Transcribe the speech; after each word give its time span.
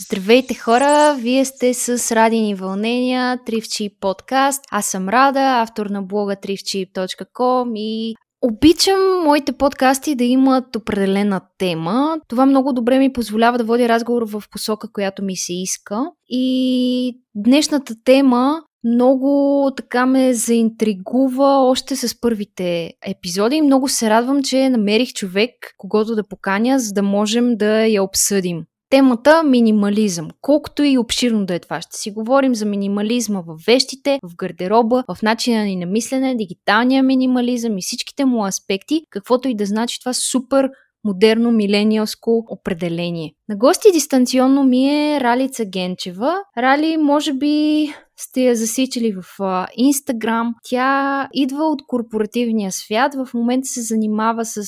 Здравейте 0.00 0.54
хора, 0.54 1.16
вие 1.20 1.44
сте 1.44 1.74
с 1.74 2.16
Радини 2.16 2.54
вълнения, 2.54 3.38
Тривчи 3.46 3.90
подкаст. 4.00 4.64
Аз 4.70 4.86
съм 4.86 5.08
Рада, 5.08 5.40
автор 5.40 5.86
на 5.86 6.02
блога 6.02 6.36
trivchip.com 6.36 7.72
и 7.74 8.14
Обичам 8.42 9.22
моите 9.24 9.52
подкасти 9.52 10.14
да 10.14 10.24
имат 10.24 10.76
определена 10.76 11.40
тема. 11.58 12.16
Това 12.28 12.46
много 12.46 12.72
добре 12.72 12.98
ми 12.98 13.12
позволява 13.12 13.58
да 13.58 13.64
водя 13.64 13.88
разговор 13.88 14.22
в 14.28 14.42
посока, 14.50 14.92
която 14.92 15.24
ми 15.24 15.36
се 15.36 15.52
иска. 15.52 16.10
И 16.28 17.20
днешната 17.34 17.94
тема 18.04 18.62
много 18.84 19.70
така 19.76 20.06
ме 20.06 20.34
заинтригува 20.34 21.70
още 21.70 21.96
с 21.96 22.20
първите 22.20 22.92
епизоди 23.06 23.62
много 23.62 23.88
се 23.88 24.10
радвам, 24.10 24.42
че 24.42 24.70
намерих 24.70 25.12
човек, 25.12 25.50
когато 25.78 26.14
да 26.14 26.28
поканя, 26.28 26.78
за 26.78 26.92
да 26.92 27.02
можем 27.02 27.56
да 27.56 27.86
я 27.86 28.02
обсъдим. 28.02 28.64
Темата 28.90 29.42
минимализъм. 29.42 30.28
Колкото 30.40 30.82
и 30.82 30.98
обширно 30.98 31.46
да 31.46 31.54
е 31.54 31.58
това, 31.58 31.80
ще 31.80 31.96
си 31.96 32.10
говорим 32.10 32.54
за 32.54 32.66
минимализма 32.66 33.40
в 33.40 33.56
вещите, 33.66 34.18
в 34.22 34.36
гардероба, 34.36 35.04
в 35.08 35.22
начина 35.22 35.64
ни 35.64 35.76
на 35.76 35.86
мислене, 35.86 36.34
дигиталния 36.34 37.02
минимализъм 37.02 37.78
и 37.78 37.82
всичките 37.82 38.24
му 38.24 38.46
аспекти, 38.46 39.02
каквото 39.10 39.48
и 39.48 39.54
да 39.54 39.66
значи 39.66 40.00
това 40.00 40.12
супер 40.12 40.70
модерно 41.08 41.50
милениалско 41.52 42.44
определение. 42.50 43.32
На 43.48 43.56
гости 43.56 43.88
дистанционно 43.92 44.64
ми 44.64 44.88
е 44.88 45.20
Ралица 45.20 45.64
Генчева. 45.64 46.34
Рали, 46.58 46.96
може 46.96 47.32
би 47.32 47.86
сте 48.16 48.40
я 48.40 48.56
засичали 48.56 49.12
в 49.12 49.24
Инстаграм. 49.76 50.54
Тя 50.64 51.28
идва 51.32 51.64
от 51.64 51.82
корпоративния 51.86 52.72
свят, 52.72 53.14
в 53.14 53.34
момента 53.34 53.68
се 53.68 53.82
занимава 53.82 54.44
с 54.44 54.62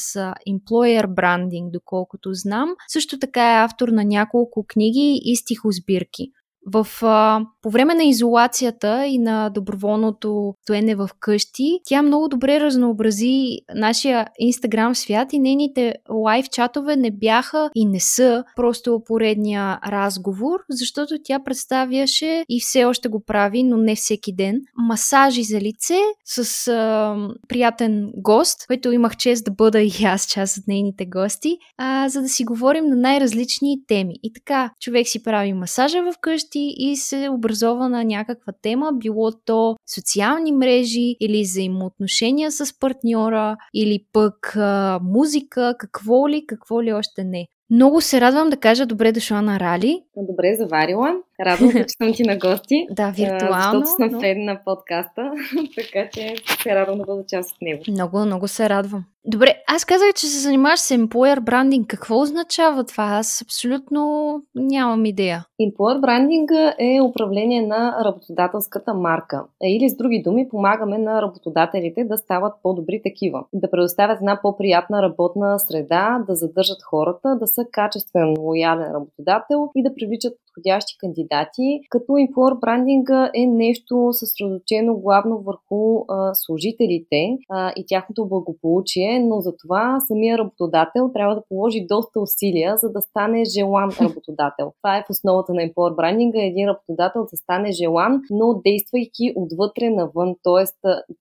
employer 0.48 1.06
branding, 1.06 1.70
доколкото 1.70 2.30
знам. 2.32 2.68
Също 2.88 3.18
така 3.18 3.52
е 3.52 3.64
автор 3.64 3.88
на 3.88 4.04
няколко 4.04 4.64
книги 4.68 5.20
и 5.24 5.36
стихосбирки. 5.36 6.30
В, 6.66 6.86
а, 7.02 7.40
по 7.62 7.70
време 7.70 7.94
на 7.94 8.04
изолацията 8.04 9.06
и 9.06 9.18
на 9.18 9.48
доброволното 9.48 10.54
стоене 10.62 10.94
в 10.94 11.10
къщи, 11.20 11.80
тя 11.84 12.02
много 12.02 12.28
добре 12.28 12.60
разнообрази 12.60 13.58
нашия 13.74 14.26
инстаграм 14.38 14.94
свят 14.94 15.32
и 15.32 15.38
нейните 15.38 15.94
лайв 16.10 16.48
чатове 16.48 16.96
не 16.96 17.10
бяха 17.10 17.70
и 17.74 17.86
не 17.86 18.00
са 18.00 18.44
просто 18.56 19.02
поредния 19.06 19.78
разговор, 19.86 20.60
защото 20.70 21.14
тя 21.24 21.38
представяше 21.44 22.44
и 22.48 22.60
все 22.60 22.84
още 22.84 23.08
го 23.08 23.24
прави, 23.26 23.62
но 23.62 23.76
не 23.76 23.94
всеки 23.96 24.32
ден, 24.34 24.60
масажи 24.76 25.42
за 25.42 25.60
лице 25.60 25.98
с 26.24 26.68
а, 26.68 27.16
приятен 27.48 28.10
гост, 28.16 28.66
който 28.66 28.92
имах 28.92 29.16
чест 29.16 29.44
да 29.44 29.50
бъда 29.50 29.80
и 29.80 30.04
аз 30.04 30.26
част 30.26 30.58
от 30.58 30.64
нейните 30.68 31.06
гости, 31.06 31.58
а, 31.78 32.08
за 32.08 32.22
да 32.22 32.28
си 32.28 32.44
говорим 32.44 32.84
на 32.86 32.96
най-различни 32.96 33.78
теми. 33.88 34.14
И 34.22 34.32
така, 34.32 34.70
човек 34.80 35.08
си 35.08 35.22
прави 35.22 35.52
масажа 35.52 36.02
в 36.02 36.14
къщи, 36.20 36.49
срещи 36.50 36.74
и 36.78 36.96
се 36.96 37.28
образова 37.28 37.88
на 37.88 38.04
някаква 38.04 38.52
тема, 38.62 38.92
било 38.92 39.32
то 39.44 39.76
социални 39.94 40.52
мрежи 40.52 41.16
или 41.20 41.42
взаимоотношения 41.42 42.52
с 42.52 42.78
партньора 42.78 43.56
или 43.74 44.04
пък 44.12 44.56
а, 44.56 45.00
музика, 45.02 45.74
какво 45.78 46.28
ли, 46.28 46.46
какво 46.46 46.82
ли 46.82 46.92
още 46.92 47.24
не. 47.24 47.46
Много 47.70 48.00
се 48.00 48.20
радвам 48.20 48.50
да 48.50 48.56
кажа 48.56 48.86
добре 48.86 49.12
дошла 49.12 49.42
на 49.42 49.60
Рали. 49.60 50.02
Добре 50.16 50.54
заварила. 50.58 51.14
Радвам 51.46 51.70
се, 51.70 51.78
че 51.86 51.94
съм 52.02 52.12
ти 52.12 52.22
на 52.22 52.36
гости. 52.36 52.86
да, 52.90 53.10
виртуално. 53.10 53.80
Защото 53.80 54.10
съм 54.10 54.20
но... 54.36 54.44
на 54.44 54.60
подкаста, 54.64 55.30
така 55.76 56.08
че 56.12 56.34
се 56.62 56.74
радвам 56.74 56.98
да 56.98 57.04
бъда 57.04 57.24
част 57.28 57.50
от 57.50 57.62
него. 57.62 57.82
Много, 57.88 58.18
много 58.18 58.48
се 58.48 58.68
радвам. 58.68 59.04
Добре, 59.24 59.54
аз 59.66 59.84
казах, 59.84 60.08
че 60.16 60.26
се 60.26 60.38
занимаваш 60.38 60.80
с 60.80 60.96
employer 60.96 61.38
branding. 61.38 61.86
Какво 61.86 62.20
означава 62.20 62.84
това? 62.84 63.04
Аз 63.04 63.42
абсолютно 63.42 64.32
нямам 64.54 65.04
идея. 65.04 65.44
Employer 65.62 66.00
branding 66.00 66.74
е 66.78 67.00
управление 67.02 67.66
на 67.66 68.04
работодателската 68.04 68.94
марка. 68.94 69.44
Или 69.64 69.88
с 69.88 69.96
други 69.96 70.22
думи, 70.22 70.48
помагаме 70.48 70.98
на 70.98 71.22
работодателите 71.22 72.04
да 72.04 72.16
стават 72.16 72.52
по-добри 72.62 73.00
такива. 73.04 73.44
Да 73.52 73.70
предоставят 73.70 74.18
една 74.20 74.38
по-приятна 74.42 75.02
работна 75.02 75.58
среда, 75.58 76.22
да 76.26 76.34
задържат 76.34 76.82
хората, 76.82 77.36
да 77.40 77.46
са 77.46 77.59
качествен, 77.72 78.34
лоялен 78.38 78.92
работодател 78.94 79.70
и 79.76 79.82
да 79.82 79.94
привличат 79.94 80.34
подходящи 80.50 80.98
кандидати, 80.98 81.80
като 81.90 82.12
employer 82.12 82.60
брандинга 82.60 83.30
е 83.34 83.46
нещо 83.46 84.08
съсредоточено 84.12 84.96
главно 84.96 85.38
върху 85.38 86.04
а, 86.08 86.34
служителите 86.34 87.38
а, 87.50 87.72
и 87.76 87.84
тяхното 87.86 88.28
благополучие, 88.28 89.20
но 89.20 89.40
за 89.40 89.52
това 89.56 90.00
самия 90.08 90.38
работодател 90.38 91.10
трябва 91.12 91.34
да 91.34 91.42
положи 91.48 91.86
доста 91.88 92.20
усилия, 92.20 92.76
за 92.76 92.92
да 92.92 93.00
стане 93.00 93.44
желан 93.44 93.90
работодател. 94.00 94.72
Това 94.82 94.96
е 94.96 95.02
в 95.02 95.10
основата 95.10 95.54
на 95.54 95.62
employer 95.62 95.96
брандинга, 95.96 96.42
един 96.42 96.68
работодател 96.68 97.26
да 97.30 97.36
стане 97.36 97.72
желан, 97.72 98.20
но 98.30 98.60
действайки 98.66 99.32
отвътре 99.36 99.90
навън, 99.90 100.34
т.е. 100.44 100.64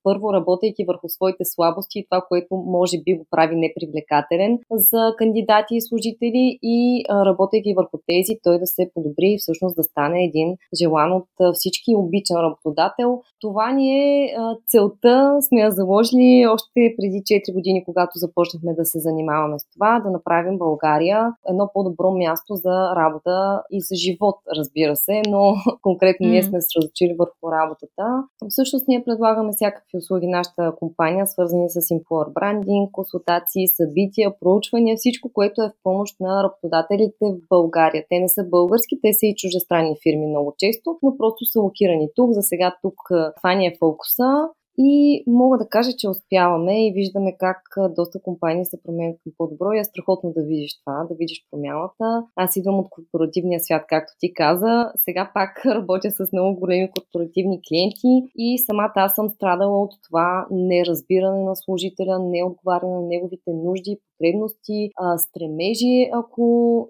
първо 0.03 0.33
работейки 0.33 0.85
върху 0.87 1.09
своите 1.09 1.45
слабости 1.45 1.99
и 1.99 2.05
това, 2.09 2.21
което 2.29 2.55
може 2.55 2.97
би 3.05 3.13
го 3.13 3.25
прави 3.31 3.55
непривлекателен 3.55 4.59
за 4.71 5.13
кандидати 5.17 5.75
и 5.75 5.81
служители 5.81 6.28
и 6.61 7.05
а, 7.09 7.25
работейки 7.25 7.73
върху 7.77 7.97
тези, 8.07 8.39
той 8.43 8.59
да 8.59 8.67
се 8.67 8.91
подобри 8.93 9.19
подобри 9.19 9.33
и 9.33 9.37
всъщност 9.39 9.75
да 9.75 9.83
стане 9.83 10.23
един 10.23 10.57
желан 10.79 11.11
от 11.13 11.55
всички 11.55 11.95
обичан 11.95 12.37
работодател. 12.37 13.21
Това 13.41 13.71
ни 13.71 13.87
е 13.99 14.35
целта, 14.67 15.37
сме 15.41 15.61
я 15.61 15.71
заложили 15.71 16.47
още 16.47 16.93
преди 16.97 17.17
4 17.17 17.53
години, 17.53 17.85
когато 17.85 18.11
започнахме 18.15 18.73
да 18.73 18.85
се 18.85 18.99
занимаваме 18.99 19.59
с 19.59 19.69
това, 19.73 19.99
да 19.99 20.11
направим 20.11 20.57
България 20.57 21.33
едно 21.49 21.69
по-добро 21.73 22.11
място 22.11 22.55
за 22.55 22.95
работа 22.95 23.61
и 23.71 23.81
за 23.81 23.95
живот, 23.95 24.35
разбира 24.57 24.95
се, 24.95 25.21
но 25.29 25.53
конкретно 25.81 26.27
ние 26.27 26.43
сме 26.43 26.61
се 26.61 26.67
разучили 26.77 27.15
върху 27.19 27.51
работата. 27.51 28.03
Всъщност 28.49 28.87
ние 28.87 29.03
предлагаме 29.03 29.51
всякакви 29.51 29.97
услуги 29.97 30.27
нашата 30.27 30.73
компания, 30.79 31.27
свързани 31.27 31.69
с 31.69 31.81
employer 31.81 32.33
брандинг, 32.33 32.91
консултации, 32.91 33.67
събития, 33.67 34.39
проучвания, 34.39 34.97
всичко, 34.97 35.29
което 35.33 35.61
е 35.61 35.69
в 35.69 35.73
помощ 35.83 36.18
на 36.19 36.43
работодателите 36.43 37.25
в 37.25 37.47
България. 37.49 38.05
Те 38.09 38.19
не 38.19 38.29
са 38.29 38.43
български, 38.43 38.99
те 39.01 39.13
са 39.13 39.25
и 39.25 39.35
чуждестранни 39.35 39.95
фирми 40.03 40.27
много 40.27 40.55
често, 40.57 40.99
но 41.03 41.17
просто 41.17 41.45
са 41.45 41.59
локирани 41.59 42.09
тук. 42.15 42.33
За 42.33 42.41
сега 42.41 42.75
тук 42.81 42.99
това 43.37 43.53
ни 43.53 43.67
е 43.67 43.75
фокуса. 43.79 44.47
И 44.81 45.23
мога 45.27 45.57
да 45.57 45.67
кажа, 45.67 45.91
че 45.97 46.09
успяваме 46.09 46.87
и 46.87 46.93
виждаме 46.93 47.35
как 47.39 47.61
доста 47.95 48.21
компании 48.21 48.65
се 48.65 48.83
променят 48.83 49.19
към 49.23 49.33
по-добро 49.37 49.71
и 49.71 49.79
е 49.79 49.83
страхотно 49.83 50.33
да 50.33 50.43
видиш 50.43 50.71
това, 50.79 51.05
да 51.09 51.15
видиш 51.15 51.45
промяната. 51.51 52.23
Аз 52.35 52.55
идвам 52.55 52.79
от 52.79 52.89
корпоративния 52.89 53.59
свят, 53.59 53.85
както 53.87 54.13
ти 54.19 54.33
каза. 54.33 54.91
Сега 54.95 55.31
пак 55.33 55.61
работя 55.65 56.11
с 56.11 56.31
много 56.33 56.59
големи 56.59 56.91
корпоративни 56.91 57.59
клиенти 57.67 58.31
и 58.35 58.57
самата 58.57 58.93
аз 58.95 59.15
съм 59.15 59.29
страдала 59.29 59.81
от 59.81 59.91
това 60.07 60.47
неразбиране 60.51 61.43
на 61.43 61.55
служителя, 61.55 62.19
неотговаряне 62.19 62.93
на 62.93 63.01
неговите 63.01 63.51
нужди, 63.53 63.97
потребности, 64.19 64.89
стремежи, 65.17 66.09
ако 66.13 66.43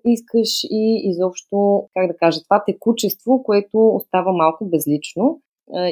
искаш 0.05 0.63
и 0.63 1.01
изобщо, 1.09 1.83
как 1.93 2.07
да 2.07 2.17
кажа, 2.17 2.43
това 2.43 2.63
текучество, 2.65 3.43
което 3.43 3.87
остава 3.87 4.31
малко 4.31 4.65
безлично 4.65 5.41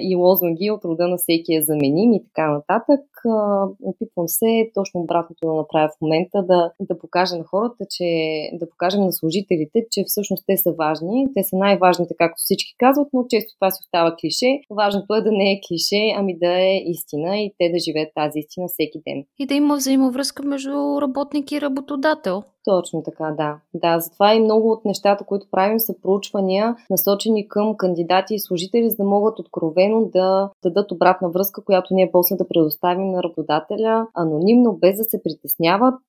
и 0.01 0.15
лозунги 0.15 0.71
от 0.71 0.85
рода 0.85 1.07
на 1.07 1.17
всеки 1.17 1.55
е 1.55 1.61
заменим 1.61 2.13
и 2.13 2.23
така 2.23 2.51
нататък. 2.51 3.01
Опитвам 3.83 4.27
се 4.27 4.71
точно 4.73 5.01
обратното 5.01 5.47
да 5.47 5.53
направя 5.53 5.89
в 5.89 6.01
момента, 6.01 6.43
да, 6.43 6.71
да 6.79 6.99
покажа 6.99 7.37
на 7.37 7.43
хората, 7.43 7.85
че 7.89 8.05
да 8.53 8.69
покажем 8.69 9.01
на 9.01 9.11
служителите, 9.11 9.85
че 9.91 10.03
всъщност 10.07 10.43
те 10.47 10.57
са 10.57 10.71
важни. 10.71 11.27
Те 11.35 11.43
са 11.43 11.55
най-важните, 11.55 12.13
както 12.17 12.35
всички 12.37 12.75
казват, 12.77 13.07
но 13.13 13.25
често 13.29 13.55
това 13.59 13.71
си 13.71 13.79
остава 13.81 14.15
клише. 14.21 14.59
Важното 14.71 15.15
е 15.15 15.21
да 15.21 15.31
не 15.31 15.51
е 15.51 15.61
клише, 15.67 16.13
ами 16.17 16.37
да 16.39 16.61
е 16.61 16.77
истина 16.77 17.37
и 17.37 17.53
те 17.57 17.69
да 17.69 17.79
живеят 17.79 18.09
тази 18.15 18.39
истина 18.39 18.67
всеки 18.67 19.01
ден. 19.07 19.23
И 19.39 19.45
да 19.45 19.53
има 19.53 19.75
взаимовръзка 19.75 20.43
между 20.43 21.01
работник 21.01 21.51
и 21.51 21.61
работодател. 21.61 22.43
Точно 22.63 23.03
така, 23.03 23.35
да. 23.37 23.59
Да, 23.73 23.99
затова 23.99 24.33
и 24.33 24.39
много 24.39 24.71
от 24.71 24.85
нещата, 24.85 25.23
които 25.23 25.47
правим, 25.51 25.79
са 25.79 25.93
проучвания, 26.01 26.75
насочени 26.89 27.47
към 27.47 27.77
кандидати 27.77 28.35
и 28.35 28.39
служители, 28.39 28.89
за 28.89 28.95
да 28.95 29.03
могат 29.03 29.39
откровено 29.67 30.05
да 30.05 30.49
дадат 30.63 30.91
обратна 30.91 31.29
връзка, 31.29 31.63
която 31.63 31.93
ние 31.93 32.09
после 32.11 32.35
да 32.35 32.47
предоставим 32.47 33.11
на 33.11 33.23
работодателя 33.23 34.07
анонимно, 34.13 34.77
без 34.81 34.97
да 34.97 35.03
се 35.03 35.21
притесняват 35.23 36.01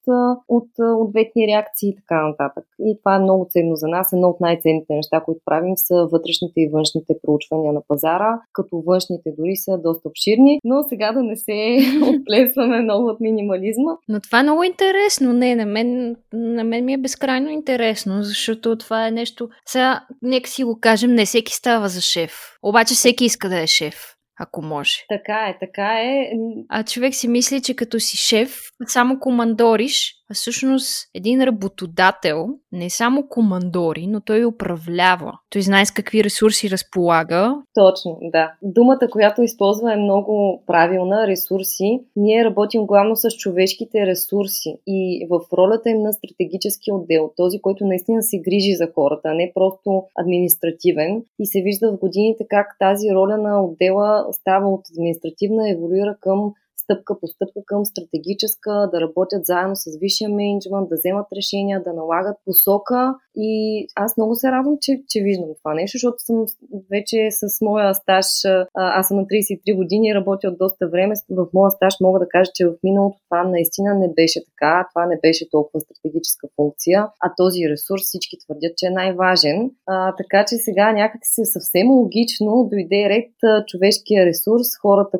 от 0.48 0.68
ответни 0.78 1.46
реакции 1.46 1.88
и 1.88 1.96
така 1.96 2.28
нататък. 2.28 2.64
И 2.80 2.98
това 2.98 3.16
е 3.16 3.18
много 3.18 3.46
ценно 3.50 3.76
за 3.76 3.88
нас. 3.88 4.12
Едно 4.12 4.28
от 4.28 4.40
най-ценните 4.40 4.94
неща, 4.94 5.20
които 5.20 5.40
правим, 5.44 5.72
са 5.76 5.94
вътрешните 6.12 6.60
и 6.60 6.70
външните 6.72 7.14
проучвания 7.22 7.72
на 7.72 7.82
пазара, 7.88 8.40
като 8.52 8.82
външните 8.86 9.30
дори 9.38 9.56
са 9.56 9.78
доста 9.78 10.08
обширни, 10.08 10.58
но 10.64 10.82
сега 10.82 11.12
да 11.12 11.22
не 11.22 11.36
се 11.36 11.78
отплесваме 12.14 12.82
много 12.82 13.08
от 13.08 13.20
минимализма. 13.20 13.92
Но 14.08 14.20
това 14.20 14.40
е 14.40 14.42
много 14.42 14.62
интересно. 14.62 15.32
Не, 15.32 15.56
на 15.56 15.66
мен 15.66 16.16
на 16.32 16.64
мен 16.64 16.84
ми 16.84 16.92
е 16.92 16.98
безкрайно 16.98 17.50
интересно, 17.50 18.22
защото 18.22 18.78
това 18.78 19.06
е 19.06 19.10
нещо... 19.10 19.48
Сега, 19.66 20.00
нека 20.22 20.50
си 20.50 20.64
го 20.64 20.78
кажем, 20.80 21.14
не 21.14 21.24
всеки 21.24 21.52
става 21.52 21.88
за 21.88 22.00
шеф. 22.00 22.32
Обаче 22.62 22.94
всеки 22.94 23.24
иска 23.24 23.47
да 23.48 23.60
е 23.60 23.66
шеф 23.66 24.14
ако 24.38 24.62
може. 24.62 25.04
Така 25.08 25.48
е, 25.48 25.58
така 25.60 26.00
е. 26.00 26.30
А 26.68 26.84
човек 26.84 27.14
си 27.14 27.28
мисли, 27.28 27.62
че 27.62 27.76
като 27.76 28.00
си 28.00 28.16
шеф, 28.16 28.60
само 28.86 29.20
командориш, 29.20 30.14
а 30.30 30.34
всъщност 30.34 31.10
един 31.14 31.42
работодател 31.42 32.48
не 32.72 32.90
само 32.90 33.28
командори, 33.28 34.06
но 34.06 34.20
той 34.20 34.44
управлява. 34.44 35.32
Той 35.50 35.62
знае 35.62 35.86
с 35.86 35.90
какви 35.90 36.24
ресурси 36.24 36.70
разполага. 36.70 37.62
Точно, 37.74 38.18
да. 38.22 38.52
Думата, 38.62 39.08
която 39.10 39.42
използва 39.42 39.92
е 39.92 39.96
много 39.96 40.62
правилна 40.66 41.26
ресурси. 41.26 42.00
Ние 42.16 42.44
работим 42.44 42.86
главно 42.86 43.16
с 43.16 43.30
човешките 43.30 44.06
ресурси 44.06 44.78
и 44.86 45.26
в 45.30 45.40
ролята 45.58 45.90
им 45.90 46.02
на 46.02 46.12
стратегически 46.12 46.92
отдел, 46.92 47.30
този, 47.36 47.60
който 47.60 47.86
наистина 47.86 48.22
се 48.22 48.38
грижи 48.38 48.74
за 48.74 48.88
хората, 48.94 49.28
а 49.28 49.34
не 49.34 49.52
просто 49.54 50.02
административен. 50.14 51.22
И 51.38 51.46
се 51.46 51.62
вижда 51.62 51.92
в 51.92 51.98
годините 51.98 52.46
как 52.48 52.76
тази 52.78 53.10
роля 53.14 53.36
на 53.36 53.64
отдела 53.64 54.26
става 54.32 54.68
от 54.68 54.80
административна, 54.90 55.70
еволюира 55.70 56.16
към 56.20 56.52
стъпка 56.88 57.20
по 57.20 57.26
стъпка 57.26 57.60
към 57.66 57.84
стратегическа, 57.84 58.88
да 58.92 59.00
работят 59.00 59.46
заедно 59.46 59.76
с 59.76 59.98
висшия 60.00 60.30
менеджмент, 60.30 60.88
да 60.88 60.96
вземат 60.96 61.26
решения, 61.36 61.82
да 61.82 61.92
налагат 61.92 62.36
посока. 62.44 63.14
И 63.36 63.86
аз 63.96 64.16
много 64.16 64.34
се 64.34 64.50
радвам, 64.50 64.76
че, 64.80 65.02
че 65.08 65.20
виждам 65.20 65.48
това 65.58 65.74
нещо, 65.74 65.94
защото 65.96 66.18
съм 66.18 66.44
вече 66.90 67.28
с 67.30 67.60
моя 67.60 67.94
стаж, 67.94 68.26
аз 68.74 69.08
съм 69.08 69.16
на 69.16 69.26
33 69.26 69.76
години, 69.76 70.14
работя 70.14 70.48
от 70.48 70.58
доста 70.58 70.88
време. 70.88 71.14
В 71.30 71.46
моя 71.54 71.70
стаж 71.70 71.94
мога 72.00 72.18
да 72.18 72.28
кажа, 72.28 72.50
че 72.54 72.66
в 72.66 72.74
миналото 72.82 73.18
това 73.24 73.42
наистина 73.44 73.94
не 73.94 74.08
беше 74.08 74.40
така, 74.44 74.88
това 74.92 75.06
не 75.06 75.18
беше 75.22 75.50
толкова 75.50 75.80
стратегическа 75.80 76.48
функция, 76.56 77.08
а 77.24 77.32
този 77.36 77.60
ресурс 77.70 78.02
всички 78.02 78.36
твърдят, 78.38 78.76
че 78.76 78.86
е 78.86 78.90
най-важен. 78.90 79.70
А, 79.86 80.14
така 80.16 80.44
че 80.48 80.56
сега 80.56 80.92
някак 80.92 81.20
си 81.24 81.42
съвсем 81.44 81.90
логично 81.90 82.68
дойде 82.70 83.08
ред 83.08 83.30
човешкия 83.66 84.26
ресурс, 84.26 84.66
хората, 84.82 85.18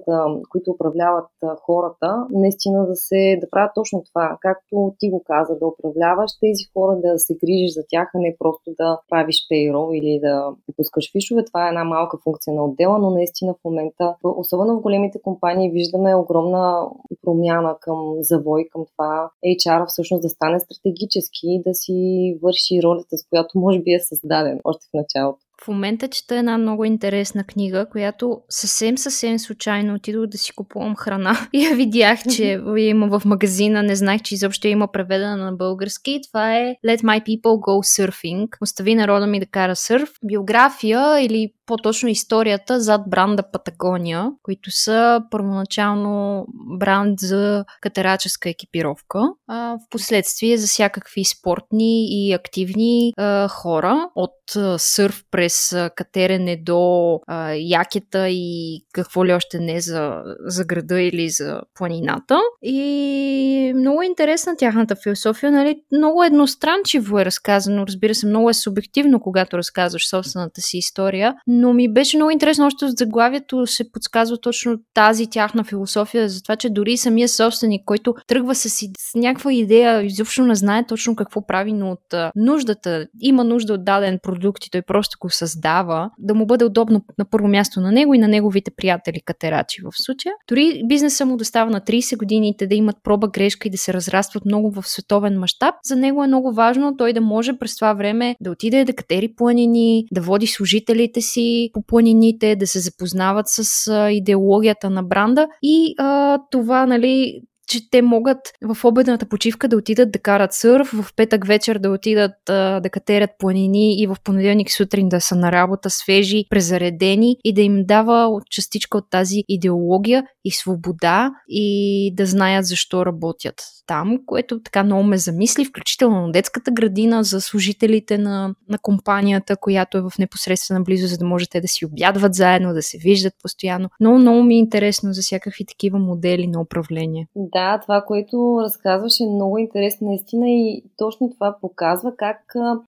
които 0.51 0.71
управляват 0.71 1.31
хората, 1.67 2.27
наистина 2.31 2.87
да 2.87 2.97
се 2.97 3.39
да 3.41 3.51
правят 3.51 3.73
точно 3.75 4.05
това, 4.05 4.39
както 4.41 4.95
ти 4.99 5.11
го 5.11 5.23
каза, 5.27 5.59
да 5.59 5.67
управляваш 5.67 6.31
тези 6.41 6.65
хора, 6.73 6.97
да 7.05 7.19
се 7.19 7.35
грижиш 7.35 7.75
за 7.75 7.83
тях, 7.89 8.09
а 8.15 8.19
не 8.19 8.37
просто 8.39 8.71
да 8.79 9.01
правиш 9.09 9.37
пейрол 9.49 9.91
или 9.95 10.21
да 10.23 10.51
пускаш 10.77 11.13
фишове. 11.13 11.45
Това 11.45 11.67
е 11.67 11.69
една 11.69 11.85
малка 11.85 12.19
функция 12.25 12.55
на 12.55 12.65
отдела, 12.65 12.99
но 12.99 13.11
наистина 13.11 13.55
в 13.55 13.65
момента, 13.65 14.15
особено 14.25 14.79
в 14.79 14.83
големите 14.83 15.23
компании, 15.23 15.71
виждаме 15.71 16.15
огромна 16.15 16.89
промяна 17.23 17.77
към 17.81 18.15
завой, 18.21 18.69
към 18.73 18.85
това 18.93 19.31
HR 19.47 19.87
всъщност 19.87 20.23
да 20.23 20.29
стане 20.29 20.61
стратегически 20.61 21.45
и 21.45 21.63
да 21.67 21.75
си 21.75 21.99
върши 22.43 22.83
ролята, 22.83 23.17
с 23.17 23.29
която 23.29 23.59
може 23.59 23.81
би 23.81 23.93
е 23.93 24.01
създаден 24.01 24.61
още 24.65 24.87
в 24.91 24.95
началото. 24.95 25.48
В 25.65 25.69
момента 25.69 26.09
чета 26.09 26.37
една 26.37 26.59
много 26.59 26.85
интересна 26.85 27.45
книга, 27.45 27.87
която 27.91 28.41
съвсем 28.49 28.99
съвсем 28.99 29.39
случайно 29.39 29.95
отидох 29.95 30.27
да 30.27 30.39
си 30.39 30.53
купувам 30.53 30.97
храна 30.97 31.49
и 31.53 31.65
я 31.65 31.77
видях, 31.77 32.19
че 32.37 32.61
има 32.77 33.19
в 33.19 33.25
магазина, 33.25 33.83
не 33.83 33.97
знаех, 33.97 34.23
че 34.23 34.35
изобщо 34.35 34.69
има 34.69 34.93
преведена 34.93 35.37
на 35.37 35.53
български. 35.53 36.21
Това 36.29 36.57
е 36.57 36.75
Let 36.87 37.03
My 37.03 37.23
People 37.23 37.41
Go 37.41 38.09
Surfing. 38.09 38.49
Остави 38.61 38.95
народа 38.95 39.27
ми 39.27 39.41
да 39.41 39.47
кара 39.47 39.77
сърф. 39.77 40.11
Биография 40.25 41.21
или 41.21 41.53
по-точно 41.69 42.09
историята 42.09 42.81
зад 42.81 43.01
бранда 43.09 43.43
Патагония, 43.53 44.31
които 44.43 44.71
са 44.71 45.21
първоначално 45.31 46.47
бранд 46.79 47.21
за 47.21 47.65
катераческа 47.81 48.49
екипировка, 48.49 49.21
а 49.49 49.77
в 49.77 49.79
последствие 49.91 50.57
за 50.57 50.67
всякакви 50.67 51.25
спортни 51.25 52.07
и 52.11 52.33
активни 52.33 53.13
а, 53.17 53.49
хора, 53.49 54.09
от 54.15 54.57
а, 54.57 54.79
сърф 54.79 55.23
през 55.31 55.48
а, 55.73 55.91
катерене 55.91 56.57
до 56.57 57.15
а, 57.27 57.53
якета 57.55 58.29
и 58.29 58.81
какво 58.93 59.27
ли 59.27 59.33
още 59.33 59.59
не 59.59 59.81
за, 59.81 60.23
за 60.41 60.65
града 60.65 61.01
или 61.01 61.31
за 61.31 61.61
планината. 61.75 62.39
И 62.63 63.73
много 63.77 64.03
интересна 64.03 64.57
тяхната 64.57 64.97
философия, 65.03 65.53
нали? 65.53 65.77
Много 65.93 66.25
едностранчиво 66.25 67.19
е 67.19 67.25
разказано, 67.25 67.87
разбира 67.87 68.15
се, 68.15 68.27
много 68.27 68.51
е 68.51 68.55
субективно, 68.55 69.21
когато 69.21 69.59
разказваш 69.59 70.09
собствената 70.09 70.61
си 70.61 70.79
история, 70.79 71.35
но 71.47 71.73
ми 71.73 71.93
беше 71.93 72.17
много 72.17 72.31
интересно, 72.31 72.67
още 72.67 72.85
от 72.85 72.97
заглавието 72.97 73.67
се 73.67 73.93
подсказва 73.93 74.41
точно 74.41 74.77
тази 74.95 75.27
тяхна 75.31 75.65
философия, 75.65 76.29
за 76.29 76.43
това, 76.43 76.57
че 76.57 76.71
дори 76.71 76.97
самия 76.97 77.29
собственик, 77.29 77.83
който 77.85 78.15
тръгва 78.27 78.55
с, 78.55 78.69
с 78.69 78.87
някаква 79.15 79.53
идея, 79.53 80.03
изобщо 80.03 80.43
не 80.43 80.55
знае 80.55 80.87
точно 80.87 81.17
какво 81.17 81.47
прави, 81.47 81.73
но 81.73 81.91
от 81.91 82.33
нуждата, 82.37 83.07
има 83.21 83.45
нужда 83.45 83.75
от 83.75 83.85
даден 83.85 84.19
продукт 84.23 84.67
и 84.67 84.71
той 84.71 84.83
просто 84.83 85.17
го 85.21 85.31
създава, 85.39 86.11
да 86.19 86.35
му 86.35 86.47
бъде 86.47 86.65
удобно 86.65 87.05
на 87.19 87.25
първо 87.25 87.49
място 87.49 87.81
на 87.81 87.93
него 87.93 88.15
и 88.15 88.19
на 88.19 88.29
неговите 88.29 88.71
приятели 88.77 89.21
катерачи 89.25 89.83
в 89.83 89.93
случая. 89.95 90.35
Дори 90.49 90.83
бизнеса 90.89 91.27
му 91.27 91.37
да 91.37 91.45
става 91.45 91.71
на 91.71 91.81
30 91.81 92.19
години, 92.19 92.55
те 92.59 92.67
да 92.67 92.75
имат 92.75 92.97
проба 93.05 93.29
грешка 93.29 93.69
и 93.69 93.71
да 93.71 93.79
се 93.79 93.93
разрастват 93.93 94.45
много 94.45 94.71
в 94.71 94.89
световен 94.89 95.39
мащаб, 95.39 95.75
за 95.85 95.97
него 95.97 96.25
е 96.25 96.27
много 96.27 96.53
важно 96.53 96.97
той 96.97 97.13
да 97.13 97.21
може 97.21 97.59
през 97.59 97.77
това 97.77 97.95
време 97.95 98.37
да 98.41 98.51
отиде 98.51 98.85
да 98.85 98.93
катери 98.93 99.35
планини, 99.37 100.05
да 100.13 100.21
води 100.21 100.47
служителите 100.47 101.21
си, 101.21 101.71
по 101.73 101.83
планините, 101.83 102.57
да 102.57 102.67
се 102.67 102.81
запознават 102.81 103.47
с 103.49 103.93
идеологията 104.11 104.91
на 104.91 105.03
бранда 105.03 105.47
и 105.63 105.95
а, 105.99 106.39
това, 106.51 106.87
нали, 106.87 107.41
че 107.69 107.91
те 107.91 108.03
могат 108.03 108.39
в 108.63 108.85
обедната 108.85 109.27
почивка 109.29 109.69
да 109.69 109.77
отидат 109.77 110.13
да 110.13 110.19
карат 110.19 110.53
сърф, 110.53 110.89
в 110.89 111.15
петък 111.17 111.47
вечер 111.47 111.79
да 111.79 111.91
отидат 111.91 112.49
а, 112.49 112.81
да 112.81 112.91
катерят 112.91 113.31
планини 113.39 114.03
и 114.03 114.07
в 114.07 114.17
понеделник 114.25 114.73
сутрин 114.73 115.09
да 115.09 115.21
са 115.21 115.35
на 115.35 115.53
работа 115.53 115.91
свежи, 115.91 116.45
презаредени 116.51 117.37
и 117.45 117.55
да 117.55 117.63
им 117.63 117.85
дава 117.87 118.41
частичка 118.51 118.99
от 118.99 119.11
тази 119.11 119.45
идеология 119.49 120.25
и 120.45 120.51
свобода 120.51 121.31
и 121.49 122.13
да 122.15 122.27
знаят 122.27 122.67
защо 122.67 123.07
работят 123.07 123.55
там, 123.89 124.19
което 124.27 124.63
така 124.63 124.85
много 124.85 125.03
ме 125.03 125.19
замисли, 125.19 125.65
включително 125.65 126.27
на 126.27 126.33
детската 126.33 126.71
градина 126.71 127.23
за 127.23 127.41
служителите 127.41 128.19
на, 128.19 128.55
на 128.69 128.79
компанията, 128.79 129.57
която 129.57 129.99
е 129.99 130.01
в 130.01 130.13
непосредствена 130.19 130.81
близост, 130.81 131.11
за 131.11 131.19
да 131.19 131.25
можете 131.25 131.61
да 131.61 131.69
си 131.69 131.87
обядват 131.87 132.35
заедно, 132.35 132.75
да 132.75 132.83
се 132.83 132.99
виждат 132.99 133.33
постоянно. 133.43 133.89
Много, 134.01 134.19
много 134.19 134.43
ми 134.43 134.55
е 134.55 134.59
интересно 134.59 135.13
за 135.13 135.21
всякакви 135.23 135.65
такива 135.65 135.99
модели 135.99 136.47
на 136.47 136.61
управление. 136.61 137.29
Да, 137.37 137.79
това, 137.83 138.03
което 138.07 138.59
разказваш 138.63 139.21
е 139.21 139.27
много 139.27 139.59
интересно 139.59 140.09
наистина 140.09 140.51
и 140.51 140.85
точно 140.97 141.31
това 141.31 141.57
показва 141.61 142.13
как 142.17 142.39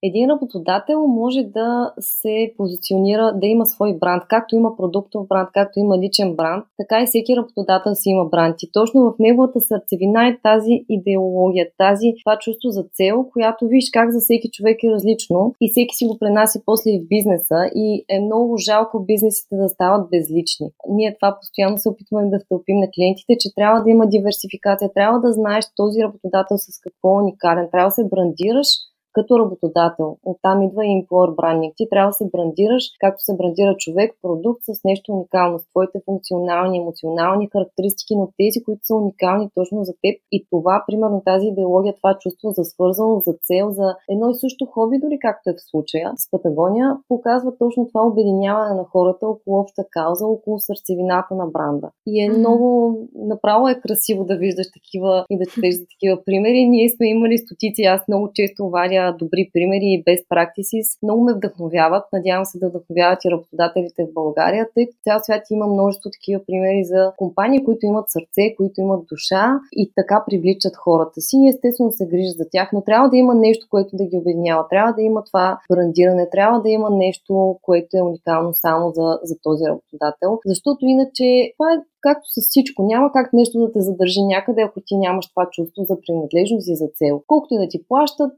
един 0.03 0.29
работодател 0.29 1.07
може 1.07 1.43
да 1.43 1.93
се 1.99 2.53
позиционира, 2.57 3.33
да 3.35 3.47
има 3.47 3.65
свой 3.65 3.97
бранд, 3.99 4.23
както 4.29 4.55
има 4.55 4.77
продуктов 4.77 5.27
бранд, 5.27 5.49
както 5.53 5.79
има 5.79 5.97
личен 5.97 6.35
бранд, 6.35 6.65
така 6.77 7.01
и 7.01 7.05
всеки 7.05 7.35
работодател 7.35 7.95
си 7.95 8.09
има 8.09 8.25
бранд. 8.25 8.55
И 8.63 8.69
точно 8.73 9.01
в 9.01 9.13
неговата 9.19 9.59
сърцевина 9.61 10.27
е 10.27 10.37
тази 10.43 10.85
идеология, 10.97 11.65
тази, 11.77 12.13
това 12.23 12.37
чувство 12.37 12.69
за 12.69 12.83
цел, 12.97 13.25
която 13.33 13.67
виж 13.67 13.85
как 13.93 14.11
за 14.11 14.19
всеки 14.19 14.49
човек 14.51 14.77
е 14.83 14.91
различно 14.91 15.55
и 15.61 15.69
всеки 15.69 15.95
си 15.95 16.05
го 16.05 16.17
пренася 16.19 16.61
после 16.65 16.91
в 16.91 17.07
бизнеса 17.07 17.59
и 17.75 18.05
е 18.09 18.19
много 18.19 18.57
жалко 18.57 19.05
бизнесите 19.05 19.55
да 19.55 19.69
стават 19.69 20.09
безлични. 20.09 20.67
Ние 20.89 21.15
това 21.15 21.37
постоянно 21.39 21.77
се 21.77 21.89
опитваме 21.89 22.29
да 22.29 22.39
втълпим 22.39 22.77
на 22.77 22.87
клиентите, 22.95 23.37
че 23.39 23.55
трябва 23.55 23.83
да 23.83 23.89
има 23.89 24.07
диверсификация, 24.07 24.93
трябва 24.93 25.19
да 25.19 25.33
знаеш 25.33 25.65
този 25.75 26.03
работодател 26.03 26.57
с 26.57 26.79
какво 26.83 27.09
е 27.19 27.23
уникален, 27.23 27.67
трябва 27.71 27.87
да 27.87 27.91
се 27.91 28.09
брандираш 28.11 28.67
като 29.13 29.39
работодател. 29.39 30.17
Оттам 30.23 30.61
идва 30.61 30.85
и 30.85 30.89
employer 30.89 31.35
branding. 31.35 31.71
Ти 31.75 31.89
трябва 31.89 32.09
да 32.09 32.13
се 32.13 32.29
брандираш, 32.33 32.83
както 32.99 33.23
се 33.23 33.35
брандира 33.37 33.75
човек, 33.77 34.11
продукт 34.21 34.61
с 34.63 34.83
нещо 34.83 35.13
уникално, 35.13 35.59
с 35.59 35.67
твоите 35.67 36.01
функционални, 36.05 36.77
емоционални 36.77 37.49
характеристики, 37.51 38.15
но 38.15 38.29
тези, 38.37 38.63
които 38.63 38.85
са 38.85 38.95
уникални 38.95 39.49
точно 39.55 39.83
за 39.83 39.93
теб. 39.93 40.15
И 40.31 40.45
това, 40.49 40.83
примерно, 40.87 41.21
тази 41.25 41.47
идеология, 41.47 41.95
това 41.95 42.17
чувство 42.19 42.51
за 42.51 42.63
свързано, 42.63 43.19
за 43.19 43.33
цел, 43.43 43.71
за 43.71 43.95
едно 44.09 44.29
и 44.29 44.35
също 44.35 44.65
хоби, 44.65 44.99
дори 45.03 45.17
както 45.21 45.49
е 45.49 45.53
в 45.53 45.69
случая 45.69 46.13
с 46.17 46.31
Патагония, 46.31 46.97
показва 47.07 47.57
точно 47.57 47.87
това 47.87 48.07
обединяване 48.07 48.75
на 48.75 48.83
хората 48.83 49.27
около 49.27 49.59
обща 49.59 49.83
кауза, 49.91 50.25
около 50.27 50.59
сърцевината 50.59 51.35
на 51.35 51.45
бранда. 51.47 51.89
И 52.07 52.23
е 52.23 52.29
mm-hmm. 52.29 52.37
много, 52.37 52.97
направо 53.15 53.67
е 53.67 53.79
красиво 53.79 54.23
да 54.23 54.35
виждаш 54.35 54.67
такива 54.73 55.25
и 55.29 55.37
да 55.37 55.45
четеш 55.45 55.75
за 55.75 55.85
такива 55.85 56.23
примери. 56.25 56.65
Ние 56.65 56.89
сме 56.89 57.09
имали 57.09 57.37
стотици, 57.37 57.81
аз 57.83 58.07
много 58.07 58.31
често 58.33 58.69
вадя 58.69 59.00
добри 59.19 59.43
примери 59.53 59.87
и 59.95 60.03
best 60.07 60.25
practices 60.33 60.87
много 61.03 61.23
ме 61.23 61.33
вдъхновяват. 61.33 62.05
Надявам 62.13 62.45
се 62.45 62.59
да 62.59 62.69
вдъхновяват 62.69 63.25
и 63.25 63.31
работодателите 63.31 64.03
в 64.03 64.13
България, 64.13 64.67
тъй 64.75 64.85
като 64.85 64.99
цял 65.03 65.19
свят 65.19 65.43
има 65.51 65.67
множество 65.67 66.09
такива 66.09 66.41
примери 66.47 66.83
за 66.83 67.11
компании, 67.17 67.65
които 67.65 67.85
имат 67.85 68.05
сърце, 68.09 68.55
които 68.57 68.81
имат 68.81 69.05
душа 69.11 69.59
и 69.71 69.91
така 69.95 70.23
привличат 70.27 70.75
хората 70.75 71.21
си. 71.21 71.37
Естествено 71.49 71.91
се 71.91 72.07
грижат 72.07 72.37
за 72.37 72.45
тях, 72.51 72.69
но 72.73 72.81
трябва 72.81 73.09
да 73.09 73.17
има 73.17 73.35
нещо, 73.35 73.67
което 73.69 73.95
да 73.95 74.05
ги 74.05 74.17
обединява. 74.17 74.67
Трябва 74.69 74.93
да 74.93 75.01
има 75.01 75.23
това 75.23 75.59
брандиране, 75.71 76.29
трябва 76.29 76.61
да 76.61 76.69
има 76.69 76.89
нещо, 76.89 77.59
което 77.61 77.97
е 77.97 78.01
уникално 78.01 78.53
само 78.53 78.91
за, 78.91 79.19
за 79.23 79.35
този 79.43 79.63
работодател, 79.65 80.39
защото 80.45 80.85
иначе 80.85 81.53
това 81.57 81.73
е 81.73 81.83
както 82.01 82.25
с 82.35 82.41
всичко, 82.49 82.83
няма 82.83 83.11
как 83.11 83.33
нещо 83.33 83.59
да 83.59 83.71
те 83.71 83.81
задържи 83.81 84.21
някъде, 84.23 84.61
ако 84.61 84.79
ти 84.85 84.97
нямаш 84.97 85.29
това 85.29 85.47
чувство 85.51 85.83
за 85.83 85.95
принадлежност 86.01 86.67
и 86.67 86.75
за 86.75 86.87
цел. 86.95 87.21
Колкото 87.27 87.53
и 87.53 87.57
да 87.57 87.67
ти 87.67 87.87
плащат, 87.87 88.33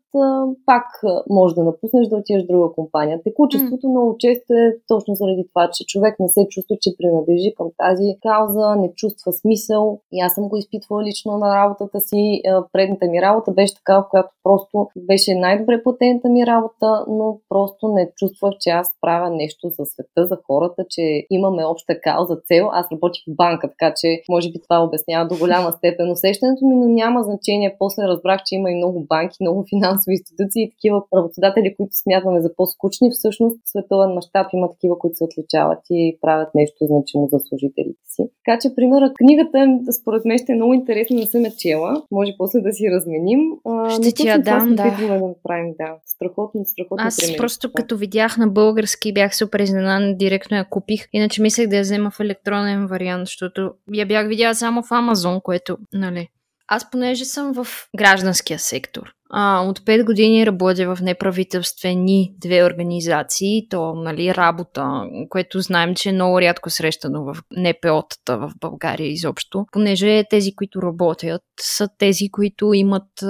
пак 0.65 0.85
може 1.29 1.55
да 1.55 1.63
напуснеш 1.63 2.07
да 2.07 2.17
отидеш 2.17 2.43
в 2.43 2.47
друга 2.47 2.69
компания. 2.75 3.23
Текучеството 3.23 3.87
mm. 3.87 3.89
много 3.89 4.15
често 4.19 4.53
е 4.53 4.75
точно 4.87 5.15
заради 5.15 5.47
това, 5.49 5.69
че 5.73 5.85
човек 5.85 6.15
не 6.19 6.27
се 6.27 6.47
чувства, 6.49 6.75
че 6.81 6.97
принадлежи 6.97 7.53
към 7.57 7.67
тази 7.77 8.07
кауза, 8.21 8.75
не 8.75 8.93
чувства 8.95 9.33
смисъл. 9.33 9.99
И 10.11 10.21
аз 10.21 10.33
съм 10.33 10.49
го 10.49 10.57
изпитвала 10.57 11.03
лично 11.03 11.37
на 11.37 11.55
работата 11.55 11.99
си. 11.99 12.41
Предната 12.73 13.05
ми 13.05 13.21
работа 13.21 13.51
беше 13.51 13.75
така, 13.75 13.99
в 13.99 14.07
която 14.09 14.29
просто 14.43 14.87
беше 14.97 15.35
най-добре 15.35 15.83
платената 15.83 16.29
ми 16.29 16.47
работа, 16.47 17.05
но 17.09 17.39
просто 17.49 17.87
не 17.87 18.11
чувствах, 18.17 18.53
че 18.59 18.69
аз 18.69 18.87
правя 19.01 19.29
нещо 19.29 19.69
за 19.69 19.85
света, 19.85 20.27
за 20.27 20.37
хората, 20.47 20.85
че 20.89 21.25
имаме 21.29 21.65
обща 21.65 22.01
кауза, 22.01 22.37
цел. 22.47 22.69
Аз 22.71 22.91
работих 22.91 23.21
в 23.27 23.35
банка, 23.53 23.67
така 23.67 23.93
че 23.97 24.21
може 24.29 24.51
би 24.51 24.61
това 24.61 24.83
обяснява 24.83 25.27
до 25.27 25.35
голяма 25.37 25.71
степен 25.71 26.11
усещането 26.11 26.65
ми, 26.65 26.75
но 26.75 26.87
няма 26.87 27.23
значение. 27.23 27.75
После 27.79 28.03
разбрах, 28.03 28.41
че 28.45 28.55
има 28.55 28.71
и 28.71 28.75
много 28.75 29.05
банки, 29.09 29.37
много 29.41 29.65
финансови 29.69 30.13
институции 30.13 30.63
и 30.63 30.69
такива 30.69 31.01
работодатели, 31.15 31.75
които 31.77 31.95
смятаме 32.03 32.41
за 32.41 32.55
по-скучни. 32.55 33.11
Всъщност 33.11 33.57
в 33.65 33.69
световен 33.69 34.09
мащаб 34.13 34.47
има 34.53 34.71
такива, 34.71 34.99
които 34.99 35.17
се 35.17 35.23
отличават 35.23 35.79
и 35.91 36.17
правят 36.21 36.49
нещо 36.55 36.85
значимо 36.85 37.27
за 37.31 37.39
служителите 37.39 37.99
си. 38.07 38.23
Така 38.45 38.59
че, 38.61 38.75
примерът, 38.75 39.13
книгата 39.17 39.79
според 40.01 40.25
мен 40.25 40.37
ще 40.37 40.51
е 40.51 40.55
много 40.55 40.73
интересна 40.73 41.19
да 41.19 41.25
се 41.25 41.39
ме 41.39 41.51
чела. 41.57 42.03
Може 42.11 42.31
после 42.37 42.59
да 42.59 42.71
си 42.71 42.83
разменим. 42.91 43.39
Ще 43.89 44.11
ти 44.11 44.27
я 44.27 44.39
дам, 44.41 44.75
да. 44.75 44.95
да 45.07 45.27
направим, 45.27 45.73
да. 45.79 45.95
Страхотно, 46.05 46.61
страхотно. 46.65 47.07
Аз 47.07 47.17
пример, 47.17 47.37
просто 47.37 47.67
това. 47.67 47.81
като 47.81 47.97
видях 47.97 48.37
на 48.37 48.47
български 48.47 49.13
бях 49.13 49.35
супер 49.35 49.59
изненадан, 49.59 50.17
директно 50.17 50.57
я 50.57 50.65
купих. 50.69 51.07
Иначе 51.13 51.41
мислех 51.41 51.67
да 51.67 51.75
я 51.75 51.81
взема 51.81 52.11
в 52.11 52.19
електронен 52.19 52.87
вариант, 52.87 53.25
защото 53.25 53.42
я 53.93 54.05
бях 54.05 54.27
видяла 54.27 54.55
само 54.55 54.83
в 54.83 54.91
Амазон, 54.91 55.41
което, 55.41 55.77
нали. 55.93 56.27
Аз 56.67 56.91
понеже 56.91 57.25
съм 57.25 57.53
в 57.53 57.67
гражданския 57.97 58.59
сектор, 58.59 59.13
а, 59.29 59.61
от 59.61 59.79
5 59.79 60.05
години 60.05 60.45
работя 60.45 60.95
в 60.95 61.01
неправителствени 61.01 62.33
две 62.37 62.65
организации, 62.65 63.67
то 63.69 63.93
нали, 63.93 64.35
работа, 64.35 65.03
което 65.29 65.59
знаем, 65.61 65.95
че 65.95 66.09
е 66.09 66.13
много 66.13 66.41
рядко 66.41 66.69
срещано 66.69 67.23
в 67.23 67.37
НПО-тата 67.57 68.37
в 68.37 68.51
България 68.59 69.07
изобщо, 69.07 69.65
понеже 69.71 70.23
тези, 70.29 70.55
които 70.55 70.81
работят, 70.81 71.41
са 71.61 71.87
тези, 71.97 72.29
които 72.31 72.73
имат 72.73 73.23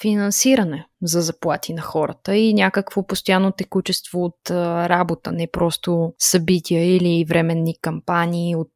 финансиране 0.00 0.86
за 1.02 1.20
заплати 1.20 1.74
на 1.74 1.82
хората 1.82 2.36
и 2.36 2.54
някакво 2.54 3.06
постоянно 3.06 3.52
текучество 3.52 4.24
от 4.24 4.50
работа, 4.50 5.32
не 5.32 5.48
просто 5.52 6.12
събития 6.18 6.96
или 6.96 7.24
временни 7.28 7.74
кампании 7.82 8.56
от 8.56 8.68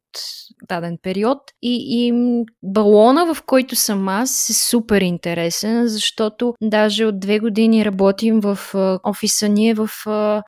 даден 0.69 0.97
период. 1.01 1.37
И, 1.61 1.85
и 1.89 2.13
балона, 2.63 3.33
в 3.33 3.43
който 3.43 3.75
съм 3.75 4.07
аз, 4.07 4.49
е 4.49 4.53
супер 4.53 5.01
интересен, 5.01 5.87
защото 5.87 6.53
даже 6.61 7.05
от 7.05 7.19
две 7.19 7.39
години 7.39 7.85
работим 7.85 8.39
в 8.39 8.59
офиса 9.03 9.49
ни, 9.49 9.69
е 9.69 9.73
в 9.73 9.89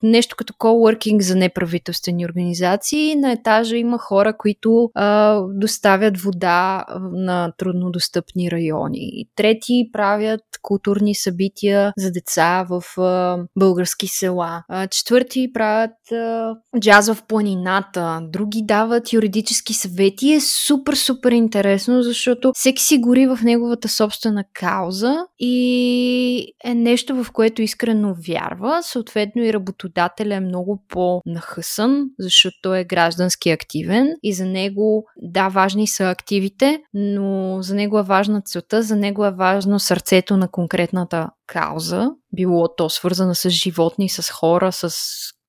нещо 0.04 0.36
като 0.36 0.54
coworking 0.54 1.22
за 1.22 1.36
неправителствени 1.36 2.26
организации. 2.26 3.16
На 3.16 3.32
етажа 3.32 3.78
има 3.78 3.98
хора, 3.98 4.38
които 4.38 4.90
а, 4.96 5.42
доставят 5.50 6.22
вода 6.22 6.86
на 7.14 7.52
труднодостъпни 7.58 8.52
райони. 8.52 9.26
Трети 9.36 9.90
правят 9.94 10.42
културни 10.62 11.16
събития 11.16 11.94
за 11.98 12.12
деца 12.12 12.66
в 12.70 13.02
а, 13.02 13.38
български 13.60 14.08
села. 14.08 14.64
А, 14.70 14.88
четвърти 14.88 15.52
правят 15.54 16.12
а, 16.12 16.56
джаз 16.80 17.14
в 17.14 17.24
планината. 17.28 18.20
Други 18.24 18.62
дават 18.66 19.14
юридически 19.14 19.57
практически 19.58 19.74
съвети 19.74 20.34
е 20.34 20.42
супер, 20.42 20.94
супер 20.94 21.32
интересно, 21.32 22.04
защото 22.04 22.52
всеки 22.56 22.84
си 22.84 22.98
гори 22.98 23.28
в 23.28 23.40
неговата 23.44 23.90
собствена 23.90 24.44
кауза 24.54 25.26
и 25.40 26.54
е 26.64 26.74
нещо, 26.74 27.24
в 27.24 27.32
което 27.32 27.62
искрено 27.62 28.16
вярва. 28.28 28.80
Съответно 28.84 29.44
и 29.44 29.54
работодателя 29.54 30.36
е 30.36 30.40
много 30.40 30.84
по-нахъсан, 30.90 32.06
защото 32.20 32.76
е 32.76 32.84
граждански 32.84 33.50
активен 33.50 34.08
и 34.24 34.34
за 34.34 34.46
него, 34.46 35.06
да, 35.22 35.50
важни 35.50 35.88
са 35.88 36.10
активите, 36.10 36.80
но 36.94 37.58
за 37.62 37.76
него 37.76 38.00
е 38.00 38.04
важна 38.04 38.42
целта, 38.42 38.82
за 38.82 38.96
него 38.96 39.26
е 39.26 39.32
важно 39.32 39.80
сърцето 39.80 40.38
на 40.38 40.48
конкретната 40.48 41.30
кауза, 41.48 42.10
било 42.36 42.76
то 42.76 42.90
свързана 42.90 43.36
с 43.36 43.50
животни, 43.50 44.10
с 44.10 44.32
хора, 44.32 44.72
с 44.72 44.98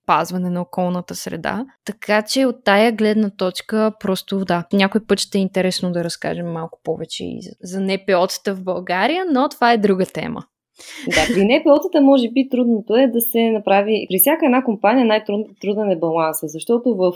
опазване 0.09 0.51
на 0.51 0.61
околната 0.61 1.15
среда. 1.15 1.65
Така 1.85 2.23
че 2.23 2.47
от 2.47 2.65
тая 2.65 2.93
гледна 2.93 3.31
точка 3.31 3.93
просто 4.01 4.45
да, 4.45 4.65
някой 4.73 5.07
път 5.07 5.21
ще 5.21 5.39
е 5.39 5.41
интересно 5.41 5.93
да 5.93 6.05
разкажем 6.05 6.53
малко 6.53 6.81
повече 6.85 7.25
и 7.25 7.41
за 7.63 7.81
НПО-тата 7.81 8.53
в 8.53 8.65
България, 8.65 9.25
но 9.33 9.49
това 9.49 9.73
е 9.73 9.79
друга 9.79 10.07
тема. 10.07 10.45
Да, 11.07 11.35
при 11.35 11.43
НПО-тата 11.43 12.01
може 12.01 12.31
би 12.31 12.49
трудното 12.49 12.97
е 12.97 13.07
да 13.07 13.21
се 13.21 13.51
направи. 13.51 14.07
При 14.11 14.19
всяка 14.19 14.47
една 14.47 14.65
компания 14.65 15.07
най-труден 15.07 15.91
е 15.91 15.97
баланса, 15.97 16.47
защото 16.49 16.95
в 16.95 17.13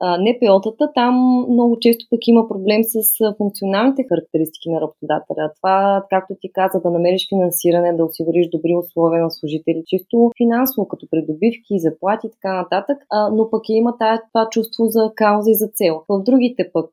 НПО-тата 0.00 0.94
там 0.94 1.14
много 1.48 1.78
често 1.80 2.06
пък 2.10 2.20
има 2.26 2.48
проблем 2.48 2.80
с 2.84 3.34
функционалните 3.36 4.04
характеристики 4.08 4.70
на 4.70 4.80
работодателя. 4.80 5.50
Това, 5.56 6.04
както 6.10 6.34
ти 6.40 6.52
каза, 6.52 6.80
да 6.80 6.90
намериш 6.90 7.28
финансиране, 7.28 7.96
да 7.96 8.04
осигуриш 8.04 8.48
добри 8.48 8.74
условия 8.74 9.22
на 9.22 9.30
служители, 9.30 9.82
чисто 9.86 10.30
финансово, 10.36 10.88
като 10.88 11.06
придобивки, 11.10 11.78
заплати 11.78 12.26
и 12.26 12.30
така 12.30 12.54
нататък, 12.54 12.98
но 13.32 13.50
пък 13.50 13.62
има 13.68 13.96
това 13.96 14.48
чувство 14.50 14.86
за 14.86 15.12
кауза 15.14 15.50
и 15.50 15.54
за 15.54 15.68
цел. 15.74 16.02
В 16.08 16.22
другите 16.22 16.70
пък 16.72 16.90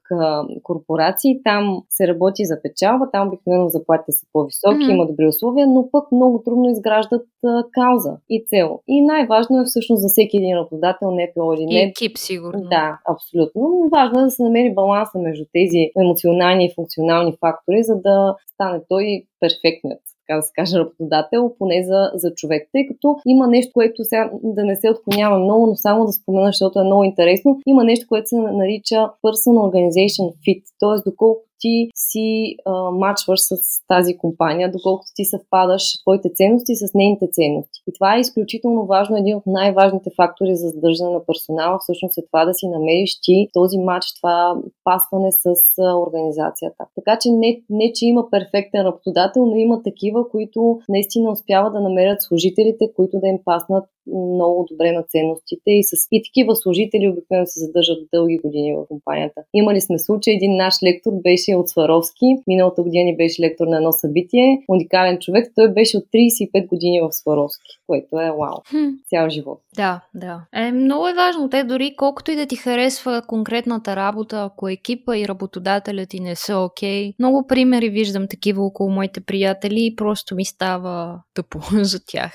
корпорации 0.63 1.39
там 1.43 1.83
се 1.89 2.07
работи 2.07 2.45
за 2.45 2.61
печалба, 2.61 3.09
там 3.11 3.27
обикновено 3.27 3.69
заплатите 3.69 4.11
са 4.11 4.25
по-високи, 4.33 4.75
mm-hmm. 4.75 4.93
има 4.93 5.07
добри 5.07 5.27
условия, 5.27 5.67
но 5.67 5.89
пък 5.91 6.08
много 6.11 6.41
трудно 6.45 6.69
изграждат 6.69 7.27
а, 7.45 7.63
кауза 7.71 8.17
и 8.29 8.45
цел. 8.47 8.79
И 8.87 9.01
най-важно 9.01 9.61
е 9.61 9.65
всъщност 9.65 10.01
за 10.01 10.07
всеки 10.07 10.37
един 10.37 10.57
работодател, 10.57 11.11
не 11.11 11.23
е 11.23 11.33
или 11.57 11.65
не. 11.65 11.81
екип, 11.81 12.17
сигурно. 12.17 12.61
Да, 12.69 12.99
абсолютно. 13.13 13.61
Но 13.61 13.89
важно 13.89 14.19
е 14.19 14.23
да 14.23 14.29
се 14.29 14.43
намери 14.43 14.73
баланса 14.73 15.19
между 15.19 15.45
тези 15.53 15.91
емоционални 15.99 16.65
и 16.65 16.73
функционални 16.75 17.37
фактори, 17.39 17.83
за 17.83 17.95
да 17.95 18.35
стане 18.53 18.81
той 18.89 19.23
перфектният 19.39 20.01
така 20.29 20.37
да 20.37 20.43
се 20.43 20.51
каже, 20.55 20.79
работодател, 20.79 21.55
поне 21.59 21.83
за, 21.83 22.11
за 22.13 22.33
човек. 22.33 22.69
Тъй 22.71 22.85
като 22.87 23.15
има 23.27 23.47
нещо, 23.47 23.71
което 23.73 24.03
сега 24.03 24.31
да 24.43 24.63
не 24.65 24.75
се 24.75 24.89
отклонява 24.89 25.39
много, 25.39 25.67
но 25.67 25.75
само 25.75 26.05
да 26.05 26.11
спомена, 26.11 26.47
защото 26.47 26.79
е 26.79 26.83
много 26.83 27.03
интересно, 27.03 27.59
има 27.67 27.83
нещо, 27.83 28.05
което 28.09 28.29
се 28.29 28.35
нарича 28.35 28.95
Person 28.95 29.55
Organization 29.65 30.33
Fit, 30.47 30.63
т.е. 30.79 31.09
доколко 31.09 31.41
ти 31.59 31.89
си 31.95 32.55
а, 32.65 32.91
мачваш 32.91 33.39
с 33.39 33.55
тази 33.87 34.17
компания, 34.17 34.71
доколкото 34.71 35.11
ти 35.15 35.25
съвпадаш 35.25 35.83
твоите 36.03 36.29
ценности 36.35 36.75
с 36.75 36.93
нейните 36.95 37.27
ценности. 37.31 37.81
И 37.87 37.93
това 37.93 38.15
е 38.15 38.19
изключително 38.19 38.85
важно. 38.85 39.17
Един 39.17 39.35
от 39.35 39.43
най-важните 39.45 40.09
фактори 40.15 40.55
за 40.55 40.67
задържане 40.67 41.11
на 41.11 41.25
персонала 41.25 41.79
всъщност 41.79 42.17
е 42.17 42.25
това 42.25 42.45
да 42.45 42.53
си 42.53 42.67
намериш 42.67 43.21
ти 43.21 43.47
този 43.53 43.77
матч, 43.77 44.05
това 44.21 44.55
пасване 44.83 45.31
с 45.31 45.45
а, 45.79 45.95
организацията. 45.95 46.83
Така 46.95 47.19
че 47.21 47.29
не, 47.31 47.61
не, 47.69 47.93
че 47.93 48.05
има 48.05 48.29
перфектен 48.29 48.81
работодател, 48.81 49.45
но 49.45 49.55
има 49.55 49.83
такива, 49.83 50.29
които 50.29 50.79
наистина 50.89 51.31
успяват 51.31 51.73
да 51.73 51.79
намерят 51.79 52.21
служителите, 52.21 52.93
които 52.95 53.19
да 53.19 53.27
им 53.27 53.39
паснат 53.45 53.85
много 54.13 54.65
добре 54.71 54.91
на 54.91 55.03
ценностите 55.03 55.71
и, 55.71 55.83
с, 55.83 56.07
и 56.11 56.21
такива 56.23 56.55
служители 56.55 57.07
обикновено 57.07 57.47
се 57.47 57.59
задържат 57.59 57.97
дълги 58.13 58.37
години 58.37 58.73
в 58.73 58.85
компанията. 58.87 59.41
Имали 59.53 59.81
сме 59.81 59.99
случай, 59.99 60.33
един 60.33 60.55
наш 60.55 60.75
лектор 60.83 61.11
беше 61.23 61.55
от 61.55 61.69
Сваровски, 61.69 62.25
миналата 62.47 62.83
година 62.83 63.15
беше 63.17 63.41
лектор 63.41 63.67
на 63.67 63.77
едно 63.77 63.91
събитие, 63.91 64.63
уникален 64.67 65.17
човек, 65.19 65.51
той 65.55 65.73
беше 65.73 65.97
от 65.97 66.03
35 66.03 66.67
години 66.67 67.01
в 67.01 67.11
Сваровски, 67.11 67.79
което 67.87 68.19
е 68.19 68.31
вау, 68.31 68.61
хм. 68.69 68.87
цял 69.09 69.29
живот. 69.29 69.59
Да, 69.75 70.01
да. 70.15 70.41
Е, 70.55 70.71
много 70.71 71.07
е 71.07 71.13
важно, 71.13 71.49
те 71.49 71.63
дори 71.63 71.95
колкото 71.97 72.31
и 72.31 72.35
да 72.35 72.45
ти 72.45 72.55
харесва 72.55 73.21
конкретната 73.27 73.95
работа, 73.95 74.43
ако 74.43 74.69
екипа 74.69 75.17
и 75.17 75.27
работодателя 75.27 76.05
ти 76.05 76.19
не 76.19 76.35
са 76.35 76.57
окей, 76.57 77.09
okay, 77.09 77.13
много 77.19 77.47
примери 77.47 77.89
виждам 77.89 78.27
такива 78.27 78.65
около 78.65 78.89
моите 78.89 79.21
приятели 79.21 79.85
и 79.85 79.95
просто 79.95 80.35
ми 80.35 80.45
става 80.45 81.21
тъпо 81.33 81.59
за 81.71 81.99
тях. 82.07 82.31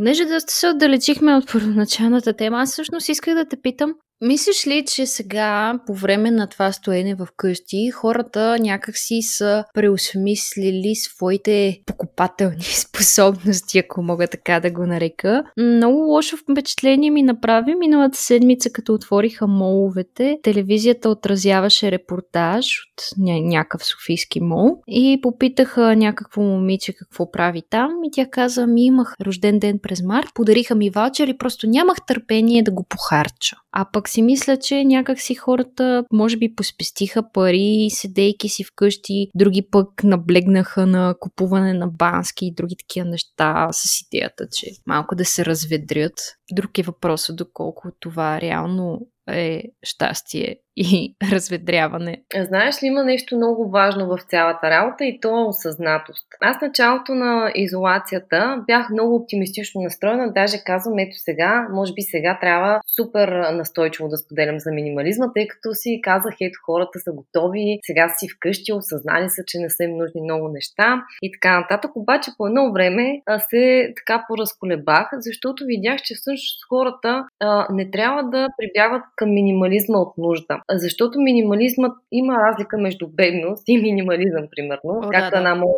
Понеже 0.00 0.24
да 0.24 0.40
се 0.40 0.68
отдалечихме 0.68 1.34
от 1.34 1.52
първоначалната 1.52 2.32
тема, 2.32 2.60
аз 2.60 2.72
всъщност 2.72 3.08
исках 3.08 3.34
да 3.34 3.44
те 3.44 3.60
питам, 3.62 3.94
Мислиш 4.22 4.66
ли, 4.66 4.84
че 4.86 5.06
сега, 5.06 5.78
по 5.86 5.94
време 5.94 6.30
на 6.30 6.46
това 6.46 6.72
стоене 6.72 7.14
в 7.14 7.28
къщи, 7.36 7.90
хората 7.90 8.58
някакси 8.60 9.22
са 9.22 9.64
преосмислили 9.74 10.94
своите 10.94 11.80
покупателни 11.86 12.62
способности, 12.62 13.78
ако 13.78 14.02
мога 14.02 14.28
така 14.28 14.60
да 14.60 14.70
го 14.70 14.86
нарека? 14.86 15.44
Много 15.58 15.98
лошо 15.98 16.36
впечатление 16.36 17.10
ми 17.10 17.22
направи 17.22 17.74
миналата 17.74 18.18
седмица, 18.18 18.70
като 18.70 18.94
отвориха 18.94 19.46
моловете. 19.46 20.38
Телевизията 20.42 21.08
отразяваше 21.08 21.90
репортаж 21.90 22.66
от 22.66 23.18
ня- 23.18 23.48
някакъв 23.48 23.84
софийски 23.84 24.40
мол 24.40 24.76
и 24.88 25.18
попитаха 25.22 25.96
някакво 25.96 26.42
момиче 26.42 26.92
какво 26.92 27.30
прави 27.30 27.62
там 27.70 27.90
и 28.04 28.10
тя 28.12 28.26
каза, 28.30 28.66
ми 28.66 28.84
имах 28.84 29.14
рожден 29.26 29.58
ден 29.58 29.78
през 29.82 30.02
март, 30.02 30.26
подариха 30.34 30.74
ми 30.74 30.90
ваучер 30.90 31.28
и 31.28 31.38
просто 31.38 31.66
нямах 31.66 31.96
търпение 32.06 32.62
да 32.62 32.70
го 32.70 32.86
похарча. 32.88 33.56
А 33.72 33.86
пък 33.92 34.09
си 34.10 34.22
мисля, 34.22 34.56
че 34.56 34.84
някак 34.84 35.20
си 35.20 35.34
хората 35.34 36.04
може 36.12 36.36
би 36.36 36.54
поспестиха 36.54 37.32
пари, 37.32 37.88
седейки 37.90 38.48
си 38.48 38.64
вкъщи, 38.64 39.28
други 39.34 39.62
пък 39.70 40.04
наблегнаха 40.04 40.86
на 40.86 41.14
купуване 41.20 41.74
на 41.74 41.88
бански 41.88 42.46
и 42.46 42.54
други 42.54 42.74
такива 42.78 43.08
неща 43.08 43.68
с 43.72 44.00
идеята, 44.00 44.46
че 44.52 44.66
малко 44.86 45.14
да 45.14 45.24
се 45.24 45.44
разведрят. 45.44 46.12
Друг 46.52 46.78
е 46.78 46.82
въпросът 46.82 47.36
доколко 47.36 47.88
това 48.00 48.40
реално 48.40 49.00
е 49.28 49.62
щастие 49.82 50.56
и 50.76 51.16
разведряване. 51.32 52.22
Знаеш 52.48 52.82
ли, 52.82 52.86
има 52.86 53.04
нещо 53.04 53.36
много 53.36 53.70
важно 53.70 54.06
в 54.06 54.18
цялата 54.28 54.70
работа 54.70 55.04
и 55.04 55.20
то 55.20 55.40
е 55.40 55.48
осъзнатост. 55.48 56.26
Аз 56.40 56.60
началото 56.60 57.14
на 57.14 57.52
изолацията 57.54 58.62
бях 58.66 58.90
много 58.90 59.16
оптимистично 59.16 59.80
настроена, 59.80 60.32
даже 60.32 60.64
казвам, 60.64 60.98
ето 60.98 61.16
сега, 61.16 61.66
може 61.72 61.92
би 61.92 62.02
сега 62.02 62.38
трябва 62.40 62.80
супер 62.96 63.28
настойчиво 63.28 64.08
да 64.08 64.16
споделям 64.16 64.60
за 64.60 64.70
минимализма, 64.70 65.32
тъй 65.34 65.46
като 65.46 65.74
си 65.74 66.00
казах, 66.02 66.34
ето 66.40 66.58
хората 66.66 66.98
са 66.98 67.12
готови, 67.12 67.78
сега 67.82 68.08
си 68.18 68.26
вкъщи, 68.36 68.72
осъзнали 68.72 69.30
са, 69.30 69.42
че 69.46 69.58
не 69.58 69.70
са 69.70 69.84
им 69.84 69.96
нужни 69.96 70.20
много 70.22 70.48
неща 70.48 71.02
и 71.22 71.32
така 71.32 71.60
нататък. 71.60 71.90
Обаче 71.94 72.30
по 72.38 72.46
едно 72.46 72.72
време 72.72 73.20
се 73.50 73.92
така 73.96 74.24
поразколебах, 74.28 75.08
защото 75.12 75.64
видях, 75.66 76.02
че 76.02 76.14
всъщност 76.14 76.64
хората 76.68 77.24
а, 77.40 77.66
не 77.72 77.90
трябва 77.90 78.22
да 78.22 78.48
прибягват 78.58 79.02
към 79.20 79.30
минимализма 79.34 79.98
от 79.98 80.12
нужда. 80.18 80.54
Защото 80.84 81.20
минимализмът 81.20 81.92
има 82.12 82.34
разлика 82.46 82.78
между 82.78 83.08
бедност 83.08 83.64
и 83.68 83.82
минимализъм, 83.82 84.44
примерно. 84.56 84.90
О, 85.04 85.08
Както 85.14 85.30
да, 85.30 85.36
една 85.36 85.54
моя, 85.54 85.74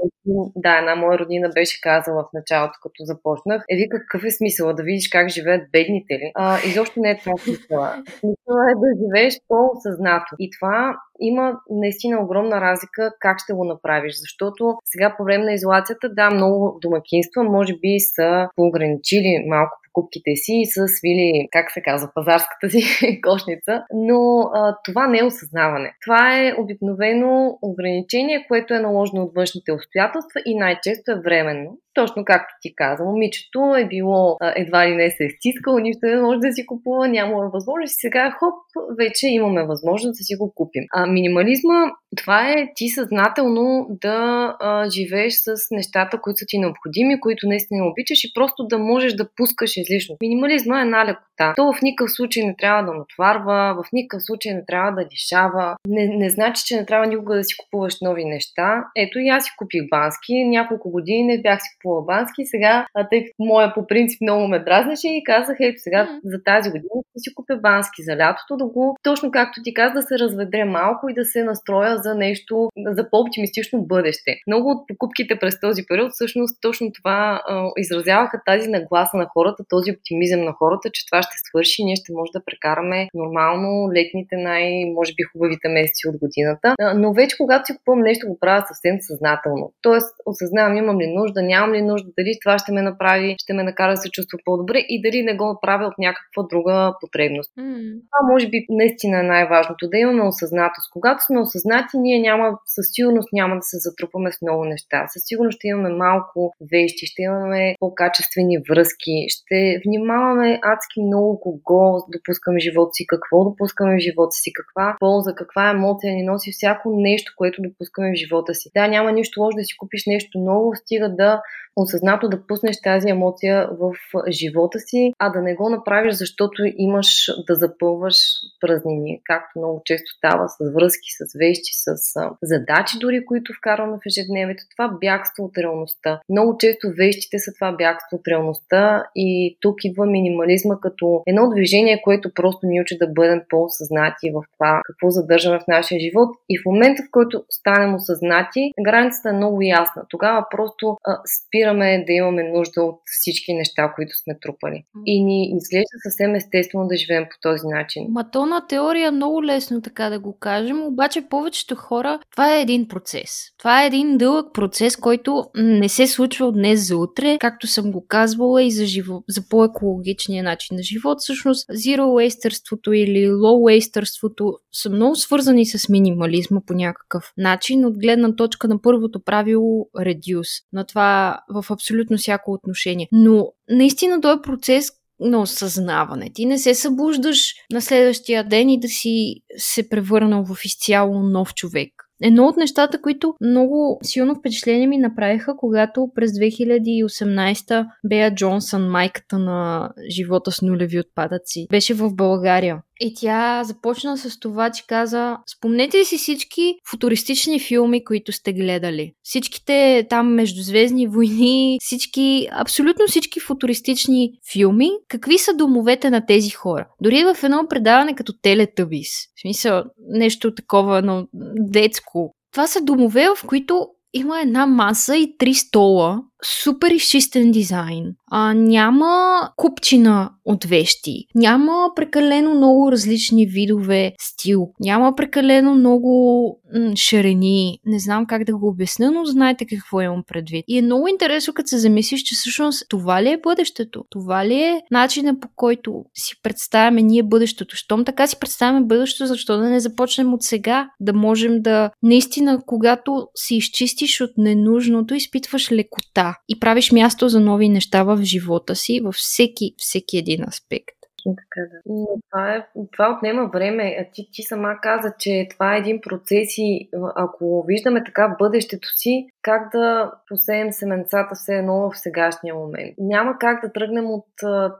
да, 0.56 0.78
една 0.78 0.94
моя 0.94 1.18
родина 1.18 1.48
беше 1.54 1.80
казала 1.80 2.22
в 2.22 2.32
началото, 2.34 2.78
като 2.82 2.98
започнах. 3.00 3.64
Е, 3.70 3.76
вика, 3.76 3.96
какъв 4.00 4.24
е 4.24 4.30
смисъл 4.30 4.74
да 4.74 4.82
видиш 4.82 5.08
как 5.08 5.28
живеят 5.28 5.62
бедните 5.72 6.14
ли? 6.14 6.32
А, 6.34 6.58
изобщо 6.66 7.00
не 7.00 7.10
е 7.10 7.18
това 7.18 7.36
смисъла. 7.36 7.88
Смисъла 8.20 8.62
е 8.72 8.80
да 8.82 8.88
живееш 9.02 9.34
по-осъзнато. 9.48 10.32
И 10.38 10.50
това 10.58 10.96
има 11.20 11.58
наистина 11.70 12.22
огромна 12.24 12.60
разлика 12.60 13.12
как 13.20 13.38
ще 13.38 13.52
го 13.52 13.64
направиш, 13.64 14.12
защото 14.20 14.78
сега 14.84 15.14
по 15.16 15.24
време 15.24 15.44
на 15.44 15.52
изолацията, 15.52 16.08
да, 16.14 16.30
много 16.30 16.78
домакинства 16.82 17.42
може 17.44 17.72
би 17.72 18.00
са 18.00 18.48
поограничили 18.56 19.44
малко 19.48 19.81
покупките 19.92 20.36
си 20.36 20.52
и 20.52 20.66
са 20.66 20.88
свили, 20.88 21.48
как 21.50 21.70
се 21.70 21.82
казва, 21.82 22.10
пазарската 22.14 22.70
си 22.70 23.20
кошница, 23.28 23.84
но 23.94 24.40
а, 24.54 24.76
това 24.84 25.06
не 25.06 25.18
е 25.18 25.24
осъзнаване. 25.24 25.94
Това 26.04 26.38
е 26.38 26.54
обикновено 26.58 27.58
ограничение, 27.62 28.44
което 28.48 28.74
е 28.74 28.80
наложено 28.80 29.22
от 29.22 29.34
външните 29.34 29.72
обстоятелства 29.72 30.40
и 30.46 30.58
най-често 30.58 31.12
е 31.12 31.20
временно. 31.20 31.78
Точно 31.94 32.24
както 32.24 32.54
ти 32.62 32.74
каза, 32.74 33.04
момичето 33.04 33.74
е 33.78 33.84
било 33.84 34.36
едва 34.56 34.88
ли 34.88 34.94
не 34.94 35.10
се 35.10 35.24
е 35.24 35.28
стискало, 35.28 35.78
нищо 35.78 36.00
не 36.02 36.20
може 36.20 36.38
да 36.38 36.52
си 36.52 36.66
купува, 36.66 37.08
няма 37.08 37.50
възможност 37.52 37.94
сега 38.00 38.30
хоп, 38.30 38.54
вече 38.98 39.26
имаме 39.28 39.66
възможност 39.66 40.18
да 40.18 40.24
си 40.24 40.34
го 40.36 40.52
купим. 40.54 40.84
А 40.94 41.06
минимализма, 41.06 41.90
това 42.16 42.50
е 42.50 42.72
ти 42.74 42.88
съзнателно 42.88 43.86
да 43.90 44.16
а, 44.60 44.90
живееш 44.90 45.32
с 45.34 45.54
нещата, 45.70 46.20
които 46.20 46.38
са 46.38 46.44
ти 46.48 46.58
необходими, 46.58 47.20
които 47.20 47.48
наистина 47.48 47.86
обичаш 47.86 48.24
и 48.24 48.34
просто 48.34 48.66
да 48.66 48.78
можеш 48.78 49.12
да 49.12 49.28
пускаш 49.36 49.76
излишно. 49.76 50.16
Минимализма 50.22 50.78
е 50.78 50.82
една 50.82 51.06
лекота. 51.06 51.52
То 51.56 51.72
в 51.72 51.82
никакъв 51.82 52.10
случай 52.12 52.42
не 52.46 52.54
трябва 52.56 52.82
да 52.82 52.98
натварва, 52.98 53.82
в 53.82 53.92
никакъв 53.92 54.22
случай 54.22 54.54
не 54.54 54.64
трябва 54.64 54.92
да 54.92 55.08
лишава. 55.12 55.76
Не, 55.88 56.06
не 56.06 56.30
значи, 56.30 56.62
че 56.66 56.76
не 56.76 56.86
трябва 56.86 57.06
никога 57.06 57.36
да 57.36 57.44
си 57.44 57.54
купуваш 57.56 57.94
нови 58.02 58.24
неща. 58.24 58.84
Ето 58.96 59.18
и 59.18 59.28
аз 59.28 59.44
си 59.44 59.50
купих 59.58 59.82
бански, 59.90 60.44
няколко 60.44 60.90
години 60.90 61.22
не 61.22 61.42
бях 61.42 61.60
си 61.62 61.68
купувала 61.82 62.02
бански, 62.02 62.42
сега, 62.44 62.86
тъй 63.10 63.24
като 63.24 63.34
моя 63.38 63.74
по 63.74 63.86
принцип 63.86 64.20
много 64.20 64.48
ме 64.48 64.58
дразнеше 64.58 65.08
и 65.08 65.24
казах, 65.24 65.56
ето 65.60 65.78
сега 65.78 66.06
mm. 66.06 66.20
за 66.24 66.38
тази 66.44 66.70
година 66.70 67.02
ще 67.10 67.18
си 67.18 67.34
купя 67.34 67.56
бански 67.56 68.02
за 68.02 68.16
лятото, 68.16 68.56
да 68.56 68.66
го, 68.66 68.96
точно 69.02 69.30
както 69.30 69.60
ти 69.64 69.74
каза, 69.74 69.94
да 69.94 70.02
се 70.02 70.18
разведре 70.18 70.64
малко 70.64 71.08
и 71.08 71.14
да 71.14 71.24
се 71.24 71.44
настроя 71.44 71.98
за 71.98 72.14
нещо, 72.14 72.68
за 72.86 73.10
по-оптимистично 73.10 73.82
бъдеще. 73.82 74.30
Много 74.46 74.70
от 74.70 74.86
покупките 74.88 75.38
през 75.38 75.60
този 75.60 75.82
период 75.88 76.12
всъщност 76.12 76.58
точно 76.62 76.92
това 76.92 77.42
а, 77.48 77.68
изразяваха 77.76 78.40
тази 78.46 78.68
нагласа 78.68 79.16
на 79.16 79.26
хората, 79.32 79.64
този 79.68 79.90
оптимизъм 79.92 80.40
на 80.44 80.52
хората, 80.52 80.90
че 80.92 81.06
това 81.06 81.22
ще 81.22 81.36
свърши 81.48 81.84
ние 81.84 81.96
ще 81.96 82.12
може 82.12 82.30
да 82.32 82.44
прекараме 82.44 83.08
нормално 83.14 83.92
летните 83.92 84.36
най- 84.36 84.84
може 84.94 85.12
би 85.14 85.22
хубавите 85.22 85.68
месеци 85.68 86.08
от 86.08 86.16
годината. 86.18 86.74
А, 86.80 86.94
но 86.94 87.12
вече 87.12 87.36
когато 87.36 87.66
си 87.66 87.76
купувам 87.76 88.00
нещо, 88.00 88.28
го 88.28 88.38
правя 88.40 88.64
съвсем 88.68 88.96
съзнателно. 89.00 89.72
Тоест, 89.82 90.14
осъзнавам 90.26 90.76
имам 90.76 91.00
ли 91.00 91.06
нужда, 91.06 91.42
нямам 91.42 91.71
ли 91.72 91.82
нужда, 91.82 92.08
дали 92.18 92.38
това 92.42 92.58
ще 92.58 92.72
ме 92.72 92.82
направи, 92.82 93.36
ще 93.38 93.52
ме 93.52 93.62
накара 93.62 93.90
да 93.90 93.96
се 93.96 94.10
чувства 94.10 94.38
по-добре 94.44 94.78
и 94.88 95.02
дали 95.02 95.22
не 95.22 95.36
го 95.36 95.58
правя 95.62 95.86
от 95.86 95.98
някаква 95.98 96.42
друга 96.50 96.94
потребност. 97.00 97.50
Mm. 97.58 97.92
Това 97.92 98.32
може 98.32 98.48
би 98.48 98.66
наистина 98.70 99.20
е 99.20 99.22
най-важното, 99.22 99.88
да 99.88 99.98
имаме 99.98 100.22
осъзнатост. 100.22 100.90
Когато 100.92 101.24
сме 101.24 101.40
осъзнати, 101.40 101.98
ние 101.98 102.20
няма, 102.20 102.58
със 102.66 102.86
сигурност 102.92 103.28
няма 103.32 103.54
да 103.54 103.62
се 103.62 103.76
затрупаме 103.78 104.32
с 104.32 104.42
много 104.42 104.64
неща. 104.64 105.06
Със 105.08 105.22
сигурност 105.26 105.56
ще 105.56 105.68
имаме 105.68 105.88
малко 105.88 106.52
вещи, 106.72 107.06
ще 107.06 107.22
имаме 107.22 107.74
по-качествени 107.80 108.58
връзки, 108.70 109.14
ще 109.28 109.80
внимаваме 109.86 110.60
адски 110.62 111.02
много 111.02 111.40
кого 111.40 112.06
допускаме 112.16 112.58
в 112.60 112.64
живота 112.64 112.90
си, 112.92 113.06
какво 113.06 113.44
допускаме 113.44 113.96
в 113.96 114.04
живота 114.08 114.32
си, 114.32 114.52
каква 114.52 114.96
полза, 115.00 115.34
каква 115.34 115.70
емоция 115.70 116.14
ни 116.14 116.22
носи 116.22 116.52
всяко 116.52 116.90
нещо, 116.96 117.32
което 117.36 117.62
допускаме 117.62 118.12
в 118.12 118.20
живота 118.22 118.54
си. 118.54 118.70
Да, 118.74 118.88
няма 118.88 119.12
нищо 119.12 119.40
лошо 119.40 119.56
да 119.56 119.64
си 119.64 119.76
купиш 119.76 120.02
нещо 120.06 120.38
ново, 120.38 120.74
стига 120.74 121.08
да 121.08 121.42
осъзнато 121.76 122.28
да 122.28 122.46
пуснеш 122.46 122.80
тази 122.80 123.08
емоция 123.08 123.68
в 123.80 123.92
живота 124.30 124.78
си, 124.78 125.12
а 125.18 125.30
да 125.30 125.42
не 125.42 125.54
го 125.54 125.70
направиш, 125.70 126.14
защото 126.14 126.62
имаш 126.76 127.26
да 127.46 127.54
запълваш 127.54 128.16
празнини, 128.60 129.20
както 129.24 129.58
много 129.58 129.82
често 129.84 130.12
става 130.16 130.48
с 130.48 130.72
връзки, 130.74 131.08
с 131.10 131.38
вещи, 131.38 131.70
с 131.72 131.94
задачи 132.42 132.98
дори, 133.00 133.26
които 133.26 133.52
вкарваме 133.52 133.96
в 133.96 134.06
ежедневието. 134.06 134.64
Това 134.76 134.88
бягство 135.00 135.44
от 135.44 135.58
реалността. 135.58 136.20
Много 136.28 136.58
често 136.58 136.86
вещите 136.96 137.38
са 137.38 137.52
това 137.54 137.72
бягство 137.72 138.16
от 138.16 138.28
реалността 138.28 139.04
и 139.16 139.56
тук 139.60 139.84
идва 139.84 140.06
минимализма 140.06 140.80
като 140.80 141.22
едно 141.26 141.50
движение, 141.50 142.02
което 142.02 142.34
просто 142.34 142.66
ни 142.66 142.80
учи 142.80 142.98
да 142.98 143.06
бъдем 143.06 143.42
по-осъзнати 143.48 144.30
в 144.30 144.44
това 144.52 144.80
какво 144.84 145.10
задържаме 145.10 145.58
в 145.58 145.66
нашия 145.68 146.00
живот 146.00 146.36
и 146.48 146.58
в 146.58 146.64
момента, 146.66 147.02
в 147.02 147.10
който 147.10 147.44
станем 147.50 147.94
осъзнати, 147.94 148.72
границата 148.80 149.28
е 149.28 149.32
много 149.32 149.62
ясна. 149.62 150.02
Тогава 150.08 150.46
просто 150.50 150.96
а, 151.04 151.20
спираме 151.52 152.04
да 152.06 152.12
имаме 152.12 152.42
нужда 152.42 152.82
от 152.82 153.00
всички 153.04 153.54
неща, 153.54 153.92
които 153.94 154.16
сме 154.16 154.38
трупали. 154.42 154.84
И 155.06 155.24
ни 155.24 155.56
изглежда 155.56 155.96
съвсем 156.02 156.34
естествено 156.34 156.86
да 156.88 156.96
живеем 156.96 157.24
по 157.24 157.36
този 157.42 157.66
начин. 157.66 158.06
Ма 158.08 158.30
то 158.30 158.46
на 158.46 158.66
теория 158.66 159.08
е 159.08 159.10
много 159.10 159.44
лесно 159.44 159.82
така 159.82 160.10
да 160.10 160.18
го 160.18 160.38
кажем, 160.38 160.82
обаче 160.82 161.28
повечето 161.30 161.74
хора 161.74 162.18
това 162.30 162.56
е 162.56 162.60
един 162.60 162.88
процес. 162.88 163.30
Това 163.58 163.82
е 163.82 163.86
един 163.86 164.18
дълъг 164.18 164.54
процес, 164.54 164.96
който 164.96 165.44
не 165.54 165.88
се 165.88 166.06
случва 166.06 166.46
от 166.46 166.54
днес 166.54 166.88
за 166.88 166.96
утре, 166.96 167.36
както 167.40 167.66
съм 167.66 167.92
го 167.92 168.06
казвала 168.06 168.62
и 168.62 168.70
за, 168.70 168.86
живо, 168.86 169.22
за 169.28 169.48
по-екологичния 169.48 170.44
начин 170.44 170.76
на 170.76 170.82
живот. 170.82 171.18
Всъщност, 171.20 171.68
zero 171.68 172.00
wasterството 172.00 172.92
или 172.92 173.28
low 173.28 173.80
wasterството 173.80 174.52
са 174.72 174.90
много 174.90 175.16
свързани 175.16 175.66
с 175.66 175.88
минимализма 175.88 176.60
по 176.66 176.74
някакъв 176.74 177.32
начин, 177.36 177.84
от 177.84 177.98
гледна 177.98 178.36
точка 178.36 178.68
на 178.68 178.82
първото 178.82 179.24
правило 179.24 179.88
reduce, 179.98 180.64
на 180.72 180.84
това 180.84 181.41
в 181.48 181.64
абсолютно 181.70 182.16
всяко 182.16 182.52
отношение. 182.52 183.08
Но 183.12 183.52
наистина 183.70 184.20
този 184.20 184.38
е 184.38 184.42
процес, 184.42 184.90
на 185.20 185.40
осъзнаване. 185.40 186.30
Ти 186.34 186.46
не 186.46 186.58
се 186.58 186.74
събуждаш 186.74 187.54
на 187.72 187.80
следващия 187.80 188.44
ден 188.48 188.70
и 188.70 188.80
да 188.80 188.88
си 188.88 189.34
се 189.56 189.88
превърнал 189.88 190.44
в 190.44 190.64
изцяло 190.64 191.22
нов 191.22 191.54
човек. 191.54 191.92
Едно 192.24 192.46
от 192.46 192.56
нещата, 192.56 193.00
които 193.00 193.34
много 193.40 193.98
силно 194.02 194.34
впечатление 194.34 194.86
ми 194.86 194.98
направиха, 194.98 195.54
когато 195.56 196.08
през 196.14 196.30
2018 196.32 197.86
Бея 198.08 198.34
Джонсън, 198.34 198.90
майката 198.90 199.38
на 199.38 199.90
живота 200.10 200.52
с 200.52 200.62
нулеви 200.62 201.00
отпадъци, 201.00 201.66
беше 201.70 201.94
в 201.94 202.14
България. 202.14 202.82
И 203.04 203.14
тя 203.14 203.64
започна 203.64 204.18
с 204.18 204.38
това, 204.38 204.70
че 204.70 204.86
каза, 204.86 205.36
спомнете 205.56 206.04
си 206.04 206.18
всички 206.18 206.74
футуристични 206.90 207.60
филми, 207.60 208.04
които 208.04 208.32
сте 208.32 208.52
гледали. 208.52 209.12
Всичките 209.22 210.06
там 210.10 210.34
междузвездни 210.34 211.06
войни, 211.06 211.78
всички, 211.80 212.48
абсолютно 212.52 213.06
всички 213.06 213.40
футуристични 213.40 214.32
филми, 214.52 214.90
какви 215.08 215.38
са 215.38 215.54
домовете 215.54 216.10
на 216.10 216.26
тези 216.26 216.50
хора. 216.50 216.88
Дори 217.00 217.24
в 217.24 217.44
едно 217.44 217.66
предаване 217.68 218.14
като 218.14 218.32
Телетъбис. 218.42 219.08
В 219.36 219.40
смисъл, 219.40 219.84
нещо 220.08 220.54
такова, 220.54 221.02
но 221.02 221.26
детско. 221.58 222.34
Това 222.52 222.66
са 222.66 222.80
домове, 222.80 223.26
в 223.36 223.46
които 223.46 223.88
има 224.14 224.40
една 224.40 224.66
маса 224.66 225.16
и 225.16 225.36
три 225.38 225.54
стола 225.54 226.22
супер 226.44 226.90
изчистен 226.90 227.50
дизайн, 227.50 228.14
а, 228.30 228.54
няма 228.54 229.40
купчина 229.56 230.30
от 230.44 230.64
вещи, 230.64 231.26
няма 231.34 231.88
прекалено 231.96 232.54
много 232.54 232.92
различни 232.92 233.46
видове 233.46 234.12
стил, 234.20 234.68
няма 234.80 235.14
прекалено 235.16 235.74
много 235.74 236.60
м- 236.74 236.96
ширини, 236.96 237.78
не 237.86 237.98
знам 237.98 238.26
как 238.26 238.44
да 238.44 238.56
го 238.56 238.68
обясня, 238.68 239.10
но 239.10 239.24
знаете 239.24 239.66
какво 239.66 240.00
имам 240.00 240.22
предвид. 240.28 240.64
И 240.68 240.78
е 240.78 240.82
много 240.82 241.08
интересно, 241.08 241.54
като 241.54 241.68
се 241.68 241.78
замислиш, 241.78 242.22
че 242.22 242.34
всъщност 242.34 242.86
това 242.88 243.22
ли 243.22 243.28
е 243.28 243.40
бъдещето? 243.42 244.04
Това 244.10 244.46
ли 244.46 244.54
е 244.54 244.80
начина 244.90 245.40
по 245.40 245.48
който 245.56 246.04
си 246.14 246.34
представяме 246.42 247.02
ние 247.02 247.22
бъдещето? 247.22 247.76
Щом 247.76 248.04
така 248.04 248.26
си 248.26 248.36
представяме 248.40 248.86
бъдещето, 248.86 249.26
защо 249.26 249.56
да 249.56 249.68
не 249.68 249.80
започнем 249.80 250.34
от 250.34 250.42
сега? 250.42 250.88
Да 251.00 251.12
можем 251.12 251.62
да 251.62 251.90
наистина, 252.02 252.58
когато 252.66 253.26
си 253.34 253.56
изчистиш 253.56 254.20
от 254.20 254.30
ненужното, 254.38 255.14
изпитваш 255.14 255.72
лекота 255.72 256.31
и 256.48 256.60
правиш 256.60 256.92
място 256.92 257.28
за 257.28 257.40
нови 257.40 257.68
неща 257.68 258.02
в 258.02 258.22
живота 258.22 258.76
си, 258.76 259.00
във 259.00 259.14
всеки, 259.14 259.74
всеки 259.78 260.18
един 260.18 260.44
аспект. 260.48 261.01
Така 261.24 261.60
да. 261.70 261.78
Но 261.86 262.06
това, 262.30 262.54
е, 262.54 262.66
това 262.92 263.16
отнема 263.16 263.50
време. 263.52 264.10
Ти, 264.12 264.28
ти 264.32 264.42
сама 264.42 264.74
каза, 264.82 265.12
че 265.18 265.46
това 265.50 265.74
е 265.74 265.78
един 265.78 266.00
процес 266.00 266.58
и 266.58 266.88
ако 267.14 267.64
виждаме 267.68 268.04
така 268.04 268.36
бъдещето 268.38 268.88
си, 268.96 269.26
как 269.42 269.72
да 269.72 270.12
посеем 270.28 270.72
семенцата 270.72 271.34
все 271.34 271.54
едно 271.54 271.90
в 271.90 271.98
сегашния 271.98 272.54
момент. 272.54 272.94
Няма 272.98 273.36
как 273.40 273.64
да 273.64 273.72
тръгнем 273.72 274.10
от 274.10 274.26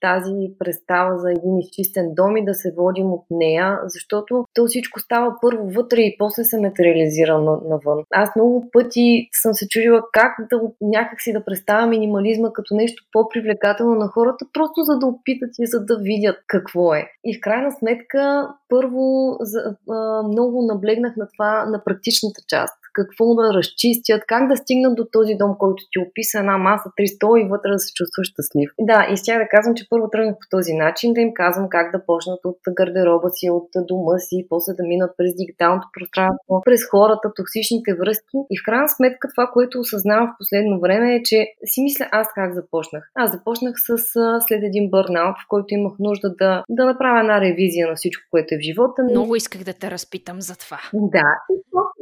тази 0.01 0.53
представа 0.59 1.19
за 1.19 1.31
един 1.31 1.59
изчистен 1.59 2.15
дом 2.15 2.37
и 2.37 2.45
да 2.45 2.55
се 2.55 2.73
водим 2.77 3.13
от 3.13 3.25
нея, 3.31 3.79
защото 3.85 4.45
то 4.55 4.67
всичко 4.67 5.01
става 5.01 5.37
първо 5.43 5.69
вътре 5.71 6.01
и 6.01 6.17
после 6.19 6.45
се 6.45 6.61
материализира 6.61 7.39
навън. 7.39 8.05
Аз 8.11 8.37
много 8.37 8.71
пъти 8.73 9.29
съм 9.33 9.55
се 9.55 9.69
чудила 9.69 10.03
как 10.13 10.37
да 10.51 10.61
някакси 10.81 11.33
да 11.33 11.45
представя 11.45 11.87
минимализма 11.87 12.53
като 12.53 12.75
нещо 12.75 13.05
по-привлекателно 13.13 13.95
на 13.95 14.07
хората, 14.07 14.47
просто 14.53 14.83
за 14.83 14.99
да 14.99 15.07
опитат 15.07 15.51
и 15.61 15.67
за 15.67 15.85
да 15.85 15.99
видят 15.99 16.32
какво 16.47 16.95
е. 16.95 17.11
И 17.25 17.37
в 17.37 17.41
крайна 17.41 17.73
сметка, 17.73 18.49
първо 18.69 19.37
за, 19.41 19.77
а, 19.91 20.23
много 20.23 20.63
наблегнах 20.63 21.17
на 21.17 21.29
това, 21.29 21.65
на 21.67 21.85
практичната 21.85 22.41
част 22.49 22.82
какво 22.93 23.35
да 23.35 23.55
разчистят, 23.55 24.23
как 24.27 24.49
да 24.49 24.57
стигнат 24.57 24.95
до 24.97 25.05
този 25.13 25.35
дом, 25.35 25.53
който 25.59 25.81
ти 25.91 25.99
описа 26.05 26.39
една 26.39 26.59
маса 26.59 26.89
300 26.99 27.45
и 27.45 27.49
вътре 27.49 27.71
да 27.71 27.79
се 27.79 27.93
чувстваш 27.99 28.27
щастлив. 28.33 28.71
Да, 28.81 29.01
и 29.13 29.17
сега 29.17 29.39
да 29.39 29.49
казвам, 29.55 29.75
че 29.75 29.89
първо 29.91 30.11
тръгнах 30.11 30.37
по 30.41 30.47
този 30.57 30.73
начин, 30.73 31.13
да 31.13 31.21
им 31.21 31.33
казвам 31.35 31.67
как 31.69 31.87
да 31.93 32.05
почнат 32.07 32.41
от 32.45 32.59
гардероба 32.79 33.29
си, 33.31 33.51
от 33.51 33.69
дома 33.89 34.19
си, 34.19 34.47
после 34.49 34.73
да 34.79 34.83
минат 34.93 35.11
през 35.19 35.33
дигиталното 35.41 35.87
пространство, 35.97 36.63
през 36.65 36.81
хората, 36.91 37.27
токсичните 37.37 37.95
връзки. 37.95 38.37
И 38.51 38.55
в 38.59 38.65
крайна 38.65 38.89
сметка 38.89 39.29
това, 39.35 39.47
което 39.53 39.81
осъзнавам 39.81 40.27
в 40.29 40.39
последно 40.39 40.81
време 40.81 41.15
е, 41.17 41.23
че 41.23 41.47
си 41.65 41.83
мисля 41.83 42.09
аз 42.13 42.27
как 42.35 42.55
започнах. 42.55 43.11
Аз 43.15 43.33
започнах 43.33 43.75
с 43.87 43.99
след 44.47 44.63
един 44.63 44.91
бърнаут, 44.91 45.37
в 45.45 45.49
който 45.49 45.75
имах 45.75 45.93
нужда 45.99 46.35
да, 46.39 46.65
да 46.69 46.85
направя 46.85 47.21
една 47.21 47.41
ревизия 47.41 47.89
на 47.89 47.95
всичко, 47.95 48.23
което 48.31 48.55
е 48.55 48.59
в 48.59 48.61
живота. 48.61 49.03
Много 49.11 49.37
исках 49.37 49.65
да 49.65 49.73
те 49.73 49.91
разпитам 49.91 50.41
за 50.41 50.55
това. 50.59 50.79
Да, 50.93 51.31
и 51.51 51.57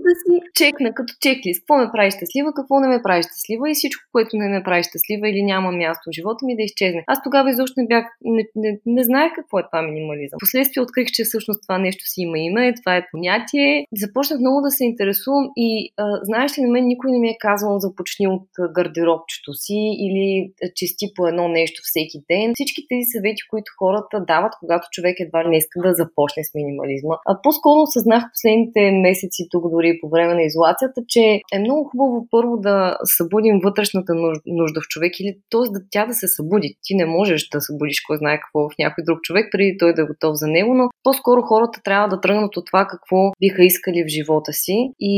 да 0.07 0.13
си 0.21 0.41
чекна 0.81 0.95
като 0.95 1.15
чеклист. 1.21 1.61
Какво 1.61 1.77
ме 1.77 1.91
прави 1.93 2.11
щастлива, 2.11 2.53
какво 2.57 2.81
не 2.81 2.89
ме 2.89 3.03
прави 3.03 3.23
щастлива 3.23 3.71
и 3.71 3.75
всичко, 3.75 4.03
което 4.13 4.37
не 4.37 4.49
ме 4.49 4.63
прави 4.63 4.83
щастлива 4.83 5.29
или 5.29 5.43
няма 5.43 5.73
място 5.73 6.03
в 6.07 6.15
живота 6.17 6.47
ми 6.47 6.57
да 6.57 6.63
изчезне. 6.63 7.05
Аз 7.07 7.23
тогава 7.23 7.51
изобщо 7.51 7.75
не 7.81 7.87
бях, 7.87 8.05
не, 8.25 8.43
не, 8.57 8.79
не 8.87 9.03
знаех 9.05 9.33
какво 9.35 9.59
е 9.59 9.67
това 9.71 9.83
минимализъм. 9.83 10.39
Последствие 10.41 10.83
открих, 10.83 11.09
че 11.15 11.25
всъщност 11.25 11.63
това 11.63 11.79
нещо 11.79 12.05
си 12.07 12.21
има 12.21 12.39
име, 12.39 12.75
това 12.75 12.97
е 12.97 13.07
понятие. 13.13 13.87
Започнах 13.97 14.41
много 14.41 14.61
да 14.61 14.71
се 14.71 14.85
интересувам 14.85 15.45
и 15.57 15.93
а, 15.97 16.05
знаеш 16.23 16.59
ли, 16.59 16.63
на 16.63 16.71
мен 16.71 16.87
никой 16.87 17.11
не 17.11 17.19
ми 17.19 17.29
е 17.29 17.37
казвал 17.41 17.79
започни 17.79 18.29
от 18.29 18.49
гардеробчето 18.77 19.53
си 19.55 19.81
или 20.07 20.53
чисти 20.77 21.07
по 21.17 21.27
едно 21.27 21.49
нещо 21.49 21.81
всеки 21.85 22.19
ден. 22.31 22.53
Всички 22.55 22.87
тези 22.89 23.07
съвети, 23.15 23.43
които 23.51 23.69
хората 23.79 24.25
дават, 24.33 24.53
когато 24.61 24.85
човек 24.91 25.17
едва 25.21 25.43
не 25.43 25.57
иска 25.57 25.81
да 25.81 25.95
започне 25.95 26.45
с 26.45 26.55
минимализма. 26.55 27.15
А 27.27 27.33
по-скоро 27.43 27.79
осъзнах 27.81 28.23
последните 28.33 28.81
месеци 29.07 29.43
тук 29.51 29.65
дори 29.71 29.99
по 30.01 30.09
време 30.09 30.35
на 30.35 30.43
изолацията, 30.71 31.01
че 31.09 31.41
е 31.55 31.59
много 31.59 31.85
хубаво 31.85 32.27
първо 32.31 32.57
да 32.57 32.97
събудим 33.05 33.61
вътрешната 33.65 34.15
нужда 34.47 34.81
в 34.81 34.89
човек 34.89 35.21
или 35.21 35.37
т.е. 35.51 35.73
да 35.73 35.81
тя 35.91 36.07
да 36.07 36.15
се 36.15 36.29
събуди. 36.29 36.75
Ти 36.83 36.95
не 36.95 37.07
можеш 37.07 37.49
да 37.49 37.61
събудиш 37.61 38.01
кой 38.07 38.17
знае 38.17 38.41
какво 38.41 38.69
в 38.69 38.79
някой 38.79 39.05
друг 39.05 39.19
човек, 39.23 39.49
преди 39.53 39.77
той 39.79 39.95
да 39.95 40.03
е 40.03 40.05
готов 40.05 40.33
за 40.35 40.47
него, 40.47 40.75
но 40.75 40.89
по-скоро 41.03 41.43
хората 41.43 41.81
трябва 41.85 42.09
да 42.09 42.21
тръгнат 42.21 42.57
от 42.57 42.67
това 42.67 42.87
какво 42.91 43.33
биха 43.41 43.65
искали 43.65 44.05
в 44.05 44.09
живота 44.09 44.53
си 44.53 44.91
и 45.01 45.15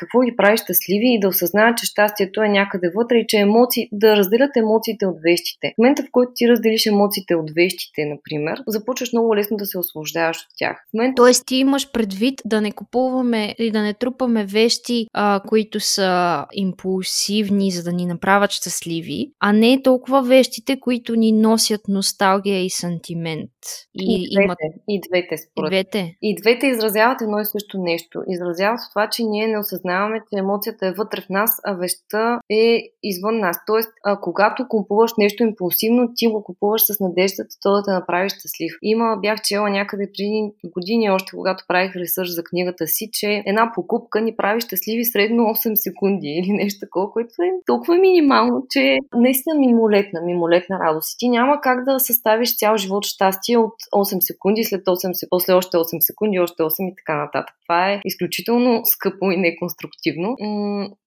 какво 0.00 0.20
ги 0.20 0.36
прави 0.36 0.56
щастливи 0.56 1.06
и 1.14 1.20
да 1.20 1.28
осъзнаят, 1.28 1.76
че 1.78 1.86
щастието 1.86 2.42
е 2.42 2.48
някъде 2.48 2.90
вътре 2.96 3.16
и 3.16 3.26
че 3.28 3.36
емоции, 3.36 3.88
да 3.92 4.16
разделят 4.16 4.56
емоциите 4.56 5.06
от 5.06 5.16
вещите. 5.28 5.72
В 5.74 5.78
момента, 5.78 6.02
в 6.02 6.08
който 6.12 6.32
ти 6.34 6.48
разделиш 6.48 6.86
емоциите 6.86 7.34
от 7.34 7.50
вещите, 7.56 8.06
например, 8.06 8.62
започваш 8.66 9.12
много 9.12 9.36
лесно 9.36 9.56
да 9.56 9.66
се 9.66 9.78
освобождаваш 9.78 10.36
от 10.36 10.52
тях. 10.58 10.76
В 10.90 10.94
момента... 10.94 11.22
Тоест 11.22 11.46
ти 11.46 11.56
имаш 11.56 11.92
предвид 11.92 12.34
да 12.44 12.60
не 12.60 12.72
купуваме 12.72 13.54
и 13.58 13.70
да 13.70 13.82
не 13.82 13.94
трупаме 13.94 14.44
вещи, 14.44 14.89
а, 15.12 15.40
които 15.48 15.80
са 15.80 16.46
импулсивни, 16.52 17.70
за 17.70 17.82
да 17.82 17.92
ни 17.92 18.06
направят 18.06 18.50
щастливи, 18.50 19.32
а 19.40 19.52
не 19.52 19.82
толкова 19.82 20.22
вещите, 20.22 20.80
които 20.80 21.14
ни 21.14 21.32
носят 21.32 21.80
носталгия 21.88 22.64
и 22.64 22.70
сантимент. 22.70 23.50
И, 23.94 24.28
и 24.30 24.34
двете, 24.34 24.44
имат... 24.44 24.58
и 24.88 25.00
двете 25.08 25.36
според. 25.38 25.72
И 25.72 25.74
двете. 25.74 26.16
И 26.22 26.36
двете 26.42 26.66
изразяват 26.66 27.22
едно 27.22 27.38
и 27.38 27.44
също 27.44 27.78
нещо. 27.78 28.22
Изразяват 28.28 28.80
това, 28.92 29.08
че 29.08 29.22
ние 29.22 29.46
не 29.46 29.58
осъзнаваме, 29.58 30.20
че 30.20 30.38
емоцията 30.38 30.86
е 30.86 30.92
вътре 30.92 31.20
в 31.20 31.28
нас, 31.28 31.50
а 31.64 31.74
вещта 31.74 32.40
е 32.50 32.82
извън 33.02 33.38
нас. 33.38 33.56
Тоест, 33.66 33.88
а, 34.04 34.20
когато 34.20 34.68
купуваш 34.68 35.10
нещо 35.18 35.42
импулсивно, 35.42 36.08
ти 36.16 36.26
го 36.26 36.44
купуваш 36.44 36.82
с 36.82 37.00
надеждата 37.00 37.56
то 37.62 37.72
да 37.72 37.82
те 37.82 37.90
направи 37.90 38.28
щастлив. 38.28 38.72
Има, 38.82 39.16
бях 39.22 39.42
чела 39.42 39.70
някъде 39.70 40.06
преди 40.06 40.52
години, 40.64 41.10
още 41.10 41.32
когато 41.36 41.64
правих 41.68 41.96
ресърч 41.96 42.28
за 42.28 42.44
книгата 42.44 42.86
си, 42.86 43.08
че 43.12 43.42
една 43.46 43.72
покупка 43.74 44.20
ни 44.20 44.36
прави 44.36 44.60
щастливи 44.80 45.04
средно 45.04 45.42
8 45.42 45.74
секунди 45.74 46.28
или 46.44 46.52
нещо 46.52 46.86
такова, 46.86 47.10
което 47.12 47.30
е 47.42 47.50
толкова 47.66 47.94
минимално, 47.98 48.66
че 48.70 48.98
наистина 49.14 49.58
мимолетна, 49.58 50.20
мимолетна 50.26 50.78
радост. 50.78 51.12
И 51.12 51.16
ти 51.18 51.28
няма 51.28 51.60
как 51.60 51.84
да 51.84 52.00
съставиш 52.00 52.56
цял 52.56 52.76
живот 52.76 53.04
щастие 53.06 53.58
от 53.58 53.74
8 53.94 54.20
секунди, 54.20 54.64
след 54.64 54.84
8 54.84 55.12
секунди, 55.12 55.30
после 55.30 55.52
още 55.52 55.76
8 55.76 56.00
секунди, 56.00 56.38
още 56.38 56.62
8 56.62 56.92
и 56.92 56.94
така 56.96 57.16
нататък. 57.16 57.54
Това 57.68 57.90
е 57.90 58.00
изключително 58.04 58.82
скъпо 58.84 59.30
и 59.30 59.36
неконструктивно. 59.36 60.36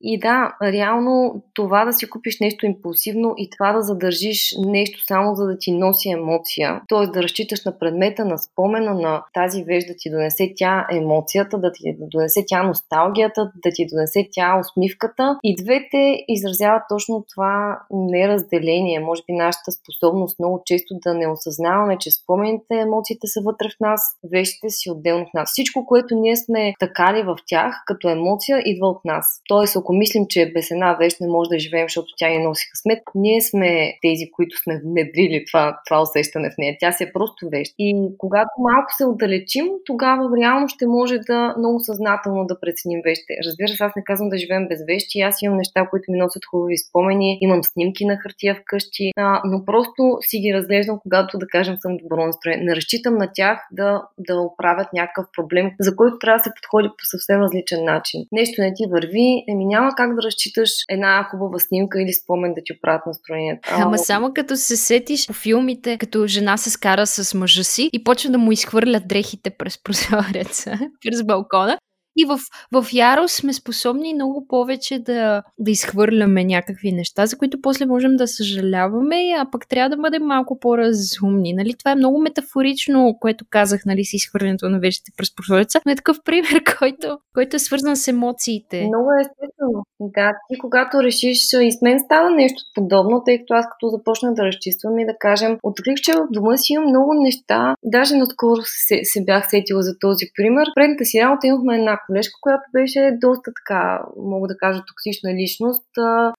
И 0.01 0.19
да, 0.19 0.55
реално 0.63 1.43
това 1.53 1.85
да 1.85 1.93
си 1.93 2.09
купиш 2.09 2.39
нещо 2.39 2.65
импулсивно 2.65 3.33
и 3.37 3.49
това 3.49 3.73
да 3.73 3.81
задържиш 3.81 4.55
нещо 4.65 5.05
само 5.05 5.35
за 5.35 5.45
да 5.45 5.57
ти 5.59 5.71
носи 5.71 6.09
емоция, 6.09 6.81
т.е. 6.89 7.07
да 7.07 7.23
разчиташ 7.23 7.65
на 7.65 7.79
предмета, 7.79 8.25
на 8.25 8.37
спомена, 8.37 8.93
на 8.93 9.23
тази 9.33 9.63
вещ 9.63 9.87
да 9.87 9.93
ти 9.97 10.09
донесе 10.09 10.53
тя 10.55 10.87
емоцията, 10.91 11.57
да 11.57 11.71
ти 11.71 11.95
донесе 11.99 12.43
тя 12.47 12.63
носталгията, 12.63 13.51
да 13.63 13.69
ти 13.73 13.85
донесе 13.91 14.27
тя 14.31 14.59
усмивката. 14.59 15.39
И 15.43 15.55
двете 15.63 16.23
изразяват 16.27 16.83
точно 16.89 17.25
това 17.33 17.79
неразделение. 17.91 18.99
Може 18.99 19.21
би 19.27 19.33
нашата 19.33 19.71
способност 19.71 20.39
много 20.39 20.61
често 20.65 20.93
да 21.03 21.13
не 21.13 21.27
осъзнаваме, 21.27 21.97
че 21.99 22.11
спомените, 22.11 22.75
емоциите 22.75 23.27
са 23.27 23.41
вътре 23.45 23.67
в 23.69 23.79
нас, 23.79 24.01
вещите 24.31 24.69
си 24.69 24.91
отделно 24.91 25.25
в 25.25 25.33
нас. 25.33 25.49
Всичко, 25.51 25.85
което 25.85 26.15
ние 26.15 26.35
сме 26.35 26.73
такали 26.79 27.23
в 27.23 27.35
тях, 27.47 27.83
като 27.85 28.09
емоция, 28.09 28.61
идва 28.65 28.87
от 28.87 29.05
нас. 29.05 29.25
Тоест, 29.47 29.75
ако 29.75 29.93
мислим, 29.93 30.25
че 30.29 30.51
без 30.53 30.71
една 30.71 30.93
вещ 30.93 31.21
не 31.21 31.27
може 31.27 31.49
да 31.49 31.59
живеем, 31.59 31.85
защото 31.85 32.07
тя 32.17 32.29
ни 32.29 32.43
носи 32.43 32.69
късмет, 32.71 33.03
ние 33.15 33.41
сме 33.41 33.93
тези, 34.01 34.31
които 34.31 34.57
сме 34.63 34.81
внедрили 34.85 35.43
това, 35.51 35.79
това 35.85 36.01
усещане 36.01 36.49
в 36.49 36.57
нея. 36.57 36.77
Тя 36.79 36.91
си 36.91 37.03
е 37.03 37.13
просто 37.13 37.49
вещ. 37.51 37.73
И 37.79 38.09
когато 38.17 38.49
малко 38.59 38.87
се 38.97 39.05
отдалечим, 39.05 39.67
тогава 39.85 40.29
реално 40.41 40.67
ще 40.67 40.87
може 40.87 41.17
да 41.17 41.55
много 41.57 41.79
съзнателно 41.79 42.45
да 42.45 42.59
преценим 42.59 43.01
вещите. 43.05 43.33
Разбира 43.53 43.77
се, 43.77 43.83
аз 43.83 43.95
не 43.95 44.03
казвам 44.03 44.29
да 44.29 44.37
живеем 44.37 44.67
без 44.67 44.79
вещи. 44.87 45.19
Аз 45.19 45.41
имам 45.41 45.57
неща, 45.57 45.87
които 45.89 46.11
ми 46.11 46.17
носят 46.17 46.45
хубави 46.45 46.77
спомени, 46.77 47.37
имам 47.41 47.63
снимки 47.63 48.05
на 48.05 48.17
хартия 48.17 48.55
вкъщи, 48.55 49.11
а, 49.17 49.41
но 49.45 49.65
просто 49.65 50.17
си 50.21 50.39
ги 50.39 50.53
разглеждам, 50.53 50.99
когато, 51.01 51.37
да 51.37 51.47
кажем, 51.47 51.75
съм 51.79 51.97
добро 51.97 52.25
настроен. 52.25 52.59
Не 52.65 52.75
разчитам 52.75 53.17
на 53.17 53.29
тях 53.33 53.59
да, 53.71 54.03
да 54.17 54.39
оправят 54.39 54.87
някакъв 54.93 55.25
проблем, 55.37 55.71
за 55.79 55.95
който 55.95 56.17
трябва 56.19 56.37
да 56.37 56.43
се 56.43 56.53
подходи 56.61 56.87
по 56.87 57.05
съвсем 57.05 57.41
различен 57.41 57.85
начин. 57.85 58.21
Нещо 58.31 58.61
не 58.61 58.73
ти 58.73 58.83
върви, 58.91 59.43
еми 59.49 59.65
няма 59.65 59.91
как 59.97 60.15
да 60.15 60.21
разчиташ 60.21 60.69
една 60.89 61.23
хубава 61.31 61.59
снимка 61.59 62.01
или 62.01 62.13
спомен 62.13 62.53
да 62.53 62.61
ти 62.65 62.73
оправят 62.73 63.05
настроението. 63.05 63.69
Ама 63.71 63.97
само 63.97 64.33
като 64.33 64.55
се 64.55 64.77
сетиш 64.77 65.27
по 65.27 65.33
филмите, 65.33 65.97
като 65.97 66.27
жена 66.27 66.57
се 66.57 66.69
скара 66.69 67.07
с 67.07 67.33
мъжа 67.33 67.63
си 67.63 67.89
и 67.93 68.03
почва 68.03 68.29
да 68.29 68.37
му 68.37 68.51
изхвърля 68.51 69.01
дрехите 69.05 69.49
през 69.49 69.83
прозореца, 69.83 70.79
през 71.05 71.23
балкона, 71.23 71.77
И 72.15 72.25
в, 72.25 72.39
в 72.71 72.85
ярост 72.93 73.35
сме 73.35 73.53
способни 73.53 74.13
много 74.13 74.47
повече 74.47 74.99
да, 74.99 75.43
да 75.59 75.71
изхвърляме 75.71 76.43
някакви 76.43 76.91
неща, 76.91 77.25
за 77.25 77.37
които 77.37 77.61
после 77.61 77.85
можем 77.85 78.15
да 78.15 78.27
съжаляваме, 78.27 79.15
а 79.37 79.51
пък 79.51 79.67
трябва 79.67 79.95
да 79.95 80.01
бъдем 80.01 80.23
малко 80.23 80.59
по-разумни. 80.59 81.53
Нали? 81.53 81.73
Това 81.79 81.91
е 81.91 81.95
много 81.95 82.21
метафорично, 82.21 83.17
което 83.19 83.45
казах, 83.49 83.81
нали, 83.85 84.05
с 84.05 84.13
изхвърлянето 84.13 84.69
на 84.69 84.79
вещите 84.79 85.11
през 85.17 85.35
прозореца, 85.35 85.79
но 85.85 85.91
е 85.91 85.95
такъв 85.95 86.17
пример, 86.25 86.63
който, 86.79 87.17
който 87.33 87.55
е 87.55 87.59
свързан 87.59 87.95
с 87.95 88.07
емоциите. 88.07 88.77
Много 88.77 89.09
е 89.11 89.21
естествено. 89.21 89.83
Да, 89.99 90.31
ти 90.49 90.59
когато 90.59 91.03
решиш, 91.03 91.37
и 91.61 91.71
с 91.71 91.81
мен 91.81 91.99
става 91.99 92.29
нещо 92.31 92.61
подобно, 92.75 93.23
тъй 93.25 93.39
като 93.39 93.53
аз 93.53 93.65
като 93.71 93.87
започна 93.87 94.33
да 94.33 94.43
разчиствам 94.43 94.99
и 94.99 95.05
да 95.05 95.13
кажем, 95.19 95.57
открих, 95.63 95.95
че 95.95 96.13
в 96.13 96.27
дома 96.31 96.57
си 96.57 96.73
имам 96.73 96.89
много 96.89 97.13
неща, 97.13 97.75
даже 97.83 98.15
наскоро 98.15 98.61
се, 98.63 98.99
се 99.03 99.23
бях 99.23 99.49
сетила 99.49 99.81
за 99.81 99.93
този 99.99 100.25
пример. 100.35 100.67
Предната 100.75 101.05
си 101.05 101.21
работа 101.21 101.47
имахме 101.47 101.75
една 101.75 101.99
колежка, 102.07 102.33
която 102.41 102.63
беше 102.73 103.17
доста 103.21 103.51
така, 103.59 104.01
мога 104.17 104.47
да 104.47 104.57
кажа, 104.57 104.83
токсична 104.87 105.33
личност. 105.33 105.87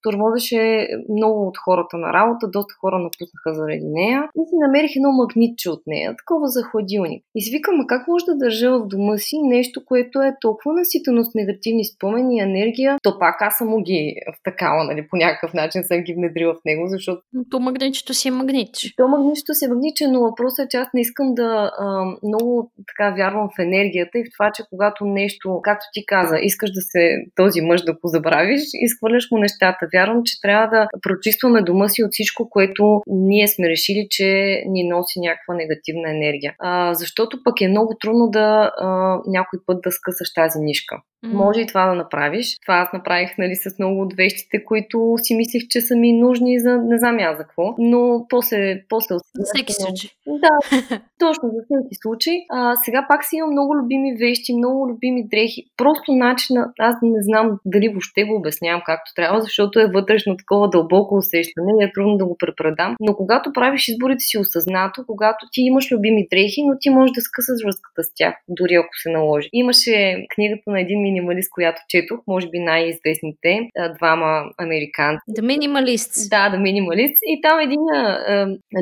Тормозеше 0.02 0.88
много 1.08 1.48
от 1.48 1.58
хората 1.58 1.96
на 1.96 2.12
работа, 2.12 2.50
доста 2.50 2.74
хора 2.80 2.98
напуснаха 2.98 3.54
заради 3.54 3.84
нея 3.84 4.28
и 4.38 4.40
си 4.48 4.54
намерих 4.66 4.96
едно 4.96 5.12
магнитче 5.12 5.70
от 5.70 5.82
нея, 5.86 6.16
такова 6.16 6.48
за 6.48 6.62
хладилник. 6.62 7.24
И 7.34 7.42
си 7.42 7.50
викам, 7.50 7.80
а 7.80 7.86
как 7.86 8.08
може 8.08 8.24
да 8.24 8.36
държа 8.36 8.78
в 8.78 8.86
дома 8.86 9.16
си 9.18 9.36
нещо, 9.42 9.84
което 9.84 10.22
е 10.22 10.36
толкова 10.40 10.72
наситено 10.72 11.24
с 11.24 11.34
негативни 11.34 11.84
спомени 11.84 12.36
и 12.36 12.40
енергия, 12.40 12.96
то 13.02 13.18
пак 13.18 13.42
аз 13.42 13.58
съм 13.58 13.82
ги 13.82 14.16
втакала, 14.40 14.84
нали, 14.84 15.06
по 15.10 15.16
някакъв 15.16 15.54
начин 15.54 15.84
съм 15.84 16.00
ги 16.00 16.14
внедрила 16.14 16.54
в 16.54 16.64
него, 16.64 16.88
защото... 16.88 17.22
То 17.50 17.60
магнитчето 17.60 18.14
си 18.14 18.28
е 18.28 18.30
магнитче. 18.30 18.92
То 18.96 19.08
магнитчето 19.08 19.54
си 19.54 19.64
е 19.64 19.68
магнитче, 19.68 20.08
но 20.08 20.20
въпросът 20.20 20.64
е, 20.64 20.68
че 20.68 20.76
аз 20.76 20.88
не 20.94 21.00
искам 21.00 21.34
да 21.34 21.70
а, 21.78 22.04
много 22.22 22.70
така 22.88 23.14
вярвам 23.16 23.48
в 23.48 23.58
енергията 23.58 24.18
и 24.18 24.24
в 24.24 24.32
това, 24.32 24.50
че 24.54 24.62
когато 24.70 25.04
нещо, 25.04 25.53
както 25.62 25.86
ти 25.92 26.06
каза, 26.06 26.38
искаш 26.42 26.70
да 26.70 26.80
се 26.80 27.16
този 27.34 27.60
мъж 27.60 27.82
да 27.82 27.92
го 27.92 28.08
забравиш, 28.08 28.62
изхвърляш 28.74 29.30
му 29.30 29.38
нещата. 29.38 29.88
Вярвам, 29.94 30.22
че 30.24 30.40
трябва 30.40 30.66
да 30.66 30.88
прочистваме 31.02 31.62
дома 31.62 31.88
си 31.88 32.04
от 32.04 32.12
всичко, 32.12 32.48
което 32.50 33.02
ние 33.06 33.48
сме 33.48 33.68
решили, 33.68 34.06
че 34.10 34.26
ни 34.66 34.88
носи 34.88 35.20
някаква 35.20 35.54
негативна 35.54 36.10
енергия. 36.10 36.54
А, 36.58 36.94
защото 36.94 37.42
пък 37.44 37.60
е 37.60 37.68
много 37.68 37.96
трудно 38.00 38.30
да 38.30 38.72
а, 38.78 38.88
някой 39.26 39.58
път 39.66 39.78
да 39.82 39.92
скъсаш 39.92 40.32
тази 40.34 40.58
нишка. 40.58 40.96
Mm. 41.24 41.32
Може 41.32 41.60
и 41.60 41.66
това 41.66 41.86
да 41.86 41.94
направиш. 41.94 42.58
Това 42.62 42.74
аз 42.74 42.92
направих 42.92 43.38
нали, 43.38 43.56
с 43.56 43.78
много 43.78 44.00
от 44.02 44.14
вещите, 44.14 44.64
които 44.64 45.14
си 45.16 45.34
мислих, 45.34 45.62
че 45.70 45.80
са 45.80 45.96
ми 45.96 46.12
нужни 46.12 46.60
за 46.60 46.78
не 46.78 46.98
знам 46.98 47.18
аз 47.20 47.36
за 47.36 47.44
какво. 47.44 47.74
Но 47.78 48.26
после... 48.28 48.82
после 48.88 49.14
за 49.14 49.44
всеки 49.54 49.72
случай. 49.72 50.10
Да, 50.26 50.80
точно 51.18 51.48
за 51.48 51.60
всеки 51.64 51.94
случай. 52.02 52.34
А, 52.50 52.76
сега 52.76 53.06
пак 53.08 53.24
си 53.24 53.36
имам 53.36 53.50
много 53.50 53.76
любими 53.76 54.16
вещи, 54.16 54.54
много 54.54 54.88
любими 54.88 55.28
дрехи. 55.28 55.64
Просто 55.76 56.12
начина, 56.12 56.72
аз 56.78 56.94
не 57.02 57.22
знам 57.22 57.58
дали 57.64 57.88
въобще 57.88 58.24
го 58.24 58.36
обяснявам 58.36 58.82
както 58.86 59.10
трябва, 59.16 59.40
защото 59.42 59.80
е 59.80 59.90
вътрешно 59.94 60.36
такова 60.36 60.70
дълбоко 60.70 61.14
усещане 61.14 61.72
и 61.80 61.84
е 61.84 61.92
трудно 61.94 62.16
да 62.16 62.26
го 62.26 62.36
препредам. 62.38 62.96
Но 63.00 63.16
когато 63.16 63.52
правиш 63.52 63.88
изборите 63.88 64.20
си 64.20 64.38
осъзнато, 64.38 65.04
когато 65.06 65.46
ти 65.52 65.60
имаш 65.60 65.92
любими 65.92 66.26
дрехи, 66.30 66.62
но 66.66 66.74
ти 66.80 66.90
можеш 66.90 67.12
да 67.12 67.20
скъсаш 67.20 67.64
връзката 67.64 68.04
с 68.04 68.14
тях, 68.14 68.34
дори 68.48 68.74
ако 68.74 68.94
се 69.02 69.10
наложи. 69.10 69.48
Имаше 69.52 70.26
книгата 70.34 70.62
на 70.66 70.80
един 70.80 71.00
минималист, 71.14 71.50
която 71.50 71.80
четох, 71.88 72.18
може 72.26 72.48
би 72.48 72.58
най-известните, 72.58 73.68
двама 73.96 74.44
американци. 74.58 75.20
The 75.38 75.42
Minimalists. 75.52 76.28
Да, 76.30 76.56
The 76.56 76.60
Minimalists. 76.66 77.22
И 77.26 77.40
там 77.42 77.60
един 77.60 77.80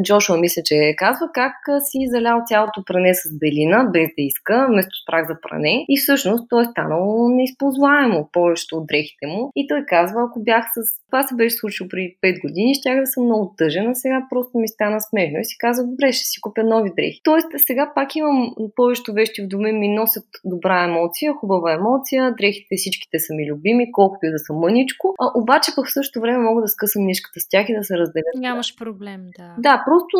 Джошуа, 0.03 0.37
мисля, 0.37 0.63
че 0.65 0.95
казва 0.97 1.27
как 1.35 1.55
си 1.81 1.99
залял 2.07 2.43
цялото 2.47 2.85
пране 2.87 3.15
с 3.15 3.39
белина, 3.39 3.85
без 3.93 4.07
да 4.07 4.23
иска, 4.23 4.67
вместо 4.71 4.97
прах 5.07 5.27
за 5.29 5.37
пране. 5.43 5.85
И 5.89 5.99
всъщност 5.99 6.45
то 6.51 6.61
е 6.61 6.65
станало 6.65 7.29
неизползваемо 7.29 8.29
повечето 8.33 8.77
от 8.77 8.87
дрехите 8.87 9.27
му. 9.27 9.51
И 9.57 9.67
той 9.69 9.85
казва, 9.87 10.21
ако 10.29 10.43
бях 10.43 10.65
с... 10.75 10.81
Това 11.11 11.23
се 11.23 11.35
беше 11.35 11.57
случило 11.57 11.89
при 11.89 12.15
5 12.25 12.41
години, 12.41 12.75
щях 12.75 13.01
да 13.01 13.07
съм 13.07 13.25
много 13.25 13.55
тъжен, 13.59 13.91
а 13.91 13.95
сега 13.95 14.27
просто 14.31 14.59
ми 14.59 14.69
стана 14.69 15.01
смешно. 15.01 15.39
И 15.41 15.45
си 15.45 15.57
казва, 15.59 15.85
добре, 15.87 16.13
ще 16.13 16.25
си 16.25 16.41
купя 16.41 16.65
нови 16.65 16.91
дрехи. 16.97 17.21
Тоест, 17.25 17.49
сега 17.57 17.93
пак 17.95 18.17
имам 18.17 18.55
повечето 18.77 19.13
вещи 19.13 19.43
в 19.43 19.49
дома 19.49 19.73
ми 19.73 19.89
носят 19.89 20.25
добра 20.45 20.85
емоция, 20.85 21.33
хубава 21.33 21.73
емоция, 21.73 22.22
дрехите 22.31 22.77
всичките 22.77 23.19
са 23.19 23.35
ми 23.35 23.53
любими, 23.53 23.93
колкото 23.93 24.27
и 24.27 24.31
да 24.31 24.39
са 24.39 24.53
мъничко. 24.53 25.15
А, 25.21 25.41
обаче 25.41 25.73
пък 25.77 25.87
в 25.87 25.93
същото 25.93 26.21
време 26.21 26.39
мога 26.39 26.63
да 26.63 26.69
скъсам 26.69 27.07
нишката 27.07 27.41
с 27.41 27.49
тях 27.49 27.69
и 27.69 27.75
да 27.75 27.85
се 27.85 27.99
разделят. 27.99 28.35
Нямаш 28.37 28.77
проблем, 28.77 29.21
да. 29.39 29.55
Да, 29.59 29.83
просто 29.87 30.17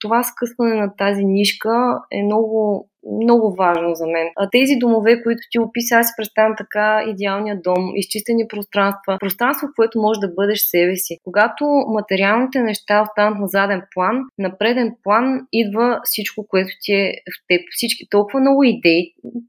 това 0.00 0.22
скъсване 0.22 0.74
на 0.74 0.96
тази 0.96 1.24
нишка 1.24 2.00
е 2.10 2.22
много 2.22 2.88
много 3.22 3.54
важно 3.54 3.94
за 3.94 4.06
мен. 4.06 4.28
А 4.36 4.48
тези 4.50 4.74
домове, 4.76 5.22
които 5.22 5.40
ти 5.50 5.58
описа, 5.58 5.94
аз 5.96 6.06
си 6.06 6.12
представям 6.16 6.54
така 6.58 7.04
идеалния 7.06 7.60
дом, 7.64 7.82
изчистени 7.94 8.48
пространства, 8.48 9.16
пространство, 9.20 9.66
в 9.66 9.76
което 9.76 10.00
можеш 10.00 10.20
да 10.20 10.34
бъдеш 10.38 10.60
себе 10.60 10.96
си. 10.96 11.18
Когато 11.24 11.64
материалните 11.88 12.62
неща 12.62 13.02
останат 13.02 13.38
на 13.38 13.46
заден 13.46 13.82
план, 13.94 14.16
на 14.38 14.58
преден 14.58 14.94
план 15.02 15.40
идва 15.52 16.00
всичко, 16.04 16.46
което 16.48 16.70
ти 16.82 16.92
е 16.92 17.12
в 17.12 17.36
теб. 17.48 17.60
Всички 17.70 18.04
толкова 18.10 18.40
много 18.40 18.64
идеи. 18.64 19.02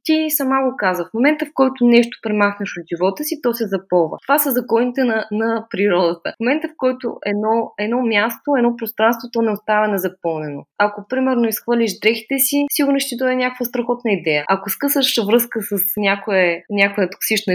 Ти 0.03 0.25
сама 0.29 0.55
го 0.63 0.75
каза. 0.77 1.03
В 1.03 1.13
момента, 1.13 1.45
в 1.45 1.51
който 1.53 1.85
нещо 1.85 2.17
премахнеш 2.23 2.69
от 2.77 2.85
живота 2.95 3.23
си, 3.23 3.35
то 3.43 3.53
се 3.53 3.67
запълва. 3.67 4.17
Това 4.27 4.37
са 4.39 4.51
законите 4.51 5.03
на, 5.03 5.25
на 5.31 5.65
природата. 5.69 6.29
В 6.29 6.39
момента, 6.39 6.67
в 6.67 6.77
който 6.77 7.07
едно, 7.25 7.71
едно 7.79 8.01
място, 8.01 8.55
едно 8.57 8.75
пространство, 8.75 9.29
то 9.33 9.41
не 9.41 9.51
остава 9.51 9.87
незапълнено. 9.87 10.61
Ако, 10.77 11.05
примерно, 11.09 11.47
изхвърлиш 11.47 11.99
дрехите 12.01 12.37
си, 12.37 12.65
сигурно 12.71 12.99
ще 12.99 13.15
дойде 13.15 13.35
някаква 13.47 13.65
страхотна 13.65 14.11
идея. 14.11 14.45
Ако 14.49 14.69
скъсаш 14.69 15.25
връзка 15.27 15.61
с 15.61 15.73
някоя, 15.97 16.61
някоя 16.69 17.09
токсична 17.09 17.53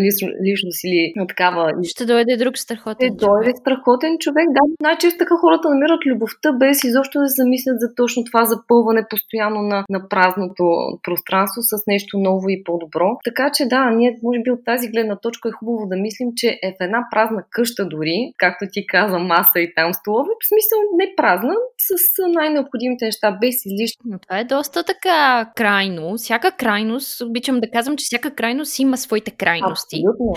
личност 0.49 0.85
или 0.85 1.13
на 1.17 1.27
такава... 1.27 1.73
Ще 1.85 2.05
дойде 2.07 2.37
друг 2.37 2.59
страхотен 2.59 3.09
Ще 3.09 3.27
дойде 3.27 3.53
страхотен 3.61 4.19
човек, 4.19 4.47
да. 4.57 4.63
Най-често 4.81 5.19
така 5.19 5.35
хората 5.37 5.69
намират 5.69 6.07
любовта 6.07 6.53
без 6.53 6.85
изобщо 6.85 7.19
да 7.21 7.29
се 7.29 7.43
замислят 7.43 7.81
за 7.81 7.89
точно 7.95 8.25
това 8.25 8.45
запълване 8.45 9.03
постоянно 9.11 9.63
на, 9.63 9.85
на 9.91 10.09
празното 10.09 10.65
пространство 11.03 11.61
с 11.63 11.73
нещо 11.87 12.19
ново 12.19 12.49
и 12.49 12.65
по-добро. 12.65 13.09
Така 13.25 13.51
че 13.55 13.65
да, 13.67 13.91
ние 13.91 14.19
може 14.23 14.39
би 14.45 14.51
от 14.51 14.65
тази 14.65 14.89
гледна 14.89 15.17
точка 15.17 15.49
е 15.49 15.53
хубаво 15.59 15.87
да 15.87 15.97
мислим, 15.97 16.29
че 16.37 16.49
е 16.63 16.71
в 16.73 16.81
една 16.81 17.01
празна 17.11 17.45
къща 17.51 17.89
дори, 17.89 18.33
както 18.39 18.65
ти 18.73 18.87
каза, 18.87 19.19
маса 19.19 19.61
и 19.61 19.75
там 19.75 19.95
столове, 19.95 20.31
в 20.43 20.49
смисъл 20.49 20.79
не 21.01 21.07
празна, 21.17 21.55
с 21.79 21.93
най-необходимите 22.29 23.05
неща, 23.05 23.39
без 23.41 23.67
излишни. 23.67 24.03
Но 24.05 24.19
това 24.19 24.39
е 24.39 24.45
доста 24.45 24.85
така 24.85 25.51
край 25.57 25.82
крайно, 25.83 26.17
всяка 26.17 26.53
крайност, 26.53 27.21
обичам 27.21 27.61
да 27.61 27.71
казвам, 27.71 27.97
че 27.97 28.05
всяка 28.05 28.31
крайност 28.31 28.79
има 28.79 28.97
своите 28.97 29.31
крайности, 29.31 29.97
Абсолютно. 29.97 30.35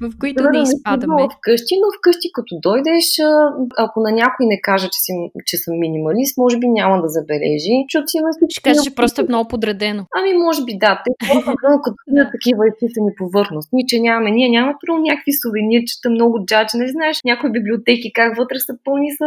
в 0.08 0.18
които 0.20 0.42
да, 0.42 0.50
да 0.50 0.58
изпадаме. 0.58 1.22
Вкъщи, 1.38 1.74
но 1.82 1.88
вкъщи 1.98 2.28
като 2.36 2.52
дойдеш, 2.62 3.06
ако 3.78 3.96
на 4.00 4.10
някой 4.12 4.46
не 4.52 4.60
каже, 4.60 4.86
че, 4.86 5.00
си, 5.04 5.12
че 5.46 5.56
съм 5.56 5.74
минималист, 5.78 6.38
може 6.38 6.58
би 6.58 6.66
няма 6.68 7.02
да 7.02 7.08
забележи, 7.08 7.74
защото 7.86 8.06
си 8.10 8.16
има 8.20 8.28
Ще 8.48 8.62
кажа, 8.62 8.80
че 8.86 8.94
просто 8.94 9.20
е 9.20 9.30
много 9.30 9.48
подредено. 9.48 10.02
Ами, 10.18 10.32
може 10.46 10.60
би 10.64 10.74
да. 10.84 10.92
Те 11.04 11.10
като 11.84 11.98
да. 12.08 12.30
такива 12.34 12.62
изписани 12.70 13.10
повърхностни, 13.20 13.80
че 13.88 13.96
нямаме. 14.00 14.30
Ние 14.30 14.48
нямаме 14.48 14.74
първо 14.80 14.96
някакви 15.08 15.32
сувенирчета, 15.42 16.06
много 16.10 16.34
джаджи. 16.46 16.76
Не 16.84 16.88
знаеш 16.88 17.16
някои 17.24 17.50
библиотеки 17.58 18.08
как 18.18 18.36
вътре 18.40 18.58
са 18.66 18.72
пълни 18.84 19.10
с 19.18 19.20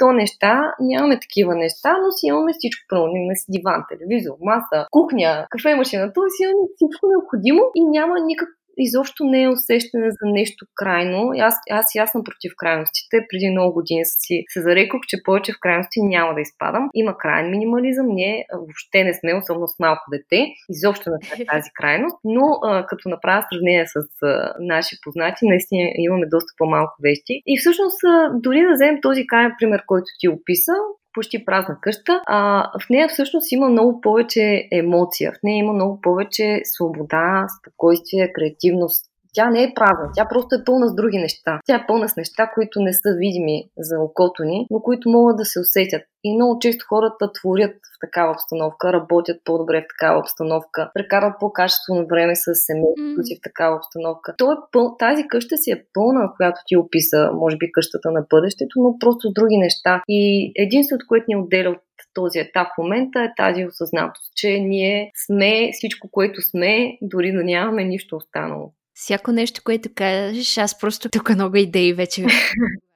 100 0.00 0.16
неща. 0.20 0.52
Нямаме 0.80 1.16
такива 1.24 1.52
неща, 1.64 1.90
но 2.02 2.08
си 2.16 2.24
имаме 2.32 2.52
всичко 2.58 2.82
пълно. 2.92 3.12
Имаме 3.16 3.36
си 3.40 3.46
диван, 3.54 3.80
телевизор, 3.90 4.34
маса, 4.42 4.86
кухня, 4.90 5.46
кафе 5.50 5.74
машина, 5.74 6.12
си 6.34 6.42
имаме 6.42 6.66
всичко 6.76 7.04
необходимо 7.12 7.62
и 7.78 7.80
няма 7.96 8.14
никак 8.30 8.48
изобщо 8.78 9.24
не 9.24 9.42
е 9.42 9.48
усещане 9.48 10.08
за 10.10 10.24
нещо 10.24 10.66
крайно. 10.74 11.32
Аз, 11.38 11.54
аз 11.70 11.94
ясно 11.94 12.24
против 12.24 12.52
крайностите. 12.56 13.26
Преди 13.28 13.50
много 13.50 13.74
години 13.74 14.04
си 14.04 14.44
се 14.48 14.60
зарекох, 14.62 15.00
че 15.08 15.22
повече 15.24 15.52
в 15.52 15.60
крайности 15.60 16.02
няма 16.02 16.34
да 16.34 16.40
изпадам. 16.40 16.88
Има 16.94 17.18
крайен 17.18 17.50
минимализъм. 17.50 18.06
Ние 18.08 18.44
въобще 18.54 19.04
не 19.04 19.14
сме, 19.14 19.34
особено 19.34 19.68
с 19.68 19.78
малко 19.78 20.04
дете. 20.12 20.46
Изобщо 20.70 21.10
не 21.10 21.18
сме 21.26 21.44
тази 21.52 21.70
крайност. 21.74 22.16
Но 22.24 22.46
а, 22.62 22.86
като 22.86 23.08
направя 23.08 23.44
сравнение 23.52 23.86
с 23.86 23.96
а, 24.22 24.54
наши 24.60 24.96
познати, 25.04 25.40
наистина 25.42 25.90
имаме 25.96 26.26
доста 26.26 26.50
по-малко 26.58 26.94
вещи. 27.02 27.42
И 27.46 27.58
всъщност, 27.60 27.98
а, 28.04 28.30
дори 28.34 28.60
да 28.62 28.72
вземем 28.72 28.98
този 29.02 29.26
крайен 29.26 29.52
пример, 29.58 29.82
който 29.86 30.06
ти 30.20 30.28
описа, 30.28 30.76
почти 31.14 31.44
празна 31.44 31.78
къща, 31.80 32.22
а 32.26 32.70
в 32.80 32.90
нея 32.90 33.08
всъщност 33.08 33.52
има 33.52 33.68
много 33.68 34.00
повече 34.00 34.68
емоция, 34.72 35.32
в 35.32 35.42
нея 35.42 35.58
има 35.58 35.72
много 35.72 36.00
повече 36.00 36.60
свобода, 36.64 37.46
спокойствие, 37.60 38.32
креативност. 38.32 39.11
Тя 39.34 39.50
не 39.50 39.62
е 39.62 39.74
празна, 39.74 40.10
тя 40.14 40.24
просто 40.28 40.54
е 40.54 40.64
пълна 40.64 40.88
с 40.88 40.94
други 40.94 41.18
неща. 41.18 41.60
Тя 41.66 41.76
е 41.76 41.86
пълна 41.86 42.08
с 42.08 42.16
неща, 42.16 42.50
които 42.54 42.80
не 42.80 42.92
са 42.92 43.10
видими 43.18 43.64
за 43.78 44.00
окото 44.00 44.42
ни, 44.44 44.66
но 44.70 44.82
които 44.82 45.08
могат 45.08 45.36
да 45.36 45.44
се 45.44 45.60
усетят. 45.60 46.02
И 46.24 46.34
много 46.34 46.58
често 46.58 46.86
хората 46.88 47.32
творят 47.32 47.74
в 47.74 47.96
такава 48.00 48.32
обстановка, 48.32 48.92
работят 48.92 49.36
по-добре 49.44 49.80
в 49.80 49.90
такава 49.92 50.18
обстановка, 50.20 50.90
прекарват 50.94 51.34
по-качествено 51.40 52.06
време 52.06 52.36
с 52.36 52.44
семейството 52.54 53.22
си 53.26 53.36
в 53.36 53.42
такава 53.42 53.76
обстановка. 53.76 54.34
То 54.38 54.52
е 54.52 54.56
пъл... 54.72 54.96
Тази 54.98 55.28
къща 55.28 55.56
си 55.56 55.70
е 55.70 55.84
пълна, 55.92 56.32
която 56.36 56.60
ти 56.66 56.76
описа, 56.76 57.30
може 57.34 57.56
би 57.56 57.72
къщата 57.72 58.10
на 58.10 58.24
бъдещето, 58.30 58.74
но 58.76 58.98
просто 58.98 59.28
с 59.28 59.32
други 59.32 59.56
неща. 59.56 60.02
И 60.08 60.52
единственото, 60.56 61.06
което 61.08 61.24
ни 61.28 61.36
отделя 61.36 61.70
от 61.70 61.82
този 62.14 62.38
етап 62.38 62.68
в 62.74 62.78
момента 62.78 63.20
е 63.20 63.34
тази 63.36 63.66
осъзнатост, 63.66 64.32
че 64.36 64.48
ние 64.48 65.10
сме 65.26 65.70
всичко, 65.72 66.08
което 66.10 66.42
сме, 66.42 66.98
дори 67.02 67.32
да 67.32 67.44
нямаме 67.44 67.84
нищо 67.84 68.16
останало. 68.16 68.72
Всяко 68.94 69.32
нещо, 69.32 69.60
което 69.64 69.88
кажеш, 69.94 70.58
аз 70.58 70.78
просто 70.78 71.08
тук 71.08 71.30
много 71.30 71.56
идеи 71.56 71.92
вече 71.94 72.26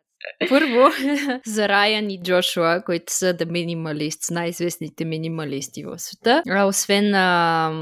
Първо, 0.48 0.90
за 1.46 1.68
Райан 1.68 2.10
и 2.10 2.22
Джошуа, 2.22 2.82
които 2.84 3.12
са 3.12 3.34
The 3.34 3.44
Minimalists, 3.44 4.30
най-известните 4.30 5.04
минималисти 5.04 5.84
в 5.84 5.98
света. 5.98 6.42
А, 6.50 6.64
освен 6.64 7.14
а, 7.14 7.72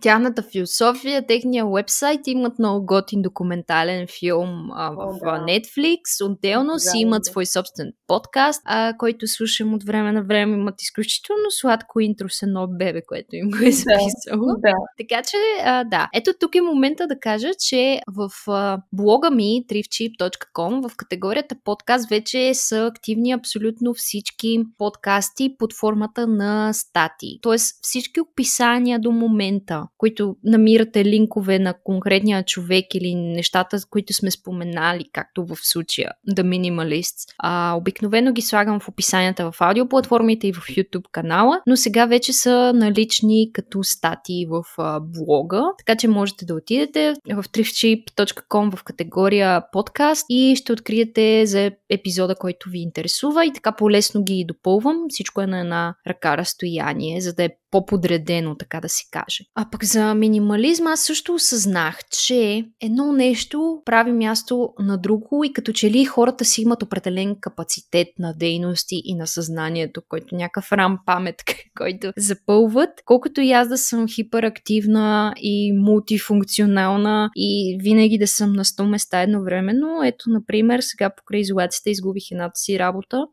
тяхната 0.00 0.42
философия, 0.42 1.26
техния 1.26 1.66
вебсайт 1.66 2.20
имат 2.26 2.58
много 2.58 2.86
готин 2.86 3.22
документален 3.22 4.06
филм 4.18 4.70
а, 4.72 4.90
в 4.90 4.98
О, 4.98 5.12
да. 5.12 5.26
Netflix. 5.26 6.26
Отделно 6.26 6.72
да, 6.72 6.78
си 6.78 6.98
имат 6.98 7.22
да. 7.22 7.30
свой 7.30 7.46
собствен 7.46 7.92
подкаст, 8.06 8.62
а, 8.64 8.94
който 8.98 9.26
слушам 9.26 9.74
от 9.74 9.84
време 9.84 10.12
на 10.12 10.22
време. 10.22 10.56
Имат 10.56 10.82
изключително 10.82 11.50
сладко 11.50 12.00
интро 12.00 12.28
с 12.28 12.42
едно 12.42 12.66
бебе, 12.78 13.02
което 13.06 13.36
им 13.36 13.50
го 13.50 13.56
е 13.56 13.70
записало. 13.70 14.46
Да, 14.46 14.60
да. 14.62 14.74
Така 14.98 15.22
че, 15.22 15.36
а, 15.64 15.84
да. 15.84 16.08
Ето 16.14 16.30
тук 16.40 16.54
е 16.54 16.60
момента 16.60 17.06
да 17.06 17.18
кажа, 17.20 17.50
че 17.68 18.00
в 18.08 18.30
а, 18.48 18.78
блога 18.92 19.30
ми, 19.30 19.64
trifchip.com, 19.68 20.88
в 20.88 20.96
категорията 20.96 21.56
подкаст 21.64 21.83
подкаст 21.86 22.08
вече 22.08 22.54
са 22.54 22.86
активни 22.86 23.32
абсолютно 23.32 23.94
всички 23.94 24.60
подкасти 24.78 25.54
под 25.58 25.72
формата 25.72 26.26
на 26.26 26.72
статии. 26.72 27.38
Тоест 27.42 27.78
всички 27.82 28.20
описания 28.20 28.98
до 28.98 29.10
момента, 29.10 29.82
които 29.98 30.36
намирате 30.44 31.04
линкове 31.04 31.58
на 31.58 31.74
конкретния 31.84 32.44
човек 32.44 32.94
или 32.94 33.14
нещата, 33.14 33.78
които 33.90 34.12
сме 34.12 34.30
споменали, 34.30 35.04
както 35.12 35.46
в 35.46 35.56
случая 35.62 36.10
The 36.30 36.42
Minimalists, 36.42 37.34
а, 37.38 37.74
обикновено 37.76 38.32
ги 38.32 38.42
слагам 38.42 38.80
в 38.80 38.88
описанията 38.88 39.52
в 39.52 39.60
аудиоплатформите 39.60 40.46
и 40.46 40.52
в 40.52 40.66
YouTube 40.68 41.10
канала, 41.12 41.60
но 41.66 41.76
сега 41.76 42.06
вече 42.06 42.32
са 42.32 42.72
налични 42.74 43.50
като 43.52 43.82
статии 43.82 44.46
в 44.46 44.64
а, 44.78 45.00
блога, 45.00 45.62
така 45.78 45.96
че 45.96 46.08
можете 46.08 46.44
да 46.44 46.54
отидете 46.54 47.14
в 47.34 47.42
thriftship.com 47.42 48.76
в 48.76 48.84
категория 48.84 49.62
подкаст 49.72 50.26
и 50.28 50.56
ще 50.56 50.72
откриете 50.72 51.46
за 51.46 51.73
епизода, 51.90 52.34
който 52.34 52.70
ви 52.70 52.78
интересува 52.78 53.46
и 53.46 53.52
така 53.52 53.72
по-лесно 53.72 54.24
ги 54.24 54.44
допълвам. 54.48 54.96
Всичко 55.08 55.40
е 55.40 55.46
на 55.46 55.60
една 55.60 55.94
ръка 56.06 56.36
разстояние, 56.36 57.20
за 57.20 57.34
да 57.34 57.44
е 57.44 57.50
по-подредено, 57.74 58.56
така 58.56 58.80
да 58.80 58.88
се 58.88 59.04
каже. 59.10 59.44
А 59.54 59.70
пък 59.70 59.84
за 59.84 60.14
минимализма 60.14 60.90
аз 60.92 61.00
също 61.00 61.34
осъзнах, 61.34 61.98
че 62.26 62.64
едно 62.82 63.12
нещо 63.12 63.82
прави 63.84 64.12
място 64.12 64.68
на 64.78 64.98
друго 64.98 65.44
и 65.44 65.52
като 65.52 65.72
че 65.72 65.90
ли 65.90 66.04
хората 66.04 66.44
си 66.44 66.62
имат 66.62 66.82
определен 66.82 67.36
капацитет 67.40 68.08
на 68.18 68.34
дейности 68.34 69.02
и 69.04 69.14
на 69.14 69.26
съзнанието, 69.26 70.02
който 70.08 70.34
някакъв 70.34 70.72
рам 70.72 70.98
памет, 71.06 71.34
който 71.78 72.12
запълват. 72.16 72.90
Колкото 73.04 73.40
и 73.40 73.52
аз 73.52 73.68
да 73.68 73.78
съм 73.78 74.08
хиперактивна 74.08 75.34
и 75.36 75.72
мултифункционална 75.72 77.30
и 77.36 77.78
винаги 77.82 78.18
да 78.18 78.26
съм 78.26 78.52
на 78.52 78.64
100 78.64 78.88
места 78.88 79.22
едновременно, 79.22 80.02
ето, 80.04 80.30
например, 80.30 80.80
сега 80.80 81.10
покрай 81.16 81.40
изолацията 81.40 81.90
изгубих 81.90 82.30
едната 82.30 82.60
си 82.60 82.78
работа, 82.78 83.26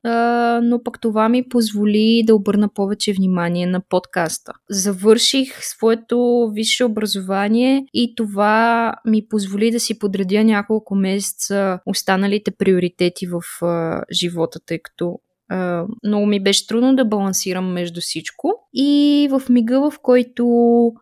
но 0.64 0.84
пък 0.84 1.02
това 1.02 1.30
ми 1.30 1.50
позволи 1.50 2.24
да 2.26 2.36
обърна 2.36 2.70
повече 2.74 3.14
внимание 3.14 3.66
на 3.66 3.82
подкаст 3.90 4.31
подкаста. 4.32 4.54
Завърших 4.70 5.66
своето 5.66 6.50
висше 6.54 6.84
образование 6.84 7.86
и 7.94 8.16
това 8.16 8.94
ми 9.06 9.28
позволи 9.30 9.72
да 9.72 9.80
си 9.80 10.00
подредя 10.00 10.44
няколко 10.44 10.96
месеца 10.96 11.80
останалите 11.86 12.52
приоритети 12.52 13.28
в 13.28 13.66
а, 13.66 14.04
живота, 14.12 14.60
тъй 14.66 14.80
като 14.80 15.20
много 16.04 16.26
ми 16.26 16.44
беше 16.44 16.68
трудно 16.68 16.96
да 16.96 17.06
балансирам 17.06 17.74
между 17.74 18.02
всичко. 18.02 18.54
И 18.74 19.28
в 19.32 19.42
мига, 19.50 19.92
в 19.92 20.00
който 20.02 20.46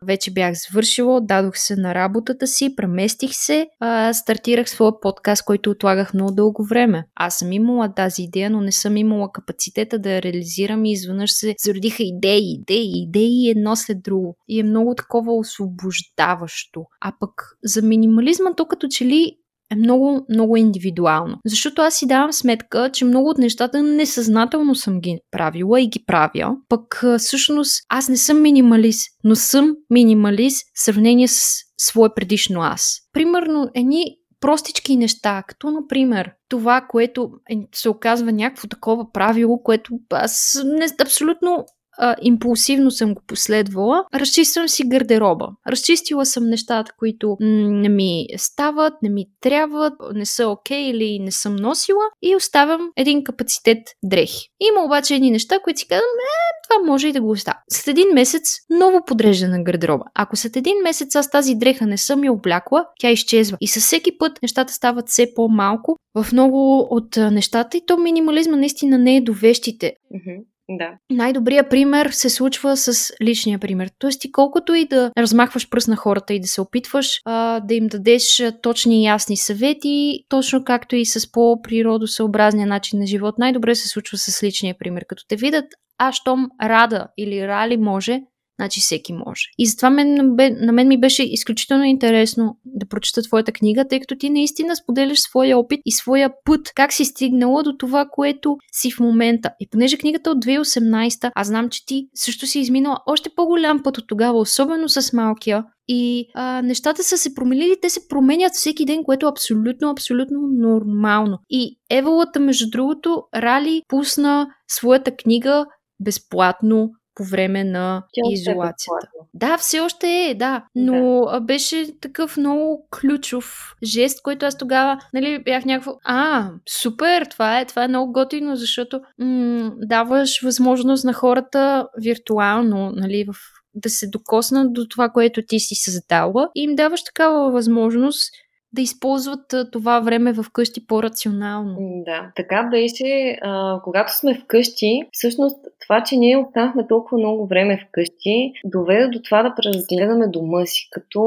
вече 0.04 0.32
бях 0.32 0.54
завършила, 0.54 1.22
дадох 1.22 1.58
се 1.58 1.76
на 1.76 1.96
работата 1.96 2.48
си, 2.48 2.76
преместих 2.76 3.34
се, 3.34 3.68
а, 3.80 4.14
стартирах 4.14 4.70
своя 4.70 5.00
подкаст, 5.02 5.46
който 5.46 5.70
отлагах 5.70 6.14
много 6.14 6.32
дълго 6.32 6.66
време. 6.66 7.06
Аз 7.16 7.38
съм 7.38 7.52
имала 7.52 7.94
тази 7.94 8.24
идея, 8.24 8.50
но 8.50 8.62
не 8.62 8.72
съм 8.72 8.98
имала 8.98 9.32
капацитета 9.32 10.00
да 10.00 10.12
я 10.12 10.22
реализирам 10.22 10.86
и 10.86 10.92
изведнъж 10.92 11.32
се 11.32 11.56
зародиха 11.60 12.04
идеи, 12.04 12.54
идеи, 12.54 12.92
идеи 13.04 13.50
едно 13.50 13.76
след 13.76 14.04
друго. 14.04 14.38
И 14.48 14.60
е 14.60 14.64
много 14.64 14.96
такова 14.96 15.34
освобождаващо. 15.34 16.84
А 17.02 17.14
пък 17.20 17.32
за 17.64 17.82
минимализма, 17.82 18.54
то 18.56 18.66
като 18.66 18.88
че 18.88 19.06
ли 19.06 19.36
е 19.72 19.76
много, 19.76 20.26
много 20.30 20.58
индивидуално. 20.58 21.38
Защото 21.46 21.82
аз 21.82 21.96
си 21.96 22.08
давам 22.08 22.34
сметка, 22.34 22.90
че 22.94 23.06
много 23.06 23.30
от 23.30 23.38
нещата 23.38 23.84
несъзнателно 23.84 24.76
съм 24.76 25.02
ги 25.02 25.20
правила 25.32 25.82
и 25.82 25.88
ги 25.88 26.04
правя. 26.08 26.56
Пък 26.70 27.04
всъщност 27.18 27.82
аз 27.90 28.10
не 28.10 28.18
съм 28.18 28.42
минималист, 28.42 29.08
но 29.24 29.36
съм 29.36 29.76
минималист 29.90 30.68
в 30.76 30.84
сравнение 30.84 31.28
с 31.28 31.56
свое 31.78 32.10
предишно 32.16 32.62
аз. 32.62 32.98
Примерно, 33.14 33.70
едни 33.76 34.06
простички 34.40 34.98
неща, 34.98 35.44
като 35.48 35.72
например 35.72 36.32
това, 36.50 36.86
което 36.90 37.30
е, 37.50 37.56
се 37.74 37.90
оказва 37.90 38.32
някакво 38.32 38.68
такова 38.68 39.12
правило, 39.12 39.64
което 39.64 40.00
аз 40.10 40.62
не, 40.66 40.88
абсолютно 41.02 41.66
а, 42.00 42.16
импулсивно 42.22 42.92
съм 42.92 43.14
го 43.14 43.22
последвала. 43.28 44.06
Разчиствам 44.16 44.68
си 44.68 44.84
гардероба. 44.88 45.48
Разчистила 45.68 46.26
съм 46.26 46.50
нещата, 46.50 46.92
които 46.98 47.38
не 47.40 47.90
ми 47.90 48.26
стават, 48.38 48.94
не 49.04 49.10
ми 49.10 49.26
трябват, 49.42 49.94
не 50.14 50.26
са 50.26 50.48
окей 50.48 50.78
okay, 50.78 50.92
или 50.92 51.20
не 51.20 51.32
съм 51.32 51.56
носила 51.56 52.04
и 52.22 52.36
оставям 52.36 52.90
един 52.98 53.24
капацитет 53.24 53.78
дрехи. 54.04 54.48
Има 54.60 54.86
обаче 54.86 55.16
едни 55.16 55.32
неща, 55.32 55.60
които 55.64 55.80
си 55.80 55.88
казвам, 55.88 56.04
е, 56.04 56.50
това 56.70 56.92
може 56.92 57.08
и 57.08 57.12
да 57.12 57.22
го 57.22 57.30
оставя. 57.30 57.58
След 57.72 57.88
един 57.88 58.08
месец 58.14 58.42
ново 58.70 59.06
подреждане 59.06 59.58
на 59.58 59.64
гардероба. 59.64 60.04
Ако 60.16 60.36
след 60.36 60.56
един 60.56 60.78
месец 60.84 61.16
аз 61.16 61.32
тази 61.32 61.56
дреха 61.56 61.86
не 61.86 61.98
съм 61.98 62.24
я 62.24 62.34
облякла, 62.34 62.86
тя 63.00 63.12
изчезва. 63.12 63.58
И 63.62 63.68
със 63.68 63.84
всеки 63.84 64.18
път 64.18 64.42
нещата 64.42 64.74
стават 64.74 65.10
все 65.10 65.34
по-малко 65.36 65.96
в 66.16 66.32
много 66.32 66.88
от 66.90 67.18
нещата 67.18 67.78
и 67.78 67.86
то 67.86 67.98
минимализма 67.98 68.58
наистина 68.58 68.98
не 68.98 69.16
е 69.16 69.22
до 69.22 69.34
вещите. 69.34 69.94
Mm-hmm. 70.16 70.44
Да. 70.70 70.98
Най-добрият 71.10 71.70
пример 71.70 72.10
се 72.10 72.30
случва 72.30 72.78
с 72.78 73.14
личния 73.22 73.60
пример. 73.60 73.90
Тоест 74.00 74.22
ти 74.22 74.32
колкото 74.32 74.74
и 74.74 74.86
да 74.86 75.12
размахваш 75.18 75.70
пръст 75.70 75.88
на 75.88 75.96
хората 75.96 76.34
и 76.34 76.40
да 76.40 76.48
се 76.48 76.62
опитваш 76.62 77.22
а, 77.26 77.60
да 77.60 77.74
им 77.76 77.88
дадеш 77.88 78.44
точни 78.62 79.02
и 79.02 79.06
ясни 79.06 79.38
съвети, 79.38 80.20
точно 80.30 80.64
както 80.64 80.96
и 80.96 81.06
с 81.06 81.32
по-природосъобразния 81.32 82.68
начин 82.68 83.00
на 83.00 83.08
живот, 83.08 83.36
най-добре 83.38 83.76
се 83.76 83.88
случва 83.88 84.18
с 84.18 84.44
личния 84.44 84.76
пример. 84.80 85.06
Като 85.08 85.24
те 85.28 85.36
видят, 85.36 85.66
а 85.98 86.12
щом 86.12 86.48
Рада 86.64 87.08
или 87.18 87.48
Рали 87.48 87.78
може, 87.78 88.22
Значи 88.60 88.80
всеки 88.80 89.14
може. 89.14 89.42
И 89.58 89.66
затова 89.66 89.90
мен, 89.90 90.36
на 90.62 90.72
мен 90.72 90.88
ми 90.88 91.00
беше 91.00 91.24
изключително 91.24 91.84
интересно 91.84 92.58
да 92.66 92.88
прочета 92.88 93.22
твоята 93.22 93.52
книга, 93.52 93.88
тъй 93.88 94.00
като 94.00 94.16
ти 94.16 94.30
наистина 94.30 94.76
споделяш 94.76 95.20
своя 95.20 95.58
опит 95.58 95.80
и 95.86 95.92
своя 95.92 96.30
път, 96.46 96.72
как 96.76 96.94
си 96.94 97.06
стигнала 97.06 97.64
до 97.64 97.78
това, 97.78 98.08
което 98.12 98.58
си 98.72 98.92
в 98.92 99.00
момента. 99.00 99.50
И 99.60 99.70
понеже 99.70 99.98
книгата 99.98 100.32
от 100.32 100.46
2018, 100.46 101.32
аз 101.36 101.48
знам, 101.48 101.70
че 101.70 101.86
ти 101.86 102.08
също 102.16 102.48
си 102.48 102.60
изминала 102.60 103.00
още 103.06 103.30
по-голям 103.36 103.84
път 103.84 103.98
от 103.98 104.08
тогава, 104.08 104.40
особено 104.40 104.90
с 104.90 105.14
малкия. 105.14 105.64
И 105.88 106.28
а, 106.34 106.62
нещата 106.62 107.04
са 107.04 107.18
се 107.18 107.36
променили, 107.36 107.76
те 107.82 107.90
се 107.90 108.08
променят 108.08 108.54
всеки 108.54 108.86
ден, 108.86 109.04
което 109.04 109.26
е 109.26 109.30
абсолютно, 109.30 109.90
абсолютно 109.90 110.40
нормално. 110.52 111.40
И 111.50 111.80
Еволата, 111.90 112.40
между 112.40 112.70
другото, 112.70 113.24
Рали 113.36 113.82
пусна 113.88 114.48
своята 114.68 115.16
книга 115.16 115.66
безплатно 116.00 116.92
по 117.20 117.26
време 117.26 117.64
на 117.64 118.04
Тя 118.14 118.22
изолацията. 118.32 119.08
Е 119.16 119.20
да, 119.34 119.58
все 119.58 119.80
още 119.80 120.08
е, 120.08 120.36
да. 120.36 120.66
Но 120.76 121.26
да. 121.26 121.40
беше 121.40 122.00
такъв 122.02 122.38
много 122.38 122.88
ключов 123.00 123.76
жест, 123.84 124.22
който 124.22 124.46
аз 124.46 124.58
тогава, 124.58 125.00
нали, 125.14 125.44
бях 125.44 125.66
някакво, 125.66 125.92
а, 126.04 126.50
супер, 126.82 127.26
това 127.26 127.60
е, 127.60 127.66
това 127.66 127.84
е 127.84 127.88
много 127.88 128.12
готино, 128.12 128.56
защото 128.56 129.02
м- 129.18 129.72
даваш 129.78 130.42
възможност 130.44 131.06
на 131.06 131.14
хората 131.14 131.88
виртуално, 131.98 132.92
нали, 132.96 133.26
в 133.26 133.36
да 133.76 133.90
се 133.90 134.08
докоснат 134.08 134.74
до 134.74 134.88
това, 134.88 135.10
което 135.10 135.42
ти 135.48 135.60
си 135.60 135.76
създала 135.76 136.50
и 136.56 136.64
им 136.64 136.76
даваш 136.76 137.04
такава 137.04 137.52
възможност 137.52 138.32
да 138.74 138.82
използват 138.82 139.54
това 139.72 140.00
време 140.00 140.34
в 140.34 140.46
къщи 140.54 140.88
по-рационално. 140.88 141.78
Да, 142.06 142.32
така 142.36 142.64
беше. 142.72 143.38
А, 143.42 143.82
когато 143.84 144.18
сме 144.18 144.36
вкъщи, 144.36 145.02
всъщност 145.12 145.58
това, 145.82 146.04
че 146.04 146.18
ние 146.18 146.38
останахме 146.38 146.88
толкова 146.88 147.18
много 147.18 147.48
време 147.48 147.86
вкъщи, 147.88 148.52
доведе 148.66 149.08
до 149.08 149.20
това 149.22 149.44
да 149.44 149.56
преразгледаме 149.56 150.28
дома 150.28 150.66
си, 150.66 150.88
като, 150.92 151.22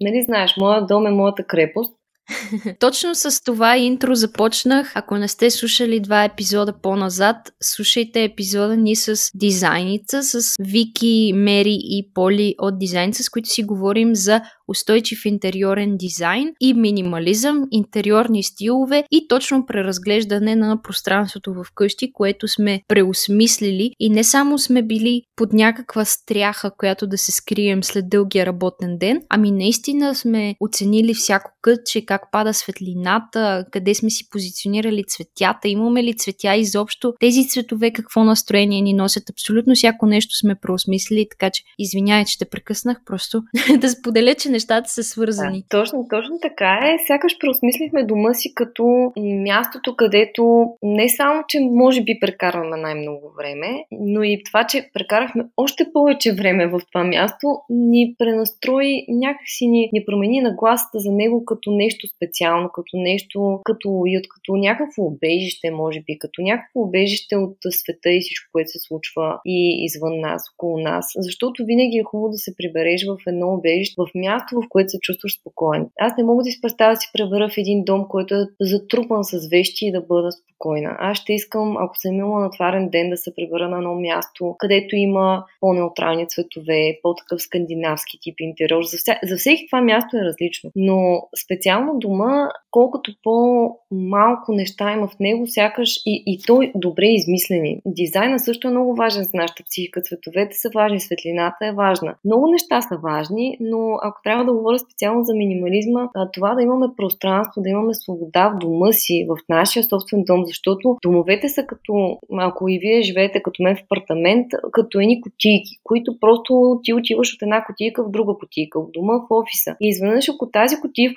нали 0.00 0.22
знаеш, 0.22 0.56
моят 0.56 0.86
дом 0.86 1.06
е 1.06 1.10
моята 1.10 1.44
крепост, 1.44 1.96
Точно 2.80 3.14
с 3.14 3.44
това 3.44 3.76
интро 3.76 4.14
започнах. 4.14 4.92
Ако 4.94 5.16
не 5.16 5.28
сте 5.28 5.50
слушали 5.50 6.00
два 6.00 6.24
епизода 6.24 6.72
по-назад, 6.82 7.36
слушайте 7.62 8.24
епизода 8.24 8.76
ни 8.76 8.96
с 8.96 9.16
дизайница, 9.34 10.22
с 10.22 10.54
Вики, 10.60 11.32
Мери 11.34 11.78
и 11.80 12.10
Поли 12.14 12.54
от 12.58 12.78
дизайница, 12.78 13.22
с 13.22 13.30
които 13.30 13.48
си 13.48 13.62
говорим 13.64 14.14
за 14.14 14.40
устойчив 14.68 15.24
интериорен 15.24 15.96
дизайн 15.96 16.52
и 16.60 16.74
минимализъм, 16.74 17.64
интериорни 17.70 18.42
стилове 18.42 19.04
и 19.10 19.28
точно 19.28 19.66
преразглеждане 19.66 20.56
на 20.56 20.82
пространството 20.82 21.54
в 21.54 21.66
къщи, 21.74 22.12
което 22.12 22.48
сме 22.48 22.82
преосмислили. 22.88 23.90
И 24.00 24.10
не 24.10 24.24
само 24.24 24.58
сме 24.58 24.82
били 24.82 25.22
под 25.36 25.52
някаква 25.52 26.04
стряха, 26.04 26.70
която 26.78 27.06
да 27.06 27.18
се 27.18 27.32
скрием 27.32 27.84
след 27.84 28.08
дългия 28.08 28.46
работен 28.46 28.98
ден, 28.98 29.20
ами 29.28 29.50
наистина 29.50 30.14
сме 30.14 30.54
оценили 30.60 31.14
всяко 31.14 31.50
кътче, 31.62 32.04
как 32.06 32.22
пада 32.32 32.54
светлината, 32.54 33.64
къде 33.72 33.94
сме 33.94 34.10
си 34.10 34.28
позиционирали 34.30 35.04
цветята, 35.08 35.68
имаме 35.68 36.02
ли 36.02 36.16
цветя 36.16 36.56
изобщо, 36.56 37.14
тези 37.20 37.48
цветове 37.48 37.92
какво 37.92 38.24
настроение 38.24 38.80
ни 38.80 38.92
носят, 38.92 39.30
абсолютно 39.30 39.74
всяко 39.74 40.06
нещо 40.06 40.36
сме 40.36 40.54
преосмислили, 40.54 41.26
така 41.30 41.50
че 41.50 41.62
извинявай, 41.78 42.24
че 42.24 42.38
те 42.38 42.44
прекъснах, 42.44 42.98
просто 43.06 43.42
да 43.80 43.90
споделя, 43.90 44.34
че 44.34 44.48
нещата 44.56 44.90
са 44.90 45.02
свързани. 45.02 45.60
Да, 45.60 45.78
точно, 45.78 46.06
точно 46.10 46.38
така 46.42 46.80
е. 46.82 46.98
Сякаш 47.06 47.38
преосмислихме 47.38 48.04
дома 48.04 48.34
си 48.34 48.54
като 48.54 49.12
мястото, 49.16 49.96
където 49.96 50.66
не 50.82 51.08
само, 51.08 51.42
че 51.48 51.60
може 51.60 52.02
би 52.02 52.20
прекарваме 52.20 52.76
най-много 52.76 53.32
време, 53.38 53.84
но 53.92 54.22
и 54.22 54.42
това, 54.46 54.64
че 54.64 54.90
прекарахме 54.94 55.44
още 55.56 55.86
повече 55.92 56.34
време 56.34 56.66
в 56.66 56.80
това 56.92 57.04
място, 57.04 57.46
ни 57.70 58.14
пренастрои, 58.18 59.04
някакси 59.08 59.66
ни, 59.66 59.90
ни 59.92 60.04
промени 60.06 60.40
нагласата 60.40 60.98
за 60.98 61.12
него 61.12 61.44
като 61.44 61.70
нещо 61.70 62.06
специално, 62.16 62.70
като 62.74 62.96
нещо, 62.96 63.60
като 63.64 63.88
уют, 63.90 64.24
като 64.28 64.52
някакво 64.56 65.02
убежище, 65.02 65.70
може 65.70 66.00
би, 66.00 66.18
като 66.18 66.42
някакво 66.42 66.80
убежище 66.80 67.36
от 67.36 67.56
света 67.70 68.10
и 68.10 68.20
всичко, 68.20 68.48
което 68.52 68.70
се 68.70 68.78
случва 68.78 69.40
и 69.46 69.84
извън 69.84 70.20
нас, 70.20 70.42
около 70.54 70.78
нас. 70.78 71.06
Защото 71.16 71.64
винаги 71.64 71.98
е 71.98 72.08
хубаво 72.10 72.30
да 72.30 72.38
се 72.38 72.56
прибереш 72.56 73.06
в 73.06 73.16
едно 73.26 73.46
убежище, 73.54 73.94
в 73.98 74.10
място, 74.14 74.45
в 74.54 74.68
което 74.68 74.90
се 74.90 74.98
чувстваш 75.00 75.40
спокоен. 75.40 75.86
Аз 76.00 76.12
не 76.18 76.24
мога 76.24 76.44
да 76.44 76.50
си 76.50 76.60
представя 76.62 76.94
да 76.94 77.00
си 77.00 77.10
пребера 77.12 77.48
в 77.48 77.58
един 77.58 77.84
дом, 77.84 78.04
който 78.08 78.34
е 78.34 78.46
затрупан 78.60 79.24
с 79.24 79.48
вещи 79.48 79.86
и 79.86 79.92
да 79.92 80.00
бъда 80.00 80.32
спокойна. 80.32 80.96
Аз 80.98 81.18
ще 81.18 81.32
искам, 81.32 81.76
ако 81.76 81.96
съм 81.96 82.14
имала 82.14 82.40
натварен 82.40 82.88
ден, 82.88 83.10
да 83.10 83.16
се 83.16 83.34
прибера 83.34 83.68
на 83.68 83.76
едно 83.76 83.94
място, 83.94 84.54
където 84.58 84.96
има 84.96 85.44
по-неутрални 85.60 86.28
цветове, 86.28 86.98
по-такъв 87.02 87.42
скандинавски 87.42 88.18
тип 88.22 88.34
интериор. 88.40 88.82
За, 88.82 88.96
вся... 88.96 89.18
за 89.22 89.36
всеки 89.36 89.66
това 89.70 89.80
място 89.80 90.16
е 90.16 90.24
различно. 90.24 90.70
Но 90.76 91.22
специално 91.44 91.98
дома, 91.98 92.48
колкото 92.70 93.12
по-малко 93.22 94.52
неща 94.52 94.92
има 94.92 95.08
в 95.08 95.18
него, 95.20 95.46
сякаш 95.46 95.96
и, 96.06 96.22
и 96.26 96.38
той 96.46 96.72
добре 96.74 97.06
измислени. 97.06 97.80
Дизайна 97.86 98.38
също 98.38 98.68
е 98.68 98.70
много 98.70 98.94
важен 98.94 99.24
за 99.24 99.30
нашата 99.34 99.62
психика. 99.64 100.02
Цветовете 100.02 100.56
са 100.56 100.68
важни, 100.74 101.00
светлината 101.00 101.66
е 101.66 101.72
важна. 101.72 102.14
Много 102.24 102.46
неща 102.50 102.82
са 102.82 102.96
важни, 103.02 103.56
но 103.60 103.98
ако 104.02 104.20
трябва 104.24 104.35
да 104.44 104.52
говоря 104.52 104.78
специално 104.78 105.24
за 105.24 105.34
минимализма, 105.34 106.08
това 106.32 106.54
да 106.54 106.62
имаме 106.62 106.86
пространство, 106.96 107.62
да 107.62 107.68
имаме 107.68 107.94
свобода 107.94 108.48
в 108.48 108.58
дома 108.58 108.92
си, 108.92 109.26
в 109.28 109.36
нашия 109.48 109.84
собствен 109.84 110.24
дом, 110.26 110.44
защото 110.46 110.96
домовете 111.02 111.48
са 111.48 111.62
като, 111.66 112.18
ако 112.38 112.68
и 112.68 112.78
вие 112.78 113.02
живеете 113.02 113.42
като 113.42 113.62
мен 113.62 113.76
в 113.76 113.82
апартамент, 113.82 114.46
като 114.72 115.00
едни 115.00 115.20
кутийки, 115.20 115.76
които 115.84 116.20
просто 116.20 116.80
ти 116.82 116.94
отиваш 116.94 117.34
от 117.34 117.42
една 117.42 117.64
кутийка 117.64 118.04
в 118.04 118.10
друга 118.10 118.34
кутийка, 118.40 118.78
от 118.78 118.92
дома 118.92 119.14
в 119.14 119.26
офиса. 119.30 119.76
И 119.80 119.88
изведнъж, 119.88 120.28
ако 120.28 120.50
тази 120.50 120.76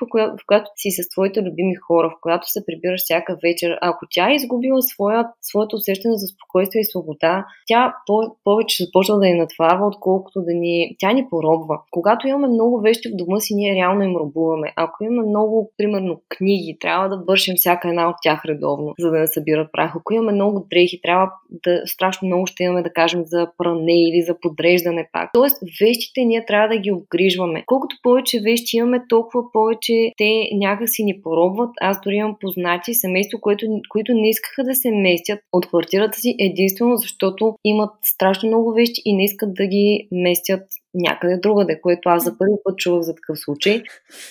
която, 0.10 0.36
в 0.44 0.46
която 0.48 0.72
си 0.76 0.92
с 0.92 1.10
твоите 1.10 1.42
любими 1.42 1.76
хора, 1.76 2.10
в 2.10 2.22
която 2.22 2.52
се 2.52 2.66
прибираш 2.66 3.02
всяка 3.02 3.38
вечер, 3.44 3.78
ако 3.82 4.06
тя 4.10 4.32
е 4.32 4.36
изгубила 4.36 4.82
своя, 4.82 5.28
своето 5.42 5.76
усещане 5.76 6.18
за 6.18 6.28
спокойствие 6.28 6.82
и 6.82 6.86
свобода, 6.86 7.46
тя 7.68 7.96
повече 8.44 8.84
започва 8.84 9.20
да 9.20 9.26
ни 9.26 9.34
натварва, 9.34 9.88
отколкото 9.88 10.42
да 10.42 10.54
ни, 10.54 10.96
тя 11.00 11.12
ни 11.14 11.28
поробва. 11.30 11.80
Когато 11.92 12.28
имаме 12.28 12.48
много 12.48 12.82
вещи 12.82 13.09
в 13.10 13.16
дома 13.16 13.40
си, 13.40 13.56
ние 13.56 13.76
реално 13.76 14.04
им 14.04 14.16
робуваме. 14.16 14.74
Ако 14.76 15.04
имаме 15.04 15.30
много, 15.30 15.72
примерно, 15.78 16.22
книги, 16.30 16.78
трябва 16.80 17.10
да 17.10 17.18
бършим 17.18 17.56
всяка 17.56 17.90
една 17.90 18.10
от 18.10 18.16
тях 18.24 18.46
редовно, 18.46 18.94
за 19.00 19.12
да 19.12 19.20
не 19.20 19.28
събират 19.28 19.72
прах. 19.72 19.92
Ако 19.96 20.14
имаме 20.14 20.32
много 20.32 20.68
дрехи, 20.70 21.02
трябва 21.02 21.32
да 21.64 21.82
страшно 21.86 22.28
много 22.28 22.48
ще 22.48 22.64
имаме 22.64 22.84
да 22.84 22.94
кажем 22.94 23.22
за 23.26 23.48
пране 23.58 24.04
или 24.04 24.22
за 24.22 24.40
подреждане 24.42 25.10
пак. 25.14 25.30
Тоест, 25.34 25.58
вещите 25.82 26.26
ние 26.26 26.46
трябва 26.46 26.68
да 26.68 26.78
ги 26.78 26.92
обгрижваме. 26.92 27.64
Колкото 27.66 27.96
повече 28.04 28.40
вещи 28.40 28.78
имаме, 28.78 29.02
толкова 29.10 29.52
повече 29.54 30.12
те 30.18 30.50
някакси 30.54 31.04
ни 31.04 31.22
поробват. 31.22 31.70
Аз 31.82 32.02
дори 32.04 32.16
имам 32.16 32.36
познати 32.42 32.94
семейство, 32.94 33.40
което, 33.42 33.66
които 33.90 34.14
не 34.14 34.30
искаха 34.30 34.64
да 34.64 34.76
се 34.76 34.92
местят 34.92 35.40
от 35.54 35.68
квартирата 35.68 36.20
си 36.20 36.36
единствено 36.40 36.98
защото 36.98 37.56
имат 37.64 37.90
страшно 38.04 38.48
много 38.48 38.74
вещи 38.74 39.02
и 39.06 39.16
не 39.16 39.24
искат 39.24 39.54
да 39.54 39.68
ги 39.68 40.08
местят 40.12 40.62
някъде 40.94 41.38
другаде, 41.38 41.82
което 41.82 42.10
аз 42.10 42.24
за 42.24 42.38
първи 42.38 42.56
път 42.64 42.78
чувах 42.78 43.02
за 43.02 43.16
такъв 43.16 43.40
случай. 43.40 43.84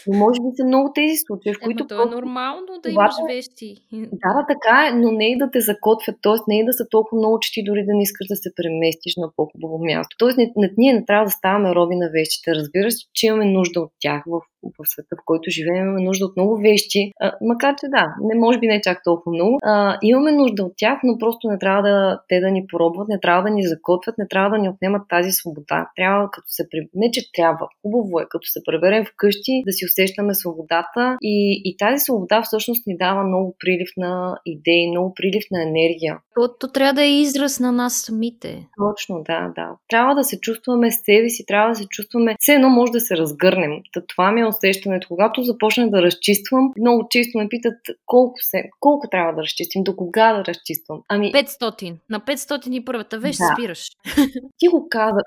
Но 0.06 0.18
може 0.18 0.40
би 0.40 0.48
са 0.56 0.64
много 0.64 0.92
тези 0.94 1.16
случаи, 1.26 1.54
в 1.54 1.58
които. 1.64 1.82
Ема, 1.82 1.88
то 1.88 2.08
е 2.08 2.14
нормално 2.14 2.66
да 2.82 2.90
имаш 2.90 3.14
вещи. 3.28 3.76
Да, 3.92 4.30
да, 4.36 4.46
така 4.48 4.88
е, 4.88 4.96
но 4.96 5.12
не 5.12 5.32
и 5.32 5.38
да 5.38 5.50
те 5.50 5.60
закотвят, 5.60 6.16
т.е. 6.22 6.38
не 6.48 6.60
и 6.60 6.64
да 6.64 6.72
са 6.72 6.84
толкова 6.90 7.18
много, 7.18 7.38
че 7.40 7.52
ти 7.52 7.64
дори 7.64 7.84
да 7.84 7.94
не 7.94 8.02
искаш 8.02 8.26
да 8.26 8.36
се 8.36 8.50
преместиш 8.56 9.14
на 9.16 9.30
по-хубаво 9.36 9.78
място. 9.84 10.16
Тоест, 10.18 10.38
не, 10.38 10.52
не, 10.56 10.72
ние 10.76 10.92
не 10.92 11.04
трябва 11.04 11.24
да 11.24 11.30
ставаме 11.30 11.74
роби 11.74 11.96
на 11.96 12.10
вещите. 12.10 12.54
Разбира 12.54 12.90
се, 12.90 12.98
че 13.14 13.26
имаме 13.26 13.44
нужда 13.44 13.80
от 13.80 13.92
тях 14.00 14.22
в, 14.26 14.40
в 14.78 14.90
света, 14.92 15.16
в 15.16 15.24
който 15.24 15.50
живеем, 15.50 15.88
имаме 15.88 16.02
нужда 16.02 16.24
от 16.24 16.36
много 16.36 16.56
вещи, 16.56 17.12
а, 17.20 17.32
макар 17.40 17.74
че 17.80 17.86
да, 17.88 18.14
не 18.20 18.40
може 18.40 18.58
би 18.58 18.66
не 18.66 18.80
чак 18.80 19.00
толкова 19.04 19.34
много. 19.34 19.58
А, 19.62 19.98
имаме 20.02 20.32
нужда 20.32 20.62
от 20.64 20.72
тях, 20.76 20.98
но 21.04 21.18
просто 21.18 21.48
не 21.48 21.58
трябва 21.58 21.82
да 21.82 22.20
те 22.28 22.40
да 22.40 22.50
ни 22.50 22.66
поробват, 22.66 23.08
не 23.08 23.20
трябва 23.20 23.42
да 23.42 23.50
ни 23.50 23.62
закотвят, 23.66 24.18
не 24.18 24.28
трябва 24.28 24.50
да 24.50 24.58
ни 24.58 24.68
отнемат 24.68 25.02
тази 25.08 25.30
свобода. 25.30 25.90
Трябва 25.96 26.30
като 26.30 26.46
се 26.48 26.64
не 26.94 27.10
че 27.10 27.32
трябва, 27.32 27.66
хубаво 27.82 28.20
е, 28.20 28.24
като 28.30 28.46
се 28.46 28.60
преберем 28.66 29.04
вкъщи, 29.04 29.62
да 29.66 29.72
си 29.72 29.84
усещаме 29.84 30.34
свободата 30.34 31.16
и, 31.22 31.62
и 31.64 31.76
тази 31.76 31.98
свобода 31.98 32.42
всъщност 32.42 32.86
ни 32.86 32.96
дава 32.96 33.24
много 33.24 33.56
прилив 33.58 33.88
на 33.96 34.38
идеи, 34.46 34.90
много 34.90 35.14
прилив 35.14 35.44
на 35.50 35.62
енергия. 35.62 36.18
То, 36.34 36.48
то 36.60 36.72
трябва 36.72 36.94
да 36.94 37.02
е 37.02 37.20
израз 37.20 37.60
на 37.60 37.72
нас 37.72 37.94
самите. 37.94 38.66
Точно, 38.88 39.22
да, 39.26 39.52
да. 39.54 39.68
Трябва 39.88 40.14
да 40.14 40.24
се 40.24 40.40
чувстваме 40.40 40.90
с 40.90 40.94
себе 41.04 41.28
си, 41.28 41.44
трябва 41.46 41.68
да 41.68 41.74
се 41.74 41.86
чувстваме, 41.88 42.36
все 42.38 42.52
едно 42.52 42.68
може 42.68 42.92
да 42.92 43.00
се 43.00 43.16
разгърнем. 43.16 43.72
Та, 43.92 44.02
това 44.06 44.32
ми 44.32 44.40
е 44.40 44.46
усещането. 44.58 45.08
Когато 45.08 45.42
започна 45.42 45.90
да 45.90 46.02
разчиствам, 46.02 46.72
много 46.80 47.06
често 47.10 47.38
ме 47.38 47.48
питат 47.48 47.78
колко, 48.06 48.34
се, 48.40 48.62
колко 48.80 49.08
трябва 49.10 49.32
да 49.32 49.42
разчистим, 49.42 49.82
до 49.84 49.96
кога 49.96 50.32
да 50.32 50.44
разчиствам. 50.44 51.02
Ами... 51.08 51.32
500. 51.32 51.94
На 52.10 52.20
500 52.20 52.70
и 52.70 52.84
първата 52.84 53.18
вещ 53.18 53.38
да. 53.38 53.54
спираш. 53.54 53.88
Ти 54.58 54.68
го 54.68 54.86
каза, 54.90 55.20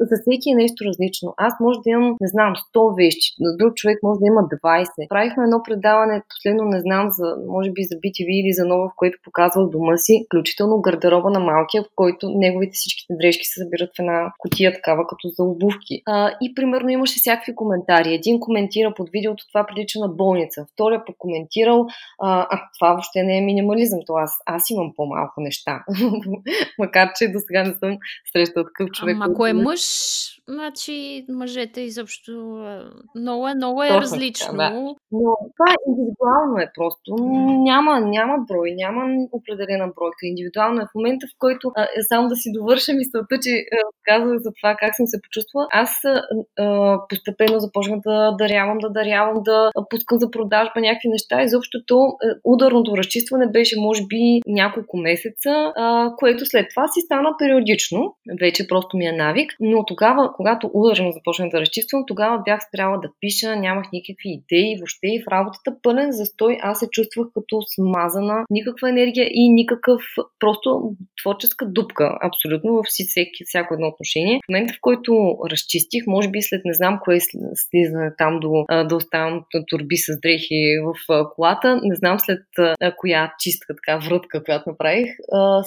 за 0.00 0.16
всеки 0.22 0.50
е 0.50 0.60
нещо 0.62 0.84
различно. 0.84 1.34
Аз 1.36 1.52
може 1.60 1.78
да 1.84 1.90
имам, 1.90 2.16
не 2.20 2.28
знам, 2.28 2.54
100 2.74 2.96
вещи, 3.02 3.28
но 3.40 3.56
друг 3.56 3.74
човек 3.74 3.98
може 4.02 4.18
да 4.22 4.26
има 4.26 4.42
20. 4.64 5.08
Правихме 5.08 5.42
едно 5.44 5.58
предаване, 5.66 6.22
последно 6.32 6.64
не 6.74 6.80
знам, 6.80 7.04
за, 7.10 7.26
може 7.48 7.70
би 7.70 7.82
за 7.90 7.94
BTV 8.02 8.28
или 8.42 8.52
за 8.52 8.64
нова, 8.64 8.88
в 8.88 8.96
което 8.96 9.18
показвах 9.24 9.68
дома 9.68 9.96
си, 9.96 10.24
включително 10.26 10.80
гардероба 10.80 11.30
на 11.30 11.40
малкия, 11.40 11.82
в 11.82 11.90
който 11.94 12.22
неговите 12.34 12.74
всичките 12.74 13.14
дрежки 13.20 13.46
се 13.46 13.60
събират 13.60 13.90
в 13.96 14.00
една 14.02 14.32
котия 14.38 14.72
такава, 14.72 15.02
като 15.06 15.28
за 15.28 15.42
обувки. 15.44 16.02
А, 16.06 16.30
и 16.42 16.54
примерно 16.54 16.88
имаше 16.88 17.18
всякакви 17.18 17.54
коментари. 17.54 18.14
Един 18.14 18.40
коментира 18.56 18.94
под 18.94 19.08
видеото, 19.12 19.44
това 19.48 19.66
прилича 19.66 19.98
на 19.98 20.08
болница. 20.08 20.66
Втория 20.72 21.04
покоментирал, 21.04 21.86
а, 22.22 22.46
а 22.50 22.68
това 22.78 22.92
въобще 22.92 23.22
не 23.22 23.38
е 23.38 23.40
минимализъм, 23.40 24.00
то 24.06 24.12
аз, 24.12 24.32
аз 24.46 24.70
имам 24.70 24.92
по-малко 24.96 25.40
неща. 25.40 25.84
Макар, 26.78 27.12
че 27.18 27.28
до 27.28 27.38
сега 27.38 27.64
не 27.64 27.74
съм 27.74 27.98
срещал 28.32 28.64
такъв 28.64 28.90
човек. 28.90 29.16
Ама 29.16 29.26
ако 29.30 29.46
е 29.46 29.52
мъж, 29.52 29.80
Значи 30.48 31.24
мъжете 31.28 31.80
изобщо 31.80 32.32
много 33.14 33.48
е, 33.48 33.54
много 33.54 33.82
е 33.82 33.88
Точно, 33.88 34.00
различно. 34.00 34.56
Да. 34.56 34.70
Но 35.12 35.36
това 35.56 35.74
индивидуално 35.88 36.58
е 36.58 36.70
просто. 36.74 37.14
Няма, 37.64 38.00
няма 38.00 38.34
брой, 38.48 38.72
няма 38.76 39.26
определена 39.32 39.86
бройка. 39.86 40.22
Индивидуално 40.22 40.80
е 40.80 40.84
в 40.84 40.94
момента, 40.94 41.26
в 41.26 41.36
който 41.38 41.72
а, 41.76 41.82
е 41.82 42.02
само 42.08 42.28
да 42.28 42.36
си 42.36 42.52
довърша 42.52 42.92
мисълта, 42.92 43.38
че 43.42 43.64
казвах 44.08 44.38
за 44.38 44.50
това 44.60 44.76
как 44.78 44.96
съм 44.96 45.06
се 45.06 45.20
почувствала. 45.22 45.66
Аз 45.72 45.90
а, 46.58 46.98
постепенно 47.08 47.60
започнах 47.60 48.00
да 48.38 48.45
дарявам, 48.48 48.78
да 48.78 48.90
дарявам, 48.90 49.42
да 49.42 49.70
пускам 49.90 50.18
за 50.18 50.30
продажба 50.30 50.80
някакви 50.80 51.08
неща. 51.08 51.42
Изобщо 51.42 51.78
то 51.86 52.12
ударното 52.44 52.96
разчистване 52.96 53.46
беше 53.46 53.80
може 53.80 54.02
би 54.06 54.40
няколко 54.46 54.96
месеца, 54.96 55.72
което 56.18 56.46
след 56.46 56.66
това 56.70 56.88
си 56.88 57.00
стана 57.00 57.30
периодично. 57.38 58.14
Вече 58.40 58.68
просто 58.68 58.96
ми 58.96 59.06
е 59.06 59.12
навик. 59.12 59.52
Но 59.60 59.84
тогава, 59.84 60.32
когато 60.36 60.70
ударно 60.74 61.12
започнах 61.12 61.50
да 61.50 61.60
разчиствам, 61.60 62.04
тогава 62.06 62.42
бях 62.44 62.60
спряла 62.68 63.00
да 63.00 63.08
пиша, 63.20 63.56
нямах 63.56 63.86
никакви 63.92 64.28
идеи, 64.40 64.76
въобще 64.78 65.06
и 65.06 65.22
в 65.22 65.30
работата 65.30 65.76
пълен 65.82 66.12
застой. 66.12 66.58
Аз 66.62 66.78
се 66.78 66.86
чувствах 66.90 67.26
като 67.34 67.58
смазана, 67.74 68.44
никаква 68.50 68.90
енергия 68.90 69.28
и 69.32 69.48
никакъв 69.48 70.02
просто 70.40 70.92
творческа 71.22 71.66
дупка, 71.66 72.18
абсолютно 72.22 72.72
във 72.72 72.86
всеки, 72.86 73.44
всяко 73.44 73.74
едно 73.74 73.86
отношение. 73.86 74.40
В 74.44 74.48
момента, 74.48 74.74
в 74.74 74.80
който 74.80 75.38
разчистих, 75.50 76.06
може 76.06 76.28
би 76.30 76.42
след 76.42 76.60
не 76.64 76.74
знам 76.74 76.98
кое 77.04 77.18
слизане 77.54 78.10
там 78.18 78.35
стигам 78.36 78.40
до 78.40 78.84
да 78.88 78.96
оставам 78.96 79.44
турби 79.66 79.96
с 79.96 80.20
дрехи 80.20 80.78
в 80.84 81.24
колата. 81.34 81.80
Не 81.82 81.94
знам 81.94 82.18
след 82.18 82.42
коя 82.96 83.32
чистка, 83.38 83.74
така 83.76 83.98
врътка, 84.08 84.44
която 84.44 84.70
направих, 84.70 85.10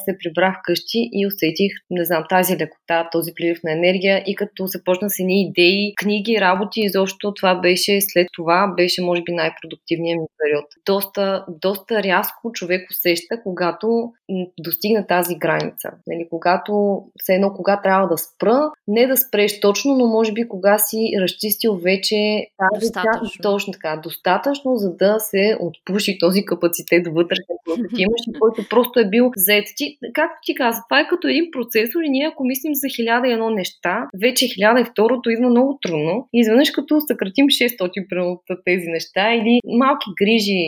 се 0.06 0.18
прибрах 0.24 0.56
къщи 0.64 1.10
и 1.14 1.28
усетих, 1.28 1.72
не 1.90 2.06
знам, 2.06 2.24
тази 2.30 2.58
лекота, 2.58 3.10
този 3.12 3.32
прилив 3.36 3.60
на 3.64 3.72
енергия 3.72 4.24
и 4.28 4.36
като 4.36 4.68
се 4.68 4.84
почна 4.84 5.10
с 5.10 5.20
едни 5.20 5.42
идеи, 5.42 5.94
книги, 5.98 6.42
работи, 6.42 6.82
изобщо 6.82 7.34
това 7.34 7.56
беше 7.56 8.02
след 8.02 8.28
това, 8.34 8.74
беше 8.78 9.02
може 9.02 9.22
би 9.22 9.32
най-продуктивният 9.32 10.20
ми 10.20 10.28
период. 10.44 10.66
Доста, 10.86 11.46
доста 11.62 12.04
рязко 12.04 12.52
човек 12.54 12.90
усеща, 12.92 13.42
когато 13.44 14.12
достигна 14.60 15.08
тази 15.08 15.36
граница. 15.36 15.90
Нали, 16.08 16.28
когато, 16.30 17.02
все 17.18 17.34
едно, 17.34 17.54
кога 17.54 17.82
трябва 17.82 18.08
да 18.08 18.18
спра, 18.18 18.72
не 18.88 19.08
да 19.08 19.18
спреш 19.18 19.60
точно, 19.60 19.96
но 19.96 20.08
може 20.08 20.34
би 20.34 20.48
кога 20.48 20.78
си 20.78 20.98
разчистил 21.22 21.76
вече 21.76 22.48
тази 22.60 22.80
достатъчно. 22.80 23.42
Точно 23.42 23.74
така, 23.74 24.02
достатъчно, 24.04 24.76
за 24.76 24.96
да 24.96 25.20
се 25.20 25.58
отпуши 25.60 26.18
този 26.20 26.46
капацитет 26.46 27.08
вътре, 27.08 27.36
който 27.48 27.82
имаш 27.98 28.22
и 28.28 28.34
който 28.40 28.70
просто 28.70 29.00
е 29.00 29.10
бил 29.10 29.32
заед. 29.36 29.66
Ти, 29.78 29.98
както 30.14 30.38
ти 30.46 30.56
каза, 30.56 30.82
това 30.90 31.00
е 31.00 31.08
като 31.08 31.28
един 31.28 31.52
процесор 31.52 32.00
и 32.04 32.10
ние 32.10 32.28
ако 32.28 32.44
мислим 32.44 32.74
за 32.76 32.88
хиляда 32.96 33.28
и 33.28 33.32
едно 33.32 33.50
неща, 33.50 34.08
вече 34.22 34.48
хиляда 34.48 34.80
и 34.82 34.86
второто 34.92 35.30
идва 35.30 35.50
много 35.50 35.80
трудно. 35.82 36.28
И 36.34 36.40
изведнъж 36.40 36.72
като 36.72 37.02
съкратим 37.02 37.46
600 37.46 38.08
примерно 38.10 38.42
тези 38.66 38.88
неща 38.88 39.34
или 39.34 39.60
малки 39.66 40.10
грижи, 40.18 40.62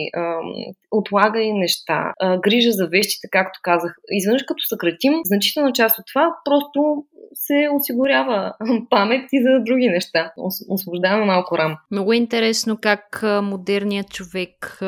отлагани 0.90 1.52
неща, 1.52 2.12
грижа 2.44 2.70
за 2.70 2.86
вещите, 2.86 3.28
както 3.30 3.60
казах, 3.62 3.94
изведнъж 4.10 4.42
като 4.42 4.64
съкратим 4.68 5.14
значителна 5.24 5.72
част 5.72 5.98
от 5.98 6.04
това, 6.12 6.34
просто 6.44 7.04
се 7.34 7.68
осигурява 7.76 8.52
памет 8.90 9.28
и 9.32 9.42
за 9.42 9.64
други 9.64 9.88
неща. 9.88 10.32
Освобождаваме 10.68 11.24
малко 11.24 11.58
рам. 11.58 11.76
Много 11.90 12.12
е 12.12 12.16
интересно 12.16 12.78
как 12.82 13.24
модерният 13.42 14.10
човек, 14.10 14.78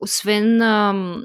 освен, 0.00 0.60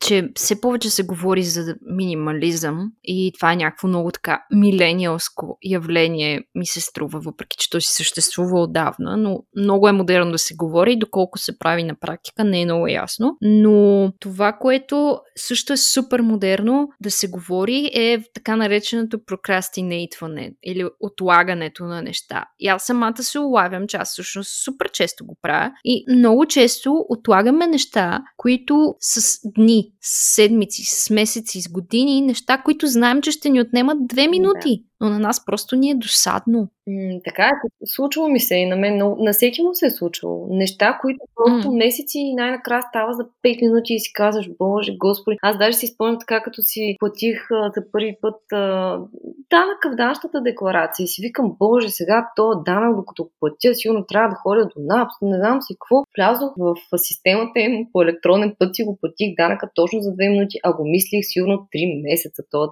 че 0.02 0.30
все 0.36 0.62
повече 0.62 0.90
се 0.90 1.04
говори 1.04 1.44
за 1.44 1.76
минимализъм 1.82 2.92
и 3.04 3.32
това 3.40 3.54
е 3.54 3.56
някакво 3.56 3.88
много 3.88 4.12
така 4.12 4.42
милениалско 4.56 5.58
явление, 5.64 6.42
ми 6.56 6.66
се 6.66 6.82
струва, 6.82 7.20
въпреки 7.20 7.58
че 7.60 7.70
то 7.70 7.82
си 7.82 7.94
съществува 7.94 8.62
отдавна, 8.62 9.18
но 9.18 9.40
много 9.58 9.88
е 9.88 9.92
модерно 9.92 10.32
да 10.32 10.38
се 10.38 10.56
говори 10.56 10.96
доколко 10.96 11.38
се 11.38 11.60
прави 11.60 11.84
на 11.84 11.96
практика 11.96 12.44
не 12.44 12.62
е 12.62 12.66
много 12.66 12.88
ясно. 12.88 13.38
Но 13.42 14.12
това, 14.20 14.54
което 14.54 15.20
също 15.36 15.74
е 15.74 15.78
супер 15.78 16.20
модерно 16.20 16.90
да 17.02 17.12
се 17.12 17.28
говори 17.28 17.92
е 17.94 18.24
така 18.34 18.56
нареченото 18.56 19.20
прокрастинейтване 19.26 20.52
или 20.68 20.90
отлагането 21.00 21.84
на 21.84 22.02
неща. 22.02 22.46
И 22.60 22.68
аз 22.68 22.84
самата 22.84 23.24
се 23.24 23.40
улавям, 23.40 23.88
че 23.88 23.98
аз 23.98 24.12
всъщност 24.12 24.64
супер 24.64 24.92
често 24.92 25.26
го 25.26 25.38
правя 25.42 25.72
и 25.86 26.06
много 26.16 26.46
често 26.46 27.06
отлагаме 27.10 27.68
неща, 27.68 28.24
които 28.38 28.96
с 29.00 29.40
дни, 29.46 29.92
с 30.02 30.36
седмици, 30.36 30.84
с 30.86 31.10
месеци, 31.10 31.62
с 31.62 31.72
години, 31.72 32.22
неща, 32.22 32.62
които 32.66 32.88
знаем, 32.88 33.22
че 33.22 33.32
ще 33.32 33.50
ни 33.50 33.62
отнемат 33.62 34.08
две 34.08 34.28
минути. 34.28 34.84
Да 34.97 34.97
но 35.02 35.10
на 35.10 35.20
нас 35.20 35.46
просто 35.46 35.76
ни 35.76 35.92
е 35.92 35.96
досадно. 35.96 36.68
М, 36.88 37.20
така 37.26 37.46
е, 37.46 37.52
случвало 37.86 38.30
ми 38.30 38.40
се 38.40 38.56
и 38.56 38.66
на 38.66 38.76
мен, 38.76 38.98
но 38.98 39.16
на 39.20 39.34
всеки 39.34 39.62
му 39.62 39.74
се 39.74 39.86
е 39.86 39.92
случвало. 39.92 40.48
Неща, 40.50 40.98
които 41.02 41.20
просто 41.36 41.70
mm. 41.70 41.78
месеци 41.78 42.20
и 42.20 42.36
най-накрая 42.36 42.82
става 42.90 43.14
за 43.14 43.24
5 43.46 43.62
минути 43.62 43.94
и 43.94 44.00
си 44.00 44.14
казваш, 44.14 44.50
Боже, 44.60 44.98
Господи. 44.98 45.38
Аз 45.42 45.58
даже 45.58 45.78
си 45.78 45.88
спомням 45.88 46.20
така, 46.20 46.44
като 46.44 46.62
си 46.62 46.96
платих 47.00 47.52
а, 47.52 47.72
за 47.76 47.92
първи 47.92 48.18
път 48.22 48.36
а, 48.54 48.58
данъка 49.50 49.92
в 49.92 49.96
данъчната 49.96 50.42
декларация 50.42 51.04
и 51.04 51.08
си 51.08 51.22
викам, 51.22 51.56
Боже, 51.60 51.90
сега 51.90 52.28
то 52.36 52.62
данък, 52.66 52.96
докато 52.96 53.30
платя, 53.40 53.76
сигурно 53.76 54.06
трябва 54.06 54.30
да 54.30 54.36
ходя 54.36 54.66
до 54.66 54.76
НАПС, 54.78 55.14
не 55.22 55.38
знам 55.38 55.62
си 55.62 55.74
какво. 55.74 56.04
Влязох 56.18 56.52
в 56.58 56.76
системата 56.98 57.60
им 57.60 57.88
по 57.94 58.02
електронен 58.02 58.56
път 58.60 58.76
си 58.76 58.84
го 58.84 58.98
платих 59.02 59.36
данъка 59.38 59.70
точно 59.76 60.00
за 60.02 60.10
2 60.10 60.30
минути, 60.30 60.58
а 60.64 60.74
го 60.74 60.84
мислих 60.86 61.22
сигурно 61.22 61.68
3 61.76 62.10
месеца. 62.10 62.44
То 62.52 62.64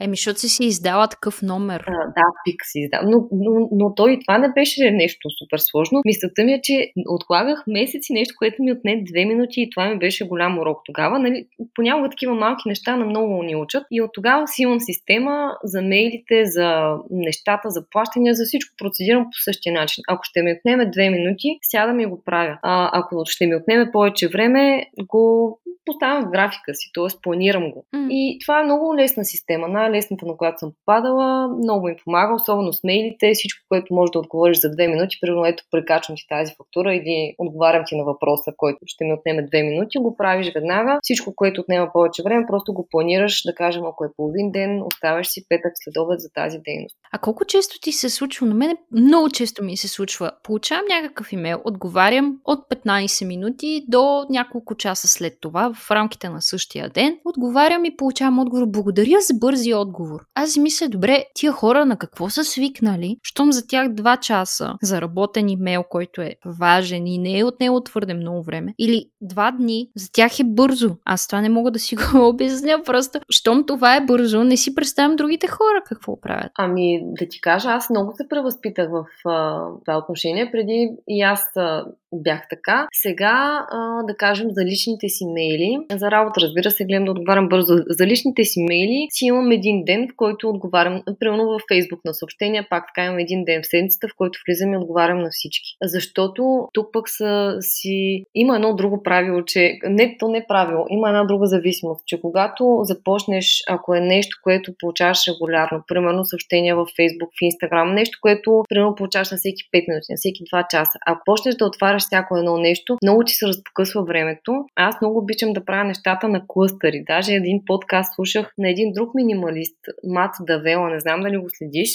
Еми, 0.00 0.16
защото 0.16 0.40
си 0.40 0.48
си 0.48 0.64
издала 0.64 1.08
такъв 1.08 1.42
номер. 1.42 1.84
А, 1.86 2.06
да, 2.06 2.22
пик 2.44 2.60
си 2.64 2.78
издала. 2.78 3.02
Но, 3.10 3.28
но, 3.32 3.68
но 3.72 3.94
той 3.94 4.12
и 4.12 4.20
това 4.20 4.38
не 4.38 4.52
беше 4.52 4.90
нещо 4.90 5.28
супер 5.38 5.58
сложно. 5.58 6.02
Мислята 6.04 6.44
ми 6.44 6.52
е, 6.52 6.60
че 6.62 6.92
отлагах 7.08 7.64
месеци 7.66 8.12
нещо, 8.12 8.34
което 8.38 8.62
ми 8.62 8.72
отне 8.72 9.02
две 9.06 9.24
минути 9.24 9.60
и 9.60 9.70
това 9.70 9.88
ми 9.88 9.98
беше 9.98 10.28
голям 10.28 10.58
урок 10.58 10.80
тогава. 10.84 11.18
Нали, 11.18 11.46
понякога 11.74 12.10
такива 12.10 12.34
малки 12.34 12.62
неща 12.68 12.96
на 12.96 13.04
много 13.04 13.42
ни 13.42 13.56
учат. 13.56 13.86
И 13.90 14.02
от 14.02 14.10
тогава 14.12 14.46
си 14.46 14.62
имам 14.62 14.80
система 14.80 15.56
за 15.64 15.82
мейлите, 15.82 16.44
за 16.44 16.96
нещата, 17.10 17.70
за 17.70 17.90
плащания, 17.90 18.34
за 18.34 18.44
всичко 18.44 18.74
процедирам 18.78 19.24
по 19.24 19.38
същия 19.44 19.72
начин. 19.72 20.02
Ако 20.08 20.24
ще 20.24 20.42
ми 20.42 20.52
отнеме 20.52 20.90
две 20.90 21.10
минути, 21.10 21.58
сядам 21.62 22.00
и 22.00 22.06
го 22.06 22.22
правя. 22.24 22.58
А, 22.62 22.90
ако 22.92 23.22
ще 23.26 23.46
ми 23.46 23.56
отнеме 23.56 23.90
повече 23.92 24.28
време, 24.28 24.86
го 25.02 25.58
поставям 25.88 26.22
в 26.24 26.30
графика 26.30 26.74
си, 26.74 26.90
т.е. 26.94 27.20
планирам 27.22 27.70
го. 27.70 27.84
Mm. 27.94 28.08
И 28.10 28.38
това 28.44 28.60
е 28.60 28.64
много 28.64 28.96
лесна 28.96 29.24
система, 29.24 29.68
най-лесната, 29.88 30.26
на 30.26 30.36
която 30.36 30.58
съм 30.58 30.72
попадала, 30.72 31.48
много 31.48 31.86
ми 31.86 31.96
помага, 32.04 32.34
особено 32.34 32.72
с 32.72 32.84
мейлите, 32.84 33.32
всичко, 33.34 33.64
което 33.68 33.94
може 33.94 34.12
да 34.12 34.18
отговориш 34.18 34.60
за 34.60 34.70
две 34.70 34.88
минути, 34.88 35.16
примерно 35.20 35.46
ето 35.46 35.64
прекачвам 35.70 36.16
ти 36.16 36.26
тази 36.28 36.54
фактура 36.58 36.94
или 36.94 37.34
отговарям 37.38 37.82
ти 37.86 37.96
на 37.96 38.04
въпроса, 38.04 38.52
който 38.56 38.78
ще 38.86 39.04
ми 39.04 39.12
отнеме 39.12 39.42
две 39.42 39.62
минути, 39.62 39.98
го 39.98 40.16
правиш 40.16 40.52
веднага. 40.54 40.98
Всичко, 41.02 41.32
което 41.36 41.60
отнема 41.60 41.92
повече 41.92 42.22
време, 42.22 42.46
просто 42.46 42.72
го 42.72 42.86
планираш, 42.90 43.42
да 43.46 43.54
кажем, 43.54 43.86
ако 43.86 44.04
е 44.04 44.12
половин 44.16 44.50
ден, 44.50 44.82
оставаш 44.82 45.28
си 45.28 45.44
петък 45.48 45.72
следобед 45.74 46.20
за 46.20 46.28
тази 46.34 46.58
дейност. 46.58 46.96
А 47.12 47.18
колко 47.18 47.44
често 47.44 47.80
ти 47.82 47.92
се 47.92 48.10
случва? 48.10 48.46
На 48.46 48.54
мен 48.54 48.76
много 48.92 49.30
често 49.30 49.64
ми 49.64 49.76
се 49.76 49.88
случва. 49.88 50.30
Получавам 50.42 50.84
някакъв 50.88 51.32
имейл, 51.32 51.60
отговарям 51.64 52.38
от 52.44 52.58
15 52.70 53.26
минути 53.26 53.84
до 53.88 54.24
няколко 54.30 54.74
часа 54.74 55.08
след 55.08 55.40
това 55.40 55.72
в 55.74 55.90
рамките 55.90 56.28
на 56.28 56.42
същия 56.42 56.88
ден, 56.88 57.18
отговарям 57.24 57.84
и 57.84 57.96
получавам 57.96 58.38
отговор. 58.38 58.66
Благодаря 58.66 59.20
за 59.20 59.34
бързи 59.34 59.74
отговор. 59.78 60.20
Аз 60.34 60.50
си 60.50 60.60
мисля, 60.60 60.88
добре, 60.88 61.24
тия 61.34 61.52
хора 61.52 61.84
на 61.84 61.96
какво 61.96 62.30
са 62.30 62.44
свикнали, 62.44 63.16
щом 63.22 63.52
за 63.52 63.66
тях 63.66 63.88
два 63.88 64.16
часа 64.16 64.74
за 64.82 65.00
работен 65.00 65.48
имейл, 65.48 65.84
който 65.90 66.22
е 66.22 66.34
важен 66.58 67.06
и 67.06 67.18
не 67.18 67.38
е 67.38 67.44
от 67.44 67.60
него 67.60 67.80
твърде 67.80 68.14
много 68.14 68.42
време, 68.42 68.74
или 68.78 69.04
два 69.20 69.50
дни, 69.50 69.88
за 69.96 70.12
тях 70.12 70.40
е 70.40 70.44
бързо. 70.44 70.96
Аз 71.04 71.26
това 71.26 71.40
не 71.40 71.48
мога 71.48 71.70
да 71.70 71.78
си 71.78 71.96
го 72.12 72.28
обясня, 72.28 72.82
просто 72.84 73.18
щом 73.30 73.66
това 73.66 73.96
е 73.96 74.04
бързо, 74.04 74.44
не 74.44 74.56
си 74.56 74.74
представям 74.74 75.16
другите 75.16 75.46
хора 75.46 75.82
какво 75.84 76.20
правят. 76.20 76.52
Ами, 76.58 77.00
да 77.04 77.28
ти 77.28 77.40
кажа, 77.40 77.68
аз 77.68 77.90
много 77.90 78.12
се 78.16 78.28
превъзпитах 78.28 78.88
в 78.90 79.28
а, 79.28 79.66
това 79.84 79.98
отношение. 79.98 80.50
Преди 80.50 80.90
и 81.08 81.22
аз 81.22 81.56
а, 81.56 81.84
бях 82.12 82.42
така. 82.50 82.86
Сега, 82.92 83.66
а, 83.70 84.02
да 84.02 84.16
кажем, 84.16 84.48
за 84.50 84.64
личните 84.64 85.08
си 85.08 85.24
мейли, 85.26 85.78
за 85.92 86.10
работа, 86.10 86.40
разбира 86.40 86.70
се, 86.70 86.84
гледам 86.84 87.04
да 87.04 87.10
отговарям 87.10 87.48
бързо. 87.48 87.74
За 87.88 88.06
личните 88.06 88.44
си 88.44 88.60
мейли 88.68 89.06
си 89.10 89.24
имам 89.24 89.50
един 89.50 89.67
ден, 89.84 90.08
в 90.12 90.16
който 90.16 90.48
отговарям, 90.48 91.02
примерно 91.20 91.44
във 91.44 91.62
Facebook 91.72 92.00
на 92.04 92.14
съобщения, 92.14 92.66
пак 92.70 92.84
така 92.86 93.06
имам 93.06 93.18
един 93.18 93.44
ден 93.44 93.62
в 93.62 93.66
седмицата, 93.66 94.08
в 94.08 94.16
който 94.16 94.38
влизам 94.48 94.72
и 94.72 94.76
отговарям 94.76 95.18
на 95.18 95.28
всички. 95.30 95.76
Защото 95.82 96.68
тук 96.72 96.92
пък 96.92 97.08
са 97.08 97.56
си... 97.60 98.24
Има 98.34 98.54
едно 98.56 98.74
друго 98.76 99.02
правило, 99.02 99.44
че... 99.44 99.78
Не, 99.88 100.16
то 100.18 100.28
не 100.28 100.38
е 100.38 100.46
правило, 100.48 100.84
има 100.90 101.08
една 101.08 101.24
друга 101.24 101.46
зависимост, 101.46 102.06
че 102.06 102.20
когато 102.20 102.78
започнеш, 102.82 103.62
ако 103.68 103.94
е 103.94 104.00
нещо, 104.00 104.36
което 104.42 104.72
получаваш 104.78 105.18
регулярно, 105.28 105.82
примерно 105.88 106.24
съобщения 106.24 106.76
в 106.76 106.80
Facebook, 106.80 107.30
в 107.38 107.40
Instagram, 107.48 107.94
нещо, 107.94 108.18
което 108.22 108.62
примерно 108.68 108.94
получаваш 108.94 109.30
на 109.30 109.36
всеки 109.36 109.62
5 109.74 109.88
минути, 109.88 110.06
на 110.10 110.16
всеки 110.16 110.42
2 110.54 110.66
часа, 110.70 110.98
ако 111.06 111.20
почнеш 111.24 111.54
да 111.54 111.66
отваряш 111.66 112.02
всяко 112.02 112.36
едно 112.36 112.56
нещо, 112.56 112.96
много 113.02 113.24
ти 113.24 113.34
се 113.34 113.46
разпокъсва 113.46 114.04
времето. 114.04 114.52
Аз 114.76 115.00
много 115.00 115.18
обичам 115.18 115.52
да 115.52 115.64
правя 115.64 115.84
нещата 115.84 116.28
на 116.28 116.42
клъстъри. 116.48 117.02
Даже 117.06 117.32
един 117.32 117.60
подкаст 117.66 118.14
слушах 118.14 118.52
на 118.58 118.70
един 118.70 118.92
друг 118.92 119.14
минималист, 119.14 119.57
Мат 120.04 120.34
Давела, 120.40 120.90
не 120.90 121.00
знам 121.00 121.20
дали 121.20 121.36
го 121.36 121.46
следиш. 121.58 121.90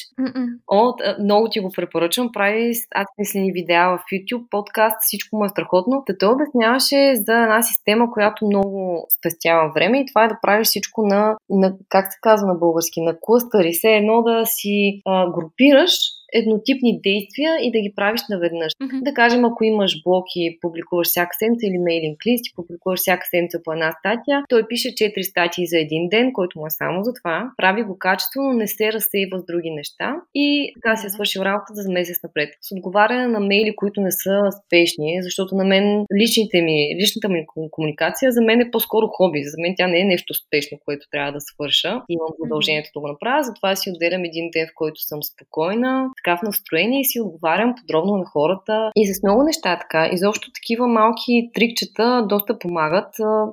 От, 0.68 1.02
много 1.20 1.50
ти 1.50 1.60
го 1.60 1.72
препоръчвам. 1.76 2.30
Прави 2.34 2.74
аз 2.96 3.08
мислени 3.18 3.52
видеа 3.52 3.98
в 3.98 4.00
YouTube, 4.14 4.50
подкаст, 4.50 4.96
всичко 5.02 5.38
му 5.38 5.46
е 5.46 5.50
страхотно. 5.50 6.04
Та 6.06 6.18
той 6.18 6.34
обясняваше 6.34 7.16
за 7.16 7.34
една 7.34 7.62
система, 7.62 8.12
която 8.12 8.46
много 8.46 9.08
спестява 9.18 9.72
време 9.76 10.00
и 10.00 10.06
това 10.06 10.26
е 10.26 10.28
да 10.28 10.40
правиш 10.42 10.68
всичко 10.68 11.06
на, 11.06 11.36
на 11.50 11.74
как 11.90 12.14
се 12.14 12.20
казва 12.22 12.48
на 12.48 12.56
български, 12.56 13.02
на 13.02 13.16
клъстъри. 13.22 13.72
Все 13.74 13.88
едно 13.88 14.22
да 14.22 14.46
си 14.46 15.02
а, 15.06 15.32
групираш 15.32 15.92
еднотипни 16.34 17.00
действия 17.08 17.52
и 17.66 17.72
да 17.72 17.80
ги 17.80 17.94
правиш 17.96 18.22
наведнъж. 18.30 18.72
Mm-hmm. 18.74 19.04
Да 19.04 19.14
кажем, 19.14 19.46
ако 19.46 19.64
имаш 19.64 19.92
блог 20.06 20.26
и 20.36 20.58
публикуваш 20.62 21.08
всяка 21.08 21.34
седмица 21.40 21.66
или 21.68 21.78
мейлинг 21.88 22.26
лист 22.28 22.44
и 22.48 22.56
публикуваш 22.56 23.00
всяка 23.00 23.26
седмица 23.32 23.58
по 23.64 23.74
една 23.74 23.92
статия, 24.00 24.44
той 24.50 24.68
пише 24.68 24.88
4 24.88 25.22
статии 25.22 25.68
за 25.68 25.78
един 25.80 26.10
ден, 26.10 26.34
който 26.34 26.60
му 26.60 26.66
е 26.68 26.78
само 26.82 27.04
за 27.04 27.12
това. 27.20 27.52
Прави 27.58 27.84
го 27.84 27.98
качествено, 28.00 28.54
не 28.54 28.68
се 28.68 28.94
разсейва 28.94 29.40
с 29.40 29.46
други 29.46 29.72
неща 29.72 30.16
и 30.36 30.72
така 30.76 30.96
се 30.96 31.10
свършил 31.10 31.42
работата 31.42 31.82
за 31.82 31.92
месец 31.92 32.18
напред. 32.24 32.50
С 32.62 32.76
отговаряне 32.76 33.28
на 33.28 33.40
мейли, 33.40 33.76
които 33.76 34.02
не 34.02 34.12
са 34.12 34.36
спешни, 34.60 35.20
защото 35.22 35.56
на 35.56 35.64
мен 35.64 36.06
личните 36.22 36.62
ми, 36.62 36.78
личната 37.02 37.30
ми 37.30 37.46
комуникация 37.72 38.32
за 38.32 38.42
мен 38.42 38.62
е 38.62 38.72
по-скоро 38.72 39.08
хоби. 39.08 39.44
За 39.44 39.58
мен 39.62 39.74
тя 39.78 39.88
не 39.88 40.00
е 40.00 40.12
нещо 40.14 40.34
спешно, 40.34 40.78
което 40.86 41.08
трябва 41.12 41.32
да 41.32 41.42
свърша. 41.42 42.02
Имам 42.10 42.32
задължението 42.44 42.90
да 42.96 43.00
го 43.00 43.08
направя, 43.08 43.44
затова 43.44 43.76
си 43.76 43.92
отделям 43.92 44.24
един 44.24 44.50
ден, 44.54 44.68
в 44.68 44.76
който 44.76 45.02
съм 45.02 45.20
спокойна, 45.24 46.10
така 46.24 46.38
в 46.38 46.44
настроение 46.44 47.02
и 47.02 47.06
си 47.06 47.22
отговарям 47.22 47.76
подробно 47.82 48.18
на 48.18 48.26
хората. 48.26 48.92
И 48.96 49.14
с 49.14 49.24
много 49.24 49.44
неща 49.44 49.80
така. 49.80 50.10
Изобщо 50.12 50.52
такива 50.52 50.88
малки 50.88 51.50
трикчета 51.54 52.26
доста 52.30 52.60
помагат. 52.60 53.10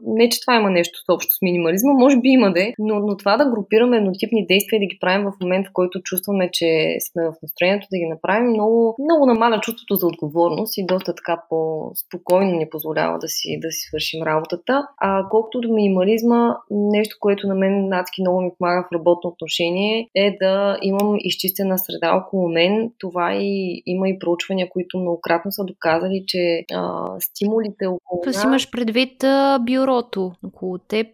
Не, 0.07 0.29
че 0.29 0.41
това 0.41 0.57
има 0.57 0.71
нещо 0.71 0.99
общо 1.09 1.35
с 1.35 1.43
минимализма, 1.43 1.93
може 1.93 2.17
би 2.17 2.29
има 2.29 2.53
де, 2.53 2.75
но, 2.79 2.99
но 2.99 3.17
това 3.17 3.37
да 3.37 3.51
групираме 3.51 3.97
еднотипни 3.97 4.47
действия 4.47 4.77
и 4.77 4.81
да 4.81 4.87
ги 4.87 4.99
правим 5.01 5.27
в 5.27 5.33
момент, 5.41 5.67
в 5.67 5.71
който 5.73 6.03
чувстваме, 6.03 6.51
че 6.53 6.97
сме 7.01 7.23
в 7.25 7.35
настроението 7.43 7.87
да 7.93 7.99
ги 7.99 8.07
направим, 8.07 8.51
много, 8.51 8.97
много 8.99 9.27
намаля 9.27 9.61
чувството 9.61 9.95
за 9.95 10.07
отговорност 10.07 10.79
и 10.79 10.87
доста 10.87 11.15
така 11.15 11.43
по-спокойно 11.49 12.53
ни 12.53 12.69
позволява 12.71 13.19
да 13.19 13.29
си, 13.29 13.59
да 13.61 13.71
си 13.71 13.81
свършим 13.89 14.23
работата. 14.23 14.87
А 14.99 15.29
колкото 15.31 15.61
до 15.61 15.69
минимализма, 15.73 16.57
нещо, 16.71 17.17
което 17.21 17.47
на 17.47 17.55
мен 17.55 17.93
адски 17.93 18.23
много 18.23 18.41
ми 18.41 18.51
помага 18.59 18.83
в 18.83 18.95
работно 18.95 19.31
отношение 19.31 20.09
е 20.15 20.37
да 20.41 20.79
имам 20.83 21.17
изчистена 21.19 21.79
среда 21.79 22.17
около 22.17 22.49
мен. 22.49 22.60
Това 22.99 23.35
и 23.35 23.83
има 23.87 24.09
и 24.09 24.19
проучвания, 24.19 24.69
които 24.71 24.99
многократно 24.99 25.53
са 25.53 25.65
доказали, 25.65 26.25
че 26.27 26.65
а, 26.75 27.07
стимулите 27.21 27.87
около 27.87 28.23
нас... 28.27 28.45
имаш 28.45 28.71
предвид 28.71 29.25
а, 29.25 29.59
бюрото 29.59 30.33
около 30.45 30.79
теб 30.79 31.07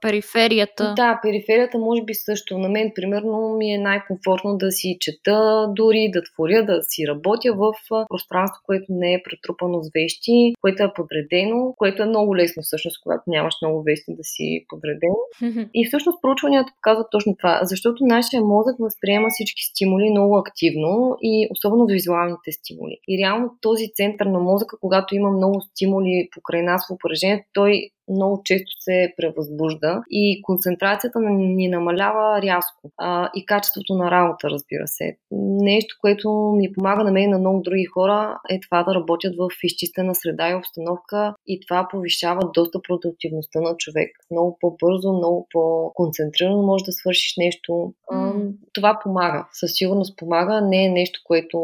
периферията. 0.00 0.92
Да, 0.96 1.20
периферията 1.22 1.78
може 1.78 2.02
би 2.02 2.14
също. 2.14 2.58
На 2.58 2.68
мен, 2.68 2.92
примерно, 2.94 3.56
ми 3.58 3.74
е 3.74 3.78
най-комфортно 3.78 4.56
да 4.56 4.70
си 4.70 4.96
чета, 5.00 5.66
дори 5.76 6.10
да 6.12 6.22
творя, 6.22 6.64
да 6.64 6.82
си 6.82 7.06
работя 7.08 7.52
в 7.52 7.72
пространство, 8.08 8.60
което 8.66 8.86
не 8.88 9.14
е 9.14 9.22
претрупано 9.22 9.82
с 9.82 9.90
вещи, 9.94 10.52
което 10.60 10.82
е 10.82 10.92
подредено, 10.94 11.74
което 11.76 12.02
е 12.02 12.06
много 12.06 12.36
лесно 12.36 12.62
всъщност, 12.62 13.02
когато 13.02 13.22
нямаш 13.26 13.54
много 13.62 13.82
вещи 13.82 14.10
да 14.18 14.24
си 14.24 14.64
подреден. 14.68 15.16
И 15.74 15.86
всъщност 15.86 16.22
проучванията 16.22 16.72
показват 16.76 17.06
точно 17.10 17.36
това, 17.38 17.60
защото 17.62 18.04
нашия 18.04 18.42
мозък 18.42 18.76
възприема 18.78 19.28
всички 19.30 19.62
стимули 19.70 20.10
много 20.10 20.36
активно 20.36 21.16
и 21.22 21.48
особено 21.50 21.86
визуалните 21.86 22.52
стимули. 22.52 22.96
И 23.08 23.18
реално 23.22 23.50
този 23.60 23.86
център 23.94 24.26
на 24.26 24.38
мозъка, 24.38 24.76
когато 24.80 25.14
има 25.14 25.30
много 25.30 25.60
стимули 25.60 26.28
покрай 26.34 26.62
нас 26.62 26.86
в 26.86 26.94
упражнението, 26.94 27.44
той 27.54 27.90
много 28.10 28.40
често 28.44 28.70
се 28.80 29.14
превъзбужда 29.16 30.02
и 30.10 30.42
концентрацията 30.42 31.20
ни 31.20 31.68
намалява 31.68 32.42
рязко. 32.42 32.90
А, 32.98 33.30
и 33.34 33.46
качеството 33.46 33.94
на 33.94 34.10
работа, 34.10 34.50
разбира 34.50 34.86
се. 34.86 35.16
Нещо, 35.60 35.96
което 36.00 36.30
ми 36.56 36.72
помага 36.72 37.04
на 37.04 37.12
мен 37.12 37.22
и 37.22 37.26
на 37.26 37.38
много 37.38 37.60
други 37.60 37.84
хора 37.84 38.38
е 38.50 38.60
това 38.60 38.82
да 38.82 38.94
работят 38.94 39.34
в 39.38 39.48
изчистена 39.62 40.14
среда 40.14 40.50
и 40.50 40.54
обстановка 40.54 41.34
и 41.46 41.60
това 41.60 41.88
повишава 41.90 42.50
доста 42.54 42.82
продуктивността 42.88 43.60
на 43.60 43.76
човек. 43.76 44.10
Много 44.30 44.58
по-бързо, 44.60 45.12
много 45.12 45.46
по-концентрирано 45.52 46.62
може 46.62 46.84
да 46.84 46.92
свършиш 46.92 47.34
нещо. 47.38 47.92
А, 48.10 48.32
това 48.72 48.98
помага. 49.02 49.48
Със 49.52 49.70
сигурност 49.74 50.18
помага. 50.18 50.60
Не 50.60 50.84
е 50.84 50.88
нещо, 50.88 51.20
което 51.24 51.58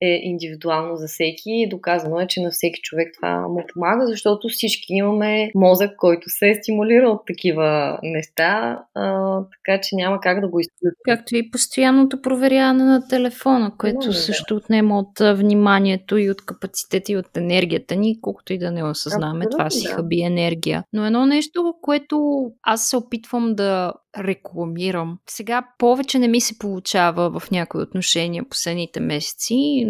е 0.00 0.20
индивидуално 0.22 0.96
за 0.96 1.06
всеки. 1.06 1.66
Доказано 1.70 2.20
е, 2.20 2.26
че 2.26 2.40
на 2.40 2.50
всеки 2.50 2.80
човек 2.80 3.08
това 3.16 3.48
му 3.48 3.64
помага, 3.74 4.06
защото 4.06 4.48
всички 4.48 4.86
имаме 4.88 5.50
мозък, 5.54 5.96
който 5.96 6.30
се 6.30 6.50
е 6.50 6.54
стимулирал 6.54 7.12
от 7.12 7.26
такива 7.26 7.98
неща, 8.02 8.82
а, 8.94 9.36
така 9.40 9.80
че 9.80 9.96
няма 9.96 10.20
как 10.20 10.40
да 10.40 10.48
го 10.48 10.60
изключим. 10.60 11.00
Както 11.04 11.36
и 11.36 11.50
постоянното 11.50 12.22
проверяване 12.22 12.84
на 12.84 13.08
телефона, 13.08 13.39
което 13.78 14.06
no, 14.06 14.10
също 14.10 14.54
да. 14.54 14.58
отнема 14.58 14.98
от 14.98 15.38
вниманието 15.38 16.16
и 16.16 16.30
от 16.30 16.44
капацитета 16.44 17.12
и 17.12 17.16
от 17.16 17.36
енергията 17.36 17.96
ни, 17.96 18.20
колкото 18.20 18.52
и 18.52 18.58
да 18.58 18.70
не 18.70 18.84
осъзнаваме, 18.84 19.44
Абсолютно, 19.44 19.58
това 19.58 19.70
си 19.70 19.88
да. 19.88 19.94
хаби 19.94 20.20
енергия. 20.20 20.84
Но 20.92 21.06
едно 21.06 21.26
нещо, 21.26 21.74
което 21.82 22.46
аз 22.62 22.88
се 22.88 22.96
опитвам 22.96 23.54
да 23.54 23.92
рекламирам. 24.18 25.18
Сега 25.30 25.62
повече 25.78 26.18
не 26.18 26.28
ми 26.28 26.40
се 26.40 26.58
получава 26.58 27.40
в 27.40 27.50
някои 27.50 27.82
отношения 27.82 28.44
последните 28.50 29.00
месеци, 29.00 29.86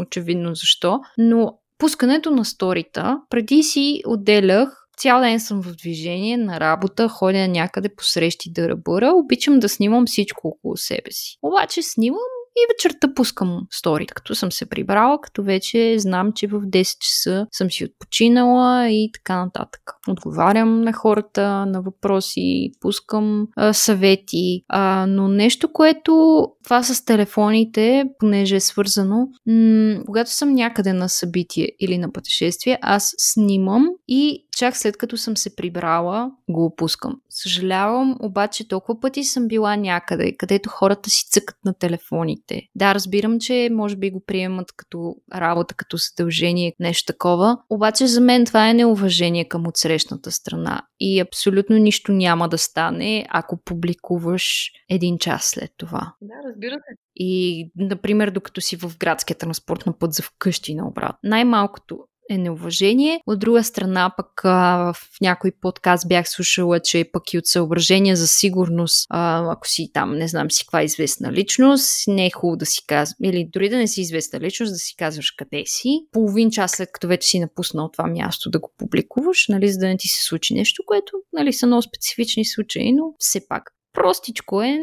очевидно 0.00 0.54
защо, 0.54 1.00
но 1.18 1.58
пускането 1.78 2.30
на 2.30 2.44
сторита, 2.44 3.20
преди 3.30 3.62
си 3.62 4.02
отделях 4.06 4.86
Цял 4.96 5.20
ден 5.20 5.40
съм 5.40 5.62
в 5.62 5.76
движение, 5.76 6.36
на 6.36 6.60
работа, 6.60 7.08
ходя 7.08 7.48
някъде 7.48 7.88
по 7.96 8.04
срещи 8.04 8.52
да 8.52 8.68
ръбъра. 8.68 9.12
Обичам 9.14 9.58
да 9.58 9.68
снимам 9.68 10.06
всичко 10.06 10.48
около 10.48 10.76
себе 10.76 11.10
си. 11.10 11.38
Обаче 11.42 11.82
снимам 11.82 12.18
и 12.56 12.66
вечерта 12.74 13.14
пускам 13.14 13.60
стори, 13.70 14.06
като 14.06 14.34
съм 14.34 14.52
се 14.52 14.66
прибрала, 14.66 15.20
като 15.20 15.42
вече 15.42 15.98
знам, 15.98 16.32
че 16.32 16.46
в 16.46 16.60
10 16.60 16.98
часа 16.98 17.46
съм 17.52 17.70
си 17.70 17.84
отпочинала 17.84 18.88
и 18.88 19.10
така 19.12 19.44
нататък. 19.44 19.82
Отговарям 20.08 20.80
на 20.80 20.92
хората, 20.92 21.66
на 21.66 21.82
въпроси, 21.82 22.70
пускам 22.80 23.46
а, 23.56 23.72
съвети, 23.72 24.64
а, 24.68 25.06
но 25.08 25.28
нещо, 25.28 25.72
което 25.72 26.46
това 26.64 26.82
с 26.82 27.04
телефоните, 27.04 28.04
понеже 28.18 28.56
е 28.56 28.60
свързано, 28.60 29.28
м- 29.46 30.04
когато 30.06 30.30
съм 30.30 30.54
някъде 30.54 30.92
на 30.92 31.08
събитие 31.08 31.68
или 31.80 31.98
на 31.98 32.12
пътешествие, 32.12 32.78
аз 32.82 33.14
снимам 33.18 33.88
и 34.08 34.45
чак 34.56 34.76
след 34.76 34.96
като 34.96 35.16
съм 35.16 35.36
се 35.36 35.56
прибрала, 35.56 36.30
го 36.50 36.64
опускам. 36.64 37.20
Съжалявам, 37.28 38.16
обаче 38.20 38.68
толкова 38.68 39.00
пъти 39.00 39.24
съм 39.24 39.48
била 39.48 39.76
някъде, 39.76 40.36
където 40.36 40.68
хората 40.68 41.10
си 41.10 41.28
цъкат 41.30 41.56
на 41.64 41.74
телефоните. 41.74 42.62
Да, 42.74 42.94
разбирам, 42.94 43.40
че 43.40 43.68
може 43.72 43.96
би 43.96 44.10
го 44.10 44.22
приемат 44.26 44.72
като 44.76 45.16
работа, 45.34 45.74
като 45.74 45.98
съдължение, 45.98 46.72
нещо 46.80 47.12
такова, 47.12 47.58
обаче 47.70 48.06
за 48.06 48.20
мен 48.20 48.44
това 48.44 48.70
е 48.70 48.74
неуважение 48.74 49.48
към 49.48 49.66
отсрещната 49.66 50.32
страна 50.32 50.82
и 51.00 51.20
абсолютно 51.20 51.76
нищо 51.76 52.12
няма 52.12 52.48
да 52.48 52.58
стане, 52.58 53.26
ако 53.30 53.56
публикуваш 53.64 54.70
един 54.90 55.18
час 55.18 55.44
след 55.44 55.70
това. 55.76 56.14
Да, 56.22 56.34
разбира 56.48 56.74
се. 56.74 56.96
И, 57.16 57.70
например, 57.76 58.30
докато 58.30 58.60
си 58.60 58.76
в 58.76 58.92
градския 58.98 59.38
транспорт 59.38 59.86
на 59.86 59.98
път 59.98 60.12
за 60.12 60.22
вкъщи 60.22 60.74
на 60.74 60.88
обрат. 60.88 61.16
Най-малкото 61.22 61.98
е 62.30 62.38
неуважение. 62.38 63.20
От 63.26 63.38
друга 63.38 63.64
страна, 63.64 64.14
пък 64.16 64.44
а, 64.44 64.92
в 64.92 65.20
някой 65.20 65.52
подкаст 65.60 66.08
бях 66.08 66.28
слушала, 66.28 66.80
че 66.80 67.10
пък 67.12 67.32
и 67.32 67.38
от 67.38 67.46
съображения 67.46 68.16
за 68.16 68.26
сигурност, 68.26 69.06
а, 69.10 69.52
ако 69.52 69.68
си 69.68 69.90
там, 69.92 70.16
не 70.16 70.28
знам 70.28 70.50
си 70.50 70.64
каква 70.64 70.82
известна 70.82 71.32
личност, 71.32 72.08
не 72.08 72.26
е 72.26 72.30
хубаво 72.30 72.56
да 72.56 72.66
си 72.66 72.86
казваш, 72.86 73.16
или 73.22 73.48
дори 73.52 73.68
да 73.68 73.76
не 73.76 73.86
си 73.86 74.00
известна 74.00 74.40
личност, 74.40 74.72
да 74.72 74.78
си 74.78 74.96
казваш 74.96 75.30
къде 75.30 75.62
си. 75.66 75.88
Половин 76.12 76.50
час 76.50 76.70
след 76.70 76.92
като 76.92 77.08
вече 77.08 77.28
си 77.28 77.40
напуснал 77.40 77.90
това 77.92 78.06
място 78.06 78.50
да 78.50 78.58
го 78.58 78.72
публикуваш, 78.78 79.46
нали, 79.48 79.68
за 79.68 79.78
да 79.78 79.86
не 79.86 79.96
ти 79.96 80.08
се 80.08 80.22
случи 80.22 80.54
нещо, 80.54 80.82
което 80.86 81.12
нали, 81.32 81.52
са 81.52 81.66
много 81.66 81.82
специфични 81.82 82.44
случаи, 82.44 82.92
но 82.92 83.02
все 83.18 83.48
пак 83.48 83.62
простичко 83.92 84.62
е, 84.62 84.78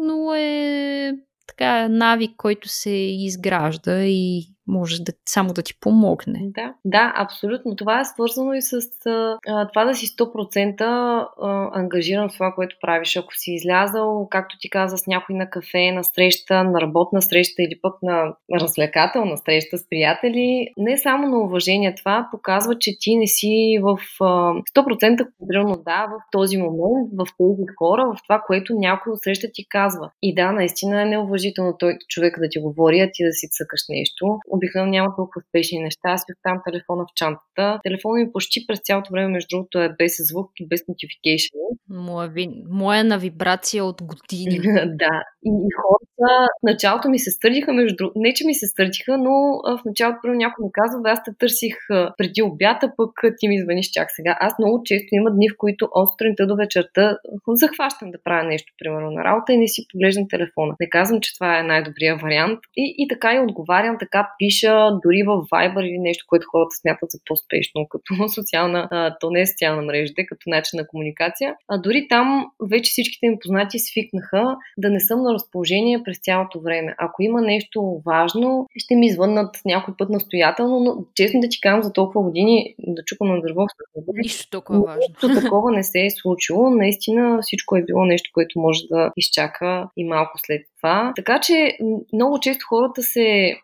но 0.00 0.34
е 0.34 1.12
така 1.46 1.88
навик, 1.88 2.30
който 2.36 2.68
се 2.68 2.90
изгражда 2.90 4.04
и 4.04 4.55
може 4.68 5.02
да, 5.02 5.12
само 5.26 5.52
да 5.52 5.62
ти 5.62 5.80
помогне. 5.80 6.40
Да, 6.42 6.74
да, 6.84 7.12
абсолютно. 7.16 7.76
Това 7.76 8.00
е 8.00 8.04
свързано 8.04 8.52
и 8.52 8.62
с 8.62 8.80
а, 9.06 9.68
това 9.68 9.84
да 9.84 9.94
си 9.94 10.06
100% 10.06 10.80
а, 10.82 11.70
ангажиран 11.80 12.28
в 12.28 12.32
това, 12.32 12.52
което 12.52 12.76
правиш. 12.80 13.16
Ако 13.16 13.34
си 13.34 13.52
излязал, 13.52 14.28
както 14.30 14.56
ти 14.60 14.70
каза, 14.70 14.98
с 14.98 15.06
някой 15.06 15.36
на 15.36 15.50
кафе, 15.50 15.92
на 15.92 16.04
среща, 16.04 16.64
на 16.64 16.80
работна 16.80 17.22
среща 17.22 17.62
или 17.62 17.78
пък 17.82 17.94
на 18.02 18.34
развлекателна 18.60 19.36
среща 19.36 19.78
с 19.78 19.88
приятели, 19.88 20.68
не 20.76 20.98
само 20.98 21.28
на 21.28 21.38
уважение, 21.38 21.94
това 21.94 22.28
показва, 22.30 22.78
че 22.78 22.90
ти 23.00 23.16
не 23.16 23.26
си 23.26 23.78
в 23.82 23.98
а, 24.20 24.52
100% 24.74 25.26
концентрирано 25.36 25.76
да, 25.84 26.06
в 26.06 26.14
този 26.32 26.56
момент, 26.56 27.10
в 27.12 27.26
тези 27.38 27.66
хора, 27.78 28.04
в 28.16 28.22
това, 28.22 28.42
което 28.46 28.74
някой 28.74 29.12
от 29.12 29.22
среща 29.22 29.48
ти 29.52 29.68
казва. 29.68 30.10
И 30.22 30.34
да, 30.34 30.52
наистина 30.52 31.02
е 31.02 31.04
неуважително 31.04 31.76
той 31.78 31.98
човек 32.08 32.38
да 32.40 32.48
ти 32.50 32.58
говори, 32.58 33.00
а 33.00 33.10
ти 33.12 33.24
да 33.24 33.32
си 33.32 33.48
цъкаш 33.50 33.80
нещо 33.88 34.38
обикновено 34.56 34.90
няма 34.90 35.16
толкова 35.16 35.40
спешни 35.48 35.78
неща. 35.78 36.08
Аз 36.14 36.20
си 36.20 36.32
оставям 36.36 36.62
телефона 36.68 37.02
в 37.04 37.14
чантата. 37.14 37.80
Телефонът 37.82 38.26
ми 38.26 38.32
почти 38.32 38.66
през 38.66 38.80
цялото 38.84 39.12
време, 39.12 39.28
между 39.28 39.48
другото, 39.50 39.78
е 39.78 39.94
без 39.98 40.12
звук 40.18 40.50
и 40.60 40.68
без 40.68 40.80
notification. 40.80 41.56
Моя, 41.88 42.28
ви... 42.28 42.48
Моя 42.70 43.04
на 43.04 43.18
вибрация 43.18 43.84
от 43.84 44.02
години. 44.02 44.58
да. 45.02 45.14
И, 45.44 45.50
и 45.68 45.70
хората 45.80 46.28
в 46.60 46.62
началото 46.62 47.08
ми 47.08 47.18
се 47.18 47.30
стърдиха, 47.30 47.72
между 47.72 47.96
другото. 47.96 48.18
Не, 48.20 48.34
че 48.34 48.46
ми 48.46 48.54
се 48.54 48.66
стърдиха, 48.66 49.18
но 49.18 49.34
в 49.78 49.80
началото 49.84 50.18
първо 50.22 50.36
някой 50.36 50.64
ми 50.64 50.70
казва, 50.72 51.00
аз 51.04 51.24
те 51.24 51.30
търсих 51.38 51.74
преди 52.18 52.42
обята, 52.42 52.92
пък 52.96 53.10
ти 53.38 53.48
ми 53.48 53.60
звъниш 53.62 53.86
чак 53.90 54.08
сега. 54.10 54.36
Аз 54.40 54.52
много 54.58 54.82
често 54.84 55.08
има 55.12 55.30
дни, 55.30 55.48
в 55.48 55.54
които 55.58 55.88
от 55.92 56.08
сутринта 56.12 56.46
до 56.46 56.56
вечерта 56.56 57.18
захващам 57.48 58.10
да 58.10 58.22
правя 58.24 58.44
нещо, 58.44 58.72
примерно 58.78 59.10
на 59.10 59.24
работа 59.24 59.52
и 59.52 59.58
не 59.58 59.68
си 59.68 59.86
поглеждам 59.92 60.28
телефона. 60.28 60.74
Не 60.80 60.88
казвам, 60.88 61.20
че 61.20 61.34
това 61.34 61.58
е 61.58 61.62
най-добрия 61.62 62.16
вариант. 62.16 62.58
И, 62.76 62.94
и 62.98 63.08
така 63.08 63.34
и 63.34 63.38
отговарям, 63.38 63.96
така 64.00 64.30
напиша 64.46 64.90
дори 65.04 65.22
в 65.22 65.30
Viber 65.52 65.82
или 65.82 65.98
нещо, 65.98 66.24
което 66.28 66.46
хората 66.50 66.76
смятат 66.80 67.10
за 67.10 67.18
по-спешно, 67.26 67.86
като 67.90 68.28
социална, 68.28 68.88
а, 68.90 69.16
то 69.20 69.30
не 69.30 69.40
е 69.40 69.46
социална 69.46 69.82
мрежа, 69.82 70.12
като 70.28 70.50
начин 70.50 70.76
на 70.76 70.86
комуникация. 70.86 71.54
А 71.68 71.78
дори 71.78 72.06
там 72.08 72.46
вече 72.70 72.90
всичките 72.90 73.28
ми 73.28 73.38
познати 73.40 73.78
свикнаха 73.78 74.56
да 74.78 74.90
не 74.90 75.00
съм 75.00 75.22
на 75.22 75.34
разположение 75.34 76.02
през 76.04 76.18
цялото 76.22 76.60
време. 76.60 76.94
Ако 76.98 77.22
има 77.22 77.40
нещо 77.40 78.00
важно, 78.06 78.66
ще 78.76 78.96
ми 78.96 79.10
звъннат 79.10 79.56
някой 79.64 79.94
път 79.98 80.10
настоятелно, 80.10 80.80
но 80.80 81.04
честно 81.14 81.40
да 81.40 81.48
ти 81.48 81.60
казвам 81.60 81.82
за 81.82 81.92
толкова 81.92 82.22
години 82.22 82.74
да 82.78 83.02
чукам 83.04 83.28
на 83.28 83.40
дърво. 83.40 83.66
Нищо 84.14 84.50
толкова 84.50 84.80
важно. 84.80 85.00
Нищо 85.08 85.40
такова 85.40 85.72
не 85.72 85.82
се 85.82 86.06
е 86.06 86.10
случило. 86.10 86.70
Наистина 86.70 87.38
всичко 87.42 87.76
е 87.76 87.84
било 87.84 88.04
нещо, 88.04 88.30
което 88.34 88.60
може 88.60 88.80
да 88.90 89.10
изчака 89.16 89.88
и 89.96 90.04
малко 90.04 90.38
след 90.46 90.62
това. 90.76 91.12
Така 91.16 91.40
че 91.40 91.78
много 92.12 92.40
често 92.40 92.66
хората 92.68 93.02
се 93.02 93.56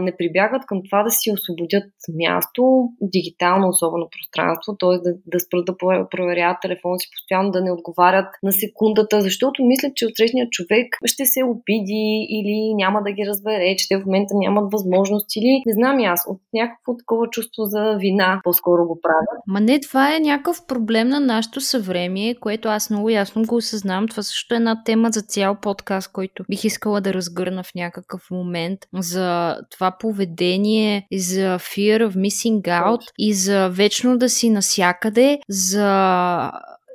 не 0.00 0.16
прибягват 0.16 0.66
към 0.66 0.78
това 0.90 1.02
да 1.02 1.10
си 1.10 1.32
освободят 1.32 1.84
място, 2.22 2.88
дигитално 3.02 3.68
особено 3.68 4.08
пространство, 4.14 4.76
т.е. 4.80 4.96
Да, 5.04 5.14
да 5.26 5.40
спрат 5.40 5.64
да 5.64 5.76
проверяват 6.10 6.58
телефона 6.62 6.98
си 6.98 7.08
постоянно, 7.12 7.50
да 7.50 7.60
не 7.60 7.72
отговарят 7.72 8.28
на 8.42 8.52
секундата, 8.52 9.20
защото 9.20 9.64
мислят, 9.64 9.92
че 9.94 10.06
отсрещният 10.06 10.50
човек 10.50 10.86
ще 11.04 11.24
се 11.26 11.44
обиди 11.44 12.26
или 12.30 12.74
няма 12.74 13.02
да 13.02 13.12
ги 13.12 13.26
разбере, 13.26 13.76
че 13.76 13.88
те 13.88 13.96
в 13.96 14.06
момента 14.06 14.34
нямат 14.34 14.72
възможност 14.72 15.36
или 15.36 15.62
не 15.66 15.72
знам 15.72 16.00
и 16.00 16.04
аз, 16.04 16.24
от 16.28 16.40
някакво 16.54 16.96
такова 16.96 17.26
чувство 17.30 17.64
за 17.64 17.96
вина 18.00 18.40
по-скоро 18.44 18.86
го 18.86 18.98
правят. 19.02 19.42
Ма 19.46 19.60
не, 19.60 19.80
това 19.80 20.16
е 20.16 20.20
някакъв 20.20 20.66
проблем 20.66 21.08
на 21.08 21.20
нашето 21.20 21.60
съвремие, 21.60 22.34
което 22.34 22.68
аз 22.68 22.90
много 22.90 23.10
ясно 23.10 23.44
го 23.44 23.56
осъзнавам. 23.56 24.08
Това 24.08 24.22
също 24.22 24.54
е 24.54 24.56
една 24.56 24.84
тема 24.84 25.08
за 25.10 25.22
цял 25.22 25.56
подкаст, 25.62 26.12
който 26.12 26.44
бих 26.50 26.64
искала 26.64 27.00
да 27.00 27.14
разгърна 27.14 27.62
в 27.62 27.74
някакъв 27.74 28.30
момент 28.30 28.78
за 28.94 29.56
това 29.70 29.96
поведение, 30.00 31.06
за 31.12 31.58
fear 31.58 32.08
of 32.08 32.16
missing 32.16 32.62
out 32.62 33.00
и 33.18 33.34
за 33.34 33.68
вечно 33.68 34.18
да 34.18 34.28
си 34.28 34.50
насякъде, 34.50 35.38
за 35.48 36.50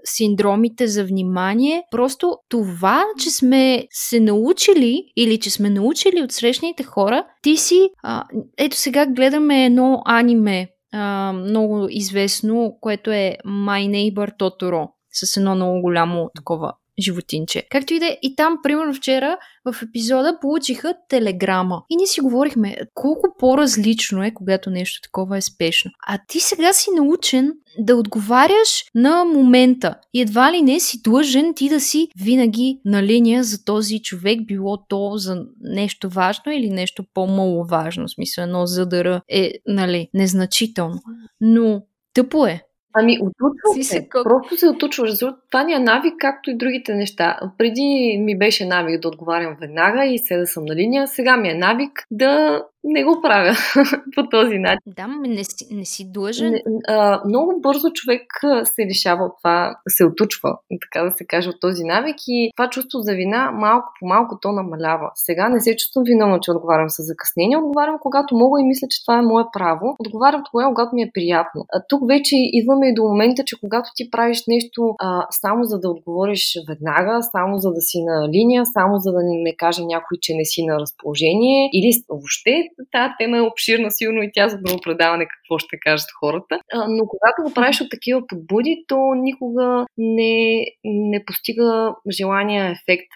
синдромите 0.08 0.88
за 0.88 1.06
внимание. 1.06 1.84
Просто 1.92 2.38
това, 2.50 3.04
че 3.20 3.30
сме 3.30 3.88
се 3.92 4.20
научили 4.20 5.04
или 5.16 5.40
че 5.40 5.50
сме 5.50 5.70
научили 5.70 6.22
от 6.22 6.32
срещните 6.32 6.84
хора, 6.84 7.26
ти 7.42 7.58
си... 7.58 7.90
А, 8.04 8.24
ето 8.58 8.78
сега 8.78 9.06
гледаме 9.06 9.66
едно 9.66 10.02
аниме, 10.06 10.70
а, 10.94 11.34
много 11.34 11.88
известно, 11.90 12.78
което 12.82 13.12
е 13.12 13.38
My 13.46 13.90
Neighbor 13.90 14.40
Totoro 14.40 14.88
с 15.12 15.38
едно 15.38 15.56
много 15.56 15.82
голямо 15.82 16.30
такова 16.36 16.74
животинче. 17.00 17.68
Както 17.70 17.94
и 17.94 18.00
да 18.00 18.06
е, 18.06 18.18
и 18.22 18.36
там, 18.36 18.58
примерно 18.64 18.94
вчера, 18.94 19.38
в 19.66 19.84
епизода 19.84 20.38
получиха 20.42 20.94
телеграма. 21.10 21.84
И 21.90 21.96
ние 21.96 22.08
си 22.08 22.22
говорихме, 22.22 22.78
колко 22.94 23.36
по-различно 23.40 24.24
е, 24.24 24.34
когато 24.34 24.70
нещо 24.70 25.02
такова 25.02 25.38
е 25.38 25.42
спешно. 25.42 25.92
А 26.08 26.20
ти 26.28 26.40
сега 26.40 26.74
си 26.74 26.90
научен 26.96 27.54
да 27.80 27.96
отговаряш 27.96 28.86
на 28.96 29.26
момента. 29.26 29.96
И 30.14 30.22
едва 30.22 30.52
ли 30.52 30.62
не 30.62 30.80
си 30.80 31.02
длъжен 31.02 31.54
ти 31.56 31.70
да 31.70 31.80
си 31.80 32.08
винаги 32.24 32.80
на 32.86 33.04
линия 33.04 33.44
за 33.44 33.66
този 33.66 34.02
човек, 34.02 34.46
било 34.46 34.78
то 34.88 35.12
за 35.16 35.46
нещо 35.62 36.10
важно 36.10 36.52
или 36.52 36.70
нещо 36.70 37.04
по-маловажно. 37.14 38.08
В 38.08 38.12
смисъл, 38.12 38.44
едно 38.44 38.66
задъра 38.66 39.22
е, 39.30 39.52
нали, 39.68 40.10
незначително. 40.14 41.02
Но 41.42 41.82
тъпо 42.14 42.48
е. 42.48 42.67
Ами, 43.00 43.18
отучва 43.22 43.84
се. 43.84 44.10
Колко... 44.10 44.30
Просто 44.30 44.58
се 44.58 44.68
отучваш. 44.68 45.20
Това 45.52 45.64
ни 45.64 45.74
е 45.74 45.80
навик, 45.80 46.14
както 46.20 46.50
и 46.50 46.58
другите 46.58 46.94
неща. 46.94 47.40
Преди 47.58 48.18
ми 48.20 48.38
беше 48.38 48.66
навик 48.66 49.02
да 49.02 49.08
отговарям 49.08 49.56
веднага 49.62 50.06
и 50.06 50.20
се 50.20 50.38
да 50.38 50.48
съм 50.48 50.66
на 50.66 50.76
линия. 50.76 51.08
Сега 51.08 51.38
ми 51.38 51.50
е 51.50 51.54
навик 51.54 52.04
да 52.12 52.64
не 52.84 53.04
го 53.04 53.22
правя 53.22 53.56
по 54.16 54.30
този 54.30 54.58
начин. 54.58 54.80
Да, 54.86 55.08
не 55.08 55.44
си, 55.44 55.68
не 55.72 55.86
си 55.86 56.12
длъжен. 56.12 56.52
Не, 56.52 56.62
а, 56.88 57.22
много 57.26 57.62
бързо 57.62 57.90
човек 57.94 58.22
се 58.64 58.86
лишава 58.86 59.26
от 59.26 59.34
това, 59.42 59.76
се 59.88 60.06
отучва, 60.06 60.58
така 60.82 61.06
да 61.06 61.12
се 61.18 61.26
каже, 61.26 61.50
от 61.50 61.60
този 61.62 61.84
навик 61.84 62.16
и 62.28 62.52
това 62.56 62.70
чувство 62.70 63.00
за 63.00 63.14
вина 63.14 63.52
малко 63.52 63.88
по 64.00 64.08
малко 64.08 64.38
то 64.42 64.52
намалява. 64.52 65.12
Сега 65.16 65.50
не 65.50 65.60
се 65.60 65.76
чувствам 65.76 66.04
виновна, 66.04 66.40
че 66.42 66.52
отговарям 66.52 66.90
с 66.90 67.04
закъснение, 67.04 67.58
отговарям 67.58 67.98
когато 68.02 68.36
мога 68.36 68.62
и 68.62 68.66
мисля, 68.66 68.88
че 68.90 69.04
това 69.06 69.18
е 69.18 69.22
мое 69.22 69.44
право. 69.54 69.96
Отговарям 70.00 70.44
тогава, 70.52 70.74
когато 70.74 70.96
ми 70.96 71.02
е 71.02 71.12
приятно. 71.14 71.66
А, 71.74 71.82
тук 71.90 72.08
вече 72.08 72.36
идваме 72.36 72.90
и 72.90 72.94
до 72.94 73.04
момента, 73.04 73.44
че 73.46 73.60
когато 73.60 73.90
ти 73.96 74.12
правиш 74.12 74.44
нещо 74.48 74.96
а, 75.00 75.28
само 75.32 75.64
за 75.64 75.80
да 75.80 75.90
отговориш 75.90 76.54
веднага, 76.70 77.20
само 77.32 77.58
за 77.58 77.72
да 77.72 77.82
си 77.82 78.04
на 78.04 78.30
линия, 78.30 78.66
само 78.66 78.98
за 78.98 79.12
да 79.12 79.20
не 79.24 79.56
каже 79.56 79.86
някой, 79.86 80.18
че 80.22 80.34
не 80.34 80.46
си 80.46 80.66
на 80.66 80.80
разположение 80.80 81.70
или 81.74 81.92
въобще 82.10 82.67
тази 82.92 83.14
тема 83.20 83.38
е 83.38 83.42
обширна, 83.42 83.92
силно 83.92 84.24
и 84.24 84.30
тя 84.34 84.50
за 84.50 84.58
друго 84.62 84.80
предаване 84.84 85.26
какво 85.26 85.58
ще 85.58 85.78
кажат 85.80 86.08
хората. 86.20 86.60
Но 86.90 87.04
когато 87.08 87.44
го 87.44 87.54
правиш 87.54 87.82
от 87.82 87.90
такива 87.92 88.22
подбуди, 88.28 88.84
то 88.88 89.14
никога 89.16 89.86
не, 89.98 90.66
не 90.84 91.26
постига 91.26 91.94
желания 92.20 92.66
ефект. 92.66 93.08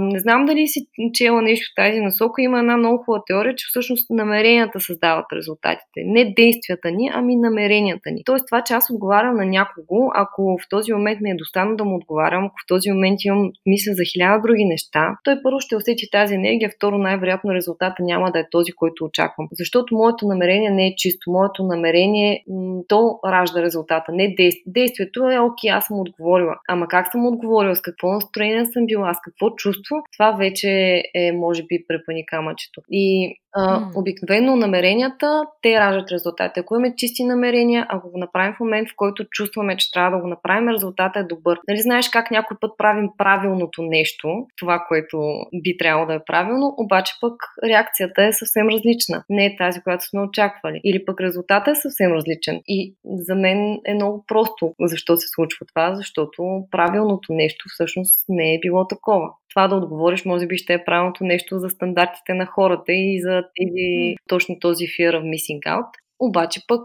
Не 0.00 0.18
знам 0.18 0.46
дали 0.46 0.66
си 0.66 0.80
чела 1.14 1.42
нещо 1.42 1.66
в 1.72 1.74
тази 1.82 2.00
насока. 2.00 2.42
Има 2.42 2.58
една 2.58 2.76
много 2.76 3.02
хубава 3.04 3.22
теория, 3.26 3.54
че 3.54 3.66
всъщност 3.68 4.10
намеренията 4.10 4.80
създават 4.80 5.26
резултатите. 5.32 5.98
Не 6.04 6.34
действията 6.36 6.90
ни, 6.90 7.10
ами 7.12 7.36
намеренията 7.36 8.10
ни. 8.10 8.22
Тоест 8.24 8.44
това, 8.50 8.62
че 8.62 8.74
аз 8.74 8.90
отговарям 8.90 9.36
на 9.36 9.46
някого, 9.46 10.10
ако 10.14 10.42
в 10.42 10.68
този 10.70 10.92
момент 10.92 11.20
ми 11.20 11.30
е 11.30 11.34
достатъчно 11.34 11.76
да 11.76 11.84
му 11.84 11.96
отговарям, 11.96 12.44
ако 12.44 12.54
в 12.64 12.68
този 12.68 12.90
момент 12.90 13.18
имам 13.24 13.50
мисля 13.66 13.92
за 13.94 14.02
хиляда 14.12 14.42
други 14.42 14.64
неща, 14.64 15.16
той 15.24 15.42
първо 15.42 15.60
ще 15.60 15.76
усети 15.76 16.10
тази 16.12 16.34
енергия, 16.34 16.70
второ 16.76 16.98
най-вероятно 16.98 17.54
резултата 17.54 18.02
няма 18.02 18.32
да 18.32 18.38
е 18.38 18.50
този, 18.50 18.72
който 18.72 18.95
очаквам. 19.04 19.48
Защото 19.52 19.96
моето 19.96 20.26
намерение 20.26 20.70
не 20.70 20.86
е 20.86 20.96
чисто. 20.96 21.30
Моето 21.30 21.62
намерение, 21.62 22.44
то 22.88 23.18
ражда 23.26 23.62
резултата, 23.62 24.12
не 24.12 24.34
действие. 24.34 24.62
Действието 24.66 25.30
е, 25.30 25.38
окей, 25.38 25.70
аз 25.70 25.86
съм 25.86 26.00
отговорила. 26.00 26.56
Ама 26.68 26.88
как 26.88 27.12
съм 27.12 27.26
отговорила, 27.26 27.76
с 27.76 27.80
какво 27.80 28.12
настроение 28.12 28.66
съм 28.66 28.86
била, 28.86 29.14
с 29.14 29.18
какво 29.24 29.50
чувство, 29.50 29.96
това 30.12 30.32
вече 30.32 31.02
е, 31.14 31.32
може 31.32 31.62
би, 31.62 31.84
препани 31.88 32.26
камъчето. 32.26 32.80
И 32.90 33.36
а, 33.56 33.80
mm. 33.80 33.90
Обикновено 33.94 34.56
намеренията, 34.56 35.44
те 35.62 35.80
раждат 35.80 36.12
резултати. 36.12 36.60
Ако 36.60 36.74
имаме 36.74 36.94
чисти 36.96 37.24
намерения, 37.24 37.86
ако 37.88 38.10
го 38.10 38.18
направим 38.18 38.54
в 38.54 38.60
момент, 38.60 38.88
в 38.88 38.96
който 38.96 39.24
чувстваме, 39.30 39.76
че 39.76 39.90
трябва 39.90 40.16
да 40.16 40.22
го 40.22 40.28
направим, 40.28 40.68
резултатът 40.68 41.24
е 41.24 41.34
добър. 41.34 41.58
Нали 41.68 41.80
знаеш 41.80 42.08
как 42.08 42.30
някой 42.30 42.56
път 42.60 42.70
правим 42.78 43.08
правилното 43.18 43.82
нещо, 43.82 44.46
това, 44.58 44.84
което 44.88 45.18
би 45.62 45.76
трябвало 45.76 46.06
да 46.06 46.14
е 46.14 46.24
правилно, 46.26 46.74
обаче 46.76 47.14
пък 47.20 47.34
реакцията 47.64 48.24
е 48.24 48.32
съвсем 48.32 48.68
различна. 48.68 49.24
Не 49.30 49.46
е 49.46 49.56
тази, 49.56 49.80
която 49.80 50.04
сме 50.04 50.20
очаквали. 50.20 50.80
Или 50.84 51.04
пък 51.04 51.20
резултатът 51.20 51.76
е 51.76 51.80
съвсем 51.80 52.12
различен. 52.12 52.60
И 52.68 52.94
за 53.04 53.34
мен 53.34 53.78
е 53.86 53.94
много 53.94 54.24
просто 54.28 54.74
защо 54.80 55.16
се 55.16 55.28
случва 55.28 55.66
това, 55.66 55.94
защото 55.94 56.64
правилното 56.70 57.32
нещо 57.32 57.64
всъщност 57.68 58.24
не 58.28 58.54
е 58.54 58.60
било 58.60 58.86
такова 58.86 59.30
това 59.56 59.68
да 59.68 59.76
отговориш, 59.76 60.24
може 60.24 60.46
би 60.46 60.56
ще 60.56 60.74
е 60.74 60.84
правилното 60.84 61.24
нещо 61.24 61.58
за 61.58 61.68
стандартите 61.68 62.34
на 62.34 62.46
хората 62.46 62.92
и 62.92 63.20
за 63.22 63.42
тези, 63.54 64.14
точно 64.28 64.58
този 64.60 64.84
fear 64.84 65.12
of 65.12 65.22
missing 65.22 65.60
out. 65.60 65.88
Обаче 66.18 66.60
пък 66.68 66.82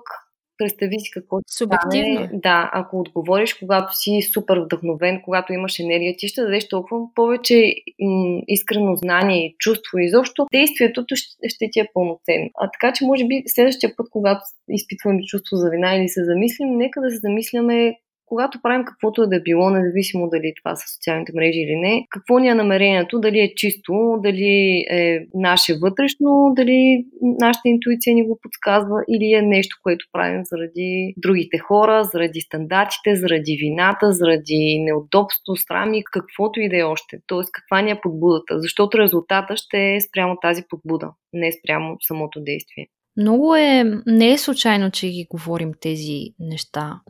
представи 0.57 0.99
си 0.99 1.11
какво 1.11 1.37
Субективно. 1.57 2.15
Стане. 2.15 2.29
Да, 2.33 2.69
ако 2.73 2.99
отговориш, 2.99 3.53
когато 3.53 3.95
си 3.95 4.21
супер 4.33 4.57
вдъхновен, 4.57 5.21
когато 5.25 5.53
имаш 5.53 5.79
енергия, 5.79 6.15
ти 6.17 6.27
ще 6.27 6.41
дадеш 6.41 6.67
толкова 6.67 7.05
повече 7.15 7.73
м- 7.99 8.41
искрено 8.47 8.95
знание 8.95 9.45
и 9.45 9.55
чувство 9.59 9.97
и 9.97 10.05
изобщо 10.05 10.45
действието 10.51 11.05
ще, 11.13 11.49
ще 11.49 11.69
ти 11.71 11.79
е 11.79 11.87
пълноценно. 11.93 12.49
А 12.55 12.69
така 12.71 12.93
че, 12.93 13.05
може 13.05 13.27
би, 13.27 13.43
следващия 13.47 13.95
път, 13.95 14.07
когато 14.11 14.41
изпитваме 14.69 15.21
чувство 15.27 15.55
за 15.57 15.69
вина 15.69 15.95
или 15.95 16.09
се 16.09 16.25
замислим, 16.25 16.77
нека 16.77 17.01
да 17.01 17.09
се 17.09 17.17
замисляме 17.17 17.95
когато 18.31 18.61
правим 18.61 18.85
каквото 18.85 19.23
е 19.23 19.27
да 19.27 19.41
било, 19.41 19.69
независимо 19.69 20.29
дали 20.29 20.53
това 20.61 20.75
са 20.75 20.93
социалните 20.93 21.31
мрежи 21.35 21.59
или 21.59 21.75
не, 21.75 22.05
какво 22.09 22.39
ни 22.39 22.47
е 22.47 22.55
намерението, 22.55 23.19
дали 23.19 23.39
е 23.39 23.55
чисто, 23.55 24.19
дали 24.23 24.85
е 24.89 25.27
наше 25.33 25.73
вътрешно, 25.81 26.53
дали 26.55 27.05
нашата 27.21 27.69
интуиция 27.69 28.15
ни 28.15 28.27
го 28.27 28.39
подсказва 28.41 29.03
или 29.09 29.33
е 29.33 29.41
нещо, 29.41 29.77
което 29.83 30.05
правим 30.11 30.41
заради 30.43 31.13
другите 31.17 31.57
хора, 31.57 32.03
заради 32.03 32.41
стандартите, 32.41 33.15
заради 33.15 33.57
вината, 33.59 34.11
заради 34.11 34.83
неудобство, 34.85 35.55
срами, 35.55 36.03
каквото 36.11 36.61
и 36.61 36.69
да 36.69 36.77
е 36.77 36.83
още. 36.83 37.17
Тоест, 37.27 37.51
каква 37.51 37.81
ни 37.81 37.91
е 37.91 38.01
подбудата, 38.01 38.59
защото 38.59 38.97
резултата 38.97 39.55
ще 39.57 39.95
е 39.95 40.01
спрямо 40.01 40.37
тази 40.41 40.63
подбуда, 40.69 41.11
не 41.33 41.51
спрямо 41.51 41.97
самото 41.99 42.39
действие. 42.43 42.87
Много 43.17 43.55
е, 43.55 44.01
не 44.05 44.31
е 44.31 44.37
случайно, 44.37 44.91
че 44.91 45.07
ги 45.07 45.27
говорим 45.29 45.73
тези 45.81 46.33
неща 46.39 47.01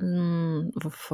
в 0.84 1.12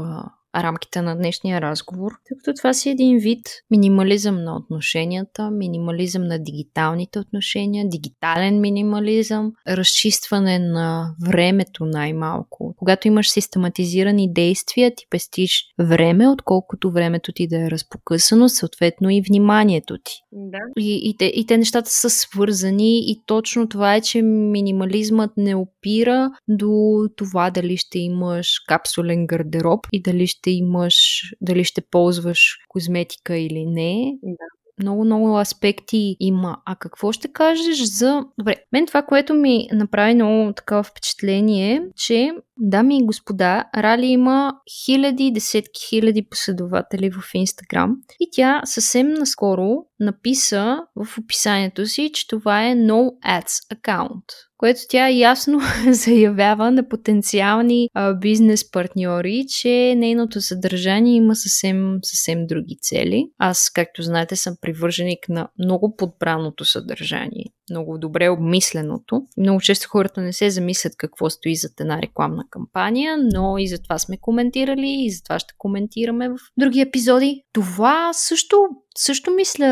рамките 0.63 1.01
на 1.01 1.15
днешния 1.15 1.61
разговор, 1.61 2.11
тъй 2.27 2.37
като 2.37 2.57
това 2.57 2.73
си 2.73 2.89
един 2.89 3.17
вид 3.17 3.39
минимализъм 3.71 4.43
на 4.43 4.55
отношенията, 4.55 5.51
минимализъм 5.51 6.23
на 6.23 6.39
дигиталните 6.39 7.19
отношения, 7.19 7.89
дигитален 7.89 8.61
минимализъм, 8.61 9.51
разчистване 9.67 10.59
на 10.59 11.15
времето 11.27 11.85
най-малко. 11.85 12.75
Когато 12.77 13.07
имаш 13.07 13.29
систематизирани 13.29 14.33
действия, 14.33 14.95
ти 14.95 15.05
пестиш 15.09 15.63
време, 15.79 16.27
отколкото 16.29 16.91
времето 16.91 17.31
ти 17.31 17.47
да 17.47 17.65
е 17.65 17.71
разпокъсано, 17.71 18.49
съответно 18.49 19.09
и 19.09 19.21
вниманието 19.27 19.97
ти. 20.03 20.13
Да. 20.31 20.57
И, 20.77 21.09
и, 21.09 21.17
те, 21.17 21.25
и 21.25 21.45
те 21.45 21.57
нещата 21.57 21.89
са 21.89 22.09
свързани 22.09 23.11
и 23.11 23.21
точно 23.25 23.69
това 23.69 23.95
е, 23.95 24.01
че 24.01 24.21
минимализмът 24.21 25.31
не 25.37 25.55
опира 25.55 26.31
до 26.47 27.03
това 27.15 27.49
дали 27.49 27.77
ще 27.77 27.99
имаш 27.99 28.59
капсулен 28.67 29.27
гардероб 29.27 29.79
и 29.93 30.01
дали 30.01 30.27
ще 30.27 30.46
имаш, 30.51 31.21
дали 31.41 31.63
ще 31.63 31.81
ползваш 31.81 32.57
козметика 32.67 33.37
или 33.37 33.65
не. 33.65 34.17
Да 34.23 34.45
много, 34.79 35.05
много 35.05 35.39
аспекти 35.39 36.17
има. 36.19 36.57
А 36.65 36.75
какво 36.75 37.11
ще 37.11 37.27
кажеш 37.27 37.83
за... 37.83 38.23
Добре, 38.39 38.55
мен 38.73 38.85
това, 38.85 39.01
което 39.01 39.33
ми 39.33 39.67
направи 39.73 40.13
много 40.13 40.53
такава 40.53 40.83
впечатление, 40.83 41.81
че, 41.95 42.31
дами 42.59 42.97
и 42.97 43.05
господа, 43.05 43.65
Рали 43.77 44.05
има 44.05 44.53
хиляди, 44.85 45.31
десетки 45.31 45.81
хиляди 45.89 46.27
последователи 46.29 47.11
в 47.11 47.21
Инстаграм 47.33 47.95
и 48.19 48.29
тя 48.31 48.61
съвсем 48.65 49.13
наскоро 49.13 49.75
написа 49.99 50.77
в 50.95 51.17
описанието 51.17 51.85
си, 51.85 52.11
че 52.13 52.27
това 52.27 52.67
е 52.67 52.75
No 52.75 53.09
Ads 53.25 53.71
аккаунт 53.71 54.25
което 54.57 54.79
тя 54.89 55.09
ясно 55.09 55.59
заявява 55.91 56.71
на 56.71 56.89
потенциални 56.89 57.89
а, 57.93 58.13
бизнес 58.13 58.71
партньори, 58.71 59.45
че 59.49 59.95
нейното 59.97 60.41
съдържание 60.41 61.15
има 61.15 61.35
съвсем, 61.35 61.97
съвсем 62.03 62.47
други 62.47 62.77
цели. 62.81 63.25
Аз, 63.37 63.69
както 63.69 64.01
знаете, 64.01 64.35
съм 64.35 64.55
привърженик 64.61 65.29
на 65.29 65.47
много 65.59 65.95
подбраното 65.95 66.65
съдържание, 66.65 67.45
много 67.69 67.97
добре 67.97 68.29
обмисленото. 68.29 69.21
Много 69.37 69.61
често 69.61 69.89
хората 69.89 70.21
не 70.21 70.33
се 70.33 70.49
замислят 70.49 70.93
какво 70.97 71.29
стои 71.29 71.55
зад 71.55 71.79
една 71.79 72.01
рекламна 72.01 72.43
кампания, 72.49 73.17
но 73.33 73.57
и 73.57 73.67
за 73.67 73.81
това 73.83 73.97
сме 73.97 74.17
коментирали 74.17 74.97
и 74.99 75.11
за 75.11 75.23
това 75.23 75.39
ще 75.39 75.53
коментираме 75.57 76.29
в 76.29 76.35
други 76.57 76.81
епизоди. 76.81 77.43
Това 77.53 78.13
също, 78.13 78.67
също 78.97 79.31
мисля, 79.31 79.65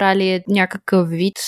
Рали, 0.00 0.28
е 0.28 0.44
някакъв 0.48 1.08
вид 1.08 1.38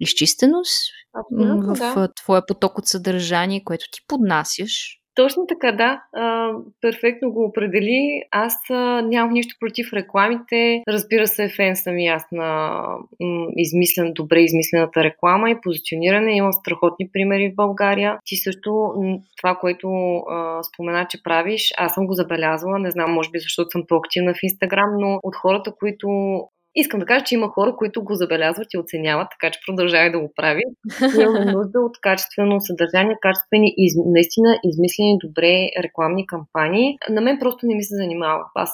изчистеност 0.00 0.82
Абсолютно, 1.14 1.74
в 1.74 1.94
да. 1.94 2.08
твоя 2.16 2.46
поток 2.46 2.78
от 2.78 2.86
съдържание, 2.86 3.64
което 3.64 3.84
ти 3.92 4.00
поднасяш. 4.08 5.03
Точно 5.14 5.46
така, 5.46 5.72
да. 5.72 6.02
А, 6.12 6.52
перфектно 6.80 7.32
го 7.32 7.44
определи. 7.44 8.22
Аз 8.30 8.54
а, 8.70 9.02
нямам 9.02 9.32
нищо 9.32 9.56
против 9.60 9.92
рекламите. 9.92 10.82
Разбира 10.88 11.26
се, 11.26 11.48
фен 11.56 11.76
съм 11.76 11.98
и 11.98 12.06
аз 12.06 12.22
на 12.32 12.80
м, 13.20 13.46
измислен, 13.56 14.12
добре 14.12 14.40
измислената 14.40 15.04
реклама 15.04 15.50
и 15.50 15.60
позициониране. 15.62 16.36
Има 16.36 16.52
страхотни 16.52 17.08
примери 17.12 17.50
в 17.50 17.54
България. 17.54 18.18
Ти 18.24 18.36
също 18.36 18.92
това, 19.36 19.54
което 19.54 19.88
а, 20.16 20.62
спомена, 20.62 21.06
че 21.10 21.22
правиш, 21.22 21.72
аз 21.76 21.94
съм 21.94 22.06
го 22.06 22.12
забелязала. 22.12 22.78
Не 22.78 22.90
знам, 22.90 23.12
може 23.12 23.30
би 23.30 23.38
защото 23.38 23.70
съм 23.70 23.82
по-активна 23.88 24.34
в 24.34 24.42
Инстаграм, 24.42 24.90
но 24.98 25.20
от 25.22 25.36
хората, 25.36 25.72
които 25.78 26.08
Искам 26.76 27.00
да 27.00 27.06
кажа, 27.06 27.24
че 27.24 27.34
има 27.34 27.48
хора, 27.48 27.76
които 27.76 28.04
го 28.04 28.14
забелязват 28.14 28.66
и 28.74 28.78
оценяват, 28.78 29.28
така 29.30 29.52
че 29.52 29.60
продължавай 29.66 30.12
да 30.12 30.20
го 30.20 30.32
прави. 30.36 30.62
Имаме 31.20 31.44
нужда 31.52 31.80
от 31.80 32.00
качествено 32.00 32.60
съдържание, 32.60 33.16
качествени, 33.20 33.74
из, 33.76 33.94
наистина 34.06 34.58
измислени 34.64 35.18
добре 35.24 35.68
рекламни 35.82 36.26
кампании. 36.26 36.98
На 37.10 37.20
мен 37.20 37.38
просто 37.38 37.66
не 37.66 37.74
ми 37.74 37.84
се 37.84 37.96
занимава. 37.96 38.44
Аз 38.54 38.70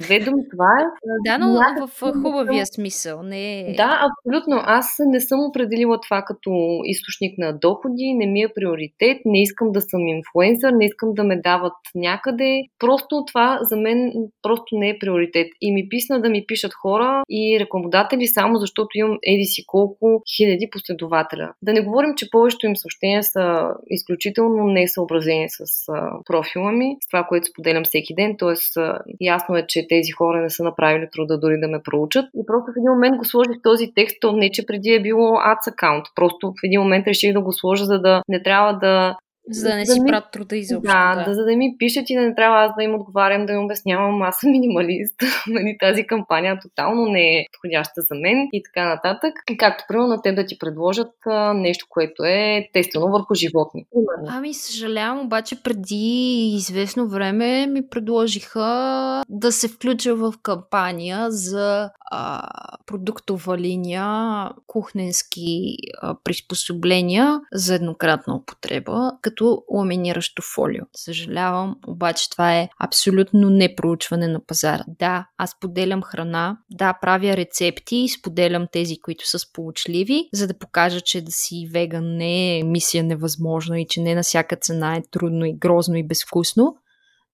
Две 0.00 0.18
думи, 0.20 0.42
това 0.50 0.70
е. 0.80 0.84
Да, 1.26 1.38
но 1.38 1.86
в 1.86 2.12
хубавия 2.22 2.66
смисъл. 2.66 3.22
Не 3.22 3.60
е... 3.60 3.74
Да, 3.74 4.00
абсолютно. 4.08 4.62
Аз 4.64 4.86
не 5.06 5.20
съм 5.20 5.40
определила 5.40 6.00
това 6.00 6.22
като 6.22 6.50
източник 6.84 7.38
на 7.38 7.58
доходи, 7.58 8.14
не 8.14 8.26
ми 8.26 8.42
е 8.42 8.48
приоритет, 8.54 9.18
не 9.24 9.42
искам 9.42 9.72
да 9.72 9.80
съм 9.80 10.00
инфлуенсър, 10.08 10.72
не 10.72 10.84
искам 10.84 11.14
да 11.14 11.24
ме 11.24 11.40
дават 11.40 11.72
някъде. 11.94 12.62
Просто 12.78 13.24
това 13.26 13.58
за 13.62 13.76
мен 13.76 14.12
просто 14.42 14.76
не 14.76 14.88
е 14.88 14.98
приоритет. 14.98 15.46
И 15.60 15.72
ми 15.72 15.88
писна 15.88 16.20
да 16.20 16.28
ми 16.28 16.44
пишат 16.46 16.74
хора 16.74 17.22
и 17.30 17.56
рекламодатели 17.60 18.26
само 18.26 18.58
защото 18.58 18.88
имам 18.94 19.18
еди 19.22 19.44
си 19.44 19.66
колко 19.66 20.22
хиляди 20.36 20.68
последователя. 20.72 21.52
Да 21.62 21.72
не 21.72 21.80
говорим, 21.80 22.14
че 22.16 22.30
повечето 22.30 22.66
им 22.66 22.76
съобщения 22.76 23.22
са 23.22 23.68
изключително 23.90 24.64
несъобразени 24.64 25.46
с 25.48 25.86
профила 26.24 26.72
ми, 26.72 26.96
с 27.04 27.08
това, 27.08 27.24
което 27.24 27.46
споделям 27.46 27.84
всеки 27.84 28.14
ден. 28.14 28.34
Тоест, 28.38 28.76
ясно 29.20 29.56
е, 29.56 29.66
че 29.68 29.73
тези 29.88 30.10
хора 30.12 30.42
не 30.42 30.50
са 30.50 30.64
направили 30.64 31.08
труда 31.12 31.40
дори 31.40 31.60
да 31.60 31.68
ме 31.68 31.82
проучат. 31.84 32.24
И 32.34 32.46
просто 32.46 32.72
в 32.72 32.78
един 32.78 32.90
момент 32.90 33.16
го 33.16 33.24
сложих 33.24 33.56
този 33.62 33.92
текст, 33.94 34.16
то 34.20 34.32
не 34.32 34.50
че 34.50 34.66
преди 34.66 34.90
е 34.90 35.02
било 35.02 35.28
ads 35.30 35.72
аккаунт. 35.72 36.04
Просто 36.14 36.50
в 36.50 36.64
един 36.64 36.80
момент 36.80 37.06
реших 37.06 37.32
да 37.32 37.40
го 37.40 37.52
сложа, 37.52 37.84
за 37.84 38.00
да 38.00 38.22
не 38.28 38.42
трябва 38.42 38.72
да 38.72 39.16
за 39.50 39.68
да 39.68 39.76
не 39.76 39.86
си 39.86 40.00
ми... 40.00 40.08
правят 40.08 40.30
труда 40.32 40.56
изобщо. 40.56 40.92
Да, 40.92 41.14
да, 41.14 41.24
да, 41.24 41.34
за 41.34 41.44
да 41.44 41.56
ми 41.56 41.76
пишат 41.78 42.10
и 42.10 42.14
да 42.14 42.20
не 42.20 42.34
трябва 42.34 42.64
аз 42.64 42.72
да 42.78 42.84
им 42.84 42.94
отговарям, 42.94 43.46
да 43.46 43.52
им 43.52 43.64
обяснявам, 43.64 44.22
аз 44.22 44.36
съм 44.36 44.50
минималист. 44.50 45.14
нали, 45.48 45.76
тази 45.80 46.06
кампания 46.06 46.58
тотално 46.62 47.06
не 47.06 47.38
е 47.38 47.44
подходяща 47.52 48.00
за 48.00 48.14
мен 48.14 48.48
и 48.52 48.62
така 48.62 48.88
нататък. 48.88 49.34
И 49.50 49.56
както 49.56 49.84
примерно 49.88 50.08
на 50.08 50.22
теб 50.22 50.36
да 50.36 50.46
ти 50.46 50.58
предложат 50.58 51.12
а, 51.26 51.54
нещо, 51.54 51.86
което 51.90 52.24
е 52.24 52.68
тестено 52.72 53.08
върху 53.08 53.34
животни. 53.34 53.86
Ами 54.28 54.54
съжалявам, 54.54 55.20
обаче 55.20 55.62
преди 55.62 56.52
известно 56.56 57.08
време 57.08 57.66
ми 57.66 57.88
предложиха 57.88 59.22
да 59.28 59.52
се 59.52 59.68
включа 59.68 60.14
в 60.14 60.34
кампания 60.42 61.30
за 61.30 61.90
а, 62.10 62.48
продуктова 62.86 63.58
линия, 63.58 64.48
кухненски 64.66 65.76
а, 66.02 66.16
приспособления 66.24 67.40
за 67.52 67.74
еднократна 67.74 68.34
употреба, 68.36 69.12
като 69.22 69.33
ламиниращо 69.74 70.42
фолио. 70.54 70.84
Съжалявам, 70.96 71.76
обаче 71.86 72.30
това 72.30 72.56
е 72.56 72.68
абсолютно 72.80 73.50
непроучване 73.50 74.28
на 74.28 74.46
пазара. 74.46 74.84
Да, 74.98 75.26
аз 75.38 75.60
поделям 75.60 76.02
храна, 76.02 76.58
да, 76.70 76.98
правя 77.00 77.36
рецепти 77.36 77.96
и 77.96 78.08
споделям 78.08 78.66
тези, 78.72 78.96
които 78.98 79.28
са 79.28 79.38
сполучливи, 79.38 80.28
за 80.32 80.46
да 80.46 80.58
покажа, 80.58 81.00
че 81.00 81.20
да 81.20 81.32
си 81.32 81.68
веган 81.72 82.16
не 82.16 82.58
е 82.58 82.62
мисия 82.62 83.04
невъзможна 83.04 83.80
и 83.80 83.86
че 83.86 84.00
не 84.00 84.14
на 84.14 84.22
всяка 84.22 84.56
цена 84.56 84.96
е 84.96 85.02
трудно 85.10 85.44
и 85.44 85.52
грозно 85.58 85.96
и 85.96 86.06
безвкусно, 86.06 86.76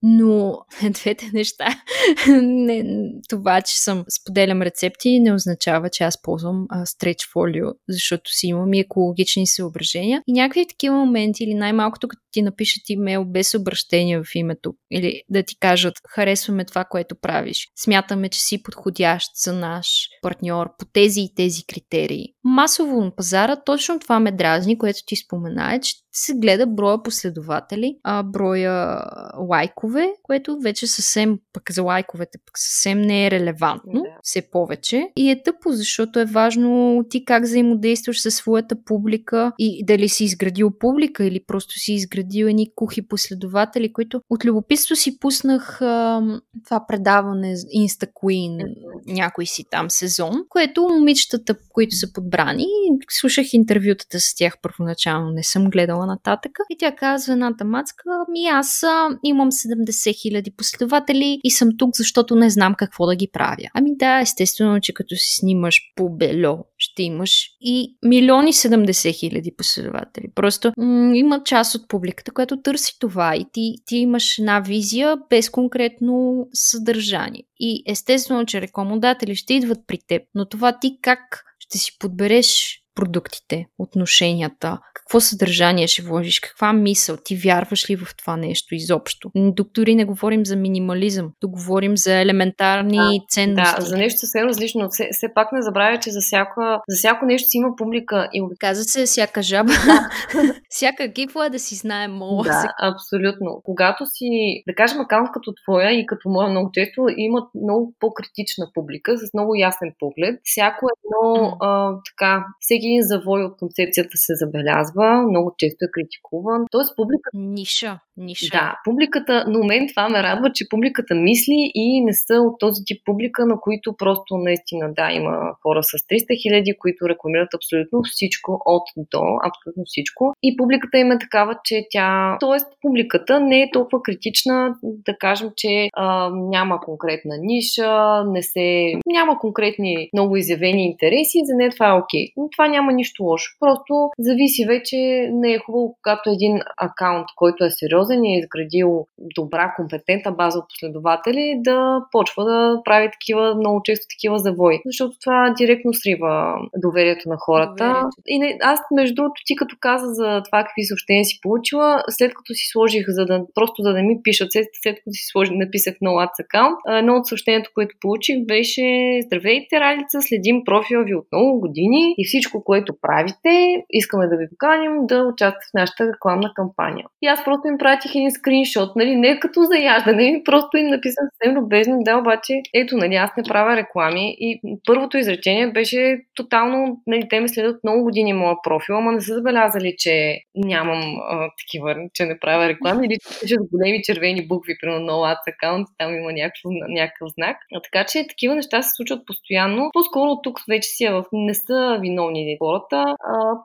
но 0.02 0.58
двете 0.90 1.30
неща, 1.32 1.66
не, 2.42 2.84
това, 3.28 3.60
че 3.60 3.80
съм 3.80 4.04
споделям 4.20 4.62
рецепти, 4.62 5.20
не 5.20 5.34
означава, 5.34 5.90
че 5.90 6.04
аз 6.04 6.22
ползвам 6.22 6.66
стреч 6.84 7.28
фолио, 7.32 7.66
защото 7.88 8.30
си 8.30 8.46
имам 8.46 8.74
и 8.74 8.80
екологични 8.80 9.46
съображения. 9.46 10.22
И 10.26 10.32
някакви 10.32 10.66
такива 10.68 10.96
моменти, 10.96 11.44
или 11.44 11.54
най-малкото 11.54 12.08
като 12.08 12.22
ти 12.32 12.42
напишат 12.42 12.90
имейл 12.90 13.24
без 13.24 13.54
обращение 13.54 14.18
в 14.18 14.34
името, 14.34 14.74
или 14.90 15.22
да 15.28 15.42
ти 15.42 15.58
кажат, 15.58 15.94
харесваме 16.08 16.64
това, 16.64 16.84
което 16.84 17.14
правиш, 17.14 17.68
смятаме, 17.76 18.28
че 18.28 18.40
си 18.40 18.62
подходящ 18.62 19.30
за 19.44 19.52
наш 19.52 19.86
партньор 20.22 20.66
по 20.78 20.84
тези 20.92 21.20
и 21.20 21.34
тези 21.34 21.64
критерии. 21.64 22.26
Масово 22.44 23.04
на 23.04 23.16
пазара 23.16 23.62
точно 23.64 23.98
това 23.98 24.20
ме 24.20 24.32
дразни, 24.32 24.78
което 24.78 24.98
ти 25.06 25.16
спомена, 25.16 25.74
е, 25.74 25.80
че 25.80 25.94
се 26.12 26.34
гледа 26.34 26.66
броя 26.66 27.02
последователи, 27.02 27.96
а 28.04 28.22
броя 28.22 29.02
лайкове, 29.48 30.12
което 30.22 30.58
вече 30.62 30.86
съвсем, 30.86 31.38
пък 31.52 31.72
за 31.72 31.82
лайковете, 31.82 32.38
пък 32.46 32.58
съвсем 32.58 33.00
не 33.00 33.26
е 33.26 33.30
релевантно, 33.30 33.92
да. 33.92 34.18
все 34.22 34.50
повече. 34.50 35.08
И 35.16 35.30
е 35.30 35.42
тъпо, 35.42 35.72
защото 35.72 36.20
е 36.20 36.24
важно 36.24 37.00
ти 37.10 37.24
как 37.24 37.42
взаимодействаш 37.42 38.22
със 38.22 38.34
своята 38.34 38.84
публика 38.84 39.52
и 39.58 39.84
дали 39.86 40.08
си 40.08 40.24
изградил 40.24 40.70
публика 40.78 41.24
или 41.24 41.44
просто 41.46 41.74
си 41.78 41.92
изградил 41.92 42.19
едни 42.48 42.74
кухи 42.74 43.08
последователи, 43.08 43.92
които 43.92 44.20
от 44.30 44.44
любопитство 44.44 44.96
си 44.96 45.18
пуснах 45.18 45.82
а, 45.82 46.22
това 46.64 46.84
предаване 46.88 47.56
Insta 47.56 48.08
Queen, 48.22 48.74
някой 49.06 49.46
си 49.46 49.64
там 49.70 49.90
сезон, 49.90 50.32
което 50.48 50.88
момичетата, 50.88 51.54
които 51.68 51.96
са 51.96 52.12
подбрани, 52.12 52.66
слушах 53.10 53.46
интервютата 53.52 54.20
с 54.20 54.34
тях 54.34 54.56
първоначално, 54.62 55.30
не 55.30 55.42
съм 55.42 55.70
гледала 55.70 56.06
нататък. 56.06 56.52
И 56.70 56.76
тя 56.78 56.96
казва 56.96 57.32
едната 57.32 57.64
мацка, 57.64 58.02
ми 58.32 58.46
аз 58.46 58.84
имам 59.24 59.50
70 59.52 60.22
хиляди 60.22 60.50
последователи 60.56 61.40
и 61.44 61.50
съм 61.50 61.68
тук, 61.78 61.90
защото 61.94 62.36
не 62.36 62.50
знам 62.50 62.74
какво 62.74 63.06
да 63.06 63.16
ги 63.16 63.28
правя. 63.32 63.68
Ами 63.74 63.96
да, 63.96 64.20
естествено, 64.20 64.80
че 64.80 64.94
като 64.94 65.14
си 65.14 65.36
снимаш 65.38 65.76
по 65.96 66.10
бело, 66.10 66.64
ще 66.78 67.02
имаш 67.02 67.46
и 67.60 67.96
милиони 68.04 68.52
70 68.52 69.18
хиляди 69.18 69.52
последователи. 69.56 70.26
Просто 70.34 70.72
м- 70.78 71.16
има 71.16 71.42
част 71.44 71.74
от 71.74 71.88
публиката, 72.10 72.32
която 72.32 72.62
търси 72.62 72.98
това 72.98 73.36
и 73.36 73.44
ти, 73.52 73.74
ти 73.86 73.96
имаш 73.96 74.38
една 74.38 74.60
визия 74.60 75.16
без 75.30 75.50
конкретно 75.50 76.48
съдържание. 76.52 77.42
И 77.60 77.82
естествено, 77.86 78.46
че 78.46 78.60
рекламодатели 78.60 79.36
ще 79.36 79.54
идват 79.54 79.78
при 79.86 79.98
теб, 80.08 80.22
но 80.34 80.48
това 80.48 80.78
ти 80.78 80.98
как 81.02 81.44
ще 81.58 81.78
си 81.78 81.96
подбереш 81.98 82.79
продуктите, 83.00 83.66
отношенията, 83.78 84.78
какво 84.94 85.20
съдържание 85.20 85.86
ще 85.86 86.02
вложиш, 86.02 86.40
каква 86.40 86.72
мисъл, 86.72 87.16
ти 87.24 87.36
вярваш 87.36 87.90
ли 87.90 87.96
в 87.96 88.16
това 88.16 88.36
нещо 88.36 88.74
изобщо. 88.74 89.30
Доктори 89.34 89.94
не 89.94 90.04
говорим 90.04 90.46
за 90.46 90.56
минимализъм, 90.56 91.32
тук 91.40 91.50
говорим 91.50 91.96
за 91.96 92.20
елементарни 92.20 92.96
да, 92.96 93.24
ценности. 93.28 93.74
Да, 93.80 93.86
за 93.86 93.96
нещо 93.96 94.20
съвсем 94.20 94.46
различно. 94.46 94.88
Все, 94.90 95.08
все 95.12 95.26
пак 95.34 95.52
не 95.52 95.62
забравя, 95.62 95.98
че 95.98 96.10
за, 96.10 96.20
всяко, 96.20 96.60
за 96.88 96.96
всяко 96.96 97.26
нещо 97.26 97.48
си 97.48 97.56
има 97.56 97.68
публика. 97.76 98.28
И... 98.32 98.42
Каза 98.58 98.84
се 98.84 99.06
всяка 99.06 99.42
жаба. 99.42 99.72
всяка 100.68 101.12
киква 101.12 101.46
е 101.46 101.50
да 101.50 101.58
си 101.58 101.74
знае 101.74 102.08
мола. 102.08 102.42
Да, 102.44 102.74
абсолютно. 102.82 103.60
Когато 103.64 104.06
си, 104.06 104.28
да 104.68 104.74
кажем, 104.74 105.00
акаунт 105.00 105.28
като 105.32 105.52
твоя 105.64 105.92
и 105.92 106.06
като 106.06 106.28
моя 106.28 106.48
много 106.48 106.70
често 106.72 107.06
имат 107.16 107.48
много 107.62 107.94
по-критична 108.00 108.66
публика, 108.74 109.18
с 109.18 109.34
много 109.34 109.54
ясен 109.54 109.92
поглед. 109.98 110.40
Всяко 110.44 110.86
едно, 110.96 111.50
mm. 111.50 111.56
а, 111.60 111.94
така, 112.10 112.44
всеки 112.60 112.86
един 112.90 113.02
завой 113.02 113.42
от 113.42 113.54
концепцията 113.58 114.14
се 114.14 114.32
забелязва, 114.34 115.22
много 115.30 115.54
често 115.58 115.84
е 115.84 115.92
критикуван. 115.94 116.60
Тоест 116.70 116.96
публиката... 116.96 117.38
Ниша 117.38 118.00
ниша. 118.20 118.48
Да, 118.52 118.80
публиката, 118.84 119.44
но 119.48 119.64
мен 119.64 119.88
това 119.88 120.08
ме 120.08 120.22
радва, 120.22 120.52
че 120.54 120.68
публиката 120.70 121.14
мисли 121.14 121.70
и 121.74 122.04
не 122.04 122.14
са 122.14 122.34
от 122.34 122.58
този 122.58 122.82
тип 122.84 123.02
публика, 123.04 123.46
на 123.46 123.60
които 123.60 123.96
просто 123.98 124.36
наистина, 124.36 124.92
да, 124.96 125.12
има 125.12 125.32
хора 125.62 125.82
с 125.82 125.92
300 125.92 126.42
хиляди, 126.42 126.74
които 126.78 127.08
рекламират 127.08 127.54
абсолютно 127.54 128.00
всичко 128.04 128.62
от 128.64 128.82
до, 128.96 129.22
абсолютно 129.48 129.82
всичко. 129.86 130.32
И 130.42 130.56
публиката 130.56 130.98
им 130.98 131.12
е 131.12 131.18
такава, 131.18 131.58
че 131.64 131.86
тя, 131.90 132.36
т.е. 132.40 132.58
публиката 132.82 133.40
не 133.40 133.62
е 133.62 133.70
толкова 133.72 134.02
критична, 134.02 134.74
да 134.82 135.16
кажем, 135.18 135.48
че 135.56 135.88
а, 135.92 136.30
няма 136.34 136.80
конкретна 136.80 137.34
ниша, 137.40 138.24
не 138.24 138.42
се, 138.42 138.92
няма 139.06 139.38
конкретни 139.38 140.08
много 140.12 140.36
изявени 140.36 140.86
интереси 140.86 141.38
за 141.44 141.56
нея 141.56 141.70
това 141.70 141.88
е 141.88 141.92
окей. 141.92 142.20
Okay. 142.20 142.32
Но 142.36 142.48
това 142.56 142.68
няма 142.70 142.92
нищо 142.92 143.24
лошо. 143.24 143.56
Просто 143.60 144.10
зависи 144.18 144.64
вече, 144.68 144.96
не 145.32 145.52
е 145.52 145.58
хубаво, 145.58 145.94
когато 146.02 146.30
един 146.30 146.58
акаунт, 146.76 147.26
който 147.36 147.64
е 147.64 147.70
сериозен, 147.70 148.24
и 148.24 148.34
е 148.34 148.38
изградил 148.38 149.06
добра, 149.34 149.74
компетентна 149.76 150.32
база 150.32 150.58
от 150.58 150.64
последователи, 150.68 151.54
да 151.58 152.02
почва 152.12 152.44
да 152.44 152.80
прави 152.84 153.08
такива, 153.12 153.54
много 153.54 153.80
често 153.84 154.06
такива 154.10 154.38
завои. 154.38 154.78
Защото 154.86 155.18
това 155.24 155.54
директно 155.58 155.94
срива 155.94 156.54
доверието 156.76 157.28
на 157.28 157.36
хората. 157.38 157.84
Доверието. 157.84 158.08
И 158.26 158.38
не, 158.38 158.58
аз, 158.62 158.80
между 158.94 159.14
другото, 159.14 159.40
ти 159.46 159.56
като 159.56 159.76
каза 159.80 160.06
за 160.06 160.42
това 160.44 160.64
какви 160.64 160.84
съобщения 160.84 161.24
си 161.24 161.38
получила, 161.42 162.02
след 162.08 162.34
като 162.34 162.54
си 162.54 162.66
сложих, 162.72 163.04
за 163.08 163.24
да 163.26 163.44
просто 163.54 163.82
да 163.82 163.92
не 163.92 164.02
ми 164.02 164.22
пишат, 164.22 164.52
след, 164.52 164.66
след 164.82 164.96
като 164.96 165.10
си 165.12 165.24
сложих, 165.32 165.54
написах 165.56 165.94
на 166.00 166.10
Ads 166.10 166.44
аккаунт, 166.44 166.76
едно 166.88 167.16
от 167.16 167.26
съобщението, 167.26 167.70
което 167.74 167.94
получих, 168.00 168.36
беше 168.46 168.86
Здравейте, 169.26 169.80
Ралица, 169.80 170.18
следим 170.20 170.62
профила 170.64 171.04
ви 171.04 171.14
от 171.14 171.26
много 171.32 171.60
години 171.60 172.14
и 172.18 172.24
всичко, 172.26 172.59
което 172.64 172.94
правите, 173.02 173.84
искаме 173.90 174.26
да 174.26 174.36
ви 174.36 174.48
поканим 174.50 175.06
да 175.06 175.22
участвате 175.22 175.66
в 175.70 175.74
нашата 175.74 176.06
рекламна 176.06 176.52
кампания. 176.54 177.06
И 177.22 177.26
аз 177.26 177.44
просто 177.44 177.68
им 177.68 177.76
изпратих 177.90 178.14
един 178.14 178.30
скриншот, 178.30 178.96
нали, 178.96 179.16
не 179.16 179.40
като 179.40 179.62
заяждане, 179.62 180.42
просто 180.44 180.76
им 180.76 180.86
написах 180.86 181.24
съвсем 181.32 181.56
любезно, 181.56 181.98
да, 182.00 182.18
обаче, 182.18 182.60
ето, 182.74 182.96
нали, 182.96 183.14
аз 183.14 183.30
не 183.36 183.42
правя 183.42 183.76
реклами 183.76 184.36
и 184.40 184.60
първото 184.86 185.18
изречение 185.18 185.72
беше 185.72 186.20
тотално, 186.34 187.02
нали, 187.06 187.26
те 187.30 187.40
ме 187.40 187.48
следят 187.48 187.84
много 187.84 188.02
години 188.02 188.32
моя 188.32 188.56
профил, 188.62 188.98
ама 188.98 189.12
не 189.12 189.20
са 189.20 189.34
забелязали, 189.34 189.94
че 189.98 190.38
нямам 190.54 191.02
а, 191.28 191.48
такива, 191.58 191.96
че 192.14 192.24
не 192.24 192.38
правя 192.38 192.68
реклами 192.68 193.06
или 193.06 193.18
че 193.48 193.54
с 193.54 193.68
големи 193.72 194.02
червени 194.02 194.46
букви, 194.46 194.76
примерно 194.80 195.06
no 195.06 195.34
ads 195.34 195.52
аккаунт, 195.54 195.88
там 195.98 196.14
има 196.14 196.32
някакъв, 196.32 196.62
някакъв 196.88 197.28
знак. 197.34 197.56
А, 197.74 197.80
така 197.80 198.06
че 198.06 198.26
такива 198.28 198.54
неща 198.54 198.82
се 198.82 198.90
случват 198.96 199.26
постоянно. 199.26 199.90
По-скоро 199.92 200.40
тук 200.42 200.58
вече 200.68 200.88
си 200.88 201.08
в... 201.08 201.24
не 201.32 201.54
са 201.54 201.98
виновни 202.00 202.44
хората, 202.58 202.96
а, 202.96 203.16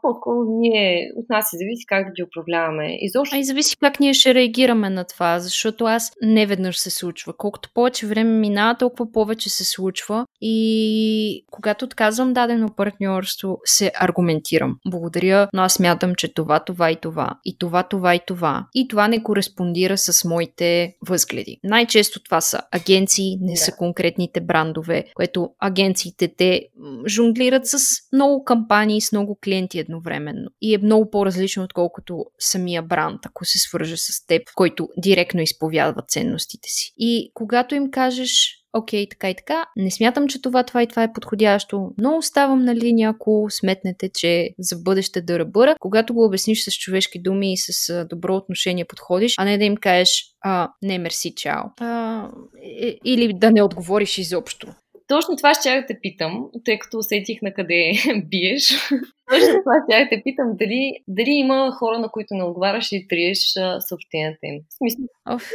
по-скоро 0.02 0.38
ние 0.50 1.12
от 1.16 1.30
нас 1.30 1.50
се 1.50 1.58
зависи 1.58 1.86
как 1.88 2.06
да 2.06 2.12
ги 2.12 2.24
управляваме. 2.24 2.98
Изобщо... 3.02 3.36
А 3.36 3.40
и 3.40 3.44
зависи 3.44 3.78
как 3.78 4.00
ние 4.00 4.14
ще 4.14 4.34
реагираме 4.34 4.90
на 4.90 5.04
това, 5.04 5.40
защото 5.40 5.86
аз 5.86 6.12
не 6.22 6.46
веднъж 6.46 6.78
се 6.78 6.90
случва. 6.90 7.34
Колкото 7.38 7.70
повече 7.74 8.08
време 8.08 8.40
минава, 8.40 8.78
толкова 8.78 9.12
повече 9.12 9.50
се 9.50 9.64
случва 9.66 10.26
и 10.42 11.46
когато 11.52 11.86
отказвам 11.86 12.34
дадено 12.34 12.70
партньорство, 12.78 13.60
се 13.66 13.92
аргументирам. 14.00 14.78
Благодаря, 14.88 15.48
но 15.54 15.62
аз 15.62 15.80
мятам, 15.80 16.16
че 16.16 16.34
това, 16.34 16.60
това 16.60 16.92
и 16.92 16.96
това, 16.96 17.30
и 17.46 17.58
това, 17.58 17.84
това 17.84 18.16
и 18.16 18.20
това, 18.28 18.66
и 18.74 18.88
това 18.88 19.08
не 19.08 19.24
кореспондира 19.24 19.98
с 19.98 20.26
моите 20.26 20.96
възгледи. 21.08 21.60
Най-често 21.64 22.24
това 22.24 22.42
са 22.42 22.62
агенции, 22.72 23.38
не 23.42 23.54
да. 23.54 23.58
са 23.58 23.72
конкретните 23.72 24.42
брандове, 24.42 25.06
което 25.16 25.50
агенциите 25.60 26.28
те 26.38 26.68
жонглират 27.08 27.68
с 27.68 27.78
много 28.14 28.44
кампании, 28.44 28.75
с 29.02 29.12
много 29.12 29.40
клиенти 29.44 29.80
едновременно. 29.80 30.50
И 30.62 30.74
е 30.74 30.78
много 30.78 31.10
по-различно, 31.10 31.64
отколкото 31.64 32.26
самия 32.40 32.82
бранд, 32.82 33.26
ако 33.26 33.46
се 33.46 33.60
свърже 33.60 33.98
с 33.98 34.26
теб, 34.28 34.42
който 34.56 34.90
директно 34.98 35.42
изповядва 35.42 36.02
ценностите 36.08 36.70
си. 36.70 36.94
И 36.98 37.32
когато 37.34 37.76
им 37.76 37.92
кажеш, 37.92 38.66
окей, 38.78 39.10
така 39.10 39.30
и 39.30 39.36
така, 39.36 39.66
не 39.76 39.92
смятам, 39.92 40.28
че 40.28 40.42
това, 40.42 40.64
това 40.64 40.84
и 40.84 40.88
това 40.88 41.04
е 41.04 41.14
подходящо, 41.14 41.92
но 41.98 42.18
оставам 42.18 42.66
на 42.66 42.76
линия, 42.76 43.10
ако 43.10 43.48
сметнете, 43.50 44.10
че 44.14 44.50
за 44.60 44.76
бъдеще 44.76 45.22
да 45.22 45.40
ръбъра, 45.40 45.76
когато 45.80 46.14
го 46.14 46.26
обясниш 46.26 46.64
с 46.64 46.72
човешки 46.72 47.22
думи 47.22 47.54
и 47.54 47.58
с 47.58 48.06
добро 48.10 48.36
отношение 48.36 48.86
подходиш, 48.86 49.34
а 49.38 49.46
не 49.46 49.58
да 49.58 49.64
им 49.64 49.78
кажеш, 49.78 50.24
а, 50.42 50.70
не, 50.82 51.00
мерси, 51.00 51.34
чао. 51.36 51.64
А, 51.80 52.30
или 53.06 53.34
да 53.34 53.52
не 53.52 53.64
отговориш 53.64 54.18
изобщо. 54.18 54.68
Точно 55.08 55.36
това 55.36 55.54
ще 55.54 55.82
да 55.82 55.86
те 55.86 56.00
питам, 56.02 56.50
тъй 56.66 56.80
като 56.80 56.98
усетих 56.98 57.42
на 57.42 57.54
къде 57.54 57.92
биеш. 58.26 58.70
Точно 59.32 59.62
това 59.64 59.74
ще 59.88 60.10
те 60.10 60.22
питам, 60.24 60.56
дали, 60.56 60.92
дали 61.08 61.32
има 61.32 61.72
хора, 61.80 62.00
на 62.00 62.10
които 62.12 62.34
не 62.34 62.44
отговаряш 62.44 62.92
и 62.92 63.08
триеш 63.08 63.54
съобщенията 63.80 64.40
им. 64.48 64.62
В 64.70 64.74
смисъл, 64.78 65.06
Оф, 65.30 65.52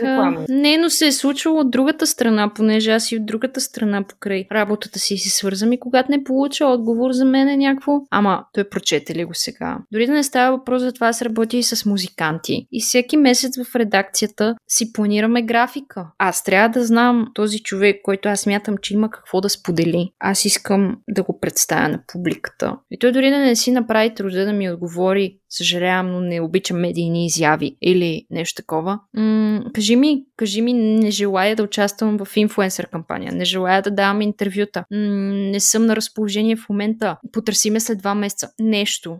не, 0.49 0.79
но 0.79 0.91
се 0.91 1.07
е 1.07 1.12
случвало 1.12 1.61
от 1.61 1.71
другата 1.71 2.07
страна, 2.07 2.53
понеже 2.55 2.91
аз 2.91 3.12
и 3.12 3.16
от 3.16 3.27
другата 3.27 3.61
страна 3.61 4.03
покрай 4.03 4.47
работата 4.53 4.99
си 4.99 5.16
си 5.16 5.29
свързвам 5.29 5.73
и 5.73 5.81
когато 5.81 6.11
не 6.11 6.25
получа 6.25 6.66
отговор 6.66 7.12
за 7.12 7.25
мен 7.25 7.49
е 7.49 7.57
някакво, 7.57 7.93
ама 8.11 8.45
той 8.53 8.68
прочете 8.68 9.14
ли 9.14 9.25
го 9.25 9.35
сега? 9.35 9.79
Дори 9.93 10.07
да 10.07 10.12
не 10.12 10.23
става 10.23 10.57
въпрос 10.57 10.83
за 10.83 10.93
това, 10.93 11.07
аз 11.07 11.23
работя 11.23 11.57
и 11.57 11.62
с 11.62 11.87
музиканти. 11.87 12.66
И 12.73 12.81
всеки 12.81 13.16
месец 13.16 13.64
в 13.64 13.77
редакцията 13.77 14.55
си 14.68 14.93
планираме 14.93 15.43
графика. 15.43 16.07
Аз 16.18 16.45
трябва 16.45 16.68
да 16.68 16.85
знам 16.85 17.27
този 17.35 17.62
човек, 17.62 18.01
който 18.03 18.29
аз 18.29 18.47
мятам, 18.47 18.77
че 18.83 18.95
има 18.95 19.11
какво 19.11 19.41
да 19.41 19.49
сподели. 19.49 20.12
Аз 20.21 20.45
искам 20.45 20.97
да 21.09 21.23
го 21.23 21.41
представя 21.41 21.89
на 21.89 22.01
публиката. 22.12 22.77
И 22.91 22.99
той 22.99 23.12
дори 23.12 23.31
да 23.31 23.39
не 23.39 23.57
си 23.57 23.71
направи 23.71 24.14
труда 24.14 24.45
да 24.45 24.53
ми 24.53 24.71
отговори, 24.71 25.39
съжалявам, 25.51 26.12
но 26.12 26.20
не 26.20 26.40
обичам 26.40 26.80
медийни 26.80 27.26
изяви 27.26 27.76
или 27.82 28.26
нещо 28.30 28.62
такова. 28.62 29.01
М- 29.16 29.64
кажи 29.74 29.96
ми, 29.96 30.24
кажи 30.36 30.62
ми, 30.62 30.72
не 30.72 31.11
желая 31.11 31.57
да 31.57 31.62
участвам 31.62 32.18
в 32.18 32.36
инфуенсър 32.36 32.86
кампания, 32.86 33.32
не 33.32 33.44
желая 33.44 33.82
да 33.82 33.90
давам 33.90 34.20
интервюта, 34.20 34.84
м- 34.90 34.98
не 35.32 35.61
съм 35.61 35.86
на 35.86 35.96
разположение 35.96 36.57
в 36.57 36.68
момента, 36.68 37.16
потърси 37.32 37.70
ме 37.70 37.80
след 37.80 37.98
два 37.98 38.14
месеца. 38.14 38.51
Нещо. 38.61 39.18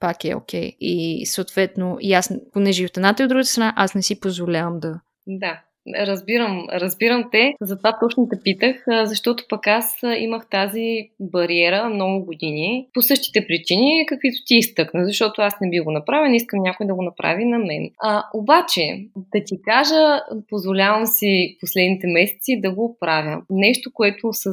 Пак 0.00 0.24
е 0.24 0.34
окей. 0.34 0.70
Okay. 0.70 0.76
И 0.80 1.26
съответно, 1.26 1.96
и 2.00 2.12
аз, 2.12 2.32
понеже 2.52 2.84
от 2.84 2.96
едната 2.96 3.22
и 3.22 3.24
от 3.24 3.28
другата 3.28 3.48
страна, 3.48 3.72
аз 3.76 3.94
не 3.94 4.02
си 4.02 4.20
позволявам 4.20 4.80
да, 4.80 5.00
да, 5.26 5.62
Разбирам, 5.94 6.66
разбирам 6.72 7.24
те, 7.32 7.54
затова 7.60 7.98
точно 8.00 8.28
те 8.28 8.40
питах, 8.44 8.84
защото 9.04 9.44
пък 9.48 9.66
аз 9.66 9.94
имах 10.18 10.46
тази 10.50 11.08
бариера 11.20 11.88
много 11.88 12.24
години 12.24 12.86
по 12.94 13.02
същите 13.02 13.46
причини, 13.46 14.06
каквито 14.06 14.36
ти 14.46 14.54
изтъкна, 14.54 15.04
защото 15.04 15.42
аз 15.42 15.54
не 15.60 15.70
би 15.70 15.80
го 15.80 15.90
направил, 15.90 16.30
не 16.30 16.36
искам 16.36 16.62
някой 16.62 16.86
да 16.86 16.94
го 16.94 17.02
направи 17.02 17.44
на 17.44 17.58
мен. 17.58 17.90
А, 18.02 18.24
обаче, 18.34 18.80
да 19.16 19.44
ти 19.44 19.62
кажа, 19.62 20.20
позволявам 20.48 21.06
си 21.06 21.56
последните 21.60 22.06
месеци 22.06 22.60
да 22.60 22.70
го 22.74 22.96
правя. 23.00 23.42
Нещо, 23.50 23.90
което 23.94 24.28
с... 24.32 24.52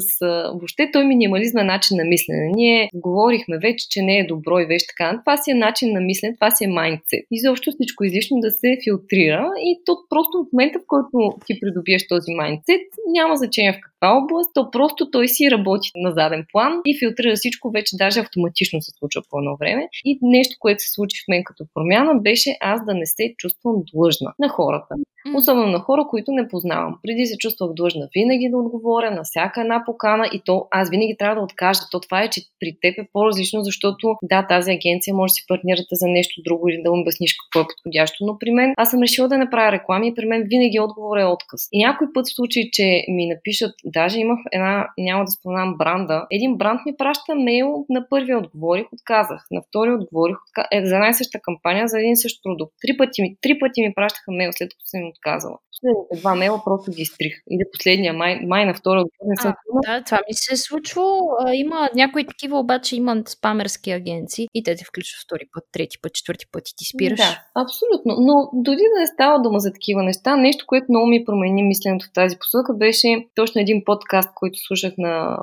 Въобще 0.54 0.90
той 0.94 1.06
минимализма 1.06 1.62
е 1.62 1.64
начин 1.64 1.98
на 1.98 2.04
мислене. 2.04 2.52
Ние 2.56 2.90
говорихме 2.94 3.58
вече, 3.58 3.86
че 3.90 4.02
не 4.02 4.20
е 4.20 4.28
добро 4.28 4.60
и 4.60 4.66
вече 4.66 4.86
така. 4.88 5.20
Това 5.26 5.38
си 5.38 5.52
е 5.52 5.54
начин 5.54 5.94
на 5.94 6.02
мислене, 6.02 6.36
това 6.36 6.52
си 6.52 6.64
е 6.64 6.68
майндсет. 6.68 7.26
И 7.32 7.40
защо 7.40 7.72
всичко 7.72 8.04
излишно 8.04 8.40
да 8.40 8.52
се 8.52 8.78
филтрира 8.84 9.50
и 9.60 9.80
то 9.86 9.98
просто 10.10 10.32
в 10.44 10.54
момента, 10.54 10.80
в 10.80 10.88
който 10.88 11.10
ти 11.46 11.60
придобиеш 11.60 12.08
този 12.08 12.32
майндсет, 12.34 12.82
няма 13.08 13.36
значение 13.36 13.74
в 13.74 13.82
каква 13.84 14.18
област, 14.18 14.52
то 14.54 14.72
просто 14.72 15.12
той 15.12 15.28
си 15.28 15.52
работи 15.52 15.90
на 15.96 16.12
заден 16.12 16.46
план 16.52 16.82
и 16.86 17.00
филтрира 17.00 17.36
всичко, 17.36 17.72
вече 17.72 17.98
даже 17.98 18.20
автоматично 18.20 18.82
се 18.82 18.92
случва 19.00 19.22
по 19.30 19.40
едно 19.40 19.58
време. 19.58 19.88
И 20.06 20.20
нещо, 20.22 20.56
което 20.60 20.84
се 20.84 20.90
случи 20.92 21.24
в 21.26 21.28
мен 21.30 21.44
като 21.44 21.66
промяна, 21.74 22.16
беше 22.22 22.58
аз 22.62 22.86
да 22.86 22.94
не 22.94 23.06
се 23.06 23.34
чувствам 23.38 23.76
длъжна 23.94 24.34
на 24.40 24.50
хората. 24.50 24.96
Особено 25.36 25.68
на 25.68 25.80
хора, 25.80 26.06
които 26.10 26.32
не 26.32 26.48
познавам. 26.48 26.96
Преди 27.04 27.26
се 27.26 27.38
чувствах 27.38 27.74
длъжна 27.74 28.08
винаги 28.16 28.50
да 28.52 28.58
отговоря 28.58 29.12
на 29.12 29.24
всяка 29.24 29.62
една 29.62 29.84
покана 29.86 30.30
и 30.34 30.42
то 30.46 30.68
аз 30.72 30.90
винаги 30.90 31.16
трябва 31.20 31.36
да 31.36 31.42
откажа. 31.42 31.80
То 31.92 32.00
това 32.00 32.24
е, 32.24 32.30
че 32.30 32.42
при 32.60 32.78
теб 32.82 32.98
е 32.98 33.08
по-различно, 33.14 33.64
защото 33.64 34.16
да, 34.24 34.48
тази 34.48 34.72
агенция 34.72 35.14
може 35.16 35.32
да 35.32 35.34
си 35.34 35.44
партнирате 35.48 35.96
за 36.02 36.08
нещо 36.08 36.42
друго 36.46 36.70
или 36.70 36.82
да 36.84 36.92
обясниш 36.92 37.36
какво 37.38 37.60
е 37.64 37.70
подходящо, 37.72 38.18
но 38.26 38.38
при 38.40 38.52
мен 38.52 38.74
аз 38.78 38.90
съм 38.92 39.02
решила 39.02 39.28
да 39.28 39.38
направя 39.38 39.72
реклами 39.72 40.08
и 40.08 40.14
при 40.14 40.26
мен 40.26 40.44
винаги 40.46 40.80
отговор 40.80 41.18
е 41.18 41.26
отказ. 41.26 41.62
И 41.72 41.84
някой 41.86 42.08
път 42.14 42.26
в 42.28 42.36
случай, 42.36 42.64
че 42.72 43.06
ми 43.08 43.28
напишат, 43.28 43.74
даже 43.86 44.20
имах 44.20 44.40
една, 44.52 44.88
няма 44.98 45.26
да 45.26 45.32
споменам 45.32 45.76
бранда, 45.78 46.28
един 46.32 46.58
бранд 46.58 46.80
ми 46.86 46.94
праща 46.98 47.36
мейл 47.36 47.86
на 47.90 48.08
първия 48.10 48.38
отговорих, 48.38 48.86
отказах, 48.94 49.42
на 49.52 49.62
втория 49.62 49.96
отговорих, 49.96 50.38
отказах, 50.50 50.68
е, 50.72 50.86
за 50.86 50.96
една 50.96 51.14
съща 51.14 51.40
кампания, 51.42 51.88
за 51.88 52.00
един 52.00 52.18
същ 52.18 52.44
продукт. 52.44 52.74
Три 52.82 52.98
пъти 52.98 53.22
ми, 53.22 53.36
три 53.42 53.60
пъти 53.60 53.82
ми 53.82 53.94
пращаха 53.96 54.32
мейл, 54.32 54.52
след 54.52 54.70
като 54.70 54.86
съм 54.86 55.02
им 55.02 55.13
отказала. 55.14 55.60
Последните 55.84 56.22
два 56.22 56.36
мейла 56.36 56.62
просто 56.66 56.92
ги 56.92 57.02
изтрих. 57.02 57.34
Или 57.52 57.64
последния 57.74 58.14
май, 58.14 58.40
май 58.48 58.66
на 58.66 58.74
втория 58.74 59.04
не 59.26 59.36
съм. 59.42 59.54
А, 59.86 60.00
да, 60.00 60.04
това 60.04 60.18
ми 60.18 60.34
се 60.34 60.54
е 60.54 60.58
случвало. 60.58 61.22
Има 61.54 61.90
някои 61.96 62.28
такива, 62.28 62.60
обаче 62.60 62.96
имат 62.96 63.30
спамерски 63.30 63.92
агенции 63.92 64.48
и 64.54 64.64
те 64.64 64.76
те 64.76 64.84
включват 64.84 65.24
втори 65.24 65.46
път, 65.54 65.64
трети 65.72 65.98
път, 66.02 66.14
четвърти 66.14 66.46
път 66.52 66.70
и 66.70 66.74
ти 66.78 66.86
спираш. 66.86 67.20
Да, 67.20 67.42
абсолютно. 67.56 68.16
Но 68.20 68.50
дори 68.54 68.84
да 68.96 69.00
не 69.00 69.08
става 69.08 69.42
дума 69.42 69.60
за 69.60 69.74
такива 69.74 70.04
неща, 70.04 70.36
нещо, 70.36 70.66
което 70.68 70.86
много 70.90 71.08
ми 71.08 71.26
промени 71.26 71.64
мисленето 71.64 72.06
в 72.06 72.14
тази 72.14 72.38
посока, 72.40 72.74
беше 72.74 73.26
точно 73.36 73.62
един 73.62 73.82
подкаст, 73.86 74.30
който 74.36 74.60
слушах 74.60 74.94
на 74.98 75.38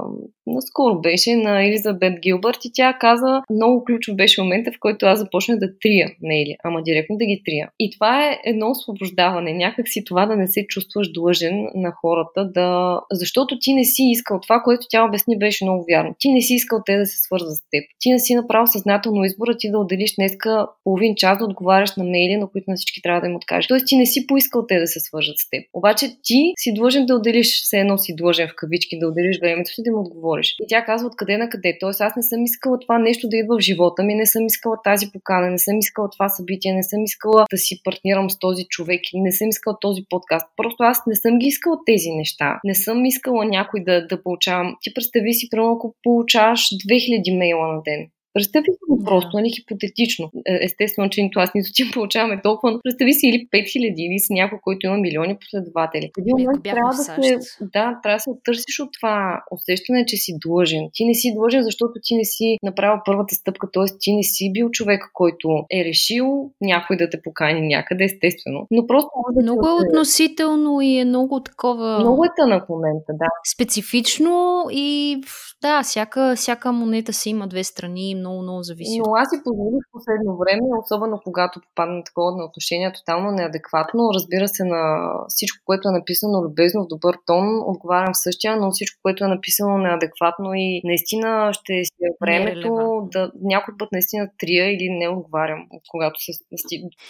наскоро 0.46 1.00
беше 1.00 1.36
на 1.36 1.64
Елизабет 1.64 2.20
Гилбърт 2.20 2.64
и 2.64 2.70
тя 2.74 2.96
каза, 3.00 3.42
много 3.50 3.84
ключов 3.84 4.16
беше 4.16 4.42
момента, 4.42 4.72
в 4.72 4.80
който 4.80 5.06
аз 5.06 5.18
започнах 5.18 5.58
да 5.58 5.78
трия 5.80 6.10
мейли, 6.22 6.56
ама 6.64 6.82
директно 6.82 7.16
да 7.16 7.24
ги 7.24 7.42
трия. 7.44 7.70
И 7.78 7.90
това 7.90 8.26
е 8.26 8.38
едно 8.44 8.70
освобождаване, 8.70 9.52
някак 9.52 9.88
си 9.88 10.04
това 10.04 10.26
да 10.30 10.36
не 10.36 10.48
се 10.48 10.66
чувстваш 10.66 11.12
длъжен 11.12 11.68
на 11.74 11.92
хората, 12.00 12.50
да... 12.54 13.00
защото 13.12 13.58
ти 13.60 13.74
не 13.74 13.84
си 13.84 14.02
искал 14.02 14.40
това, 14.40 14.60
което 14.64 14.86
тя 14.90 15.04
обясни 15.04 15.38
беше 15.38 15.64
много 15.64 15.84
вярно. 15.90 16.14
Ти 16.18 16.28
не 16.32 16.40
си 16.40 16.54
искал 16.54 16.78
те 16.86 16.96
да 16.96 17.06
се 17.06 17.18
свързват 17.18 17.56
с 17.56 17.60
теб. 17.70 17.84
Ти 18.00 18.10
не 18.12 18.18
си 18.18 18.34
направил 18.34 18.66
съзнателно 18.66 19.24
избора 19.24 19.56
ти 19.58 19.70
да 19.70 19.78
отделиш 19.78 20.14
днеска 20.14 20.66
половин 20.84 21.14
час 21.16 21.38
да 21.38 21.44
отговаряш 21.44 21.96
на 21.96 22.04
мейли, 22.04 22.36
на 22.36 22.46
които 22.50 22.70
на 22.70 22.76
всички 22.76 23.02
трябва 23.02 23.20
да 23.20 23.26
им 23.26 23.36
откажеш. 23.36 23.66
Тоест 23.66 23.86
ти 23.86 23.96
не 23.96 24.06
си 24.06 24.26
поискал 24.26 24.66
те 24.66 24.78
да 24.78 24.86
се 24.86 25.00
свържат 25.00 25.38
с 25.38 25.50
теб. 25.50 25.64
Обаче 25.74 26.06
ти 26.22 26.52
си 26.58 26.74
длъжен 26.74 27.06
да 27.06 27.14
отделиш, 27.14 27.62
все 27.62 27.78
едно 27.78 27.98
си 27.98 28.14
длъжен 28.16 28.48
в 28.48 28.54
кавички, 28.56 28.98
да 28.98 29.08
отделиш 29.08 29.40
времето 29.40 29.70
си 29.70 29.82
да 29.82 29.90
им 29.90 29.98
отговориш. 29.98 30.56
И 30.62 30.66
тя 30.68 30.84
казва 30.84 31.06
откъде 31.06 31.38
на 31.38 31.48
къде. 31.48 31.76
Тоест 31.80 32.00
аз 32.00 32.16
не 32.16 32.22
съм 32.22 32.44
искала 32.44 32.78
това 32.78 32.98
нещо 32.98 33.28
да 33.28 33.36
идва 33.36 33.56
в 33.58 33.60
живота 33.60 34.02
ми, 34.02 34.14
не 34.14 34.26
съм 34.26 34.46
искала 34.46 34.76
тази 34.84 35.06
покана, 35.12 35.50
не 35.50 35.58
съм 35.58 35.78
искала 35.78 36.08
това 36.10 36.28
събитие, 36.28 36.72
не 36.74 36.82
съм 36.82 37.04
искала 37.04 37.44
да 37.50 37.58
си 37.58 37.80
партнирам 37.84 38.30
с 38.30 38.38
този 38.38 38.64
човек, 38.64 39.00
не 39.14 39.32
съм 39.32 39.48
искала 39.48 39.76
този 39.80 40.02
подкаст. 40.10 40.46
Просто 40.56 40.82
аз 40.82 40.98
не 41.06 41.16
съм 41.16 41.38
ги 41.38 41.46
искала 41.46 41.76
тези 41.86 42.10
неща. 42.10 42.60
Не 42.64 42.74
съм 42.74 43.04
искала 43.04 43.44
някой 43.44 43.84
да, 43.84 44.06
да 44.06 44.22
получавам. 44.22 44.76
Ти 44.82 44.94
представи 44.94 45.34
си, 45.34 45.48
примерно, 45.50 45.72
ако 45.72 45.94
получаваш 46.02 46.60
2000 46.60 47.38
мейла 47.38 47.66
на 47.66 47.82
ден. 47.82 48.06
Представи 48.34 48.64
си 48.64 48.84
го 48.88 49.04
просто, 49.04 49.30
нали, 49.34 49.50
хипотетично. 49.50 50.30
Е, 50.46 50.58
естествено, 50.64 51.10
че 51.10 51.22
нито 51.22 51.40
аз, 51.40 51.50
нито 51.54 51.70
ти 51.74 51.90
получаваме 51.94 52.40
толкова, 52.42 52.72
но 52.72 52.78
представи 52.82 53.12
си 53.12 53.26
или 53.28 53.48
5000, 53.54 53.94
или 54.06 54.18
с 54.18 54.30
някой, 54.30 54.58
който 54.62 54.86
има 54.86 54.96
милиони 54.96 55.38
последователи. 55.38 56.10
Един 56.18 56.36
момент 56.38 56.62
трябва 56.64 56.90
да 56.90 57.02
се, 57.02 57.38
да, 57.60 58.00
трябва 58.02 58.16
да 58.16 58.20
се 58.20 58.30
оттърсиш 58.30 58.80
от 58.80 58.88
това 59.00 59.42
усещане, 59.50 60.06
че 60.06 60.16
си 60.16 60.32
длъжен. 60.46 60.88
Ти 60.92 61.04
не 61.04 61.14
си 61.14 61.34
длъжен, 61.34 61.62
защото 61.62 61.92
ти 62.02 62.14
не 62.16 62.24
си 62.24 62.56
направил 62.62 63.00
първата 63.04 63.34
стъпка, 63.34 63.66
т.е. 63.72 63.84
ти 64.00 64.16
не 64.16 64.22
си 64.22 64.50
бил 64.52 64.70
човек, 64.70 65.10
който 65.12 65.48
е 65.72 65.84
решил 65.84 66.50
някой 66.60 66.96
да 66.96 67.10
те 67.10 67.22
покани 67.22 67.60
някъде, 67.68 68.04
естествено. 68.04 68.66
Но 68.70 68.86
просто 68.86 69.10
много 69.42 69.66
е 69.66 69.86
относително 69.88 70.80
и 70.80 70.98
е 70.98 71.04
много 71.04 71.40
такова. 71.42 71.98
Много 71.98 72.24
е 72.24 72.28
тънък 72.36 72.68
момента, 72.68 73.12
да. 73.12 73.26
Специфично 73.54 74.64
и 74.70 75.20
да, 75.62 75.82
всяка, 75.82 76.34
всяка 76.36 76.72
монета 76.72 77.12
си 77.12 77.30
има 77.30 77.48
две 77.48 77.64
страни 77.64 78.14
много, 78.20 78.42
много 78.42 78.62
зависи. 78.62 78.98
Но 78.98 79.14
аз 79.14 79.28
си 79.30 79.36
позволих 79.44 79.82
в 79.86 79.92
последно 79.96 80.32
време, 80.42 80.66
особено 80.82 81.20
когато 81.24 81.60
попадна 81.66 82.04
такова 82.04 82.30
на 82.36 82.44
отношение 82.44 82.92
тотално 82.92 83.30
неадекватно. 83.30 84.10
Разбира 84.14 84.48
се, 84.48 84.64
на 84.64 84.82
всичко, 85.28 85.58
което 85.64 85.88
е 85.88 85.98
написано 85.98 86.44
любезно 86.46 86.84
в 86.84 86.92
добър 86.94 87.14
тон, 87.26 87.46
отговарям 87.72 88.14
същия, 88.14 88.56
но 88.56 88.70
всичко, 88.70 88.98
което 89.02 89.24
е 89.24 89.34
написано 89.36 89.78
неадекватно 89.78 90.54
и 90.54 90.80
наистина 90.84 91.50
ще 91.52 91.84
си 91.84 92.00
е 92.02 92.16
времето 92.24 92.70
да 93.12 93.32
някой 93.42 93.74
път 93.78 93.88
наистина 93.92 94.30
трия 94.38 94.72
или 94.74 94.88
не 94.90 95.08
отговарям, 95.08 95.66
когато 95.90 96.24
се 96.24 96.32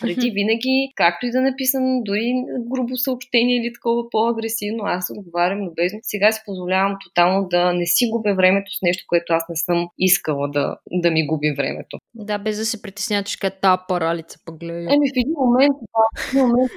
преди 0.01 0.31
винаги, 0.37 0.93
както 0.97 1.27
и 1.27 1.31
да 1.31 1.41
написам, 1.41 2.03
дори 2.05 2.45
грубо 2.71 2.97
съобщение 2.97 3.57
или 3.57 3.73
такова 3.73 4.11
по-агресивно, 4.11 4.85
аз 4.85 5.11
отговарям 5.11 5.61
любезно. 5.67 5.99
Сега 6.03 6.33
си 6.33 6.41
позволявам 6.47 6.97
тотално 7.05 7.49
да 7.49 7.73
не 7.73 7.87
си 7.87 8.09
губя 8.11 8.35
времето 8.35 8.71
с 8.73 8.83
нещо, 8.83 9.05
което 9.09 9.33
аз 9.33 9.45
не 9.49 9.57
съм 9.57 9.89
искала 9.99 10.49
да, 10.49 10.77
да 11.01 11.11
ми 11.11 11.27
губи 11.27 11.55
времето. 11.57 11.99
Да, 12.15 12.39
без 12.39 12.57
да 12.57 12.65
се 12.65 12.83
притесняваш, 12.83 13.29
че 13.31 13.47
е 13.47 13.51
та 13.51 13.85
паралица 13.89 14.39
пък 14.45 14.59
гледа. 14.59 14.79
Еми, 14.79 15.09
в 15.09 15.17
един 15.17 15.35
момент, 15.39 15.77
да, 15.81 16.21
в 16.21 16.29
един 16.29 16.47
момент 16.47 16.71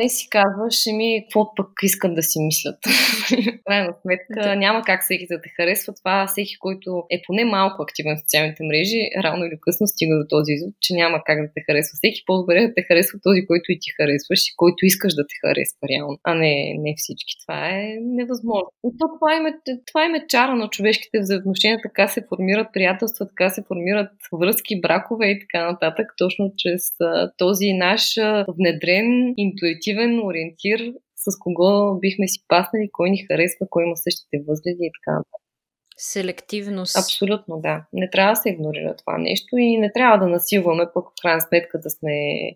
не 0.00 0.08
си 0.08 0.28
казваш, 0.30 0.76
ми, 0.96 1.24
какво 1.24 1.54
пък 1.54 1.68
искат 1.82 2.14
да 2.14 2.22
си 2.22 2.38
мислят. 2.40 2.78
крайна 3.66 3.94
сметка 4.02 4.48
да. 4.48 4.56
няма 4.56 4.82
как 4.86 5.02
всеки 5.02 5.26
да 5.30 5.40
те 5.40 5.48
харесва. 5.56 5.92
Това 6.00 6.26
всеки, 6.26 6.58
който 6.58 7.02
е 7.10 7.22
поне 7.26 7.44
малко 7.44 7.82
активен 7.82 8.16
в 8.16 8.20
социалните 8.20 8.62
мрежи, 8.64 9.00
рано 9.24 9.44
или 9.44 9.56
късно 9.60 9.86
стига 9.86 10.14
до 10.18 10.26
този 10.28 10.52
извод, 10.52 10.74
че 10.80 10.94
няма 10.94 11.18
как 11.26 11.38
да 11.42 11.48
те 11.54 11.60
харесва. 11.66 11.94
Всеки 11.96 12.20
по-добре 12.26 12.66
да 12.66 12.74
те 12.74 12.82
харесва 12.82 13.18
този, 13.22 13.46
който 13.46 13.72
и 13.72 13.78
ти 13.80 13.88
харесваш 13.96 14.40
и 14.48 14.56
който 14.56 14.86
искаш 14.86 15.14
да 15.14 15.22
те 15.26 15.34
харесва 15.44 15.84
реално, 15.92 16.18
а 16.24 16.34
не, 16.34 16.54
не 16.84 16.94
всички. 16.96 17.34
Това 17.42 17.68
е 17.68 17.82
невъзможно. 18.00 18.70
И 18.86 18.90
то 18.98 19.04
това 19.18 19.30
им 19.36 19.46
е, 19.46 19.52
това 19.86 20.04
им 20.04 20.14
е 20.14 20.26
чара 20.28 20.54
на 20.56 20.68
човешките 20.68 21.20
взаимоотношения, 21.20 21.78
така 21.82 22.08
се 22.08 22.26
формират 22.28 22.68
приятелства, 22.72 23.28
така 23.28 23.50
се 23.50 23.64
формират 23.68 24.10
връзки, 24.32 24.80
бракове 24.80 25.26
и 25.26 25.40
така 25.40 25.70
нататък, 25.72 26.06
точно 26.18 26.52
чрез 26.56 26.82
този 27.36 27.72
наш 27.72 28.02
внедрен, 28.48 29.34
интуитивен 29.36 30.20
ориентир 30.24 30.92
с 31.16 31.38
кого 31.38 31.98
бихме 32.00 32.28
си 32.28 32.38
паснали, 32.48 32.88
кой 32.92 33.10
ни 33.10 33.26
харесва, 33.26 33.66
кой 33.70 33.84
има 33.84 33.96
същите 33.96 34.36
възгледи 34.48 34.78
и 34.80 34.90
така 35.00 35.16
нататък. 35.16 35.47
Селективност. 36.00 36.96
Абсолютно, 36.96 37.60
да. 37.60 37.84
Не 37.92 38.10
трябва 38.10 38.32
да 38.32 38.36
се 38.36 38.48
игнорира 38.48 38.96
това 38.96 39.18
нещо 39.18 39.56
и 39.56 39.76
не 39.76 39.92
трябва 39.92 40.18
да 40.18 40.26
насилваме 40.26 40.84
пък 40.94 41.04
в 41.08 41.22
крайна 41.22 41.40
сметка 41.40 41.78
да 41.78 41.90
сме 41.90 42.12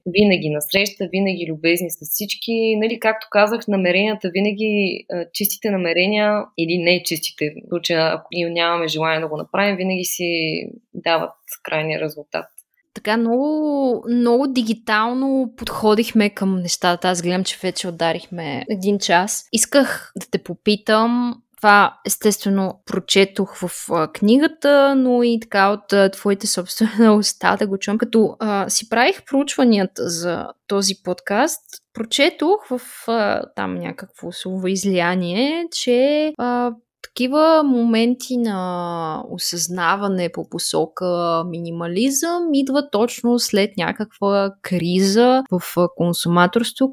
винаги 0.06 0.50
на 0.50 0.60
среща, 0.60 1.08
винаги 1.12 1.46
любезни 1.50 1.90
с 1.90 2.10
всички. 2.10 2.76
Нали, 2.76 3.00
както 3.00 3.26
казах, 3.30 3.68
намеренията 3.68 4.30
винаги, 4.32 5.04
чистите 5.32 5.70
намерения 5.70 6.44
или 6.58 6.78
не 6.78 7.02
чистите, 7.02 7.50
в 7.50 7.68
случая 7.68 8.12
ако 8.14 8.28
нямаме 8.32 8.88
желание 8.88 9.20
да 9.20 9.28
го 9.28 9.36
направим, 9.36 9.76
винаги 9.76 10.04
си 10.04 10.62
дават 10.94 11.32
крайния 11.62 12.00
резултат 12.00 12.46
така 12.94 13.16
много, 13.16 14.04
много 14.08 14.46
дигитално 14.46 15.54
подходихме 15.56 16.30
към 16.30 16.60
нещата. 16.60 17.08
Аз 17.08 17.22
гледам, 17.22 17.44
че 17.44 17.58
вече 17.62 17.88
ударихме 17.88 18.64
един 18.70 18.98
час. 18.98 19.48
Исках 19.52 20.12
да 20.16 20.26
те 20.30 20.38
попитам 20.38 21.42
това 21.62 21.94
естествено 22.06 22.80
прочетох 22.86 23.56
в 23.56 23.70
а, 23.90 24.12
книгата, 24.12 24.94
но 24.96 25.22
и 25.22 25.40
така 25.40 25.70
от 25.70 25.92
а, 25.92 26.10
твоите 26.10 26.46
собствена 26.46 27.14
уста 27.18 27.56
да 27.56 27.66
го 27.66 27.78
чувам. 27.78 27.98
Като 27.98 28.36
а, 28.40 28.70
си 28.70 28.88
правих 28.88 29.24
проучванията 29.24 30.08
за 30.08 30.46
този 30.66 30.94
подкаст, 31.04 31.62
прочетох 31.94 32.66
в 32.70 32.80
а, 33.08 33.42
там 33.56 33.74
някакво 33.74 34.32
слово 34.32 34.66
излияние, 34.66 35.64
че 35.72 36.32
а, 36.38 36.72
такива 37.02 37.62
моменти 37.64 38.36
на 38.36 39.24
осъзнаване 39.30 40.32
по 40.32 40.48
посока 40.48 41.42
минимализъм 41.48 42.54
идва 42.54 42.90
точно 42.90 43.38
след 43.38 43.76
някаква 43.76 44.50
криза 44.62 45.42
в 45.50 45.88
консуматорство, 45.96 46.92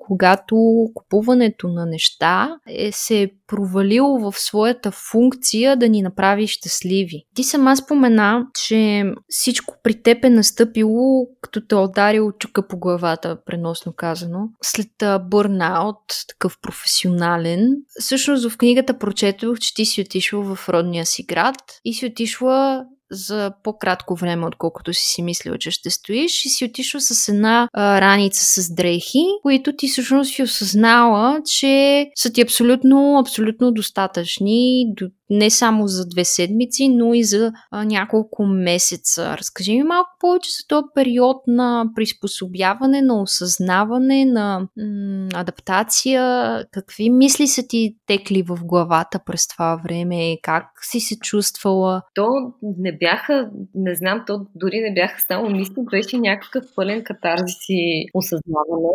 когато 0.00 0.56
купуването 0.94 1.68
на 1.68 1.86
неща 1.86 2.56
е 2.68 2.92
се 2.92 3.22
е 3.22 3.30
провалило 3.46 4.18
в 4.18 4.38
своята 4.38 4.90
функция 4.90 5.76
да 5.76 5.88
ни 5.88 6.02
направи 6.02 6.46
щастливи. 6.46 7.24
Ти 7.34 7.44
сама 7.44 7.76
спомена, 7.76 8.46
че 8.66 9.04
всичко 9.28 9.74
при 9.82 10.02
теб 10.02 10.24
е 10.24 10.30
настъпило, 10.30 11.26
като 11.40 11.66
те 11.66 11.74
е 11.74 11.78
ударил 11.78 12.32
чука 12.32 12.68
по 12.68 12.78
главата, 12.78 13.38
преносно 13.46 13.92
казано, 13.92 14.48
след 14.62 14.88
бърнаут, 15.30 16.02
такъв 16.28 16.58
професионален. 16.62 17.68
Всъщност 18.00 18.50
в 18.50 18.56
книгата 18.56 18.98
прочетох, 18.98 19.58
че 19.58 19.74
ти 19.74 19.84
си 19.84 20.00
отишла 20.00 20.54
в 20.54 20.68
родния 20.68 21.06
си 21.06 21.22
град 21.22 21.56
и 21.84 21.94
си 21.94 22.06
отишла 22.06 22.84
за 23.10 23.52
по-кратко 23.62 24.14
време, 24.14 24.46
отколкото 24.46 24.94
си 24.94 25.06
си 25.06 25.22
мислила, 25.22 25.58
че 25.58 25.70
ще 25.70 25.90
стоиш 25.90 26.44
и 26.44 26.48
си 26.48 26.64
отишла 26.64 27.00
с 27.00 27.28
една 27.28 27.68
а, 27.72 28.00
раница 28.00 28.62
с 28.62 28.74
дрехи, 28.74 29.24
които 29.42 29.76
ти 29.76 29.88
всъщност 29.88 30.34
си 30.34 30.42
осъзнала, 30.42 31.40
че 31.58 32.06
са 32.16 32.32
ти 32.32 32.40
абсолютно, 32.40 33.18
абсолютно 33.18 33.72
достатъчни, 33.72 34.84
до, 34.96 35.08
не 35.30 35.50
само 35.50 35.86
за 35.86 36.08
две 36.08 36.24
седмици, 36.24 36.88
но 36.88 37.14
и 37.14 37.24
за 37.24 37.52
а, 37.70 37.84
няколко 37.84 38.46
месеца. 38.46 39.36
Разкажи 39.38 39.72
ми 39.72 39.82
малко 39.82 40.10
повече 40.20 40.50
за 40.50 40.66
този 40.68 40.86
период 40.94 41.36
на 41.46 41.86
приспособяване, 41.94 43.02
на 43.02 43.22
осъзнаване, 43.22 44.24
на 44.24 44.68
м- 44.76 45.28
адаптация. 45.34 46.64
Какви 46.72 47.10
мисли 47.10 47.46
са 47.46 47.62
ти 47.68 47.96
текли 48.06 48.42
в 48.42 48.58
главата 48.64 49.20
през 49.26 49.48
това 49.48 49.80
време? 49.84 50.36
Как 50.42 50.64
си 50.82 51.00
се 51.00 51.18
чувствала? 51.18 52.02
То 52.14 52.28
не 52.62 52.92
бяха, 52.92 53.50
не 53.74 53.94
знам, 53.94 54.24
то 54.26 54.46
дори 54.54 54.80
не 54.80 54.94
бяха 54.94 55.20
само 55.28 55.50
мисли, 55.50 55.74
беше 55.90 56.18
някакъв 56.18 56.64
пълен 56.76 57.04
катарзис 57.04 57.68
и 57.68 58.06
осъзнаване. 58.14 58.88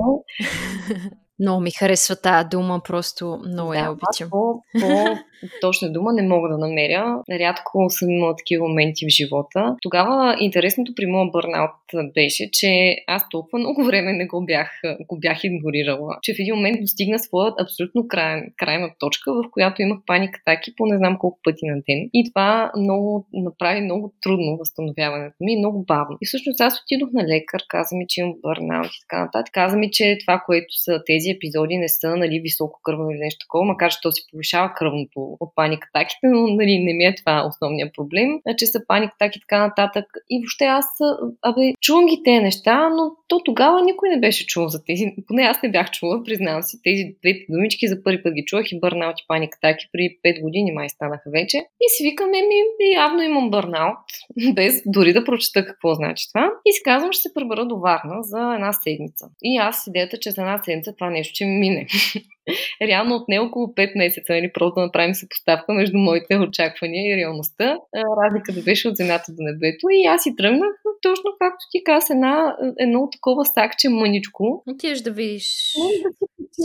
Много 1.40 1.62
ми 1.62 1.72
харесва 1.72 2.16
тази 2.16 2.48
дума, 2.50 2.82
просто 2.88 3.40
много 3.48 3.72
да, 3.72 3.78
я 3.78 3.92
обичам. 3.92 4.30
По, 4.30 4.62
по 4.82 5.18
точна 5.62 5.92
дума 5.92 6.14
не 6.14 6.22
мога 6.22 6.50
да 6.50 6.58
намеря. 6.58 7.22
Рядко 7.32 7.86
съм 7.90 8.10
имала 8.10 8.36
такива 8.36 8.68
моменти 8.68 9.06
в 9.06 9.10
живота. 9.10 9.76
Тогава 9.82 10.36
интересното 10.40 10.94
при 10.96 11.06
моя 11.06 11.32
бърнаут 11.32 11.72
беше, 12.14 12.50
че 12.52 12.96
аз 13.08 13.30
толкова 13.30 13.60
много 13.60 13.84
време 13.84 14.14
не 14.14 14.28
го 14.28 14.46
бях, 14.46 14.82
го 15.08 15.20
бях 15.20 15.44
игнорирала, 15.44 16.18
че 16.22 16.34
в 16.34 16.40
един 16.40 16.56
момент 16.56 16.82
достигна 16.82 17.20
своят 17.20 17.62
абсолютно 17.62 18.08
край, 18.08 18.42
крайна 18.58 18.90
точка, 19.00 19.34
в 19.34 19.44
която 19.52 19.82
имах 19.82 20.00
паникатаки 20.06 20.76
по 20.76 20.86
не 20.86 20.98
знам 20.98 21.18
колко 21.20 21.40
пъти 21.44 21.66
на 21.66 21.76
ден. 21.76 22.10
И 22.14 22.32
това 22.32 22.72
много 22.78 23.28
направи 23.34 23.82
много 23.82 24.14
трудно 24.22 24.58
възстановяването 24.58 25.36
ми, 25.40 25.58
много 25.58 25.84
бавно. 25.88 26.18
И 26.22 26.26
всъщност 26.26 26.62
аз 26.62 26.82
отидох 26.82 27.10
на 27.14 27.24
лекар, 27.24 27.62
каза 27.68 27.96
ми, 27.96 28.06
че 28.10 28.22
имам 28.22 28.34
бърнаут 28.42 28.86
и 28.86 29.02
така 29.02 29.24
нататък. 29.26 29.54
Каза 29.54 29.78
ми, 29.78 29.92
че 29.92 30.18
това, 30.22 30.44
което 30.46 30.74
са 30.84 31.02
тези 31.06 31.30
епизоди, 31.30 31.78
не 31.78 31.90
са 31.90 32.16
нали, 32.16 32.40
високо 32.40 32.80
кръвно 32.84 33.12
или 33.12 33.20
нещо 33.20 33.46
такова, 33.46 33.66
макар 33.66 33.92
че 33.92 33.98
то 34.02 34.12
си 34.12 34.22
повишава 34.32 34.74
кръвното 34.76 35.31
от 35.40 35.56
паникатаките, 35.56 36.24
но 36.24 36.48
нали, 36.48 36.80
не 36.80 36.94
ми 36.94 37.06
е 37.06 37.16
това 37.16 37.46
основният 37.48 37.96
проблем, 37.96 38.30
че 38.58 38.66
са 38.66 38.80
паникатаки 38.88 39.38
и 39.38 39.42
така 39.42 39.60
нататък. 39.60 40.06
И 40.30 40.40
въобще 40.40 40.66
аз, 40.66 40.86
абе, 41.42 41.74
чувам 41.82 42.06
ги 42.06 42.22
тези 42.24 42.44
неща, 42.44 42.90
но 42.90 43.12
то 43.28 43.44
тогава 43.44 43.82
никой 43.82 44.10
не 44.10 44.20
беше 44.20 44.46
чувал 44.46 44.70
за 44.70 44.84
тези. 44.86 45.06
Поне 45.28 45.42
аз 45.42 45.62
не 45.64 45.72
бях 45.72 45.92
чула, 45.92 46.24
признавам 46.24 46.64
си. 46.64 46.78
Тези 46.84 47.04
две 47.22 47.34
думички 47.50 47.88
за 47.88 48.04
първи 48.04 48.24
път 48.24 48.34
ги 48.34 48.46
чувах 48.46 48.72
и 48.72 48.80
бърнаут 48.80 49.20
и 49.20 49.28
паникатаки 49.28 49.86
при 49.92 50.18
5 50.26 50.42
години 50.42 50.72
май 50.72 50.90
станаха 50.90 51.30
вече. 51.32 51.58
И 51.58 51.86
си 51.90 52.04
викам, 52.04 52.30
ми, 52.32 52.96
явно 52.96 53.22
имам 53.22 53.50
бърнаут, 53.50 53.98
без 54.54 54.82
дори 54.86 55.14
да 55.14 55.24
прочета 55.24 55.66
какво 55.66 55.94
значи 55.94 56.28
това. 56.28 56.52
И 56.66 56.74
си 56.74 56.82
казвам, 56.84 57.12
ще 57.12 57.22
се 57.22 57.34
пребера 57.34 57.66
до 57.66 57.80
Варна 57.80 58.24
за 58.24 58.54
една 58.54 58.74
седмица. 58.74 59.26
И 59.44 59.58
аз 59.58 59.88
идеята, 59.88 60.18
че 60.20 60.32
за 60.32 60.42
една 60.42 60.60
седмица 60.64 60.94
това 60.94 61.10
нещо 61.10 61.36
ще 61.36 61.46
ми 61.46 61.60
мине. 61.60 61.88
реално 62.82 63.16
от 63.16 63.28
не 63.28 63.40
около 63.40 63.68
5 63.68 63.98
месеца, 63.98 64.34
нали, 64.34 64.52
просто 64.54 64.76
да 64.76 64.86
направим 64.86 65.14
съпоставка 65.14 65.74
между 65.74 65.98
моите 65.98 66.38
очаквания 66.38 67.14
и 67.14 67.18
реалността. 67.18 67.78
Разликата 68.24 68.62
беше 68.62 68.88
от 68.88 68.96
земята 68.96 69.26
до 69.30 69.44
небето 69.44 69.86
и 69.92 70.06
аз 70.06 70.24
си 70.24 70.36
тръгнах 70.36 70.76
точно 71.02 71.30
както 71.40 71.66
ти 71.72 71.84
каза, 71.84 72.14
една, 72.14 72.56
едно 72.80 73.10
такова 73.10 73.46
сакче 73.46 73.90
мъничко. 73.90 74.64
Отиваш 74.68 75.02
да 75.02 75.12
видиш 75.12 75.74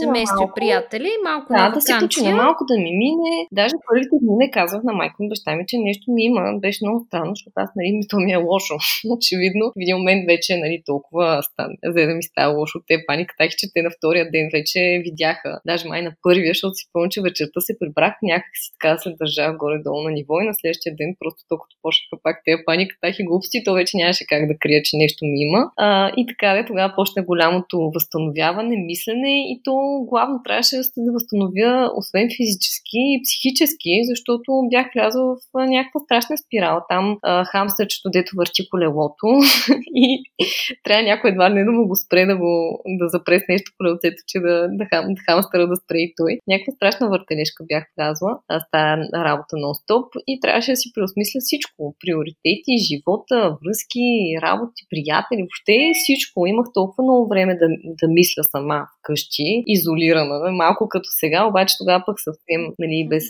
семейство 0.01 0.43
и 0.43 0.53
приятели 0.55 1.09
малко 1.23 1.47
да, 1.53 1.63
на 1.63 1.69
да 1.71 1.81
се 1.81 1.93
почина 1.99 2.35
малко 2.35 2.65
да 2.71 2.75
ми 2.83 2.91
мине. 3.03 3.33
Даже 3.51 3.75
първите 3.89 4.15
дни 4.21 4.35
не 4.43 4.51
казвах 4.51 4.83
на 4.83 4.93
майка 4.93 5.15
ми, 5.19 5.29
баща 5.29 5.55
ми, 5.55 5.63
че 5.67 5.77
нещо 5.77 6.05
ми 6.11 6.23
има. 6.23 6.41
Беше 6.63 6.85
много 6.85 7.05
странно, 7.07 7.31
защото 7.35 7.53
аз, 7.55 7.69
нали, 7.75 7.89
ми 7.97 8.07
то 8.07 8.17
ми 8.19 8.31
е 8.31 8.43
лошо. 8.49 8.75
Очевидно, 9.15 9.63
в 9.75 9.81
един 9.83 9.97
момент 9.97 10.21
вече, 10.31 10.51
нали, 10.63 10.77
толкова 10.85 11.43
стан, 11.43 11.71
за 11.83 12.01
да 12.07 12.13
ми 12.15 12.23
става 12.23 12.57
лошо. 12.57 12.77
Те 12.87 12.95
паниката, 13.07 13.43
че 13.59 13.67
те 13.73 13.81
на 13.81 13.91
втория 13.97 14.25
ден 14.31 14.45
вече 14.53 14.79
видяха. 15.05 15.51
Даже 15.65 15.87
май 15.87 16.01
на 16.01 16.11
първия, 16.21 16.51
защото 16.51 16.73
си 16.75 16.85
помня, 16.93 17.09
че 17.09 17.21
вечерта 17.21 17.59
се 17.61 17.79
прибрах 17.79 18.13
някак 18.23 18.53
си 18.61 18.71
така 18.75 18.97
се 18.97 19.09
държах 19.19 19.57
горе-долу 19.57 20.01
на 20.07 20.11
ниво 20.11 20.33
и 20.41 20.47
на 20.49 20.53
следващия 20.53 20.95
ден 20.99 21.15
просто 21.19 21.41
толкова 21.49 21.67
почнаха 21.81 22.15
пак 22.23 22.35
тези 22.45 22.63
паниката 22.65 23.07
и 23.19 23.25
глупости, 23.29 23.63
то 23.65 23.73
вече 23.73 23.97
нямаше 23.97 24.26
как 24.27 24.47
да 24.47 24.57
крия, 24.59 24.81
че 24.83 24.97
нещо 24.97 25.25
ми 25.25 25.39
има. 25.47 25.61
А, 25.77 26.11
и 26.17 26.25
така, 26.25 26.53
де, 26.53 26.65
тогава 26.65 26.93
почна 26.95 27.23
голямото 27.23 27.91
възстановяване, 27.95 28.75
мислене 28.77 29.51
и 29.51 29.61
то 29.63 29.75
главно 30.09 30.41
трябваше 30.45 30.75
да 30.97 31.11
възстановя, 31.11 31.91
освен 31.95 32.27
физически 32.37 33.01
и 33.13 33.21
психически, 33.23 33.93
защото 34.11 34.49
бях 34.71 34.87
влязла 34.95 35.35
в 35.35 35.67
някаква 35.67 35.99
страшна 35.99 36.37
спирала. 36.37 36.81
Там 36.89 37.17
а, 37.21 37.45
хамстърчето, 37.45 38.09
дето 38.09 38.31
върти 38.35 38.69
колелото 38.69 39.27
и 40.03 40.23
трябва 40.83 41.03
някой 41.03 41.29
едва 41.29 41.49
не 41.49 41.63
да 41.63 41.71
му 41.71 41.87
го 41.87 41.95
спре 41.95 42.25
да, 42.25 42.37
го, 42.37 42.81
да 42.99 43.07
запре 43.07 43.37
нещо 43.49 43.71
колелцето, 43.77 44.23
че 44.27 44.39
да, 44.39 44.67
да, 44.71 44.85
хам, 44.85 45.13
да 45.13 45.21
хамстъра 45.29 45.67
да 45.67 45.75
спре 45.75 45.97
и 45.97 46.13
той. 46.17 46.39
Някаква 46.47 46.71
страшна 46.73 47.09
въртележка 47.09 47.63
бях 47.67 47.83
влязла 47.97 48.31
с 48.51 48.63
тази 48.71 49.01
работа 49.27 49.55
нон-стоп 49.55 50.07
и 50.27 50.39
трябваше 50.39 50.71
да 50.71 50.75
си 50.75 50.91
преосмисля 50.95 51.39
всичко. 51.39 51.95
Приоритети, 51.99 52.73
живота, 52.87 53.57
връзки, 53.63 54.05
работи, 54.41 54.81
приятели, 54.89 55.41
въобще 55.41 55.77
всичко. 56.01 56.45
Имах 56.45 56.67
толкова 56.73 57.03
много 57.03 57.27
време 57.27 57.53
да, 57.61 57.67
да 58.01 58.07
мисля 58.07 58.43
сама 58.43 58.79
вкъщи, 58.99 59.63
изолирана, 59.67 60.51
малко 60.51 60.89
като 60.89 61.09
сега, 61.19 61.45
обаче 61.45 61.75
тогава 61.77 62.03
пък 62.05 62.17
съвсем 62.19 62.61
нали, 62.79 63.07
без 63.09 63.23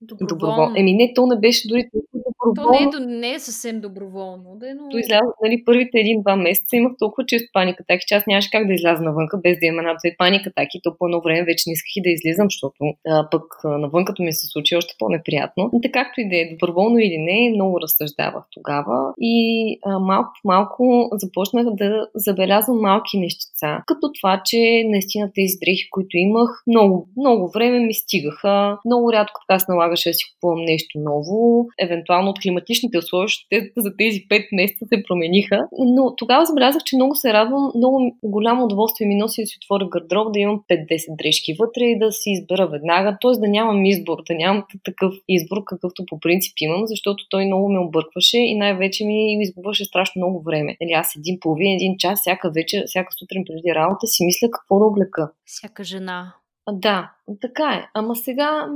Доброволно. 0.00 0.28
доброволно. 0.28 0.74
Еми 0.76 0.92
не, 0.92 1.12
то 1.14 1.26
не 1.26 1.36
беше 1.36 1.68
дори 1.68 1.88
толкова 1.92 2.18
доброволно. 2.26 2.90
То 2.90 3.00
не 3.00 3.14
е, 3.14 3.18
не 3.20 3.34
е 3.34 3.38
съвсем 3.38 3.80
доброволно. 3.80 4.56
Да, 4.60 4.74
но... 4.74 4.88
То 4.88 4.98
изляза, 4.98 5.32
нали, 5.44 5.62
първите 5.66 5.98
един-два 5.98 6.36
месеца 6.36 6.76
имах 6.76 6.92
толкова 6.98 7.26
често 7.26 7.48
паника 7.52 7.82
атаки, 7.82 8.04
че 8.08 8.14
аз 8.14 8.26
нямаше 8.26 8.50
как 8.50 8.66
да 8.66 8.74
изляза 8.74 9.02
навънка 9.02 9.38
без 9.38 9.58
да 9.60 9.66
има 9.66 9.78
една 9.78 9.94
две 9.94 10.14
паника 10.18 10.48
атаки. 10.50 10.80
То 10.82 10.96
по 10.98 11.06
едно 11.06 11.20
време 11.20 11.44
вече 11.44 11.64
не 11.66 11.72
исках 11.72 11.96
и 11.96 12.02
да 12.02 12.10
излизам, 12.10 12.46
защото 12.46 12.78
а, 13.08 13.28
пък 13.30 13.44
навън 13.64 14.04
като 14.04 14.22
ми 14.22 14.32
се 14.32 14.46
случи 14.46 14.76
още 14.76 14.94
по-неприятно. 14.98 15.70
Но 15.72 15.80
така 15.80 16.06
както 16.06 16.20
и 16.20 16.28
да 16.28 16.36
е, 16.36 16.50
доброволно 16.54 16.98
или 16.98 17.18
не, 17.18 17.54
много 17.54 17.80
разсъждавах 17.80 18.44
тогава 18.50 19.12
и 19.20 19.36
а, 19.84 19.98
малко 19.98 20.30
по 20.42 20.48
малко 20.48 21.08
започнах 21.12 21.66
да 21.70 22.08
забелязвам 22.14 22.80
малки 22.80 23.18
нещица. 23.18 23.66
Като 23.86 24.12
това, 24.20 24.42
че 24.44 24.82
наистина 24.86 25.30
тези 25.34 25.54
дрехи, 25.62 25.90
които 25.90 26.16
имах, 26.16 26.50
много, 26.66 27.08
много 27.16 27.50
време 27.54 27.78
ми 27.80 27.94
стигаха. 27.94 28.78
Много 28.84 29.12
рядко 29.12 29.40
така 29.48 29.58
се 29.58 29.66
налагаше 29.86 30.10
да 30.10 30.14
си 30.14 30.24
купувам 30.32 30.64
нещо 30.64 30.98
ново. 30.98 31.66
Евентуално 31.80 32.30
от 32.30 32.40
климатичните 32.40 32.98
условия 32.98 33.28
те 33.50 33.72
за 33.76 33.96
тези 33.98 34.28
5 34.28 34.48
месеца 34.52 34.84
се 34.88 35.02
промениха. 35.08 35.68
Но 35.78 36.16
тогава 36.16 36.46
забелязах, 36.46 36.82
че 36.84 36.96
много 36.96 37.14
се 37.14 37.32
радвам, 37.32 37.72
много 37.76 38.16
голямо 38.22 38.64
удоволствие 38.64 39.06
ми 39.06 39.14
носи 39.14 39.42
да 39.42 39.46
си 39.46 39.58
отворя 39.62 39.88
гардероб, 39.88 40.32
да 40.32 40.38
имам 40.38 40.62
5-10 40.70 41.16
дрежки 41.18 41.54
вътре 41.58 41.84
и 41.84 41.98
да 41.98 42.12
си 42.12 42.30
избера 42.30 42.66
веднага. 42.66 43.18
Т.е. 43.22 43.40
да 43.40 43.48
нямам 43.48 43.84
избор, 43.84 44.18
да 44.28 44.34
нямам 44.34 44.64
такъв 44.84 45.14
избор, 45.28 45.64
какъвто 45.64 46.04
по 46.06 46.20
принцип 46.20 46.52
имам, 46.60 46.86
защото 46.86 47.24
той 47.30 47.46
много 47.46 47.68
ме 47.72 47.78
объркваше 47.78 48.38
и 48.38 48.54
най-вече 48.54 49.04
ми 49.04 49.42
изгубваше 49.42 49.84
страшно 49.84 50.20
много 50.20 50.42
време. 50.42 50.76
Нали, 50.80 50.92
аз 50.92 51.16
един 51.16 51.38
половин, 51.40 51.72
един 51.72 51.94
час, 51.98 52.20
всяка 52.20 52.50
вечер, 52.50 52.82
всяка 52.86 53.12
сутрин 53.18 53.44
преди 53.46 53.74
работа 53.74 54.06
си 54.06 54.24
мисля 54.24 54.48
какво 54.50 54.78
да 54.78 54.84
облека. 54.84 55.30
Всяка 55.46 55.84
жена. 55.84 56.34
Да, 56.72 57.15
така 57.40 57.72
е. 57.72 57.88
Ама 57.94 58.16
сега 58.16 58.66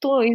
то 0.00 0.22
е 0.22 0.28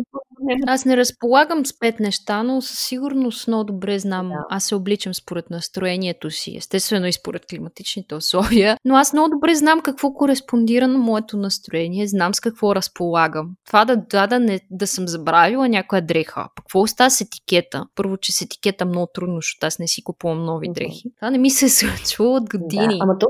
Аз 0.67 0.85
не 0.85 0.97
разполагам 0.97 1.65
с 1.65 1.79
пет 1.79 1.99
неща, 1.99 2.43
но 2.43 2.61
със 2.61 2.79
сигурност 2.79 3.47
много 3.47 3.63
добре 3.63 3.99
знам. 3.99 4.29
Да. 4.29 4.45
Аз 4.49 4.63
се 4.63 4.75
обличам 4.75 5.13
според 5.13 5.49
настроението 5.49 6.31
си, 6.31 6.55
естествено 6.57 7.07
и 7.07 7.13
според 7.13 7.45
климатичните 7.45 8.15
условия, 8.15 8.77
но 8.85 8.95
аз 8.95 9.13
много 9.13 9.29
добре 9.29 9.55
знам 9.55 9.81
какво 9.81 10.13
кореспондира 10.13 10.87
на 10.87 10.97
моето 10.97 11.37
настроение, 11.37 12.07
знам 12.07 12.33
с 12.33 12.39
какво 12.39 12.75
разполагам. 12.75 13.49
Това 13.67 13.85
да, 13.85 13.95
да, 13.95 14.27
да, 14.27 14.39
не, 14.39 14.59
да 14.71 14.87
съм 14.87 15.07
забравила 15.07 15.69
някоя 15.69 16.01
дреха. 16.01 16.47
Пък 16.55 16.65
какво 16.69 16.79
остава 16.79 17.09
с 17.09 17.21
етикета? 17.21 17.85
Първо, 17.95 18.17
че 18.17 18.31
с 18.31 18.41
етикета 18.41 18.85
много 18.85 19.07
трудно, 19.13 19.35
защото 19.35 19.67
аз 19.67 19.79
не 19.79 19.87
си 19.87 20.03
купувам 20.03 20.45
нови 20.45 20.67
дрехи. 20.69 21.03
Това 21.19 21.29
не 21.29 21.37
ми 21.37 21.49
се 21.49 21.69
случва 21.79 22.25
от 22.25 22.49
години. 22.49 22.97
Да, 22.97 23.03
ама 23.03 23.17
то 23.17 23.27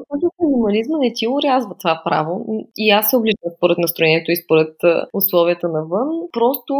минимализма 0.60 0.98
не 0.98 1.14
ти 1.14 1.28
урязва 1.28 1.76
това 1.80 2.02
право. 2.06 2.46
И 2.78 2.90
аз 2.90 3.10
се 3.10 3.16
обличам 3.16 3.52
според 3.58 3.78
настроението 3.78 4.29
и 4.32 4.42
според 4.44 4.74
условията 5.14 5.68
навън. 5.68 6.08
Просто, 6.32 6.74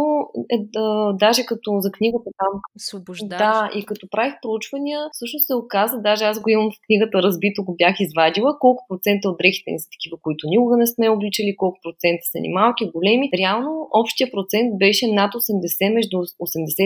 е, 0.54 0.56
да, 0.74 1.12
даже 1.12 1.42
като 1.46 1.70
за 1.80 1.90
книгата 1.92 2.30
там. 2.38 2.60
Освобождаш. 2.76 3.38
Да, 3.38 3.70
и 3.74 3.84
като 3.86 4.08
правих 4.10 4.34
проучвания, 4.42 5.00
всъщност 5.12 5.46
се 5.46 5.54
оказа, 5.54 5.96
даже 6.08 6.24
аз 6.24 6.40
го 6.40 6.50
имам 6.50 6.70
в 6.70 6.80
книгата 6.86 7.22
разбито, 7.22 7.64
го 7.64 7.74
бях 7.78 7.96
извадила, 8.00 8.58
колко 8.60 8.84
процента 8.88 9.28
от 9.28 9.36
дрехите 9.38 9.70
ни 9.70 9.78
са 9.78 9.88
такива, 9.96 10.16
които 10.22 10.42
никога 10.48 10.76
не 10.76 10.86
сме 10.86 11.08
обличали, 11.08 11.56
колко 11.56 11.78
процента 11.86 12.24
са 12.32 12.38
ни 12.40 12.48
малки, 12.48 12.90
големи. 12.94 13.30
Реално 13.38 13.88
общия 14.02 14.30
процент 14.30 14.78
беше 14.78 15.04
над 15.20 15.30
80, 15.34 15.94
между 15.94 16.16
80 16.16 16.26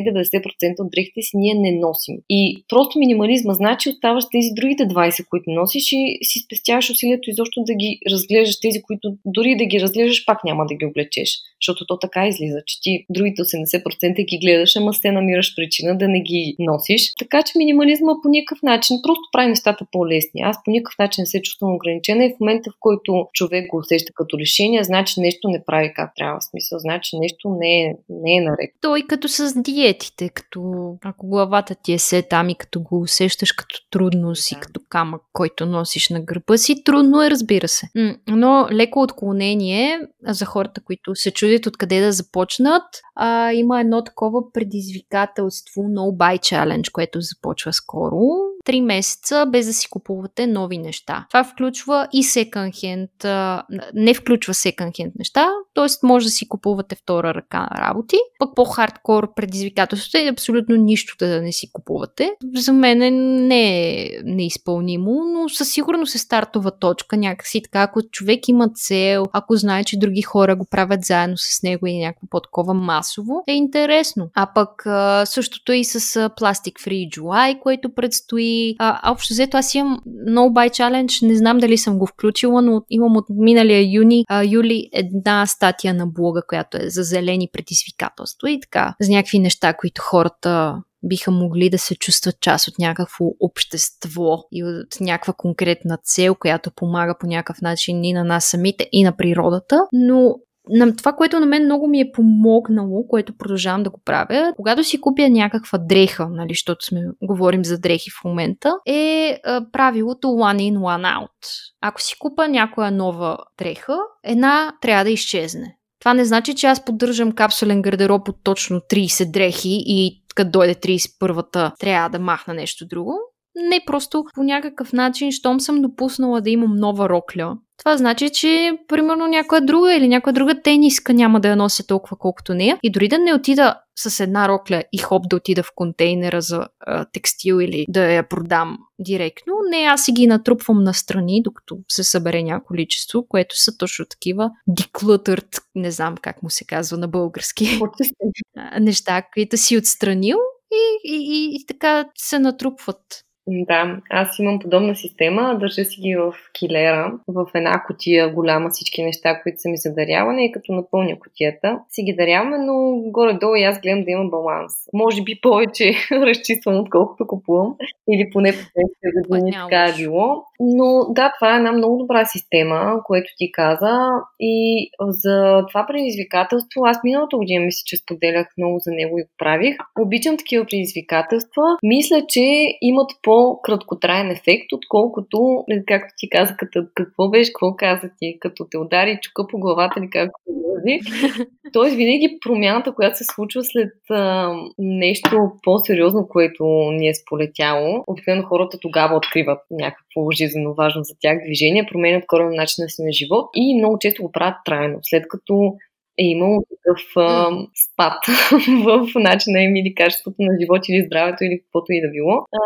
и 0.00 0.12
90% 0.12 0.80
от 0.82 0.90
дрехите 0.90 1.20
си 1.22 1.36
ние 1.36 1.54
не 1.54 1.72
носим. 1.86 2.16
И 2.30 2.64
просто 2.68 2.98
минимализма 2.98 3.52
значи 3.52 3.88
оставаш 3.88 4.24
тези 4.32 4.48
другите 4.56 4.82
20, 4.82 5.28
които 5.28 5.50
носиш 5.60 5.92
и 5.92 6.02
си 6.22 6.38
спестяваш 6.44 6.90
усилието 6.90 7.30
изобщо 7.30 7.58
да 7.66 7.74
ги 7.74 7.90
разглеждаш 8.10 8.60
тези, 8.60 8.82
които 8.82 9.06
дори 9.24 9.56
да 9.56 9.64
ги 9.64 9.80
разглеждаш, 9.80 10.26
пак 10.26 10.44
няма 10.44 10.53
да 10.62 10.74
ги 10.74 10.86
облечеш. 10.86 11.30
Защото 11.64 11.86
то 11.86 11.98
така 11.98 12.28
излиза, 12.28 12.58
че 12.66 12.80
ти 12.80 13.06
другите 13.10 13.42
80% 13.42 14.26
ги 14.26 14.38
гледаш, 14.38 14.76
ама 14.76 14.94
се 14.94 15.12
намираш 15.12 15.56
причина 15.56 15.98
да 15.98 16.08
не 16.08 16.20
ги 16.20 16.56
носиш. 16.58 17.12
Така 17.18 17.42
че 17.42 17.58
минимализма 17.58 18.12
по 18.22 18.28
никакъв 18.28 18.62
начин 18.62 18.96
просто 19.02 19.22
прави 19.32 19.48
нещата 19.48 19.86
по-лесни. 19.92 20.40
Аз 20.44 20.56
по 20.64 20.70
никакъв 20.70 20.98
начин 20.98 21.22
не 21.22 21.26
се 21.26 21.42
чувствам 21.42 21.74
ограничена 21.74 22.24
и 22.24 22.28
в 22.28 22.40
момента, 22.40 22.70
в 22.70 22.74
който 22.80 23.28
човек 23.32 23.66
го 23.70 23.76
усеща 23.76 24.12
като 24.14 24.38
решение, 24.38 24.84
значи 24.84 25.20
нещо 25.20 25.48
не 25.48 25.64
прави 25.66 25.92
как 25.96 26.12
трябва. 26.16 26.38
В 26.40 26.44
смисъл, 26.44 26.78
значи 26.78 27.18
нещо 27.18 27.56
не 27.60 27.80
е, 27.80 27.94
не 28.08 28.36
е 28.36 28.40
наред. 28.40 28.70
Той 28.80 29.02
като 29.02 29.28
с 29.28 29.62
диетите, 29.62 30.28
като 30.28 30.60
ако 31.04 31.28
главата 31.28 31.74
ти 31.82 31.92
е 31.92 31.98
се 31.98 32.22
там 32.22 32.48
и 32.48 32.54
като 32.54 32.80
го 32.80 33.00
усещаш 33.00 33.52
като 33.52 33.76
трудност 33.90 34.50
да. 34.50 34.56
и 34.56 34.60
като 34.60 34.80
камък, 34.88 35.22
който 35.32 35.66
носиш 35.66 36.08
на 36.08 36.20
гърба 36.20 36.56
си, 36.56 36.84
трудно 36.84 37.22
е, 37.22 37.30
разбира 37.30 37.68
се. 37.68 37.86
Но 38.28 38.68
леко 38.72 39.02
отклонение 39.02 40.00
за 40.26 40.44
хората, 40.44 40.80
които 40.84 41.14
се 41.14 41.30
чудят 41.30 41.53
откъде 41.66 42.00
да 42.00 42.12
започнат, 42.12 42.82
а, 43.14 43.52
има 43.52 43.80
едно 43.80 44.04
такова 44.04 44.52
предизвикателство 44.52 45.82
No 45.82 46.16
Buy 46.16 46.38
Challenge, 46.38 46.92
което 46.92 47.20
започва 47.20 47.72
скоро. 47.72 48.18
Три 48.64 48.80
месеца 48.80 49.46
без 49.46 49.66
да 49.66 49.72
си 49.72 49.88
купувате 49.90 50.46
нови 50.46 50.78
неща. 50.78 51.26
Това 51.28 51.44
включва 51.44 52.08
и 52.12 52.22
hand, 52.24 53.62
не 53.94 54.14
включва 54.14 54.54
hand 54.54 55.12
неща, 55.18 55.48
т.е. 55.74 56.06
може 56.06 56.26
да 56.26 56.30
си 56.30 56.48
купувате 56.48 56.94
втора 56.94 57.34
ръка 57.34 57.60
на 57.60 57.88
работи. 57.88 58.16
Пък 58.38 58.50
по-хардкор 58.56 59.34
предизвикателството 59.34 60.18
е 60.18 60.30
абсолютно 60.30 60.76
нищо 60.76 61.14
да 61.18 61.42
не 61.42 61.52
си 61.52 61.72
купувате. 61.72 62.30
За 62.54 62.72
мен 62.72 62.98
не 63.46 63.90
е 63.90 64.10
неизпълнимо, 64.24 65.24
но 65.24 65.48
със 65.48 65.72
сигурност 65.72 66.14
е 66.14 66.18
стартова 66.18 66.78
точка 66.78 67.16
някакси 67.16 67.62
така, 67.62 67.82
ако 67.82 68.02
човек 68.02 68.48
има 68.48 68.68
цел, 68.74 69.24
ако 69.32 69.56
знае, 69.56 69.84
че 69.84 69.98
други 69.98 70.22
хора 70.22 70.56
го 70.56 70.64
правят 70.70 71.04
заедно 71.04 71.36
с 71.36 71.62
него 71.62 71.86
и 71.86 71.98
някакво 71.98 72.26
по-такова 72.26 72.74
масово, 72.74 73.42
е 73.46 73.52
интересно. 73.52 74.30
А 74.34 74.46
пък 74.54 74.82
същото 75.28 75.72
е 75.72 75.76
и 75.76 75.84
с 75.84 76.00
Plastic 76.28 76.72
Free 76.72 77.18
July, 77.18 77.60
което 77.60 77.94
предстои. 77.94 78.53
А, 78.78 79.12
общо 79.12 79.34
взето 79.34 79.56
аз 79.56 79.74
имам 79.74 79.98
No 80.28 80.50
Buy 80.52 80.70
Challenge, 80.70 81.26
не 81.26 81.36
знам 81.36 81.58
дали 81.58 81.78
съм 81.78 81.98
го 81.98 82.06
включила, 82.06 82.62
но 82.62 82.82
имам 82.90 83.16
от 83.16 83.24
миналия 83.28 83.92
юни, 83.92 84.24
а, 84.28 84.44
юли 84.44 84.88
една 84.92 85.46
статия 85.46 85.94
на 85.94 86.06
блога, 86.06 86.42
която 86.48 86.76
е 86.80 86.90
за 86.90 87.02
зелени 87.02 87.48
предизвикателства 87.52 88.50
и 88.50 88.60
така, 88.60 88.94
за 89.00 89.10
някакви 89.10 89.38
неща, 89.38 89.74
които 89.74 90.02
хората 90.02 90.76
биха 91.04 91.30
могли 91.30 91.70
да 91.70 91.78
се 91.78 91.94
чувстват 91.94 92.40
част 92.40 92.68
от 92.68 92.74
някакво 92.78 93.24
общество 93.40 94.38
и 94.52 94.64
от 94.64 95.00
някаква 95.00 95.32
конкретна 95.32 95.98
цел, 96.04 96.34
която 96.34 96.70
помага 96.70 97.14
по 97.20 97.26
някакъв 97.26 97.62
начин 97.62 98.04
и 98.04 98.12
на 98.12 98.24
нас 98.24 98.44
самите, 98.44 98.88
и 98.92 99.04
на 99.04 99.16
природата. 99.16 99.80
Но 99.92 100.34
на 100.68 100.96
това, 100.96 101.12
което 101.12 101.40
на 101.40 101.46
мен 101.46 101.64
много 101.64 101.88
ми 101.88 102.00
е 102.00 102.12
помогнало, 102.12 103.06
което 103.08 103.36
продължавам 103.36 103.82
да 103.82 103.90
го 103.90 104.00
правя, 104.04 104.52
когато 104.56 104.84
си 104.84 105.00
купя 105.00 105.28
някаква 105.30 105.78
дреха, 105.78 106.28
нали, 106.30 106.48
защото 106.50 106.86
сме 106.86 107.00
говорим 107.22 107.64
за 107.64 107.78
дрехи 107.78 108.10
в 108.10 108.24
момента, 108.24 108.74
е 108.86 109.40
а, 109.44 109.66
правилото 109.72 110.26
one 110.26 110.72
in, 110.72 110.78
one 110.78 111.18
out. 111.18 111.48
Ако 111.80 112.02
си 112.02 112.14
купа 112.18 112.48
някоя 112.48 112.90
нова 112.90 113.38
дреха, 113.58 113.96
една 114.24 114.72
трябва 114.80 115.04
да 115.04 115.10
изчезне. 115.10 115.76
Това 116.00 116.14
не 116.14 116.24
значи, 116.24 116.54
че 116.54 116.66
аз 116.66 116.84
поддържам 116.84 117.32
капсулен 117.32 117.82
гардероб 117.82 118.28
от 118.28 118.36
точно 118.42 118.80
30 118.80 119.30
дрехи 119.30 119.82
и 119.86 120.22
като 120.34 120.50
дойде 120.50 120.74
31-та 120.74 121.72
трябва 121.78 122.10
да 122.10 122.18
махна 122.18 122.54
нещо 122.54 122.86
друго. 122.86 123.18
Не, 123.56 123.84
просто 123.86 124.24
по 124.34 124.42
някакъв 124.42 124.92
начин, 124.92 125.32
щом 125.32 125.60
съм 125.60 125.82
допуснала 125.82 126.40
да 126.40 126.50
имам 126.50 126.76
нова 126.76 127.08
рокля, 127.08 127.56
това 127.78 127.96
значи, 127.96 128.30
че 128.30 128.78
примерно 128.88 129.26
някоя 129.26 129.60
друга 129.60 129.94
или 129.94 130.08
някоя 130.08 130.32
друга 130.32 130.62
тениска 130.62 131.14
няма 131.14 131.40
да 131.40 131.48
я 131.48 131.56
нося 131.56 131.86
толкова 131.86 132.16
колкото 132.16 132.54
нея. 132.54 132.78
И 132.82 132.92
дори 132.92 133.08
да 133.08 133.18
не 133.18 133.34
отида 133.34 133.80
с 133.98 134.20
една 134.20 134.48
рокля 134.48 134.82
и 134.92 134.98
хоп 134.98 135.28
да 135.28 135.36
отида 135.36 135.62
в 135.62 135.72
контейнера 135.74 136.40
за 136.40 136.66
а, 136.80 137.04
текстил 137.04 137.60
или 137.60 137.84
да 137.88 138.12
я 138.12 138.28
продам 138.28 138.78
директно, 138.98 139.54
не, 139.70 139.76
аз 139.76 140.04
си 140.04 140.12
ги 140.12 140.26
натрупвам 140.26 140.84
настрани, 140.84 141.42
докато 141.42 141.78
се 141.88 142.04
събере 142.04 142.42
някакво 142.42 142.66
количество, 142.66 143.26
което 143.28 143.62
са 143.62 143.76
точно 143.76 144.04
такива 144.10 144.50
decluttered, 144.70 145.62
не 145.74 145.90
знам 145.90 146.14
как 146.22 146.42
му 146.42 146.50
се 146.50 146.64
казва 146.64 146.98
на 146.98 147.08
български, 147.08 147.80
неща, 148.80 149.22
които 149.34 149.56
си 149.56 149.76
отстранил 149.76 150.36
и, 150.72 151.12
и, 151.12 151.16
и, 151.16 151.56
и 151.56 151.66
така 151.66 152.04
се 152.14 152.38
натрупват. 152.38 153.24
Да, 153.46 153.96
аз 154.10 154.38
имам 154.38 154.58
подобна 154.58 154.96
система. 154.96 155.56
Държа 155.60 155.84
си 155.84 156.00
ги 156.00 156.16
в 156.16 156.34
килера, 156.58 157.12
в 157.28 157.46
една 157.54 157.82
котия 157.86 158.28
голяма 158.28 158.70
всички 158.70 159.02
неща, 159.02 159.40
които 159.42 159.60
са 159.60 159.68
ми 159.68 159.76
за 159.76 159.94
даряване 159.94 160.44
и 160.44 160.52
като 160.52 160.72
напълня 160.72 161.18
котията 161.18 161.80
си 161.88 162.02
ги 162.02 162.16
даряваме, 162.16 162.58
но 162.58 162.94
горе-долу 162.96 163.56
и 163.56 163.62
аз 163.62 163.80
гледам 163.80 164.04
да 164.04 164.10
има 164.10 164.24
баланс. 164.24 164.72
Може 164.92 165.22
би 165.22 165.40
повече 165.42 165.92
разчиствам, 166.12 166.80
отколкото 166.80 167.26
купувам. 167.26 167.74
Или 168.12 168.30
поне 168.32 168.52
по 168.52 169.28
години 169.28 169.52
така 169.52 169.84
е 169.84 169.96
било. 169.96 170.44
Но 170.60 171.06
да, 171.10 171.32
това 171.38 171.54
е 171.54 171.56
една 171.56 171.72
много 171.72 171.96
добра 171.96 172.24
система, 172.24 173.00
което 173.04 173.30
ти 173.38 173.52
каза. 173.52 174.08
И 174.40 174.88
за 175.00 175.64
това 175.68 175.86
предизвикателство, 175.86 176.84
аз 176.84 176.98
миналата 177.04 177.36
година 177.36 177.64
мисля, 177.64 177.82
че 177.86 177.96
споделях 177.96 178.46
много 178.58 178.78
за 178.78 178.90
него 178.90 179.18
и 179.18 179.22
го 179.22 179.28
правих. 179.38 179.76
Обичам 180.00 180.36
такива 180.36 180.64
предизвикателства. 180.64 181.62
Мисля, 181.82 182.22
че 182.28 182.66
имат 182.82 183.10
по-краткотраен 183.34 184.30
ефект, 184.30 184.72
отколкото, 184.72 185.64
както 185.86 186.14
ти 186.16 186.28
каза, 186.28 186.54
като, 186.56 186.86
какво 186.94 187.28
беше, 187.28 187.52
какво 187.52 187.76
каза 187.76 188.10
ти, 188.18 188.36
като 188.40 188.66
те 188.70 188.78
удари 188.78 189.18
чука 189.22 189.46
по 189.46 189.58
главата 189.58 190.00
или 190.00 190.10
както 190.10 190.40
се 190.46 191.44
Тоест, 191.72 191.96
винаги 191.96 192.38
промяната, 192.44 192.94
която 192.94 193.18
се 193.18 193.24
случва 193.24 193.64
след 193.64 193.92
а, 194.10 194.52
нещо 194.78 195.52
по-сериозно, 195.62 196.28
което 196.28 196.64
ни 196.92 197.08
е 197.08 197.14
сполетяло, 197.14 198.04
обикновено 198.06 198.46
хората 198.46 198.78
тогава 198.80 199.16
откриват 199.16 199.60
някакво 199.70 200.30
жизненно 200.30 200.74
важно 200.74 201.02
за 201.02 201.14
тях 201.20 201.38
движение, 201.44 201.86
променят 201.92 202.26
коренно 202.26 202.50
начина 202.54 202.88
си 202.88 203.02
на 203.02 203.12
живот 203.12 203.46
и 203.56 203.78
много 203.78 203.98
често 204.00 204.22
го 204.22 204.32
правят 204.32 204.56
трайно, 204.64 204.98
след 205.02 205.28
като 205.28 205.74
е 206.18 206.24
имало 206.24 206.62
такъв 206.70 207.02
а, 207.16 207.50
спад 207.84 208.18
в 208.84 209.08
начина 209.14 209.62
им 209.62 209.76
или 209.76 209.94
качеството 209.94 210.36
на 210.38 210.56
живот 210.60 210.88
или 210.88 211.06
здравето 211.06 211.44
или 211.44 211.60
каквото 211.60 211.86
и 211.92 212.00
да 212.00 212.08
било. 212.10 212.34
А, 212.52 212.60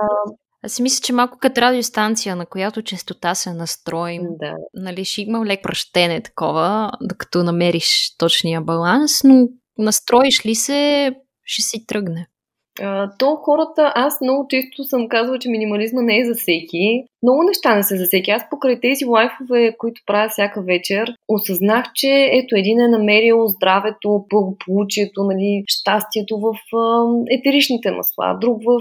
аз 0.62 0.72
си 0.72 0.82
мисля, 0.82 1.02
че 1.02 1.12
малко 1.12 1.38
като 1.38 1.60
радиостанция, 1.60 2.36
на 2.36 2.46
която 2.46 2.82
частота 2.82 3.34
се 3.34 3.52
настроим, 3.52 4.22
да. 4.40 4.54
нали, 4.74 5.04
ще 5.04 5.22
има 5.22 5.46
лек 5.46 5.62
пръщене 5.62 6.22
такова, 6.22 6.90
докато 7.00 7.42
намериш 7.42 8.16
точния 8.18 8.60
баланс, 8.60 9.24
но 9.24 9.48
настроиш 9.78 10.46
ли 10.46 10.54
се, 10.54 11.12
ще 11.44 11.62
си 11.62 11.86
тръгне. 11.86 12.26
То 13.18 13.36
хората, 13.36 13.92
аз 13.94 14.20
много 14.20 14.46
често 14.48 14.84
съм 14.84 15.08
казвала, 15.08 15.38
че 15.38 15.48
минимализма 15.48 16.02
не 16.02 16.18
е 16.18 16.24
за 16.24 16.34
всеки. 16.34 17.04
Много 17.22 17.42
неща 17.42 17.76
не 17.76 17.82
са 17.82 17.96
за 17.96 18.04
всеки. 18.04 18.30
Аз 18.30 18.42
покрай 18.50 18.80
тези 18.80 19.04
лайфове, 19.04 19.76
които 19.78 20.02
правя 20.06 20.28
всяка 20.28 20.62
вечер, 20.62 21.14
осъзнах, 21.28 21.84
че 21.94 22.30
ето 22.32 22.56
един 22.56 22.80
е 22.80 22.88
намерил 22.88 23.46
здравето, 23.46 24.24
благополучието, 24.30 25.22
нали, 25.24 25.62
щастието 25.66 26.38
в 26.38 26.52
етеричните 27.30 27.90
масла, 27.90 28.38
друг 28.40 28.62
в 28.66 28.80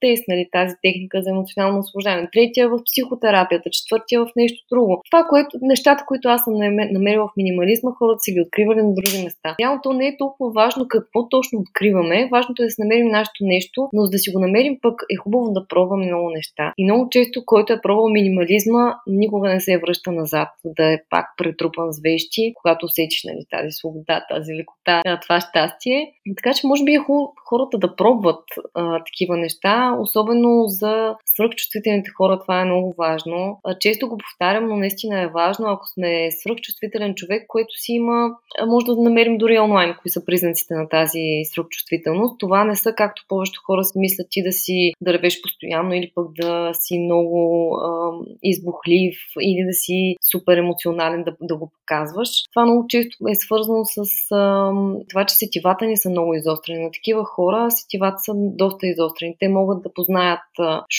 тест, 0.00 0.24
нали, 0.28 0.48
тази 0.52 0.74
техника 0.82 1.22
за 1.22 1.30
емоционално 1.30 1.78
освобождане, 1.78 2.28
третия 2.32 2.68
в 2.68 2.78
психотерапията, 2.84 3.70
четвъртия 3.70 4.20
в 4.20 4.28
нещо 4.36 4.64
друго. 4.72 5.00
Това, 5.10 5.24
което, 5.30 5.50
нещата, 5.62 6.04
които 6.06 6.28
аз 6.28 6.44
съм 6.44 6.54
намерила 6.92 7.26
в 7.26 7.36
минимализма, 7.36 7.90
хората 7.98 8.20
са 8.20 8.32
ги 8.32 8.40
откривали 8.40 8.82
на 8.82 8.94
други 8.94 9.24
места. 9.24 9.56
Реално 9.60 9.80
то 9.82 9.92
не 9.92 10.06
е 10.06 10.16
толкова 10.16 10.50
важно 10.52 10.88
какво 10.88 11.28
точно 11.28 11.58
откриваме, 11.58 12.28
важното 12.32 12.62
е 12.62 12.66
да 12.66 12.70
се 12.70 12.82
намерим 12.82 13.08
нашето 13.30 13.44
нещо, 13.44 13.88
но 13.92 14.04
за 14.04 14.10
да 14.10 14.18
си 14.18 14.30
го 14.30 14.40
намерим 14.40 14.78
пък 14.82 15.02
е 15.12 15.16
хубаво 15.16 15.52
да 15.52 15.66
пробваме 15.68 16.06
много 16.06 16.30
неща. 16.30 16.72
И 16.78 16.84
много 16.84 17.08
често, 17.10 17.44
който 17.46 17.72
е 17.72 17.80
пробвал 17.82 18.08
минимализма, 18.08 18.94
никога 19.06 19.48
не 19.48 19.60
се 19.60 19.78
връща 19.78 20.12
назад, 20.12 20.48
да 20.64 20.92
е 20.92 20.98
пак 21.10 21.26
претрупан 21.36 21.92
с 21.92 22.00
вещи, 22.02 22.52
когато 22.54 22.86
усетиш 22.86 23.24
нали, 23.24 23.44
тази 23.50 23.70
свобода, 23.70 24.26
тази 24.30 24.52
лекота, 24.54 25.18
това 25.22 25.40
щастие. 25.40 26.12
Така 26.36 26.54
че 26.54 26.66
може 26.66 26.84
би 26.84 26.94
е 26.94 26.98
хубаво 26.98 27.32
хората 27.48 27.78
да 27.78 27.96
пробват 27.96 28.44
а, 28.74 29.04
такива 29.04 29.36
неща, 29.36 29.96
особено 30.00 30.64
за 30.66 31.14
свръхчувствителните 31.26 32.10
хора 32.16 32.38
това 32.40 32.60
е 32.60 32.64
много 32.64 32.94
важно. 32.98 33.60
А, 33.64 33.78
често 33.78 34.08
го 34.08 34.18
повтарям, 34.18 34.68
но 34.68 34.76
наистина 34.76 35.20
е 35.20 35.26
важно, 35.26 35.66
ако 35.68 35.86
сме 35.86 36.28
свръхчувствителен 36.30 37.14
човек, 37.14 37.44
който 37.48 37.74
си 37.74 37.92
има, 37.92 38.30
може 38.66 38.86
да 38.86 38.96
намерим 38.96 39.38
дори 39.38 39.58
онлайн 39.58 39.94
кои 40.00 40.10
са 40.10 40.24
признаците 40.24 40.74
на 40.74 40.88
тази 40.88 41.20
свръхчувствителност. 41.44 42.38
Това 42.38 42.64
не 42.64 42.76
са, 42.76 42.92
както 42.94 43.19
както 43.20 43.28
повечето 43.28 43.60
хора 43.66 43.84
си 43.84 43.92
мислят 43.96 44.26
ти 44.30 44.42
да 44.42 44.52
си 44.52 44.92
да 45.00 45.12
ревеш 45.12 45.42
постоянно 45.42 45.94
или 45.94 46.12
пък 46.14 46.26
да 46.40 46.70
си 46.74 46.98
много 46.98 47.70
а, 47.74 48.12
избухлив 48.42 49.14
или 49.40 49.64
да 49.66 49.72
си 49.72 50.16
супер 50.32 50.56
емоционален 50.56 51.24
да, 51.24 51.36
да 51.42 51.56
го 51.56 51.70
показваш. 51.70 52.28
Това 52.54 52.64
много 52.64 52.86
често 52.88 53.16
е 53.28 53.34
свързано 53.34 53.84
с 53.84 54.02
а, 54.30 54.72
това, 55.08 55.24
че 55.24 55.34
сетивата 55.34 55.86
ни 55.86 55.96
са 55.96 56.10
много 56.10 56.34
изострени. 56.34 56.84
На 56.84 56.90
такива 56.90 57.24
хора 57.24 57.70
сетивата 57.70 58.18
са 58.18 58.32
доста 58.36 58.86
изострени. 58.86 59.36
Те 59.38 59.48
могат 59.48 59.82
да 59.82 59.92
познаят 59.94 60.40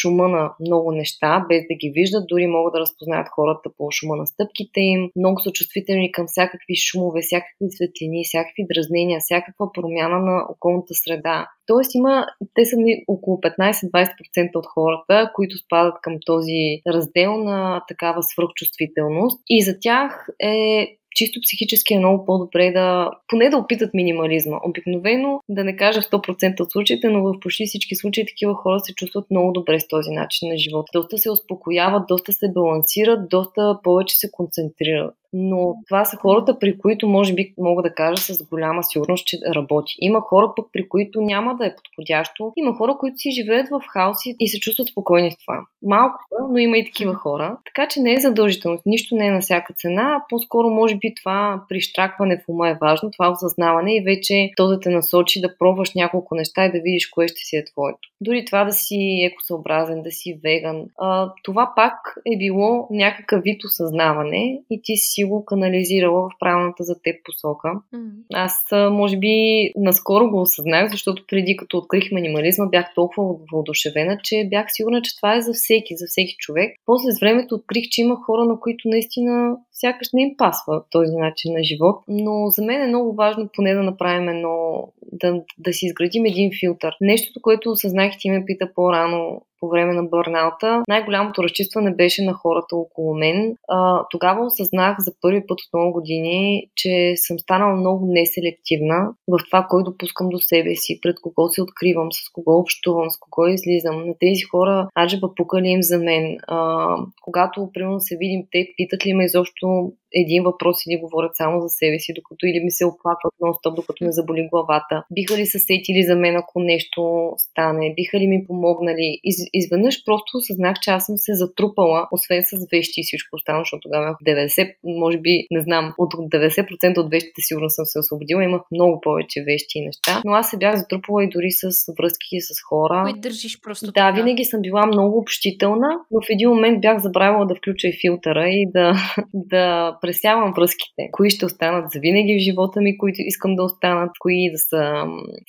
шума 0.01 0.27
на 0.27 0.53
много 0.59 0.91
неща, 0.91 1.45
без 1.49 1.61
да 1.69 1.75
ги 1.75 1.91
виждат, 1.95 2.27
дори 2.27 2.47
могат 2.47 2.73
да 2.73 2.79
разпознаят 2.79 3.27
хората 3.35 3.69
по 3.77 3.91
шума 3.91 4.15
на 4.15 4.27
стъпките 4.27 4.79
им. 4.79 5.09
Много 5.15 5.39
са 5.39 5.51
чувствителни 5.51 6.11
към 6.11 6.25
всякакви 6.27 6.75
шумове, 6.75 7.21
всякакви 7.21 7.65
светлини, 7.69 8.23
всякакви 8.25 8.65
дразнения, 8.73 9.19
всякаква 9.19 9.71
промяна 9.73 10.19
на 10.19 10.45
околната 10.49 10.93
среда. 10.93 11.47
Тоест 11.67 11.95
има, 11.95 12.25
те 12.55 12.65
са 12.65 12.75
около 13.07 13.37
15-20% 13.37 14.55
от 14.55 14.65
хората, 14.65 15.31
които 15.35 15.57
спадат 15.57 15.95
към 16.01 16.17
този 16.25 16.81
раздел 16.87 17.37
на 17.37 17.81
такава 17.87 18.23
свръхчувствителност. 18.23 19.41
И 19.49 19.63
за 19.63 19.79
тях 19.79 20.27
е 20.39 20.87
чисто 21.15 21.39
психически 21.41 21.93
е 21.93 21.99
много 21.99 22.25
по-добре 22.25 22.71
да 22.71 23.11
поне 23.27 23.49
да 23.49 23.57
опитат 23.57 23.93
минимализма. 23.93 24.57
Обикновено, 24.65 25.39
да 25.49 25.63
не 25.63 25.75
кажа 25.75 26.01
100% 26.01 26.61
от 26.61 26.71
случаите, 26.71 27.09
но 27.09 27.23
в 27.23 27.39
почти 27.41 27.65
всички 27.65 27.95
случаи 27.95 28.25
такива 28.25 28.53
хора 28.55 28.79
се 28.79 28.93
чувстват 28.93 29.31
много 29.31 29.51
добре 29.51 29.79
с 29.79 29.87
този 29.87 30.11
начин 30.11 30.49
на 30.49 30.57
живота. 30.57 30.89
Доста 30.93 31.17
се 31.17 31.31
успокояват, 31.31 32.03
доста 32.07 32.33
се 32.33 32.51
балансират, 32.53 33.29
доста 33.29 33.79
повече 33.83 34.17
се 34.17 34.31
концентрират 34.31 35.15
но 35.33 35.75
това 35.87 36.05
са 36.05 36.17
хората, 36.17 36.59
при 36.59 36.77
които 36.77 37.07
може 37.07 37.33
би 37.33 37.53
мога 37.57 37.83
да 37.83 37.93
кажа 37.93 38.17
с 38.17 38.47
голяма 38.47 38.83
сигурност, 38.83 39.27
че 39.27 39.37
работи. 39.55 39.93
Има 39.99 40.21
хора 40.21 40.53
пък, 40.55 40.65
при 40.73 40.89
които 40.89 41.21
няма 41.21 41.55
да 41.55 41.65
е 41.65 41.75
подходящо. 41.75 42.53
Има 42.57 42.75
хора, 42.75 42.97
които 42.99 43.17
си 43.17 43.31
живеят 43.31 43.69
в 43.69 43.81
хаоси 43.87 44.35
и 44.39 44.47
се 44.47 44.59
чувстват 44.59 44.87
спокойни 44.87 45.31
с 45.31 45.37
това. 45.37 45.59
Малко 45.81 46.19
но 46.51 46.57
има 46.57 46.77
и 46.77 46.85
такива 46.85 47.13
хора. 47.13 47.57
Така 47.65 47.87
че 47.87 47.99
не 47.99 48.13
е 48.13 48.19
задължително. 48.19 48.79
Нищо 48.85 49.15
не 49.15 49.27
е 49.27 49.31
на 49.31 49.41
всяка 49.41 49.73
цена. 49.73 50.23
По-скоро 50.29 50.69
може 50.69 50.95
би 50.95 51.13
това 51.23 51.63
прищракване 51.69 52.37
в 52.37 52.49
ума 52.49 52.69
е 52.69 52.77
важно, 52.81 53.11
това 53.11 53.31
осъзнаване 53.31 53.95
и 53.95 54.03
вече 54.03 54.49
то 54.55 54.67
да 54.67 54.79
те 54.79 54.89
насочи 54.89 55.41
да 55.41 55.57
пробваш 55.57 55.93
няколко 55.95 56.35
неща 56.35 56.65
и 56.65 56.71
да 56.71 56.79
видиш 56.79 57.09
кое 57.09 57.27
ще 57.27 57.39
си 57.39 57.55
е 57.55 57.65
твоето. 57.65 57.99
Дори 58.21 58.45
това 58.45 58.63
да 58.63 58.73
си 58.73 59.29
екосъобразен, 59.31 60.01
да 60.01 60.11
си 60.11 60.39
веган. 60.43 60.85
А, 60.99 61.33
това 61.43 61.73
пак 61.75 61.93
е 62.33 62.37
било 62.37 62.87
някакъв 62.91 63.43
вид 63.43 63.63
осъзнаване 63.63 64.59
и 64.69 64.81
ти 64.83 64.95
си 64.97 65.20
си 65.21 65.25
го 65.25 65.45
канализирала 65.45 66.21
в 66.21 66.39
правилната 66.39 66.83
за 66.83 66.95
теб 67.03 67.15
посока. 67.25 67.67
Mm. 67.95 68.09
Аз, 68.33 68.53
може 68.91 69.17
би, 69.17 69.35
наскоро 69.75 70.29
го 70.29 70.41
осъзнах, 70.41 70.91
защото 70.91 71.23
преди 71.27 71.57
като 71.57 71.77
открих 71.77 72.11
минимализма, 72.11 72.65
бях 72.65 72.93
толкова 72.95 73.35
въодушевена, 73.51 74.17
че 74.23 74.47
бях 74.49 74.65
сигурна, 74.69 75.01
че 75.01 75.15
това 75.15 75.35
е 75.35 75.41
за 75.41 75.53
всеки, 75.53 75.97
за 75.97 76.05
всеки 76.09 76.35
човек. 76.37 76.75
После 76.85 77.11
с 77.11 77.19
времето 77.19 77.55
открих, 77.55 77.83
че 77.91 78.01
има 78.01 78.15
хора, 78.15 78.45
на 78.45 78.59
които 78.59 78.89
наистина 78.89 79.57
сякаш 79.71 80.07
не 80.13 80.21
им 80.21 80.33
пасва 80.37 80.83
този 80.91 81.15
начин 81.15 81.53
на 81.53 81.63
живот. 81.63 82.03
Но 82.07 82.47
за 82.49 82.65
мен 82.65 82.81
е 82.81 82.87
много 82.87 83.15
важно 83.15 83.49
поне 83.55 83.73
да 83.73 83.83
направим 83.83 84.29
едно, 84.29 84.87
да, 85.11 85.41
да 85.57 85.73
си 85.73 85.85
изградим 85.85 86.25
един 86.25 86.51
филтър. 86.59 86.95
Нещото, 87.01 87.39
което 87.41 87.71
осъзнах, 87.71 88.11
ти 88.19 88.29
ме 88.29 88.45
пита 88.45 88.69
по-рано 88.75 89.41
по 89.61 89.69
време 89.69 89.93
на 89.93 90.03
бърнаута, 90.03 90.83
най-голямото 90.87 91.43
разчистване 91.43 91.95
беше 91.95 92.23
на 92.23 92.33
хората 92.33 92.75
около 92.75 93.15
мен. 93.15 93.55
А, 93.67 94.05
тогава 94.09 94.45
осъзнах 94.45 94.95
за 94.99 95.11
първи 95.21 95.47
път 95.47 95.61
от 95.61 95.73
много 95.73 95.93
години, 95.93 96.67
че 96.75 97.13
съм 97.15 97.39
станала 97.39 97.75
много 97.75 98.05
неселективна 98.05 99.13
в 99.27 99.39
това, 99.45 99.67
кой 99.69 99.83
допускам 99.83 100.29
до 100.29 100.39
себе 100.39 100.75
си, 100.75 100.99
пред 101.01 101.15
кого 101.21 101.49
се 101.49 101.61
откривам, 101.61 102.11
с 102.11 102.31
кого 102.33 102.59
общувам, 102.59 103.11
с 103.11 103.19
кого 103.19 103.47
излизам. 103.47 104.07
На 104.07 104.13
тези 104.19 104.41
хора 104.41 104.87
аджеба 104.99 105.35
пукали 105.35 105.67
им 105.67 105.83
за 105.83 105.97
мен. 105.97 106.37
А, 106.47 106.87
когато, 107.21 107.69
примерно, 107.73 107.99
се 107.99 108.17
видим, 108.17 108.43
те 108.51 108.67
питат 108.77 109.05
ли 109.05 109.13
ме 109.13 109.25
изобщо 109.25 109.91
един 110.13 110.43
въпрос 110.43 110.77
или 110.87 110.99
говорят 111.01 111.31
само 111.35 111.61
за 111.61 111.69
себе 111.69 111.99
си, 111.99 112.13
докато 112.13 112.45
или 112.45 112.63
ми 112.63 112.71
се 112.71 112.85
оплакват 112.85 113.33
нон-стоп, 113.41 113.75
докато 113.75 114.05
ме 114.05 114.11
заболи 114.11 114.47
главата. 114.51 115.03
Биха 115.11 115.37
ли 115.37 115.45
се 115.45 115.59
сетили 115.59 116.03
за 116.03 116.15
мен, 116.15 116.35
ако 116.35 116.59
нещо 116.59 117.31
стане? 117.37 117.93
Биха 117.95 118.19
ли 118.19 118.27
ми 118.27 118.45
помогнали? 118.47 119.19
Из, 119.23 119.35
изведнъж 119.53 120.05
просто 120.05 120.37
осъзнах, 120.37 120.75
че 120.81 120.91
аз 120.91 121.05
съм 121.05 121.17
се 121.17 121.33
затрупала, 121.33 122.07
освен 122.11 122.43
с 122.45 122.67
вещи 122.71 123.01
и 123.01 123.03
всичко 123.03 123.35
останало, 123.35 123.61
защото 123.61 123.81
тогава 123.81 124.15
90, 124.27 124.73
може 124.83 125.17
би, 125.17 125.47
не 125.51 125.61
знам, 125.61 125.93
от 125.97 126.13
90% 126.13 126.97
от 126.97 127.11
вещите 127.11 127.41
сигурно 127.41 127.69
съм 127.69 127.85
се 127.85 127.99
освободила, 127.99 128.43
имах 128.43 128.61
много 128.71 129.01
повече 129.01 129.43
вещи 129.43 129.79
и 129.79 129.85
неща, 129.85 130.21
но 130.25 130.31
аз 130.31 130.49
се 130.49 130.57
бях 130.57 130.75
затрупала 130.75 131.23
и 131.23 131.29
дори 131.29 131.51
с 131.51 131.93
връзки 131.99 132.41
с 132.41 132.61
хора. 132.69 133.03
Кой 133.03 133.19
държиш 133.19 133.61
просто 133.61 133.85
Да, 133.85 133.91
така. 133.91 134.11
винаги 134.11 134.45
съм 134.45 134.61
била 134.61 134.85
много 134.85 135.17
общителна, 135.17 135.87
но 136.11 136.21
в 136.21 136.29
един 136.29 136.49
момент 136.49 136.81
бях 136.81 136.99
забравила 136.99 137.45
да 137.45 137.55
включа 137.55 137.87
и 137.87 137.97
филтъра 138.01 138.49
и 138.49 138.71
да, 138.71 138.93
да 139.33 139.97
пресявам 140.01 140.53
връзките. 140.53 141.09
Кои 141.11 141.29
ще 141.29 141.45
останат 141.45 141.91
за 141.91 141.99
винаги 141.99 142.35
в 142.35 142.43
живота 142.43 142.81
ми, 142.81 142.97
които 142.97 143.15
искам 143.19 143.55
да 143.55 143.63
останат, 143.63 144.11
кои 144.19 144.51
да 144.51 144.57
са 144.57 145.03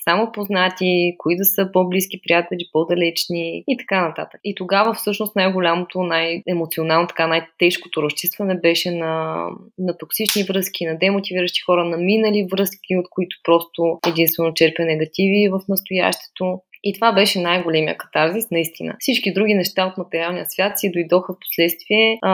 само 0.05 0.33
познати, 0.33 1.15
кои 1.19 1.37
да 1.37 1.45
са 1.45 1.71
по-близки 1.73 2.21
приятели, 2.25 2.69
по-далечни 2.73 3.65
и 3.69 3.77
така 3.77 4.09
нататък. 4.09 4.41
И 4.45 4.55
тогава 4.55 4.95
всъщност 4.95 5.37
най-голямото, 5.37 6.03
най-емоционално, 6.03 7.09
така 7.09 7.27
най-тежкото 7.27 8.03
разчистване 8.03 8.55
беше 8.55 8.91
на, 8.91 9.47
на 9.79 9.99
токсични 9.99 10.43
връзки, 10.43 10.87
на 10.87 10.99
демотивиращи 10.99 11.61
хора, 11.61 11.85
на 11.85 11.97
минали 11.97 12.49
връзки, 12.53 12.97
от 12.97 13.07
които 13.11 13.37
просто 13.45 13.99
единствено 14.09 14.55
черпя 14.55 14.85
негативи 14.85 15.49
в 15.49 15.61
настоящето. 15.69 16.61
И 16.85 16.95
това 16.95 17.13
беше 17.13 17.41
най-големия 17.41 17.97
катарзис, 17.97 18.51
наистина. 18.51 18.97
Всички 18.99 19.33
други 19.33 19.55
неща 19.55 19.87
от 19.87 19.99
материалния 19.99 20.47
свят 20.49 20.79
си 20.79 20.93
дойдоха 20.93 21.33
в 21.33 21.39
последствие, 21.41 22.19
а, 22.23 22.33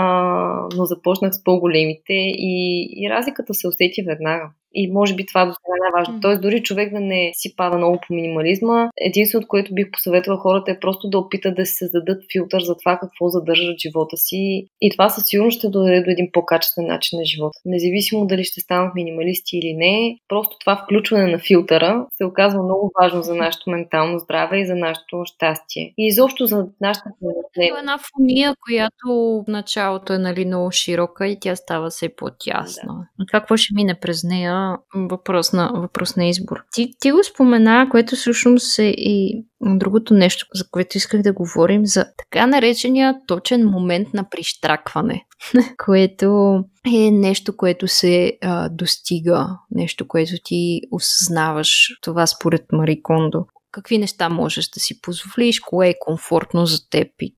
но 0.76 0.84
започнах 0.84 1.34
с 1.34 1.44
по-големите 1.44 2.14
и, 2.38 2.88
и 2.96 3.10
разликата 3.10 3.54
се 3.54 3.68
усети 3.68 4.02
веднага. 4.02 4.50
И 4.74 4.93
може 4.93 5.15
би 5.15 5.27
това 5.27 5.47
до 5.47 5.53
сега 5.53 5.74
е 5.77 5.82
най-важно. 5.82 6.20
Тоест, 6.20 6.43
дори 6.43 6.62
човек 6.62 6.93
да 6.93 7.01
не 7.01 7.31
си 7.35 7.57
пада 7.57 7.77
много 7.77 7.99
по 8.07 8.15
минимализма, 8.15 8.90
единственото, 9.01 9.49
което 9.49 9.74
бих 9.74 9.90
посъветвала 9.93 10.39
хората 10.39 10.70
е 10.70 10.81
просто 10.81 11.09
да 11.09 11.19
опитат 11.19 11.55
да 11.57 11.66
се 11.66 11.74
създадат 11.74 12.23
филтър 12.32 12.62
за 12.62 12.77
това 12.77 12.99
какво 12.99 13.28
задържат 13.28 13.78
живота 13.78 14.16
си. 14.16 14.69
И 14.81 14.90
това 14.90 15.09
със 15.09 15.24
сигурност 15.27 15.59
ще 15.59 15.69
доведе 15.69 16.03
до 16.03 16.11
един 16.11 16.28
по-качествен 16.32 16.86
начин 16.86 17.19
на 17.19 17.24
живота. 17.24 17.59
Независимо 17.65 18.27
дали 18.27 18.45
ще 18.45 18.61
станат 18.61 18.95
минималисти 18.95 19.59
или 19.59 19.74
не, 19.74 20.16
просто 20.28 20.57
това 20.61 20.82
включване 20.85 21.27
на 21.27 21.39
филтъра 21.39 22.07
се 22.16 22.24
оказва 22.24 22.62
много 22.62 22.93
важно 23.03 23.23
за 23.23 23.35
нашето 23.35 23.70
ментално 23.70 24.19
здраве 24.19 24.59
и 24.61 24.66
за 24.66 24.74
нашето 24.74 25.23
щастие. 25.24 25.95
И 25.99 26.07
изобщо 26.07 26.47
за 26.47 26.66
нашата 26.81 27.11
Това 27.20 27.65
е 27.65 27.78
една 27.78 27.99
фония, 27.99 28.55
която 28.66 29.43
в 29.47 29.51
началото 29.51 30.12
е 30.12 30.19
нали, 30.19 30.45
много 30.45 30.70
широка 30.70 31.27
и 31.27 31.40
тя 31.40 31.57
става 31.57 31.90
все 31.90 32.09
по-тясна. 32.09 33.07
Да. 33.19 33.24
Какво 33.27 33.57
ще 33.57 33.74
мине 33.74 33.95
през 33.95 34.24
нея? 34.24 34.57
Въпрос 34.94 35.52
на, 35.52 35.72
въпрос 35.74 36.16
на 36.16 36.26
избор. 36.26 36.56
Ти, 36.72 36.90
ти 37.01 37.10
го 37.10 37.24
спомена, 37.24 37.89
което 37.90 38.16
всъщност 38.16 38.78
е 38.78 38.94
и 38.97 39.44
другото 39.60 40.14
нещо, 40.14 40.47
за 40.55 40.64
което 40.70 40.97
исках 40.97 41.22
да 41.22 41.32
говорим, 41.32 41.86
за 41.86 42.06
така 42.18 42.47
наречения 42.47 43.14
точен 43.26 43.66
момент 43.66 44.09
на 44.14 44.28
прищракване, 44.30 45.24
което 45.85 46.59
е 46.94 47.10
нещо, 47.10 47.56
което 47.56 47.89
се 47.89 48.32
а, 48.43 48.68
достига, 48.68 49.48
нещо, 49.70 50.09
което 50.09 50.32
ти 50.44 50.80
осъзнаваш. 50.90 51.89
Това 52.02 52.26
според 52.26 52.62
Мари 52.72 53.02
Кондо. 53.02 53.47
Какви 53.72 53.98
неща 53.98 54.28
можеш 54.28 54.68
да 54.68 54.80
си 54.80 55.01
позволиш, 55.01 55.60
кое 55.60 55.89
е 55.89 55.98
комфортно 56.01 56.66
за 56.66 56.89
теб 56.90 57.09
и 57.20 57.35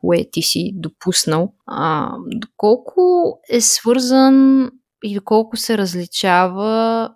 кое 0.00 0.24
ти 0.32 0.42
си 0.42 0.72
допуснал. 0.74 1.52
А, 1.66 2.12
доколко 2.26 3.00
е 3.50 3.60
свързан 3.60 4.68
и 5.04 5.14
доколко 5.14 5.56
се 5.56 5.78
различава 5.78 7.10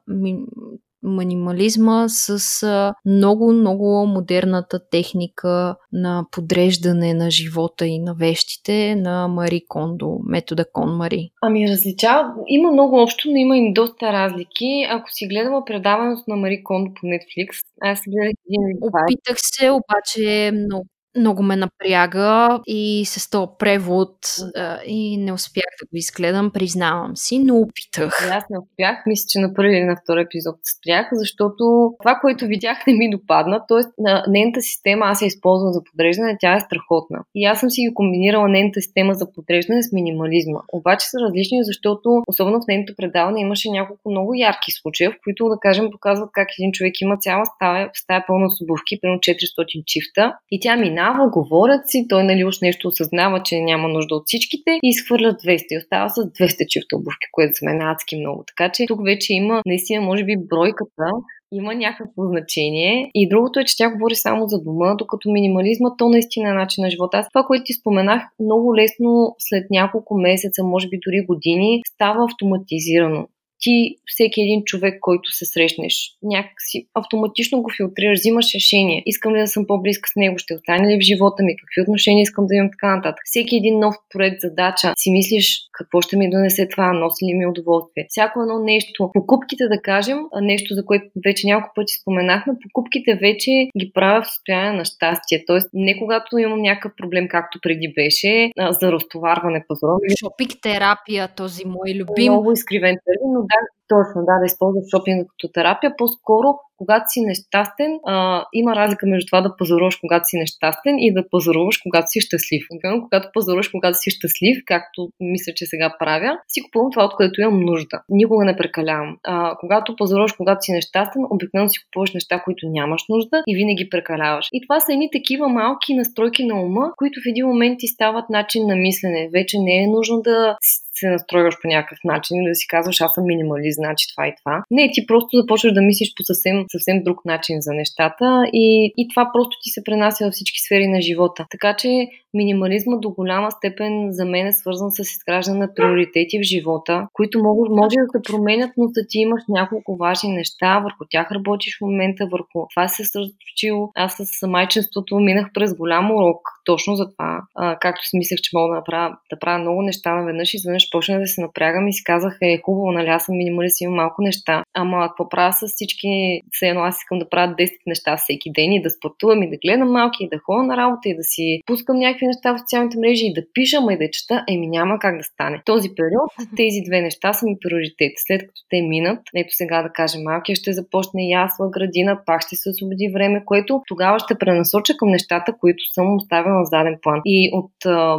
минимализма 1.04 2.08
с 2.08 2.92
много, 3.06 3.52
много 3.52 4.06
модерната 4.06 4.88
техника 4.90 5.76
на 5.92 6.26
подреждане 6.30 7.14
на 7.14 7.30
живота 7.30 7.86
и 7.86 7.98
на 7.98 8.14
вещите 8.14 8.96
на 8.96 9.28
Мари 9.28 9.60
Кондо, 9.68 10.18
метода 10.26 10.64
Кон 10.72 10.96
Мари. 10.96 11.30
Ами 11.42 11.68
различава, 11.68 12.34
има 12.48 12.72
много 12.72 13.02
общо, 13.02 13.30
но 13.30 13.36
има 13.36 13.58
и 13.58 13.72
доста 13.72 14.12
разлики. 14.12 14.86
Ако 14.90 15.10
си 15.10 15.26
гледала 15.26 15.64
предаването 15.64 16.22
на 16.28 16.36
Мари 16.36 16.64
Кондо 16.64 16.90
по 16.94 17.06
Netflix, 17.06 17.48
аз 17.80 18.00
гледах 18.08 18.32
един 18.48 18.78
Опитах 18.82 19.36
се, 19.38 19.70
обаче 19.70 20.46
е 20.46 20.52
много 20.52 20.86
много 21.18 21.42
ме 21.42 21.56
напряга 21.56 22.60
и 22.66 23.04
с 23.06 23.30
този 23.30 23.50
превод 23.58 24.16
а, 24.56 24.78
и 24.86 25.16
не 25.16 25.32
успях 25.32 25.64
да 25.80 25.86
го 25.86 25.96
изгледам, 25.96 26.50
признавам 26.54 27.16
си, 27.16 27.38
но 27.38 27.56
опитах. 27.56 28.30
Аз 28.32 28.44
не 28.50 28.58
успях, 28.58 29.02
мисля, 29.06 29.26
че 29.28 29.38
на 29.38 29.54
първи 29.54 29.76
или 29.76 29.84
на 29.84 29.96
втори 29.96 30.20
епизод 30.20 30.56
спрях, 30.76 31.08
защото 31.12 31.92
това, 32.02 32.18
което 32.20 32.46
видях, 32.46 32.86
не 32.86 32.92
ми 32.94 33.10
допадна. 33.10 33.60
Тоест, 33.68 33.88
на 33.98 34.24
нейната 34.28 34.60
система 34.60 35.06
аз 35.06 35.22
я 35.22 35.26
използвам 35.26 35.72
за 35.72 35.80
подреждане, 35.84 36.36
тя 36.40 36.56
е 36.56 36.60
страхотна. 36.60 37.18
И 37.34 37.44
аз 37.44 37.60
съм 37.60 37.70
си 37.70 37.80
ги 37.80 37.94
комбинирала 37.94 38.48
нейната 38.48 38.80
система 38.80 39.14
за 39.14 39.32
подреждане 39.32 39.82
с 39.82 39.92
минимализма. 39.92 40.60
Обаче 40.72 41.06
са 41.06 41.18
различни, 41.20 41.64
защото 41.64 42.22
особено 42.26 42.60
в 42.60 42.68
нейното 42.68 42.92
предаване 42.96 43.40
имаше 43.40 43.70
няколко 43.70 44.10
много 44.10 44.34
ярки 44.34 44.72
случаи, 44.72 45.08
в 45.08 45.14
които, 45.24 45.48
да 45.48 45.56
кажем, 45.60 45.90
показват 45.92 46.30
как 46.32 46.48
един 46.58 46.72
човек 46.72 46.94
има 47.00 47.16
цяла 47.16 47.44
стая, 47.46 47.90
стая 47.94 48.24
пълна 48.26 48.50
с 48.50 48.60
обувки, 48.62 48.98
примерно 49.00 49.20
400 49.20 49.84
чифта, 49.86 50.36
и 50.50 50.60
тя 50.60 50.76
минава, 51.04 51.30
говорят 51.30 51.82
си, 51.86 52.06
той 52.08 52.24
нали 52.24 52.44
уж 52.44 52.60
нещо 52.60 52.88
осъзнава, 52.88 53.42
че 53.42 53.60
няма 53.60 53.88
нужда 53.88 54.14
от 54.14 54.22
всичките 54.26 54.70
и 54.70 54.88
изхвърля 54.88 55.28
200 55.28 55.64
и 55.70 55.78
остава 55.78 56.08
с 56.08 56.14
200 56.14 56.66
чифта 56.66 56.96
обувки, 56.96 57.26
което 57.32 57.52
за 57.60 57.66
мен 57.66 57.80
е 57.80 57.84
адски 57.84 58.16
много. 58.16 58.44
Така 58.46 58.72
че 58.72 58.86
тук 58.86 59.04
вече 59.04 59.32
има 59.32 59.62
наистина, 59.66 60.00
може 60.02 60.24
би, 60.24 60.36
бройката 60.50 61.06
има 61.52 61.74
някакво 61.74 62.22
значение. 62.26 63.10
И 63.14 63.28
другото 63.28 63.60
е, 63.60 63.64
че 63.64 63.76
тя 63.76 63.90
говори 63.90 64.14
само 64.14 64.48
за 64.48 64.62
дома, 64.62 64.94
докато 64.94 65.30
минимализма 65.30 65.96
то 65.98 66.08
наистина 66.08 66.50
е 66.50 66.52
начин 66.52 66.82
на 66.82 66.90
живота. 66.90 67.18
Аз 67.18 67.28
това, 67.28 67.44
което 67.46 67.64
ти 67.64 67.72
споменах, 67.72 68.22
много 68.40 68.76
лесно 68.76 69.34
след 69.38 69.64
няколко 69.70 70.14
месеца, 70.18 70.64
може 70.64 70.88
би 70.88 70.98
дори 71.06 71.24
години, 71.28 71.80
става 71.94 72.24
автоматизирано 72.24 73.26
ти, 73.64 73.96
всеки 74.06 74.40
един 74.40 74.62
човек, 74.64 74.94
който 75.00 75.30
се 75.30 75.44
срещнеш, 75.44 75.94
някакси 76.22 76.86
автоматично 76.94 77.62
го 77.62 77.70
филтрираш, 77.76 78.18
взимаш 78.18 78.54
решение. 78.54 79.02
Искам 79.06 79.34
ли 79.34 79.40
да 79.40 79.46
съм 79.46 79.66
по-близка 79.66 80.08
с 80.08 80.16
него, 80.16 80.38
ще 80.38 80.54
остане 80.54 80.88
ли 80.88 80.96
в 80.96 81.06
живота 81.10 81.42
ми, 81.42 81.56
какви 81.56 81.82
отношения 81.82 82.22
искам 82.22 82.46
да 82.46 82.54
имам, 82.54 82.70
така 82.70 82.96
нататък. 82.96 83.22
Всеки 83.24 83.56
един 83.56 83.78
нов 83.78 83.94
проект, 84.12 84.40
задача, 84.40 84.92
си 84.98 85.10
мислиш 85.10 85.60
какво 85.72 86.00
ще 86.00 86.16
ми 86.16 86.30
донесе 86.30 86.68
това, 86.68 86.92
носи 86.92 87.24
ли 87.24 87.34
ми 87.34 87.46
удоволствие. 87.46 88.06
Всяко 88.08 88.40
едно 88.40 88.58
нещо, 88.58 89.10
покупките 89.14 89.64
да 89.68 89.82
кажем, 89.82 90.18
нещо 90.40 90.74
за 90.74 90.84
което 90.86 91.04
вече 91.24 91.46
няколко 91.46 91.72
пъти 91.74 91.94
споменахме, 92.00 92.52
покупките 92.62 93.14
вече 93.14 93.50
ги 93.78 93.90
правя 93.94 94.22
в 94.22 94.28
състояние 94.28 94.78
на 94.78 94.84
щастие. 94.84 95.44
Тоест, 95.46 95.68
не 95.72 95.98
когато 95.98 96.38
имам 96.38 96.62
някакъв 96.62 96.92
проблем, 96.96 97.28
както 97.28 97.58
преди 97.62 97.92
беше, 97.94 98.50
за 98.80 98.92
разтоварване 98.92 99.64
пазара. 99.68 100.14
Шопик 100.20 100.50
терапия, 100.62 101.28
този 101.36 101.62
мой 101.64 101.90
любим. 101.94 102.32
Много 102.32 102.52
изкривен 102.52 102.96
термин, 103.04 103.32
но 103.34 103.40
да, 103.62 103.66
точно, 103.92 104.18
да, 104.28 104.34
да 104.40 104.46
използваш 104.46 104.84
шопинга 104.92 105.24
като 105.30 105.52
терапия. 105.52 105.90
По-скоро 105.98 106.48
когато 106.76 107.04
си 107.08 107.20
нещастен, 107.20 107.98
а, 108.06 108.44
има 108.52 108.76
разлика 108.76 109.06
между 109.06 109.26
това 109.26 109.40
да 109.40 109.56
пазаруваш, 109.56 109.96
когато 109.96 110.24
си 110.24 110.36
нещастен 110.38 110.94
и 110.98 111.14
да 111.14 111.28
пазаруваш, 111.30 111.76
когато 111.78 112.06
си 112.08 112.20
щастлив. 112.20 112.62
Когато 113.02 113.28
пазаруваш, 113.34 113.68
когато 113.68 113.98
си 113.98 114.10
щастлив, 114.10 114.58
както 114.66 115.08
мисля, 115.20 115.52
че 115.56 115.66
сега 115.66 115.96
правя, 115.98 116.38
си 116.48 116.62
купувам 116.62 116.90
това, 116.90 117.04
от 117.04 117.14
което 117.16 117.40
имам 117.40 117.60
нужда. 117.60 118.02
Никога 118.08 118.44
не 118.44 118.56
прекалявам. 118.56 119.16
А, 119.24 119.56
когато 119.60 119.96
пазаруваш, 119.96 120.32
когато 120.32 120.64
си 120.64 120.72
нещастен, 120.72 121.22
обикновено 121.30 121.68
си 121.68 121.84
купуваш 121.84 122.12
неща, 122.14 122.42
които 122.44 122.66
нямаш 122.68 123.02
нужда 123.08 123.42
и 123.46 123.56
винаги 123.56 123.88
прекаляваш. 123.90 124.46
И 124.52 124.60
това 124.66 124.80
са 124.80 124.92
едни 124.92 125.08
такива 125.12 125.48
малки 125.48 125.94
настройки 125.94 126.44
на 126.44 126.60
ума, 126.62 126.92
които 126.96 127.20
в 127.20 127.28
един 127.28 127.46
момент 127.46 127.78
ти 127.78 127.86
стават 127.86 128.30
начин 128.30 128.66
на 128.66 128.76
мислене. 128.76 129.30
Вече 129.32 129.56
не 129.58 129.82
е 129.82 129.86
нужно 129.86 130.22
да 130.22 130.56
се 131.00 131.08
настройваш 131.08 131.54
по 131.62 131.68
някакъв 131.68 131.98
начин 132.04 132.42
и 132.42 132.48
да 132.48 132.54
си 132.54 132.66
казваш, 132.68 133.00
аз 133.00 133.14
съм 133.14 133.24
минималист, 133.26 133.76
значи 133.76 134.06
това 134.14 134.28
и 134.28 134.34
това. 134.38 134.64
Не, 134.70 134.90
ти 134.92 135.06
просто 135.06 135.36
започваш 135.36 135.72
да 135.72 135.82
мислиш 135.82 136.14
по 136.16 136.22
съвсем, 136.24 136.64
съвсем 136.68 137.02
друг 137.02 137.24
начин 137.24 137.56
за 137.60 137.72
нещата 137.72 138.44
и, 138.52 138.92
и 138.96 139.08
това 139.08 139.30
просто 139.34 139.56
ти 139.62 139.70
се 139.70 139.84
пренася 139.84 140.24
във 140.24 140.32
всички 140.32 140.60
сфери 140.60 140.86
на 140.88 141.00
живота. 141.00 141.46
Така 141.50 141.76
че 141.76 142.08
минимализма 142.34 142.96
до 142.96 143.10
голяма 143.10 143.50
степен 143.50 144.08
за 144.10 144.24
мен 144.24 144.46
е 144.46 144.52
свързан 144.52 144.90
с 144.90 144.98
изграждане 145.00 145.58
на 145.58 145.74
приоритети 145.74 146.38
в 146.38 146.42
живота, 146.42 147.08
които 147.12 147.38
могат, 147.38 147.70
може 147.70 147.96
да 147.96 148.06
се 148.12 148.32
променят, 148.32 148.70
но 148.76 148.86
да 148.86 149.06
ти 149.08 149.18
имаш 149.18 149.42
няколко 149.48 149.96
важни 149.96 150.32
неща, 150.32 150.78
върху 150.78 151.04
тях 151.10 151.32
работиш 151.32 151.76
в 151.78 151.80
момента, 151.80 152.26
върху 152.32 152.66
това 152.74 152.88
се 152.88 153.04
съсредоточил. 153.04 153.90
Аз 153.94 154.16
с 154.16 154.46
майчинството 154.46 155.16
минах 155.16 155.46
през 155.54 155.74
голям 155.74 156.10
урок 156.10 156.40
точно 156.64 156.96
за 156.96 157.10
това. 157.12 157.42
А, 157.54 157.78
както 157.78 158.06
си 158.06 158.18
мислех, 158.18 158.38
че 158.42 158.50
мога 158.54 158.68
да 158.68 158.74
направя, 158.74 159.16
да 159.30 159.38
правя 159.38 159.58
много 159.58 159.82
неща 159.82 160.14
наведнъж, 160.14 160.54
изведнъж 160.84 160.90
почнах 160.92 161.20
да 161.20 161.26
се 161.26 161.40
напрягам 161.40 161.88
и 161.88 161.92
си 161.92 162.04
казах, 162.04 162.38
е 162.42 162.60
хубаво, 162.64 162.92
нали, 162.92 163.08
аз 163.08 163.24
съм 163.24 163.36
минималист, 163.36 163.80
имам 163.80 163.96
малко 163.96 164.22
неща. 164.22 164.64
Ама 164.74 165.08
какво 165.08 165.28
правя 165.28 165.52
с 165.52 165.66
всички, 165.66 166.40
все 166.50 166.68
едно 166.68 166.82
аз 166.82 166.98
искам 166.98 167.18
да 167.18 167.28
правя 167.28 167.54
10 167.54 167.70
неща 167.86 168.16
всеки 168.16 168.50
ден 168.52 168.72
и 168.72 168.82
да 168.82 168.90
спортувам 168.90 169.42
и 169.42 169.50
да 169.50 169.56
гледам 169.64 169.92
малки 169.92 170.24
и 170.24 170.28
да 170.28 170.38
ходя 170.38 170.62
на 170.62 170.76
работа 170.76 171.08
и 171.08 171.16
да 171.16 171.22
си 171.22 171.60
пускам 171.66 171.98
някакви 171.98 172.26
неща 172.26 172.54
в 172.54 172.58
социалните 172.58 172.98
мрежи 172.98 173.26
и 173.26 173.32
да 173.32 173.42
пиша, 173.54 173.78
и 173.90 173.96
да 173.96 174.10
чета, 174.10 174.44
еми 174.48 174.66
няма 174.66 174.98
как 174.98 175.16
да 175.18 175.24
стане. 175.24 175.62
Този 175.64 175.88
период, 175.96 176.30
тези 176.56 176.80
две 176.86 177.00
неща 177.00 177.32
са 177.32 177.46
ми 177.46 177.56
приоритет. 177.60 178.12
След 178.26 178.40
като 178.40 178.60
те 178.70 178.82
минат, 178.82 179.20
ето 179.36 179.54
сега 179.54 179.82
да 179.82 179.88
кажем, 179.88 180.22
малкия 180.22 180.56
ще 180.56 180.72
започне 180.72 181.22
ясла, 181.28 181.70
градина, 181.70 182.20
пак 182.26 182.40
ще 182.42 182.56
се 182.56 182.70
освободи 182.70 183.10
време, 183.14 183.42
което 183.44 183.80
тогава 183.88 184.18
ще 184.18 184.38
пренасоча 184.38 184.96
към 184.96 185.08
нещата, 185.08 185.52
които 185.60 185.82
съм 185.94 186.16
оставила 186.16 186.58
на 186.58 186.64
заден 186.64 186.96
план. 187.02 187.20
И 187.24 187.50
от, 187.52 187.72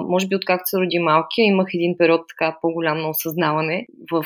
може 0.09 0.27
би, 0.27 0.35
откакто 0.35 0.63
се 0.65 0.77
роди 0.77 0.99
малкия, 0.99 1.45
имах 1.45 1.67
един 1.73 1.95
период 1.97 2.21
така 2.29 2.54
по-голям 2.61 3.01
на 3.01 3.09
осъзнаване 3.09 3.85
в, 4.11 4.25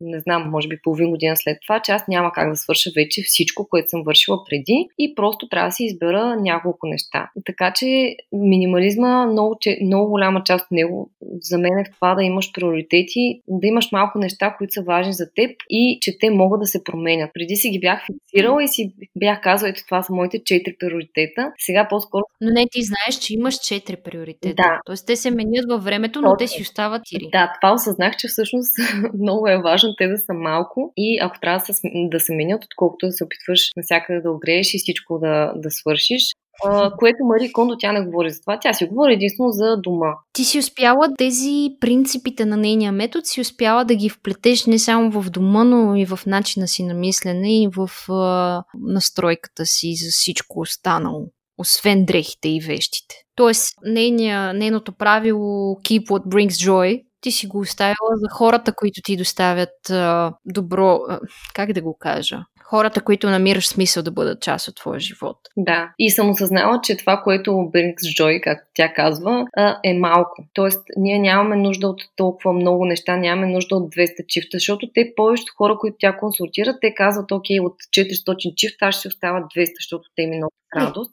не 0.00 0.20
знам, 0.20 0.50
може 0.50 0.68
би 0.68 0.82
половин 0.82 1.10
година 1.10 1.36
след 1.36 1.58
това, 1.66 1.80
че 1.80 1.92
аз 1.92 2.08
няма 2.08 2.32
как 2.32 2.50
да 2.50 2.56
свърша 2.56 2.90
вече 2.96 3.22
всичко, 3.22 3.68
което 3.70 3.88
съм 3.88 4.02
вършила 4.06 4.44
преди 4.50 4.88
и 4.98 5.14
просто 5.14 5.48
трябва 5.48 5.68
да 5.68 5.72
си 5.72 5.84
избера 5.84 6.36
няколко 6.40 6.86
неща. 6.86 7.30
Така 7.46 7.72
че 7.76 8.16
минимализма, 8.32 9.26
много, 9.26 9.56
че, 9.60 9.78
много 9.84 10.10
голяма 10.10 10.42
част 10.44 10.64
от 10.64 10.70
него 10.70 11.10
за 11.40 11.58
мен 11.58 11.78
е 11.78 11.84
в 11.84 11.94
това 11.94 12.14
да 12.14 12.24
имаш 12.24 12.52
приоритети, 12.52 13.40
да 13.48 13.66
имаш 13.66 13.92
малко 13.92 14.18
неща, 14.18 14.54
които 14.58 14.72
са 14.72 14.82
важни 14.82 15.12
за 15.12 15.26
теб 15.34 15.50
и 15.70 15.98
че 16.00 16.18
те 16.18 16.30
могат 16.30 16.60
да 16.60 16.66
се 16.66 16.84
променят. 16.84 17.30
Преди 17.34 17.56
си 17.56 17.70
ги 17.70 17.80
бях 17.80 18.06
фиксирала 18.06 18.64
и 18.64 18.68
си 18.68 18.92
бях 19.16 19.40
казала, 19.40 19.68
ето 19.70 19.80
това 19.84 20.02
са 20.02 20.12
моите 20.12 20.44
четири 20.44 20.76
приоритета. 20.78 21.52
Сега 21.58 21.86
по-скоро. 21.90 22.22
Но 22.40 22.50
не, 22.50 22.66
ти 22.70 22.82
знаеш, 22.82 23.18
че 23.20 23.34
имаш 23.34 23.54
четири 23.54 23.96
приоритета. 24.04 24.54
Да. 24.54 24.80
Тоест 24.86 25.06
те 25.06 25.16
се 25.16 25.30
менят 25.30 25.64
във 25.68 25.84
времето, 25.84 26.20
но 26.20 26.28
Точно. 26.28 26.36
те 26.36 26.46
си 26.46 26.62
остават 26.62 27.02
тири. 27.04 27.28
Да, 27.32 27.41
това 27.60 27.74
осъзнах, 27.74 28.16
че 28.16 28.28
всъщност 28.28 28.72
много 29.20 29.48
е 29.48 29.62
важно 29.62 29.94
те 29.98 30.08
да 30.08 30.18
са 30.18 30.34
малко 30.34 30.92
и 30.96 31.18
ако 31.22 31.40
трябва 31.40 31.58
да 31.58 31.74
се, 31.74 31.90
да 31.94 32.20
се 32.20 32.34
менят, 32.34 32.64
отколкото 32.64 33.06
да 33.06 33.12
се 33.12 33.24
опитваш 33.24 33.70
навсякъде 33.76 34.20
да 34.20 34.30
огрееш 34.30 34.74
и 34.74 34.78
всичко 34.78 35.18
да, 35.18 35.52
да 35.56 35.70
свършиш, 35.70 36.32
Uh, 36.64 36.96
което 36.96 37.24
Мари 37.24 37.52
Кондо 37.52 37.76
тя 37.78 37.92
не 37.92 38.04
говори 38.04 38.30
за 38.30 38.40
това. 38.40 38.58
Тя 38.60 38.72
си 38.72 38.84
говори 38.84 39.12
единствено 39.12 39.50
за 39.50 39.76
дома. 39.76 40.14
Ти 40.32 40.44
си 40.44 40.58
успяла 40.58 41.08
тези 41.18 41.68
принципите 41.80 42.44
на 42.44 42.56
нейния 42.56 42.92
метод, 42.92 43.24
си 43.24 43.40
успяла 43.40 43.84
да 43.84 43.94
ги 43.94 44.08
вплетеш 44.08 44.66
не 44.66 44.78
само 44.78 45.22
в 45.22 45.30
дома, 45.30 45.64
но 45.64 45.96
и 45.96 46.06
в 46.06 46.20
начина 46.26 46.68
си 46.68 46.82
на 46.82 46.94
мислене 46.94 47.62
и 47.62 47.68
в 47.68 47.88
uh, 48.08 48.62
настройката 48.80 49.66
си 49.66 49.94
за 49.94 50.10
всичко 50.10 50.60
останало 50.60 51.26
освен 51.58 52.04
дрехите 52.04 52.48
и 52.48 52.60
вещите. 52.60 53.14
Тоест, 53.34 53.74
нейния, 53.84 54.54
нейното 54.54 54.92
правило 54.92 55.76
Keep 55.76 56.06
what 56.06 56.26
brings 56.26 56.68
joy, 56.68 57.02
ти 57.22 57.30
си 57.30 57.46
го 57.46 57.58
оставила 57.58 58.16
за 58.16 58.28
хората, 58.32 58.72
които 58.72 59.00
ти 59.04 59.16
доставят 59.16 59.90
а, 59.90 60.32
добро, 60.44 61.00
а, 61.08 61.20
как 61.54 61.72
да 61.72 61.82
го 61.82 61.96
кажа, 61.98 62.38
хората, 62.64 63.00
които 63.00 63.30
намираш 63.30 63.68
смисъл 63.68 64.02
да 64.02 64.10
бъдат 64.10 64.42
част 64.42 64.68
от 64.68 64.76
твоя 64.76 65.00
живот. 65.00 65.36
Да, 65.56 65.92
и 65.98 66.10
съм 66.10 66.30
осъзнала, 66.30 66.80
че 66.82 66.96
това, 66.96 67.20
което 67.24 67.50
brings 67.50 68.22
joy, 68.22 68.40
както 68.40 68.70
тя 68.74 68.92
казва, 68.92 69.44
е 69.84 69.94
малко. 69.94 70.44
Тоест, 70.52 70.82
ние 70.96 71.18
нямаме 71.18 71.56
нужда 71.56 71.88
от 71.88 72.00
толкова 72.16 72.52
много 72.52 72.84
неща, 72.84 73.16
нямаме 73.16 73.52
нужда 73.52 73.76
от 73.76 73.94
200 73.94 74.26
чифта, 74.26 74.48
защото 74.52 74.90
те 74.94 75.12
повечето 75.16 75.52
хора, 75.56 75.76
които 75.80 75.96
тя 76.00 76.16
консултира, 76.16 76.78
те 76.80 76.94
казват, 76.94 77.32
окей, 77.32 77.60
от 77.60 77.74
400 77.98 78.54
чифта 78.54 78.86
аз 78.86 78.94
ще 78.98 79.08
остават 79.08 79.44
200, 79.56 79.70
защото 79.80 80.04
те 80.16 80.26
ми 80.26 80.38
носят 80.38 80.86
радост 80.88 81.12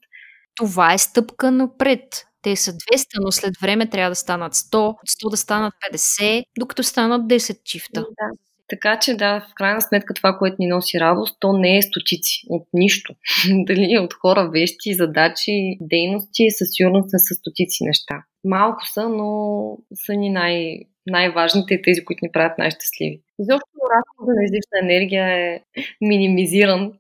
това 0.60 0.94
е 0.94 0.98
стъпка 0.98 1.52
напред. 1.52 2.26
Те 2.42 2.56
са 2.56 2.72
200, 2.72 3.06
но 3.22 3.32
след 3.32 3.54
време 3.62 3.90
трябва 3.90 4.12
да 4.12 4.16
станат 4.16 4.54
100, 4.54 4.96
100 5.26 5.30
да 5.30 5.38
станат 5.38 5.74
50, 5.94 6.44
докато 6.60 6.84
станат 6.84 7.22
10 7.22 7.64
чифта. 7.64 8.02
Да. 8.02 8.30
Така 8.70 9.00
че 9.00 9.14
да, 9.14 9.40
в 9.40 9.54
крайна 9.56 9.82
сметка 9.82 10.14
това, 10.14 10.38
което 10.38 10.56
ни 10.60 10.68
носи 10.68 11.00
радост, 11.00 11.38
то 11.40 11.54
не 11.54 11.78
е 11.78 11.82
стотици 11.82 12.42
от 12.50 12.68
нищо. 12.74 13.14
Дали 13.68 13.94
е 13.94 14.00
от 14.00 14.14
хора, 14.14 14.50
вещи, 14.54 14.94
задачи, 14.94 15.78
дейности, 15.82 16.52
със 16.52 16.68
сигурност 16.72 17.10
са 17.10 17.36
стотици 17.36 17.84
неща. 17.84 18.24
Малко 18.44 18.88
са, 18.88 19.10
но 19.10 19.78
са 20.06 20.14
ни 20.14 20.30
най- 20.30 20.80
най-важните 21.08 21.74
и 21.74 21.82
тези, 21.82 22.06
които 22.06 22.20
ни 22.24 22.32
правят 22.32 22.58
най-щастливи. 22.58 23.22
Изобщо 23.40 23.78
разходът 23.96 24.36
на 24.36 24.44
излишна 24.44 24.80
енергия 24.82 25.28
е 25.28 25.62
минимизиран 26.02 26.94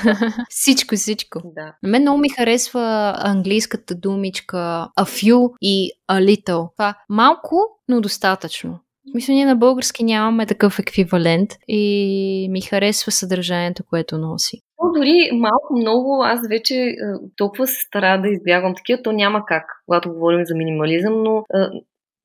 всичко, 0.48 0.94
всичко. 0.96 1.40
Да. 1.44 1.74
На 1.82 1.88
мен 1.88 2.02
много 2.02 2.18
ми 2.18 2.28
харесва 2.28 3.14
английската 3.16 3.94
думичка 3.94 4.88
a 4.98 5.02
few 5.02 5.50
и 5.62 5.90
a 6.10 6.24
little. 6.24 6.72
Това 6.76 6.94
малко, 7.08 7.56
но 7.88 8.00
достатъчно. 8.00 8.78
Мисля, 9.14 9.32
ние 9.32 9.46
на 9.46 9.56
български 9.56 10.04
нямаме 10.04 10.46
такъв 10.46 10.78
еквивалент 10.78 11.50
и 11.68 12.48
ми 12.50 12.60
харесва 12.60 13.12
съдържанието, 13.12 13.82
което 13.90 14.18
носи. 14.18 14.60
дори 14.96 15.30
малко 15.32 15.76
много, 15.76 16.22
аз 16.24 16.48
вече 16.48 16.94
толкова 17.36 17.66
се 17.66 17.80
стара 17.80 18.22
да 18.22 18.28
избягвам 18.28 18.74
такива, 18.74 19.02
то 19.02 19.12
няма 19.12 19.42
как, 19.46 19.64
когато 19.86 20.12
говорим 20.12 20.44
за 20.44 20.54
минимализъм, 20.54 21.22
но 21.22 21.44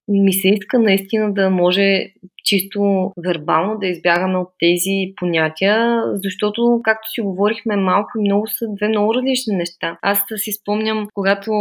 ми 0.07 0.33
се 0.33 0.47
иска 0.47 0.79
наистина 0.79 1.33
да 1.33 1.49
може 1.49 2.05
чисто 2.47 3.11
вербално 3.27 3.79
да 3.79 3.87
избягаме 3.87 4.37
от 4.37 4.49
тези 4.59 5.13
понятия, 5.15 6.03
защото, 6.13 6.81
както 6.83 7.09
си 7.09 7.21
говорихме 7.21 7.75
малко 7.75 8.09
и 8.17 8.21
много, 8.21 8.47
са 8.47 8.65
две 8.75 8.87
много 8.87 9.13
различни 9.13 9.55
неща. 9.55 9.97
Аз 10.01 10.23
да 10.31 10.37
си 10.37 10.51
спомням, 10.51 11.07
когато 11.13 11.51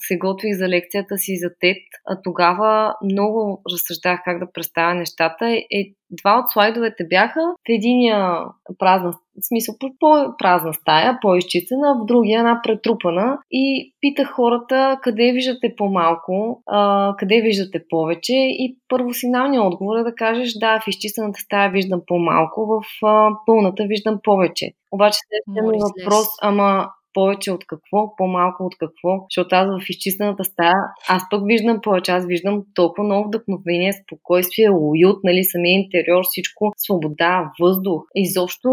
се 0.00 0.16
готвих 0.18 0.56
за 0.56 0.68
лекцията 0.68 1.18
си 1.18 1.36
за 1.36 1.50
ТЕД, 1.60 1.82
тогава 2.24 2.94
много 3.04 3.62
разсъждах 3.72 4.20
как 4.24 4.38
да 4.38 4.52
представя 4.52 4.94
нещата. 4.94 5.50
Е, 5.50 5.84
два 6.10 6.38
от 6.38 6.50
слайдовете 6.50 7.04
бяха 7.08 7.40
в 7.40 7.68
единия 7.68 8.38
празна 8.78 9.12
в 9.12 9.46
смисъл 9.46 9.74
по-празна 10.00 10.74
стая, 10.74 11.18
по-изчистена, 11.22 11.94
в 11.94 12.04
другия 12.04 12.38
една 12.38 12.60
претрупана 12.62 13.38
и 13.50 13.92
питах 14.00 14.28
хората 14.30 14.98
къде 15.02 15.32
виждате 15.32 15.74
по-малко, 15.76 16.62
а, 16.66 17.14
къде 17.18 17.40
виждате 17.40 17.84
повече 17.88 18.34
и 18.34 18.76
първосигналният 18.88 19.64
отговор 19.64 19.96
е 19.96 20.02
да 20.02 20.14
кажеш 20.34 20.52
да, 20.54 20.80
в 20.80 20.88
изчистената 20.88 21.40
стая 21.40 21.70
виждам 21.70 22.00
по-малко, 22.06 22.66
в 22.66 23.06
а, 23.06 23.30
пълната 23.46 23.84
виждам 23.84 24.18
повече. 24.22 24.72
Обаче 24.92 25.18
следващия 25.28 25.80
въпрос, 26.02 26.26
ама 26.42 26.90
повече 27.14 27.52
от 27.52 27.66
какво, 27.66 28.16
по-малко 28.16 28.64
от 28.64 28.74
какво, 28.78 29.26
защото 29.30 29.54
аз 29.54 29.66
в 29.68 29.90
изчистената 29.90 30.44
стая, 30.44 30.74
аз 31.08 31.22
пък 31.30 31.42
виждам 31.46 31.80
повече, 31.82 32.12
аз 32.12 32.26
виждам 32.26 32.64
толкова 32.74 33.04
много 33.04 33.28
вдъхновение, 33.28 33.92
спокойствие, 33.92 34.70
уют, 34.70 35.18
нали, 35.24 35.44
самия 35.44 35.74
интериор, 35.74 36.22
всичко, 36.24 36.72
свобода, 36.76 37.50
въздух. 37.60 38.02
Изобщо 38.14 38.68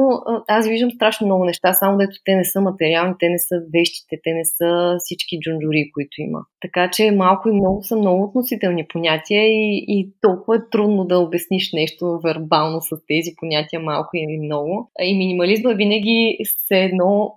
аз 0.47 0.67
виждам 0.67 0.91
страшно 0.91 1.27
много 1.27 1.45
неща, 1.45 1.73
само 1.73 1.97
дето 1.97 2.15
те 2.25 2.35
не 2.35 2.45
са 2.45 2.61
материални, 2.61 3.13
те 3.19 3.29
не 3.29 3.39
са 3.39 3.55
вещите, 3.73 4.15
те 4.23 4.33
не 4.33 4.45
са 4.45 4.95
всички 4.99 5.39
джунджури, 5.39 5.91
които 5.93 6.21
има. 6.21 6.39
Така 6.61 6.89
че 6.89 7.11
малко 7.11 7.49
и 7.49 7.53
много 7.53 7.83
са 7.83 7.95
много 7.95 8.23
относителни 8.23 8.85
понятия 8.93 9.43
и, 9.43 9.85
и 9.87 10.09
толкова 10.21 10.55
е 10.55 10.69
трудно 10.71 11.05
да 11.05 11.19
обясниш 11.19 11.73
нещо 11.73 12.19
вербално 12.23 12.81
с 12.81 12.89
тези 13.07 13.31
понятия 13.39 13.79
малко 13.79 14.09
или 14.13 14.39
много. 14.45 14.91
И 15.01 15.17
минимализма 15.17 15.73
винаги 15.73 16.37
се 16.67 16.77
едно 16.79 17.35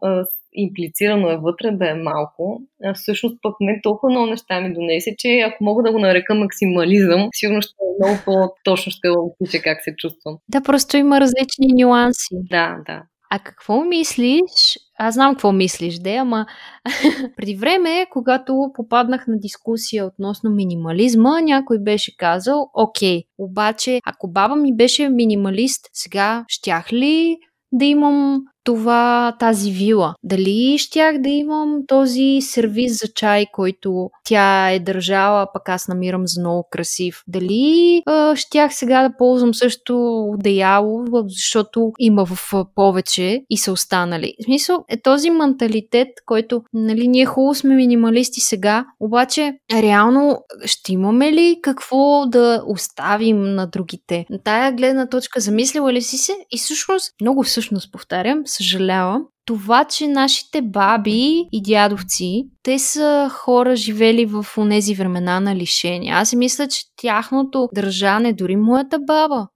имплицирано 0.55 1.31
е 1.31 1.37
вътре 1.37 1.71
да 1.71 1.91
е 1.91 1.95
малко. 1.95 2.63
А 2.85 2.95
всъщност 2.95 3.39
пък 3.43 3.55
мен 3.61 3.81
толкова 3.83 4.11
много 4.11 4.27
неща 4.27 4.61
ми 4.61 4.75
донесе, 4.75 5.15
че 5.19 5.41
ако 5.41 5.65
мога 5.65 5.83
да 5.83 5.93
го 5.93 5.99
нарека 5.99 6.35
максимализъм, 6.35 7.29
сигурно 7.33 7.63
ще 7.63 7.73
е 7.73 8.05
много 8.05 8.21
по-точно 8.25 8.93
ще 8.93 9.09
опиша 9.09 9.63
как 9.63 9.85
се 9.85 9.97
чувствам. 9.97 10.39
Да, 10.49 10.63
просто 10.63 10.97
има 10.97 11.21
различни 11.21 11.67
нюанси. 11.83 12.35
Да, 12.51 12.77
да. 12.87 13.03
А 13.31 13.39
какво 13.39 13.85
мислиш? 13.85 14.79
Аз 14.99 15.15
знам 15.15 15.35
какво 15.35 15.53
мислиш, 15.53 15.99
де, 15.99 16.17
ама 16.17 16.47
преди 17.37 17.57
време, 17.57 18.07
когато 18.13 18.71
попаднах 18.75 19.27
на 19.27 19.39
дискусия 19.39 20.07
относно 20.07 20.51
минимализма, 20.51 21.41
някой 21.41 21.79
беше 21.79 22.17
казал, 22.17 22.71
окей, 22.75 23.23
обаче 23.39 24.01
ако 24.05 24.31
баба 24.31 24.57
ми 24.57 24.77
беше 24.77 25.09
минималист, 25.09 25.91
сега 25.93 26.45
щях 26.49 26.93
ли 26.93 27.37
да 27.73 27.85
имам 27.85 28.45
това, 28.65 29.37
тази 29.39 29.71
вила. 29.71 30.15
Дали 30.23 30.79
щях 30.79 31.19
да 31.19 31.29
имам 31.29 31.81
този 31.87 32.39
сервиз 32.41 33.01
за 33.01 33.09
чай, 33.09 33.47
който 33.53 34.11
тя 34.25 34.71
е 34.71 34.79
държала, 34.79 35.47
пък 35.53 35.69
аз 35.69 35.89
намирам 35.89 36.27
за 36.27 36.41
много 36.41 36.69
красив. 36.71 37.23
Дали 37.29 38.03
а, 38.07 38.37
щях 38.37 38.75
сега 38.75 39.09
да 39.09 39.17
ползвам 39.17 39.55
също 39.55 40.25
одеяло, 40.35 41.05
защото 41.29 41.93
има 41.99 42.27
в 42.27 42.53
повече 42.75 43.43
и 43.51 43.59
са 43.59 43.73
останали. 43.73 44.35
В 44.41 44.45
смисъл 44.45 44.85
е 44.89 45.03
този 45.03 45.31
менталитет, 45.31 46.09
който, 46.27 46.63
нали, 46.73 47.09
ние 47.09 47.27
хубаво 47.27 47.55
сме 47.55 47.75
минималисти 47.75 48.41
сега, 48.41 48.85
обаче 49.01 49.55
реално 49.73 50.39
ще 50.65 50.93
имаме 50.93 51.33
ли 51.33 51.59
какво 51.63 52.27
да 52.27 52.63
оставим 52.67 53.55
на 53.55 53.67
другите? 53.67 54.27
На 54.31 54.39
тая 54.39 54.73
гледна 54.73 55.09
точка 55.09 55.41
замислила 55.41 55.93
ли 55.93 56.03
си 56.03 56.17
се? 56.17 56.33
И 56.51 56.59
всъщност, 56.59 57.15
много 57.21 57.43
всъщност 57.43 57.93
повтарям, 57.93 58.43
съжалявам, 58.57 59.23
това, 59.47 59.85
че 59.85 60.09
нашите 60.09 60.63
баби 60.63 61.45
и 61.53 61.63
дядовци, 61.63 62.45
те 62.63 62.79
са 62.79 63.31
хора 63.33 63.77
живели 63.77 64.27
в 64.27 64.47
онези 64.59 64.95
времена 64.95 65.41
на 65.41 65.57
лишение. 65.57 66.13
Аз 66.13 66.29
си 66.29 66.37
мисля, 66.37 66.69
че 66.69 66.81
тяхното 66.97 67.69
държане, 67.75 68.33
дори 68.33 68.57
моята 68.57 68.99
баба, 68.99 69.47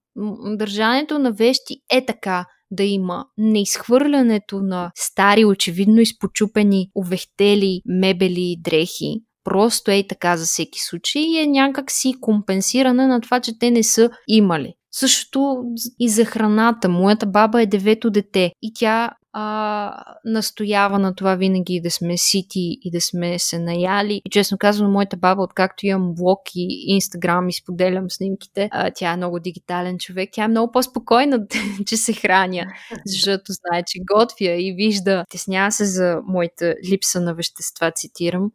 държането 0.57 1.19
на 1.19 1.33
вещи 1.33 1.75
е 1.93 2.07
така 2.07 2.47
да 2.71 2.85
има 2.85 3.25
неизхвърлянето 3.39 4.61
на 4.63 4.91
стари, 4.95 5.45
очевидно 5.45 6.01
изпочупени, 6.01 6.91
увехтели 6.95 7.81
мебели 7.87 8.41
и 8.41 8.61
дрехи, 8.63 9.21
просто 9.45 9.91
е 9.91 10.05
така 10.09 10.37
за 10.37 10.45
всеки 10.45 10.79
случай 10.81 11.23
и 11.23 11.39
е 11.39 11.47
някак 11.47 11.91
си 11.91 12.15
компенсиране 12.21 13.07
на 13.07 13.21
това, 13.21 13.41
че 13.41 13.59
те 13.59 13.71
не 13.71 13.83
са 13.83 14.11
имали. 14.29 14.75
Същото 14.91 15.63
и 16.01 16.09
за 16.09 16.25
храната. 16.25 16.89
Моята 16.89 17.27
баба 17.27 17.63
е 17.63 17.67
девето 17.67 18.11
дете 18.11 18.53
и 18.63 18.73
тя 18.75 19.11
а, 19.33 20.05
настоява 20.25 20.99
на 20.99 21.15
това 21.15 21.35
винаги 21.35 21.81
да 21.81 21.91
сме 21.91 22.17
сити 22.17 22.79
и 22.83 22.91
да 22.91 23.01
сме 23.01 23.39
се 23.39 23.59
наяли. 23.59 24.23
И 24.25 24.31
честно 24.31 24.59
казвам, 24.59 24.93
моята 24.93 25.17
баба, 25.17 25.43
откакто 25.43 25.87
имам 25.87 26.15
блог 26.15 26.41
и 26.55 26.85
инстаграм 26.87 27.49
и 27.49 27.53
споделям 27.53 28.11
снимките, 28.11 28.69
а, 28.73 28.91
тя 28.95 29.13
е 29.13 29.17
много 29.17 29.41
дигитален 29.41 29.99
човек. 29.99 30.31
Тя 30.33 30.45
е 30.45 30.49
много 30.49 30.73
по-спокойна, 30.73 31.47
че 31.87 31.97
се 31.97 32.13
храня, 32.13 32.67
защото 33.07 33.53
знае, 33.53 33.83
че 33.87 33.99
готвя 34.13 34.63
и 34.63 34.73
вижда. 34.73 35.25
Теснява 35.31 35.73
се 35.73 35.85
за 35.85 36.21
моята 36.27 36.75
липса 36.91 37.21
на 37.21 37.35
вещества, 37.35 37.93
цитирам. 37.95 38.51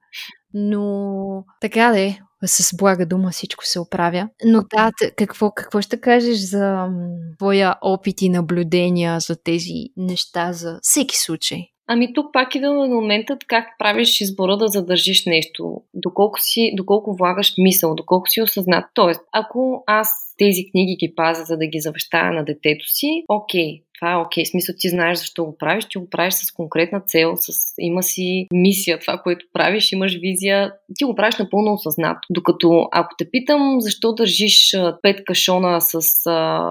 Но 0.53 1.43
така 1.61 1.91
да 1.91 1.99
е, 1.99 2.17
с 2.45 2.77
блага 2.77 3.05
дума 3.05 3.29
всичко 3.31 3.65
се 3.65 3.79
оправя. 3.79 4.29
Но 4.45 4.61
да, 4.75 4.91
какво, 5.15 5.51
какво 5.51 5.81
ще 5.81 6.01
кажеш 6.01 6.37
за 6.37 6.87
твоя 7.37 7.75
опит 7.81 8.21
и 8.21 8.29
наблюдения 8.29 9.19
за 9.19 9.43
тези 9.43 9.73
неща 9.97 10.53
за 10.53 10.79
всеки 10.81 11.17
случай? 11.17 11.59
Ами 11.87 12.13
тук 12.13 12.33
пак 12.33 12.55
идва 12.55 12.73
на 12.73 12.87
момента 12.87 13.37
как 13.47 13.65
правиш 13.79 14.21
избора 14.21 14.57
да 14.57 14.67
задържиш 14.67 15.25
нещо, 15.25 15.81
доколко, 15.93 16.39
си, 16.41 16.73
доколко 16.77 17.15
влагаш 17.15 17.53
мисъл, 17.57 17.95
доколко 17.95 18.29
си 18.29 18.41
осъзнат. 18.41 18.85
Тоест, 18.93 19.21
ако 19.31 19.83
аз 19.87 20.09
тези 20.37 20.71
книги 20.71 20.95
ги 20.95 21.13
пазя, 21.15 21.43
за 21.43 21.57
да 21.57 21.67
ги 21.67 21.79
завещая 21.79 22.31
на 22.33 22.45
детето 22.45 22.85
си, 22.87 23.23
окей, 23.27 23.81
това 24.03 24.11
е 24.11 24.15
окей. 24.15 24.43
Okay. 24.43 24.49
Смисъл, 24.51 24.75
ти 24.79 24.89
знаеш 24.89 25.17
защо 25.17 25.45
го 25.45 25.57
правиш, 25.57 25.85
ти 25.85 25.97
го 25.97 26.09
правиш 26.09 26.33
с 26.33 26.51
конкретна 26.51 27.01
цел, 27.01 27.33
с... 27.35 27.73
има 27.79 28.03
си 28.03 28.47
мисия, 28.53 28.99
това, 28.99 29.17
което 29.17 29.45
правиш, 29.53 29.91
имаш 29.91 30.19
визия, 30.19 30.73
ти 30.97 31.03
го 31.03 31.15
правиш 31.15 31.35
напълно 31.37 31.73
осъзнато. 31.73 32.19
Докато 32.29 32.87
ако 32.91 33.15
те 33.17 33.31
питам 33.31 33.81
защо 33.81 34.13
държиш 34.13 34.71
пет 35.01 35.25
кашона 35.25 35.81
с 35.81 36.01
а, 36.25 36.61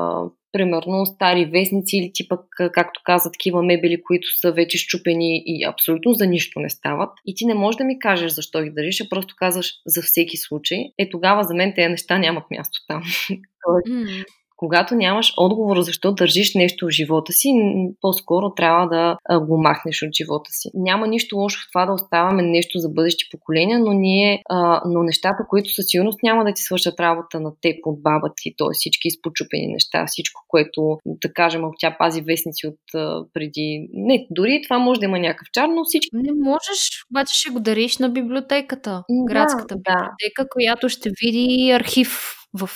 примерно 0.53 1.07
стари 1.07 1.45
вестници 1.45 1.97
или 1.97 2.11
ти 2.15 2.29
пък, 2.29 2.41
както 2.73 3.01
каза, 3.05 3.33
такива 3.33 3.63
мебели, 3.63 4.03
които 4.03 4.39
са 4.39 4.53
вече 4.53 4.79
щупени 4.79 5.43
и 5.47 5.65
абсолютно 5.65 6.13
за 6.13 6.27
нищо 6.27 6.61
не 6.61 6.71
стават. 6.71 7.11
И 7.27 7.35
ти 7.35 7.47
не 7.47 7.55
можеш 7.55 7.77
да 7.77 7.85
ми 7.85 7.99
кажеш 7.99 8.33
защо 8.33 8.63
ги 8.63 8.71
държиш, 8.71 9.01
а 9.01 9.09
просто 9.09 9.35
казваш 9.39 9.73
за 9.87 10.03
всеки 10.03 10.37
случай. 10.37 10.79
Е, 10.99 11.11
тогава 11.11 11.45
за 11.45 11.55
мен 11.55 11.73
тези 11.77 11.89
неща 11.89 12.19
нямат 12.19 12.45
място 12.51 12.79
там. 12.89 13.03
mm 13.89 14.25
когато 14.63 14.95
нямаш 14.95 15.35
отговор 15.37 15.81
защо 15.81 16.13
държиш 16.13 16.55
нещо 16.55 16.87
в 16.87 16.91
живота 16.91 17.33
си, 17.33 17.49
по-скоро 18.01 18.55
трябва 18.55 18.89
да 18.89 19.17
го 19.41 19.63
махнеш 19.63 20.03
от 20.03 20.09
живота 20.17 20.51
си. 20.51 20.71
Няма 20.75 21.07
нищо 21.07 21.37
лошо 21.37 21.61
в 21.61 21.73
това 21.73 21.87
да 21.87 21.93
оставаме 21.93 22.43
нещо 22.43 22.79
за 22.79 22.89
бъдещи 22.89 23.25
поколения, 23.31 23.79
но 23.79 23.93
ние, 23.93 24.43
а, 24.51 24.83
но 24.87 25.03
нещата, 25.03 25.47
които 25.49 25.75
със 25.75 25.85
сигурност 25.89 26.19
няма 26.23 26.45
да 26.45 26.53
ти 26.53 26.63
свършат 26.63 27.01
работа 27.01 27.41
на 27.41 27.53
теб 27.61 27.77
от 27.87 28.03
баба 28.03 28.29
ти, 28.37 28.55
т.е. 28.59 28.73
всички 28.73 29.09
изпочупени 29.09 29.67
неща, 29.67 30.05
всичко, 30.07 30.41
което, 30.49 30.99
да 31.07 31.33
кажем, 31.33 31.65
ако 31.65 31.75
тя 31.79 31.97
пази 31.99 32.21
вестници 32.21 32.67
от 32.67 32.95
а, 32.95 33.25
преди... 33.35 33.89
Не, 33.93 34.27
дори 34.31 34.61
това 34.65 34.79
може 34.79 35.01
да 35.01 35.07
има 35.07 35.19
някакъв 35.19 35.49
чар, 35.53 35.69
но 35.69 35.85
всички... 35.85 36.11
Не 36.13 36.33
можеш, 36.51 37.05
обаче 37.11 37.39
ще 37.41 37.51
го 37.51 37.61
дариш 37.61 37.99
на 37.99 38.09
библиотеката, 38.09 39.03
градската 39.29 39.75
да, 39.75 39.81
библиотека, 39.81 40.43
да. 40.43 40.49
която 40.49 40.89
ще 40.89 41.11
види 41.23 41.71
архив 41.71 42.42
в 42.61 42.69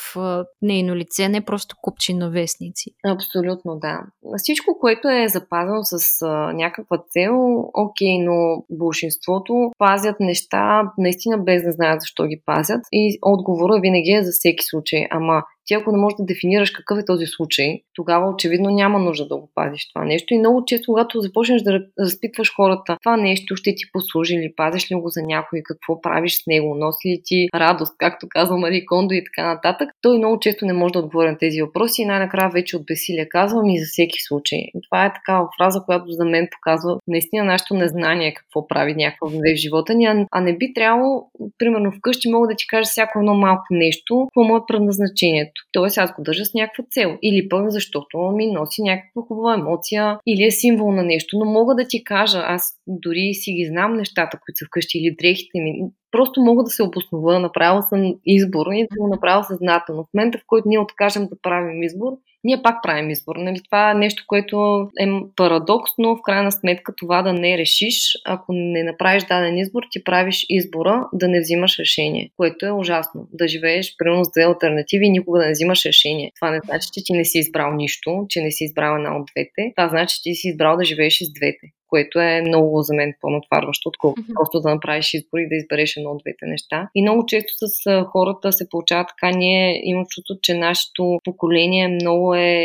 нейно 0.63 0.97
лице, 0.97 1.29
не 1.29 1.45
просто 1.45 1.77
купчи 1.83 2.15
на 2.15 2.31
вестници. 2.31 2.91
Абсолютно, 3.07 3.79
да. 3.79 4.01
Всичко, 4.37 4.79
което 4.81 5.09
е 5.09 5.29
запазено 5.29 5.81
с 5.83 6.23
а, 6.23 6.53
някаква 6.53 6.99
цел, 7.09 7.61
окей, 7.75 8.19
но 8.19 8.65
большинството 8.71 9.71
пазят 9.79 10.17
неща 10.21 10.83
наистина 10.99 11.39
без 11.39 11.63
да 11.63 11.73
знаят 11.73 12.01
защо 12.01 12.27
ги 12.27 12.43
пазят 12.47 12.81
и 12.93 13.19
отговора 13.23 13.81
винаги 13.81 14.11
е 14.11 14.25
за 14.25 14.31
всеки 14.33 14.65
случай. 14.65 15.07
Ама 15.11 15.43
Ти 15.67 15.75
ако 15.75 15.93
не 15.93 15.99
можеш 15.99 16.17
да 16.17 16.25
дефинираш 16.25 16.71
какъв 16.71 16.99
е 16.99 17.05
този 17.05 17.27
случай, 17.27 17.81
тогава 17.95 18.31
очевидно 18.31 18.71
няма 18.71 18.99
нужда 18.99 19.29
да 19.29 19.37
го 19.37 19.51
пазиш 19.55 19.89
това 19.89 20.05
нещо. 20.05 20.35
И 20.35 20.39
много 20.39 20.65
често, 20.67 20.93
когато 20.93 21.21
започнеш 21.21 21.63
да 21.63 21.81
разпитваш 22.01 22.55
хората, 22.57 22.97
това 23.03 23.17
нещо 23.17 23.57
ще 23.57 23.75
ти 23.75 23.85
послужи 23.93 24.35
ли, 24.39 24.53
пазиш 24.57 24.91
ли 24.91 24.95
го 24.95 25.09
за 25.09 25.23
някой, 25.23 25.63
какво 25.65 26.01
правиш 26.01 26.35
с 26.35 26.47
него, 26.47 26.75
носи 26.75 27.09
ли 27.09 27.21
ти 27.25 27.49
радост, 27.55 27.95
както 27.99 28.27
казва 28.31 28.57
Мари 28.57 28.87
Кондо 28.87 29.15
и 29.15 29.25
така 29.25 29.47
нататък, 29.55 29.91
той 30.03 30.19
много 30.19 30.39
често 30.41 30.67
не 30.67 30.73
може 30.73 30.93
да 30.93 30.99
отговори 30.99 31.31
на 31.31 31.39
тези 31.39 31.63
въпроси 31.63 32.03
и 32.03 32.05
най-накрая 32.05 32.51
вече 32.51 32.77
от 32.77 32.87
бесилие 32.87 33.29
казвам 33.29 33.69
и 33.69 33.81
за 33.81 33.87
всеки 33.87 34.19
случай. 34.21 34.59
Това 34.89 35.07
е 35.07 35.13
такава 35.13 35.49
фраза, 35.59 35.83
която 35.87 36.05
за 36.09 36.25
мен 36.25 36.49
показва 36.51 36.99
наистина 37.09 37.45
нашето 37.45 37.75
незнание 37.75 38.35
какво 38.35 38.69
прави 38.69 38.95
някаква 38.95 39.29
в 39.29 39.57
живота 39.57 39.95
ни, 39.95 40.27
а 40.31 40.41
не 40.41 40.57
би 40.57 40.73
трябвало, 40.75 41.27
примерно 41.59 41.93
вкъщи 41.93 42.31
мога 42.31 42.49
да 42.49 42.55
ти 42.57 42.67
кажа 42.67 42.85
всяко 42.85 43.19
едно 43.19 43.35
малко 43.35 43.65
нещо, 43.71 44.27
какво 44.29 44.49
му 44.49 44.57
е 44.57 44.67
предназначението. 44.69 45.56
Тоест 45.73 45.99
аз 45.99 46.15
го 46.15 46.23
държа 46.23 46.45
с 46.45 46.55
някаква 46.55 46.85
цел. 46.91 47.19
Или 47.23 47.49
пък 47.49 47.71
защото 47.71 48.19
ми 48.19 48.47
носи 48.47 48.83
някаква 48.83 49.23
хубава 49.29 49.55
емоция, 49.55 50.19
или 50.27 50.45
е 50.45 50.51
символ 50.51 50.93
на 50.93 51.03
нещо. 51.03 51.39
Но 51.39 51.45
мога 51.45 51.75
да 51.75 51.89
ти 51.89 52.05
кажа, 52.05 52.43
аз 52.47 52.63
дори 52.87 53.35
си 53.35 53.53
ги 53.53 53.67
знам 53.67 53.97
нещата, 53.97 54.39
които 54.45 54.59
са 54.59 54.67
вкъщи 54.67 54.99
или 54.99 55.17
дрехите 55.19 55.61
ми 55.61 55.73
просто 56.11 56.41
мога 56.41 56.65
да 56.65 56.71
се 56.71 56.83
обоснова, 56.83 57.39
направил 57.39 57.83
съм 57.83 58.15
избор 58.27 58.67
и 58.73 58.87
да 58.91 59.01
го 59.01 59.09
направя 59.09 59.45
съзнателно. 59.45 60.05
В 60.05 60.15
момента, 60.15 60.39
в 60.39 60.45
който 60.47 60.69
ние 60.69 60.79
откажем 60.79 61.27
да 61.27 61.37
правим 61.43 61.83
избор, 61.83 62.13
ние 62.47 62.63
пак 62.63 62.83
правим 62.83 63.11
избор. 63.11 63.37
Нали? 63.37 63.61
Това 63.65 63.91
е 63.91 63.95
нещо, 63.95 64.25
което 64.27 64.89
е 65.01 65.07
парадокс, 65.37 65.91
но 65.99 66.17
в 66.17 66.23
крайна 66.23 66.53
сметка 66.53 66.95
това 66.97 67.23
да 67.23 67.33
не 67.33 67.59
решиш, 67.59 68.13
ако 68.27 68.53
не 68.53 68.83
направиш 68.83 69.25
даден 69.25 69.59
избор, 69.59 69.83
ти 69.91 70.05
правиш 70.05 70.47
избора 70.49 71.09
да 71.13 71.29
не 71.29 71.41
взимаш 71.41 71.79
решение, 71.79 72.31
което 72.37 72.67
е 72.67 72.71
ужасно. 72.71 73.29
Да 73.33 73.49
живееш 73.49 73.95
примерно 73.99 74.25
с 74.25 74.33
две 74.33 74.43
альтернативи 74.43 75.07
и 75.07 75.11
никога 75.11 75.39
да 75.39 75.47
не 75.47 75.53
взимаш 75.53 75.85
решение. 75.87 76.33
Това 76.41 76.51
не 76.51 76.61
значи, 76.65 76.89
че 76.95 77.05
ти 77.05 77.13
не 77.13 77.25
си 77.25 77.39
избрал 77.39 77.73
нищо, 77.73 78.27
че 78.29 78.41
не 78.41 78.51
си 78.51 78.65
избрал 78.65 78.97
една 78.97 79.17
от 79.17 79.27
двете. 79.35 79.73
Това 79.77 79.89
значи, 79.89 80.17
че 80.17 80.23
ти 80.23 80.35
си 80.35 80.49
избрал 80.49 80.77
да 80.77 80.85
живееш 80.85 81.21
и 81.21 81.25
с 81.25 81.33
двете 81.33 81.67
което 81.89 82.21
е 82.21 82.43
много 82.47 82.83
за 82.83 82.95
мен 82.95 83.15
по-натварващо, 83.21 83.89
отколкото 83.89 84.23
mm-hmm. 84.23 84.35
просто 84.35 84.61
да 84.61 84.75
направиш 84.75 85.15
избор 85.15 85.39
и 85.39 85.49
да 85.49 85.57
избереш 85.57 85.97
едно 85.97 86.11
от 86.11 86.23
двете 86.25 86.47
неща. 86.47 86.89
И 86.95 87.03
много 87.03 87.27
често 87.27 87.53
с 87.57 88.05
хората 88.05 88.53
се 88.53 88.69
получава 88.69 89.05
така, 89.07 89.37
ние 89.37 89.81
имам 89.85 90.05
чувство, 90.09 90.35
че 90.43 90.55
нашето 90.55 91.19
поколение 91.25 91.89
много 91.89 92.35
е 92.35 92.61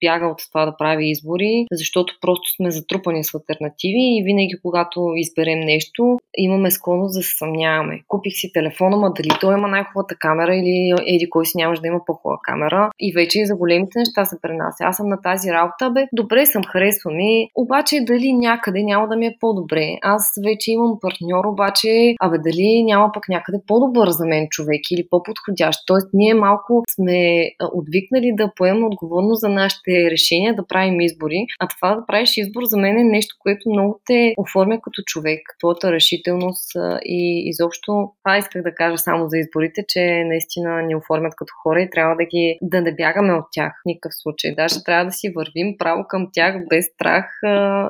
бяга 0.00 0.26
от 0.26 0.38
това 0.52 0.64
да 0.66 0.76
прави 0.76 1.10
избори, 1.10 1.66
защото 1.72 2.14
просто 2.20 2.50
сме 2.56 2.70
затрупани 2.70 3.24
с 3.24 3.34
альтернативи 3.34 4.18
и 4.18 4.22
винаги, 4.24 4.54
когато 4.62 5.12
изберем 5.16 5.60
нещо, 5.60 6.18
имаме 6.36 6.70
склонност 6.70 7.18
да 7.18 7.22
се 7.22 7.36
съмняваме. 7.38 8.00
Купих 8.08 8.32
си 8.36 8.52
телефона, 8.52 8.96
ма 8.96 9.12
дали 9.12 9.28
той 9.40 9.54
има 9.54 9.68
най-хубавата 9.68 10.14
камера 10.18 10.56
или 10.56 10.94
еди 11.06 11.30
кой 11.30 11.46
си 11.46 11.56
нямаш 11.56 11.80
да 11.80 11.88
има 11.88 12.00
по-хубава 12.06 12.38
камера. 12.42 12.90
И 12.98 13.12
вече 13.12 13.40
и 13.40 13.46
за 13.46 13.56
големите 13.56 13.98
неща 13.98 14.24
се 14.24 14.40
пренася. 14.42 14.84
Аз 14.84 14.96
съм 14.96 15.08
на 15.08 15.22
тази 15.22 15.50
работа, 15.50 15.90
бе, 15.90 16.06
добре 16.12 16.46
съм, 16.46 16.62
харесва 16.64 17.10
ми, 17.10 17.48
обаче 17.54 18.00
дали 18.00 18.32
някъде 18.34 18.82
няма 18.82 19.08
да 19.08 19.16
ми 19.16 19.26
е 19.26 19.36
по-добре. 19.40 19.98
Аз 20.02 20.32
вече 20.44 20.72
имам 20.72 20.98
партньор, 21.00 21.44
обаче, 21.44 22.14
абе 22.20 22.38
дали 22.38 22.82
няма 22.84 23.10
пък 23.14 23.28
някъде 23.28 23.58
по-добър 23.66 24.08
за 24.08 24.26
мен 24.26 24.46
човек 24.50 24.80
или 24.90 25.06
по-подходящ. 25.10 25.80
Тоест, 25.86 26.08
ние 26.12 26.34
малко 26.34 26.82
сме 26.94 27.50
отвикнали 27.74 28.32
да 28.36 28.52
поемем 28.56 28.84
отговорност 28.84 29.40
за 29.40 29.48
нашите 29.48 30.10
решения, 30.10 30.54
да 30.54 30.66
правим 30.66 31.00
избори. 31.00 31.46
А 31.60 31.68
това 31.68 31.94
да 31.94 32.06
правиш 32.06 32.36
избор 32.36 32.62
за 32.64 32.76
мен 32.76 32.98
е 32.98 33.04
нещо, 33.04 33.36
което 33.38 33.70
много 33.70 34.00
те 34.06 34.34
оформя 34.38 34.80
като 34.80 35.02
човек. 35.06 35.40
Твоята 35.58 35.92
решителност 35.92 36.70
и 37.04 37.48
изобщо 37.48 38.12
това 38.24 38.38
исках 38.38 38.62
да 38.62 38.74
кажа 38.74 38.98
само 38.98 39.28
за 39.28 39.38
изборите, 39.38 39.84
че 39.88 40.24
наистина 40.24 40.82
ни 40.82 40.96
оформят 40.96 41.32
като 41.36 41.52
хора 41.62 41.82
и 41.82 41.90
трябва 41.90 42.16
да 42.16 42.24
ги 42.24 42.58
да 42.62 42.80
не 42.80 42.94
бягаме 42.94 43.32
от 43.32 43.44
тях 43.52 43.72
в 43.72 43.86
никакъв 43.86 44.12
случай. 44.14 44.54
Даже 44.54 44.84
трябва 44.84 45.04
да 45.04 45.12
си 45.12 45.32
вървим 45.36 45.74
право 45.78 46.04
към 46.08 46.28
тях 46.32 46.54
без 46.68 46.84
страх 46.94 47.24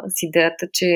с 0.08 0.22
идеята, 0.34 0.66
че 0.72 0.86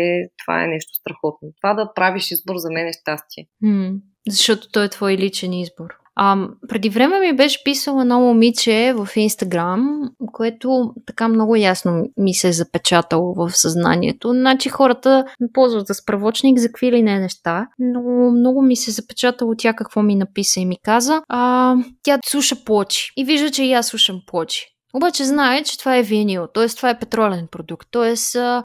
това 0.45 0.65
е 0.65 0.67
нещо 0.67 0.95
страхотно. 0.95 1.49
Това 1.63 1.75
да 1.75 1.93
правиш 1.95 2.31
избор 2.31 2.57
за 2.57 2.71
мен 2.71 2.87
е 2.87 2.93
щастие. 2.93 3.47
Mm, 3.65 4.01
защото 4.29 4.69
той 4.73 4.85
е 4.85 4.89
твой 4.89 5.13
личен 5.13 5.53
избор. 5.53 5.89
А, 6.21 6.49
преди 6.69 6.89
време 6.89 7.21
ми 7.21 7.37
беше 7.37 7.65
писало 7.65 8.01
едно 8.01 8.21
момиче 8.21 8.95
в 8.97 9.09
Инстаграм, 9.17 10.11
което 10.33 10.95
така 11.07 11.29
много 11.29 11.57
ясно 11.57 12.07
ми 12.17 12.35
се 12.35 12.49
е 12.49 12.53
запечатало 12.53 13.35
в 13.35 13.51
съзнанието. 13.51 14.29
Значи 14.29 14.69
хората 14.69 15.25
ме 15.41 15.49
ползват 15.53 15.87
за 15.87 15.95
справочник 15.95 16.59
за 16.59 16.69
какви 16.69 16.93
ли 16.93 17.03
не 17.03 17.21
неща, 17.21 17.67
но 17.79 18.31
много 18.31 18.63
ми 18.63 18.77
се 18.77 18.91
е 18.91 18.95
запечатало 18.95 19.55
тя 19.59 19.73
какво 19.73 20.03
ми 20.03 20.15
написа 20.15 20.61
и 20.61 20.67
ми 20.67 20.77
каза. 20.83 21.23
А, 21.29 21.75
тя 22.03 22.19
слуша 22.27 22.65
плочи 22.65 23.13
и 23.17 23.25
вижда, 23.25 23.51
че 23.51 23.65
и 23.65 23.73
аз 23.73 23.87
слушам 23.87 24.21
плочи. 24.27 24.67
Обаче 24.95 25.25
знае, 25.25 25.63
че 25.63 25.79
това 25.79 25.97
е 25.97 26.03
винил, 26.03 26.47
т.е. 26.55 26.69
това 26.69 26.91
е 26.91 26.99
петролен 26.99 27.47
продукт, 27.51 27.89
т.е. 27.91 28.15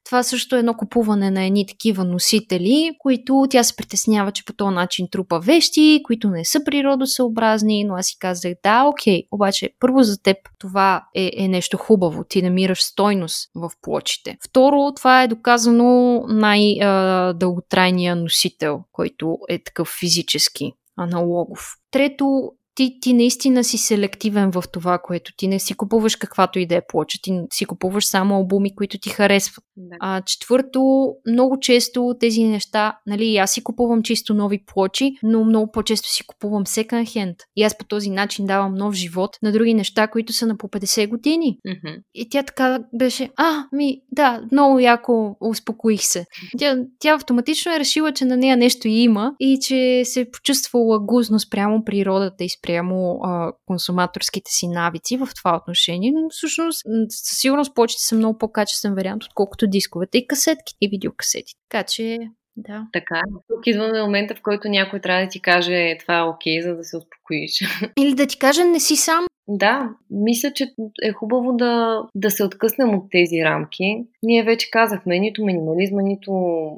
това 0.05 0.23
също 0.23 0.55
е 0.55 0.59
едно 0.59 0.73
купуване 0.73 1.31
на 1.31 1.43
едни 1.43 1.65
такива 1.67 2.03
носители, 2.03 2.91
които 2.99 3.45
тя 3.49 3.63
се 3.63 3.75
притеснява, 3.75 4.31
че 4.31 4.45
по 4.45 4.53
този 4.53 4.75
начин 4.75 5.07
трупа 5.11 5.39
вещи, 5.39 6.01
които 6.03 6.29
не 6.29 6.45
са 6.45 6.63
природосъобразни, 6.63 7.83
но 7.83 7.95
аз 7.95 8.05
си 8.05 8.15
казах, 8.19 8.53
да, 8.63 8.83
окей, 8.83 9.23
обаче 9.31 9.69
първо 9.79 10.03
за 10.03 10.21
теб 10.21 10.37
това 10.59 11.03
е, 11.15 11.31
е 11.37 11.47
нещо 11.47 11.77
хубаво, 11.77 12.23
ти 12.23 12.41
намираш 12.41 12.83
стойност 12.83 13.49
в 13.55 13.71
плочите. 13.81 14.37
Второ, 14.45 14.91
това 14.95 15.23
е 15.23 15.27
доказано 15.27 16.23
най-дълготрайния 16.27 18.15
носител, 18.15 18.83
който 18.91 19.37
е 19.49 19.63
такъв 19.63 19.87
физически 19.99 20.71
аналогов. 20.97 21.75
Трето, 21.91 22.51
ти, 22.75 22.97
ти 23.01 23.13
наистина 23.13 23.63
си 23.63 23.77
селективен 23.77 24.51
в 24.51 24.63
това, 24.73 24.99
което 25.03 25.31
ти 25.37 25.47
не 25.47 25.59
си 25.59 25.73
купуваш 25.73 26.15
каквато 26.15 26.59
и 26.59 26.65
да 26.65 26.75
е 26.75 26.81
плоча, 26.87 27.19
ти 27.21 27.41
си 27.53 27.65
купуваш 27.65 28.05
само 28.05 28.35
албуми, 28.35 28.75
които 28.75 28.97
ти 28.97 29.09
харесват. 29.09 29.65
Да. 29.77 29.95
А, 29.99 30.21
четвърто, 30.21 31.13
много 31.27 31.59
често 31.59 32.15
тези 32.19 32.43
неща, 32.43 32.97
нали, 33.07 33.37
аз 33.37 33.51
си 33.51 33.63
купувам 33.63 34.03
чисто 34.03 34.33
нови 34.33 34.65
плочи, 34.65 35.13
но 35.23 35.45
много 35.45 35.71
по-често 35.71 36.09
си 36.09 36.23
купувам 36.27 36.65
second 36.65 37.03
hand. 37.03 37.35
И 37.55 37.63
аз 37.63 37.77
по 37.77 37.85
този 37.85 38.09
начин 38.09 38.45
давам 38.45 38.73
нов 38.73 38.93
живот 38.93 39.37
на 39.43 39.51
други 39.51 39.73
неща, 39.73 40.07
които 40.07 40.33
са 40.33 40.45
на 40.45 40.57
по 40.57 40.67
50 40.67 41.09
години. 41.09 41.57
Mm-hmm. 41.67 42.01
И 42.13 42.29
тя 42.29 42.43
така 42.43 42.79
беше, 42.93 43.29
а, 43.35 43.63
ми, 43.71 44.01
да, 44.11 44.41
много 44.51 44.79
яко 44.79 45.35
успокоих 45.41 46.01
се. 46.03 46.25
Тя, 46.57 46.77
тя 46.99 47.13
автоматично 47.13 47.73
е 47.73 47.79
решила, 47.79 48.13
че 48.13 48.25
на 48.25 48.37
нея 48.37 48.57
нещо 48.57 48.87
има 48.87 49.33
и 49.39 49.59
че 49.61 50.01
се 50.05 50.21
е 50.21 50.31
почувствала 50.31 50.99
гузно 50.99 51.39
спрямо 51.39 51.83
природата 51.83 52.43
и 52.43 52.49
спрямо 52.63 53.19
а, 53.23 53.51
консуматорските 53.65 54.51
си 54.51 54.67
навици 54.67 55.17
в 55.17 55.27
това 55.35 55.55
отношение, 55.55 56.11
но 56.11 56.29
всъщност 56.29 56.81
със 57.09 57.37
сигурност 57.39 57.75
плочите 57.75 58.03
са 58.03 58.15
много 58.15 58.37
по-качествен 58.37 58.95
вариант, 58.95 59.23
отколкото 59.23 59.67
дисковете 59.67 60.17
и 60.17 60.27
касетки 60.27 60.73
и 60.81 60.87
видеокасети. 60.87 61.53
Така 61.69 61.83
че 61.83 62.19
да. 62.55 62.87
Така. 62.93 63.21
Тук 63.47 63.67
идваме 63.67 64.01
момента, 64.01 64.35
в 64.35 64.41
който 64.41 64.67
някой 64.67 64.99
трябва 64.99 65.23
да 65.23 65.29
ти 65.29 65.41
каже 65.41 65.97
това 65.99 66.17
е 66.17 66.23
окей, 66.23 66.61
за 66.61 66.75
да 66.75 66.83
се 66.83 66.97
успокоиш. 66.97 67.51
Или 67.99 68.13
да 68.13 68.27
ти 68.27 68.39
каже 68.39 68.63
не 68.63 68.79
си 68.79 68.95
сам. 68.95 69.25
Да, 69.47 69.89
мисля, 70.09 70.51
че 70.53 70.73
е 71.03 71.11
хубаво 71.11 71.53
да, 71.53 72.01
да 72.15 72.31
се 72.31 72.43
откъснем 72.43 72.95
от 72.95 73.03
тези 73.11 73.43
рамки. 73.43 74.05
Ние 74.23 74.43
вече 74.43 74.69
казахме, 74.71 75.19
нито 75.19 75.45
минимализма, 75.45 76.01
нито 76.01 76.31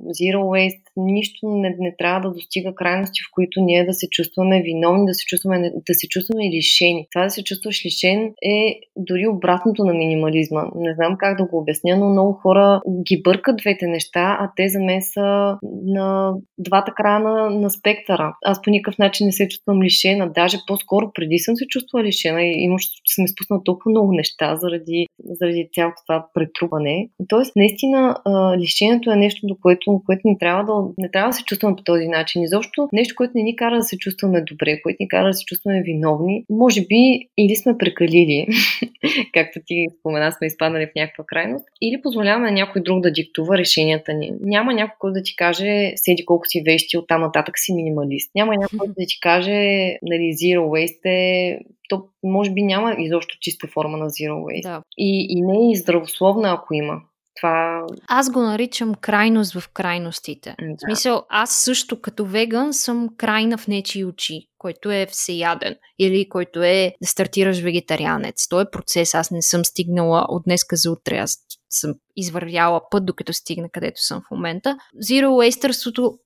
zero 0.03 0.37
waste, 0.37 0.84
нищо 0.97 1.47
не, 1.47 1.75
не 1.79 1.95
трябва 1.97 2.21
да 2.21 2.33
достига 2.33 2.75
крайности, 2.75 3.19
в 3.29 3.31
които 3.31 3.61
ние 3.61 3.85
да 3.85 3.93
се 3.93 4.09
чувстваме 4.09 4.61
виновни, 4.61 5.05
да 5.05 5.13
се 5.13 5.25
чувстваме, 5.25 5.71
да 5.87 5.93
се 5.93 6.07
чувстваме 6.07 6.49
лишени. 6.49 7.07
Това 7.11 7.23
да 7.23 7.29
се 7.29 7.43
чувстваш 7.43 7.85
лишен 7.85 8.33
е 8.43 8.79
дори 8.97 9.27
обратното 9.27 9.85
на 9.85 9.93
минимализма. 9.93 10.63
Не 10.75 10.93
знам 10.93 11.15
как 11.17 11.37
да 11.37 11.45
го 11.45 11.57
обясня, 11.57 11.97
но 11.97 12.09
много 12.09 12.33
хора 12.33 12.81
ги 13.07 13.21
бъркат 13.21 13.57
двете 13.57 13.87
неща, 13.87 14.37
а 14.39 14.51
те 14.55 14.69
за 14.69 14.79
мен 14.79 15.01
са 15.01 15.57
на 15.85 16.33
двата 16.57 16.91
края 16.95 17.19
на, 17.19 17.49
на 17.49 17.69
спектъра. 17.69 18.35
Аз 18.45 18.61
по 18.61 18.69
никакъв 18.69 18.97
начин 18.97 19.25
не 19.25 19.31
се 19.31 19.47
чувствам 19.47 19.83
лишена. 19.83 20.31
Даже 20.35 20.57
по-скоро 20.67 21.11
преди 21.13 21.39
съм 21.39 21.55
се 21.55 21.67
чувствала 21.67 22.03
лишена 22.03 22.41
и 22.41 22.63
имаш, 22.63 22.83
съм 23.15 23.25
изпуснала 23.25 23.63
толкова 23.63 23.91
много 23.91 24.13
неща 24.13 24.55
заради, 24.55 25.07
заради 25.23 25.69
цялото 25.73 26.01
това 26.07 26.27
претрупане. 26.33 27.09
Тоест, 27.27 27.55
наистина, 27.55 28.15
лишението 28.59 29.11
е 29.11 29.15
нещо, 29.15 29.47
до 29.47 29.55
което, 29.61 30.01
което 30.05 30.21
не 30.25 30.37
трябва 30.37 30.63
да 30.63 30.84
не 30.97 31.11
трябва 31.11 31.29
да 31.29 31.33
се 31.33 31.43
чувстваме 31.43 31.75
по 31.75 31.83
този 31.83 32.07
начин. 32.07 32.43
Изобщо 32.43 32.87
нещо, 32.93 33.15
което 33.15 33.31
не 33.35 33.43
ни 33.43 33.55
кара 33.55 33.75
да 33.75 33.83
се 33.83 33.97
чувстваме 33.97 34.41
добре, 34.41 34.81
което 34.81 34.97
ни 34.99 35.07
кара 35.07 35.27
да 35.27 35.33
се 35.33 35.45
чувстваме 35.45 35.83
виновни, 35.85 36.45
може 36.49 36.81
би 36.81 37.29
или 37.37 37.55
сме 37.55 37.77
прекалили, 37.77 38.47
както 39.33 39.59
ти 39.65 39.85
спомена, 39.99 40.31
сме 40.31 40.47
изпаднали 40.47 40.85
в 40.85 40.95
някаква 40.95 41.23
крайност, 41.27 41.65
или 41.81 42.01
позволяваме 42.01 42.45
на 42.45 42.51
някой 42.51 42.81
друг 42.81 43.01
да 43.01 43.11
диктува 43.11 43.57
решенията 43.57 44.13
ни. 44.13 44.31
Няма 44.41 44.73
някой, 44.73 44.95
който 44.99 45.13
да 45.13 45.23
ти 45.23 45.35
каже, 45.35 45.93
седи 45.95 46.25
колко 46.25 46.47
си 46.47 46.63
вещи, 46.65 46.97
оттам 46.97 47.21
нататък 47.21 47.55
си 47.57 47.73
минималист. 47.73 48.31
Няма 48.35 48.53
някой, 48.55 48.79
който 48.79 48.93
да 48.97 49.05
ти 49.07 49.19
каже, 49.21 49.51
нали, 50.03 50.33
zero 50.33 50.59
waste 50.59 51.05
е 51.05 51.59
то 51.89 52.03
може 52.23 52.51
би 52.51 52.61
няма 52.63 52.95
изобщо 52.99 53.37
чиста 53.41 53.67
форма 53.67 53.97
на 53.97 54.09
zero 54.09 54.33
waste. 54.33 54.61
Да. 54.61 54.81
И, 54.97 55.27
и 55.29 55.41
не 55.41 55.57
е 55.57 55.71
и 55.71 55.75
здравословна, 55.75 56.53
ако 56.53 56.73
има 56.73 57.01
Това... 57.35 57.85
Аз 58.07 58.31
го 58.31 58.41
наричам 58.41 58.95
крайност 58.95 59.59
в 59.59 59.69
крайностите. 59.73 60.55
Да. 60.61 60.75
В 60.77 60.79
смисъл, 60.85 61.25
аз 61.29 61.51
също 61.51 62.01
като 62.01 62.25
веган 62.25 62.73
съм 62.73 63.09
крайна 63.17 63.57
в 63.57 63.67
нечи 63.67 64.05
очи, 64.05 64.47
който 64.57 64.91
е 64.91 65.07
всеяден 65.11 65.75
или 65.99 66.29
който 66.29 66.63
е 66.63 66.93
да 67.01 67.07
стартираш 67.07 67.61
вегетарианец. 67.61 68.47
То 68.47 68.61
е 68.61 68.71
процес. 68.71 69.15
Аз 69.15 69.31
не 69.31 69.41
съм 69.41 69.65
стигнала 69.65 70.25
от 70.29 70.43
днеска 70.43 70.75
за 70.75 70.91
утре. 70.91 71.17
Аз 71.17 71.37
съм 71.69 71.93
извървяла 72.15 72.81
път, 72.91 73.05
докато 73.05 73.33
стигна 73.33 73.69
където 73.69 74.01
съм 74.01 74.21
в 74.21 74.31
момента. 74.31 74.77
Zero 75.03 75.27
Waster 75.27 75.71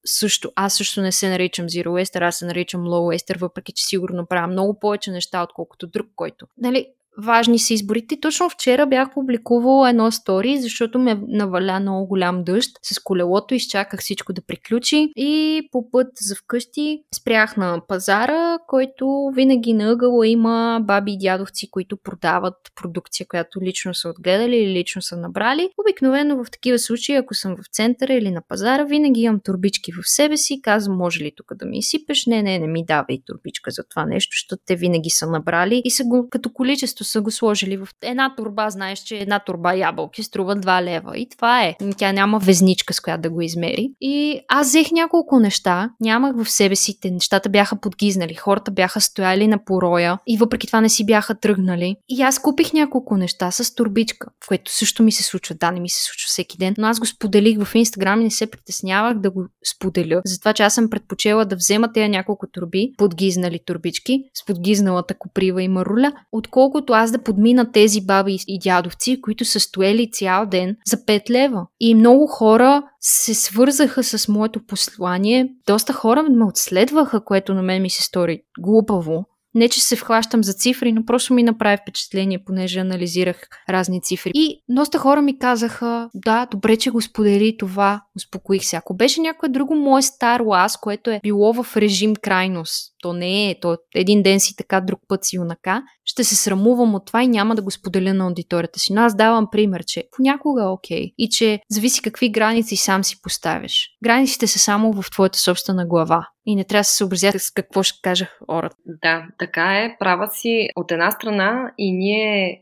също. 0.05 0.51
Аз 0.55 0.73
също 0.73 1.01
не 1.01 1.11
се 1.11 1.29
наричам 1.29 1.65
Zero 1.65 1.87
Waster, 1.87 2.27
аз 2.27 2.35
се 2.35 2.45
наричам 2.45 2.81
Low 2.81 3.15
Waster, 3.17 3.39
въпреки 3.39 3.73
че 3.75 3.85
сигурно 3.85 4.25
правя 4.25 4.47
много 4.47 4.79
повече 4.79 5.11
неща, 5.11 5.43
отколкото 5.43 5.87
друг, 5.87 6.07
който. 6.15 6.45
Нали, 6.57 6.87
важни 7.23 7.59
са 7.59 7.73
изборите. 7.73 8.19
Точно 8.21 8.49
вчера 8.49 8.85
бях 8.85 9.13
публикувала 9.13 9.89
едно 9.89 10.11
стори, 10.11 10.61
защото 10.61 10.99
ме 10.99 11.21
наваля 11.27 11.79
много 11.79 12.07
голям 12.07 12.43
дъжд. 12.43 12.71
С 12.83 12.99
колелото 13.03 13.55
изчаках 13.55 13.99
всичко 13.99 14.33
да 14.33 14.41
приключи 14.41 15.11
и 15.15 15.61
по 15.71 15.91
път 15.91 16.07
за 16.21 16.35
вкъщи 16.35 17.03
спрях 17.15 17.57
на 17.57 17.81
пазара, 17.87 18.57
който 18.67 19.31
винаги 19.35 19.73
на 19.73 19.91
ъгъла 19.91 20.27
има 20.27 20.79
баби 20.83 21.11
и 21.11 21.17
дядовци, 21.17 21.71
които 21.71 21.97
продават 21.97 22.55
продукция, 22.75 23.27
която 23.29 23.61
лично 23.61 23.93
са 23.93 24.09
отгледали 24.09 24.55
или 24.55 24.79
лично 24.79 25.01
са 25.01 25.17
набрали. 25.17 25.69
Обикновено 25.77 26.43
в 26.43 26.51
такива 26.51 26.79
случаи, 26.79 27.15
ако 27.15 27.33
съм 27.33 27.55
в 27.55 27.75
центъра 27.75 28.13
или 28.13 28.31
на 28.31 28.41
пазара, 28.47 28.83
винаги 28.83 29.21
имам 29.21 29.39
турбички 29.43 29.91
в 29.91 30.09
себе 30.09 30.37
си. 30.37 30.61
Казвам, 30.61 30.97
може 30.97 31.23
ли 31.23 31.31
тук 31.35 31.53
да 31.55 31.65
ми 31.65 31.77
изсипеш? 31.77 32.25
Не, 32.25 32.43
не, 32.43 32.59
не 32.59 32.67
ми 32.67 32.85
давай 32.85 33.19
турбичка 33.25 33.71
за 33.71 33.83
това 33.89 34.05
нещо, 34.05 34.35
защото 34.35 34.63
те 34.65 34.75
винаги 34.75 35.09
са 35.09 35.27
набрали 35.27 35.81
и 35.85 35.91
са 35.91 36.03
го 36.03 36.29
като 36.29 36.49
количество 36.53 37.05
са 37.11 37.21
го 37.21 37.31
сложили 37.31 37.77
в 37.77 37.87
една 38.01 38.35
турба. 38.35 38.69
Знаеш, 38.69 38.99
че 38.99 39.17
една 39.17 39.39
турба 39.39 39.73
ябълки 39.73 40.23
струва 40.23 40.55
2 40.55 40.83
лева. 40.83 41.17
И 41.17 41.29
това 41.29 41.63
е. 41.63 41.75
Тя 41.97 42.11
няма 42.11 42.39
везничка, 42.39 42.93
с 42.93 42.99
която 42.99 43.21
да 43.21 43.29
го 43.29 43.41
измери. 43.41 43.89
И 44.01 44.39
аз 44.47 44.67
взех 44.67 44.91
няколко 44.91 45.39
неща, 45.39 45.89
нямах 45.99 46.35
в 46.43 46.49
себе 46.49 46.75
си, 46.75 46.99
те 47.01 47.11
нещата 47.11 47.49
бяха 47.49 47.75
подгизнали, 47.75 48.33
хората 48.33 48.71
бяха 48.71 49.01
стояли 49.01 49.47
на 49.47 49.65
пороя 49.65 50.17
и 50.27 50.37
въпреки 50.37 50.67
това 50.67 50.81
не 50.81 50.89
си 50.89 51.05
бяха 51.05 51.39
тръгнали. 51.39 51.95
И 52.09 52.21
аз 52.21 52.39
купих 52.39 52.73
няколко 52.73 53.17
неща 53.17 53.51
с 53.51 53.75
турбичка, 53.75 54.27
в 54.45 54.47
което 54.47 54.71
също 54.71 55.03
ми 55.03 55.11
се 55.11 55.23
случва. 55.23 55.55
Да, 55.59 55.71
не 55.71 55.79
ми 55.79 55.89
се 55.89 56.03
случва 56.03 56.27
всеки 56.27 56.57
ден, 56.57 56.75
но 56.77 56.87
аз 56.87 56.99
го 56.99 57.05
споделих 57.05 57.63
в 57.63 57.75
Инстаграм 57.75 58.21
и 58.21 58.23
не 58.23 58.31
се 58.31 58.51
притеснявах 58.51 59.19
да 59.19 59.31
го 59.31 59.45
споделя. 59.75 60.21
Затова, 60.25 60.53
че 60.53 60.63
аз 60.63 60.73
съм 60.73 60.89
предпочела 60.89 61.45
да 61.45 61.55
взема 61.55 61.93
тези 61.93 62.09
няколко 62.09 62.47
турби, 62.51 62.91
подгизнали 62.97 63.59
турбички, 63.65 64.19
с 64.33 64.45
подгизналата 64.45 65.13
коприва 65.17 65.63
и 65.63 65.67
маруля, 65.67 66.11
отколкото 66.31 66.88
аз 66.93 67.11
да 67.11 67.23
подмина 67.23 67.71
тези 67.71 68.01
баби 68.01 68.37
и 68.47 68.59
дядовци, 68.59 69.21
които 69.21 69.45
са 69.45 69.59
стоели 69.59 70.11
цял 70.11 70.45
ден 70.45 70.75
за 70.87 70.97
5 70.97 71.29
лева. 71.29 71.65
И 71.79 71.95
много 71.95 72.27
хора 72.27 72.83
се 72.99 73.33
свързаха 73.33 74.03
с 74.03 74.27
моето 74.27 74.65
послание. 74.65 75.49
Доста 75.67 75.93
хора 75.93 76.23
ме 76.23 76.45
отследваха, 76.45 77.23
което 77.23 77.53
на 77.53 77.61
мен 77.61 77.81
ми 77.81 77.89
се 77.89 78.03
стори 78.03 78.41
глупаво. 78.59 79.25
Не, 79.55 79.69
че 79.69 79.81
се 79.81 79.95
вхващам 79.95 80.43
за 80.43 80.53
цифри, 80.53 80.91
но 80.91 81.05
просто 81.05 81.33
ми 81.33 81.43
направи 81.43 81.77
впечатление, 81.81 82.43
понеже 82.45 82.79
анализирах 82.79 83.41
разни 83.69 84.01
цифри. 84.01 84.31
И 84.33 84.63
доста 84.69 84.97
хора 84.97 85.21
ми 85.21 85.39
казаха, 85.39 86.09
да, 86.13 86.47
добре, 86.51 86.77
че 86.77 86.91
го 86.91 87.01
сподели 87.01 87.57
това, 87.59 88.01
успокоих 88.15 88.65
се. 88.65 88.75
Ако 88.75 88.95
беше 88.95 89.21
някое 89.21 89.49
друго 89.49 89.75
мое 89.75 90.01
старо 90.01 90.45
аз, 90.49 90.77
което 90.77 91.09
е 91.09 91.19
било 91.23 91.53
в 91.53 91.77
режим 91.77 92.15
крайност, 92.15 92.93
то 93.01 93.13
не 93.13 93.49
е, 93.49 93.59
то 93.59 93.77
един 93.95 94.23
ден 94.23 94.39
си 94.39 94.55
така, 94.55 94.81
друг 94.81 94.99
път 95.07 95.25
си 95.25 95.35
юнака, 95.35 95.83
ще 96.05 96.23
се 96.23 96.35
срамувам 96.35 96.95
от 96.95 97.05
това 97.05 97.23
и 97.23 97.27
няма 97.27 97.55
да 97.55 97.61
го 97.61 97.71
споделя 97.71 98.13
на 98.13 98.25
аудиторията 98.25 98.79
си. 98.79 98.93
Но 98.93 99.01
аз 99.01 99.15
давам 99.15 99.47
пример, 99.51 99.83
че 99.87 100.03
понякога 100.11 100.63
е 100.63 100.65
окей 100.65 101.11
и 101.17 101.29
че 101.29 101.59
зависи 101.71 102.01
какви 102.01 102.31
граници 102.31 102.75
сам 102.75 103.03
си 103.03 103.21
поставяш. 103.21 103.87
Границите 104.03 104.47
са 104.47 104.59
само 104.59 105.01
в 105.01 105.11
твоята 105.11 105.39
собствена 105.39 105.87
глава 105.87 106.27
и 106.45 106.55
не 106.55 106.63
трябва 106.63 106.79
да 106.79 106.83
се 106.83 106.95
съобразят 106.95 107.41
с 107.41 107.51
какво 107.51 107.83
ще 107.83 107.99
кажа 108.01 108.27
хората. 108.45 108.75
Да, 108.85 109.27
така 109.39 109.77
е. 109.77 109.95
Права 109.99 110.27
си 110.31 110.69
от 110.75 110.91
една 110.91 111.11
страна 111.11 111.71
и 111.77 111.91
ние, 111.91 112.61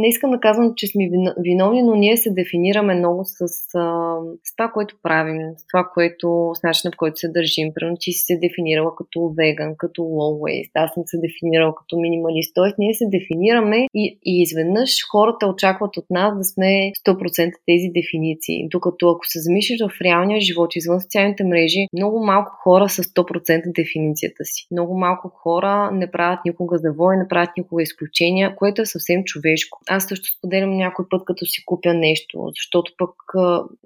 не 0.00 0.08
искам 0.08 0.30
да 0.30 0.40
казвам, 0.40 0.72
че 0.76 0.86
сме 0.86 1.10
виновни, 1.38 1.82
но 1.82 1.94
ние 1.94 2.16
се 2.16 2.30
дефинираме 2.30 2.94
много 2.94 3.22
с, 3.24 3.48
с 3.48 4.56
това, 4.56 4.68
което 4.74 4.96
правим, 5.02 5.38
с 5.56 5.66
това, 5.66 5.90
което, 5.94 6.50
с 6.54 6.62
начина, 6.62 6.90
в 6.94 6.96
който 6.96 7.16
се 7.16 7.28
държим. 7.28 7.74
Примерно, 7.74 7.96
ти 8.00 8.12
си 8.12 8.24
се 8.24 8.36
дефинирала 8.36 8.96
като 8.96 9.34
веган, 9.38 9.74
като 9.78 10.02
low 10.02 10.34
waste, 10.44 10.70
аз 10.74 10.94
съм 10.94 11.02
се 11.06 11.18
дефинирала 11.18 11.74
като 11.74 11.96
минималист. 11.96 12.54
Тоест, 12.54 12.78
ние 12.78 12.94
се 12.94 13.06
дефинираме 13.08 13.86
и, 13.94 14.18
и 14.24 14.42
изведнъж 14.42 14.90
хората 15.10 15.46
очакват 15.46 15.96
от 15.96 16.06
нас 16.10 16.38
да 16.38 16.44
сме 16.44 16.92
100% 17.06 17.52
тези 17.66 17.88
дефиниции. 17.94 18.68
Докато 18.70 19.08
ако 19.08 19.26
се 19.26 19.40
замислиш 19.40 19.80
в 19.80 20.00
реалния 20.04 20.40
живот, 20.40 20.76
извън 20.76 21.00
социалните 21.00 21.44
мрежи, 21.44 21.86
много 21.92 22.24
малко 22.24 22.50
хора 22.64 22.88
са 22.88 23.02
100% 23.18 23.72
дефиницията 23.74 24.44
си. 24.44 24.66
Много 24.70 24.98
малко 24.98 25.28
хора 25.28 25.90
не 25.92 26.10
правят 26.10 26.40
никога 26.44 26.78
завой, 26.78 27.16
не 27.16 27.28
правят 27.28 27.50
никога 27.56 27.82
изключения, 27.82 28.56
което 28.56 28.82
е 28.82 28.86
съвсем 28.86 29.24
човешко. 29.24 29.80
Аз 29.88 30.04
също 30.04 30.38
споделям 30.38 30.76
някой 30.76 31.04
път, 31.10 31.22
като 31.24 31.46
си 31.46 31.64
купя 31.64 31.94
нещо, 31.94 32.50
защото 32.56 32.92
пък 32.98 33.12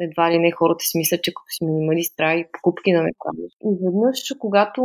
едва 0.01 0.31
ли 0.31 0.39
не 0.39 0.53
хората 0.53 0.85
си 0.85 0.99
мислят, 0.99 1.23
че 1.23 1.35
като 1.35 1.47
си 1.49 1.65
минималист 1.65 2.17
трябва 2.17 2.35
и 2.35 2.47
покупки 2.53 2.93
да 2.93 3.03
не 3.03 3.11
правиш. 3.25 3.53
Изведнъж, 3.75 4.19
когато 4.39 4.83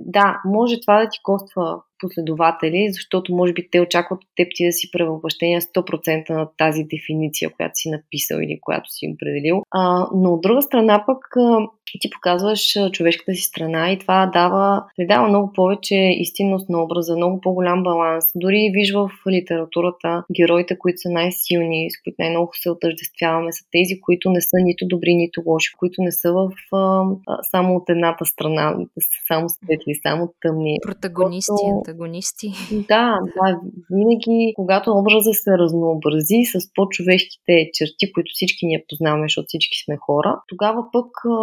да, 0.00 0.40
може 0.44 0.80
това 0.80 1.04
да 1.04 1.08
ти 1.08 1.18
коства 1.22 1.82
последователи, 2.02 2.88
защото 2.92 3.34
може 3.34 3.52
би 3.52 3.68
те 3.70 3.80
очакват 3.80 4.24
от 4.24 4.30
теб 4.36 4.48
ти 4.54 4.66
да 4.66 4.72
си 4.72 4.90
превъплъщение 4.90 5.60
100% 5.60 6.30
на 6.30 6.48
тази 6.58 6.84
дефиниция, 6.84 7.50
която 7.50 7.72
си 7.74 7.90
написал 7.90 8.38
или 8.42 8.58
която 8.60 8.90
си 8.90 9.04
им 9.04 9.12
определил. 9.12 9.62
А, 9.70 10.06
но 10.14 10.32
от 10.32 10.40
друга 10.40 10.62
страна 10.62 11.04
пък 11.06 11.36
ти 12.00 12.10
показваш 12.10 12.76
човешката 12.92 13.34
си 13.34 13.42
страна 13.42 13.92
и 13.92 13.98
това 13.98 14.30
дава, 14.32 14.84
дава 15.00 15.28
много 15.28 15.52
повече 15.52 15.94
истинност 15.94 16.68
на 16.68 16.82
образа, 16.82 17.16
много 17.16 17.40
по-голям 17.40 17.82
баланс. 17.82 18.24
Дори 18.34 18.70
виж 18.74 18.92
в 18.94 19.10
литературата 19.30 20.24
героите, 20.36 20.78
които 20.78 20.98
са 20.98 21.10
най-силни, 21.10 21.90
с 21.90 22.02
които 22.02 22.16
най-много 22.18 22.50
се 22.54 22.70
отъждествяваме, 22.70 23.52
са 23.52 23.64
тези, 23.72 24.00
които 24.00 24.30
не 24.30 24.40
са 24.40 24.56
нито 24.64 24.86
добри, 24.86 25.14
нито 25.14 25.42
лоши, 25.46 25.72
които 25.78 26.02
не 26.02 26.12
са 26.12 26.32
в 26.32 26.50
а, 26.72 27.04
само 27.50 27.76
от 27.76 27.90
едната 27.90 28.24
страна, 28.24 28.76
само 29.28 29.48
светли, 29.48 29.94
само 30.02 30.34
тъмни. 30.40 30.78
Протагонисти, 30.82 31.66
антагонисти. 31.92 32.52
Да, 32.88 33.18
да, 33.36 33.60
винаги, 33.90 34.52
когато 34.56 34.90
образът 34.90 35.34
се 35.34 35.50
разнообрази 35.58 36.40
с 36.44 36.74
по-човешките 36.74 37.70
черти, 37.74 38.12
които 38.12 38.30
всички 38.34 38.66
ние 38.66 38.84
познаваме, 38.88 39.24
защото 39.24 39.46
всички 39.48 39.78
сме 39.84 39.96
хора, 39.96 40.40
тогава 40.48 40.84
пък 40.92 41.06
а, 41.24 41.38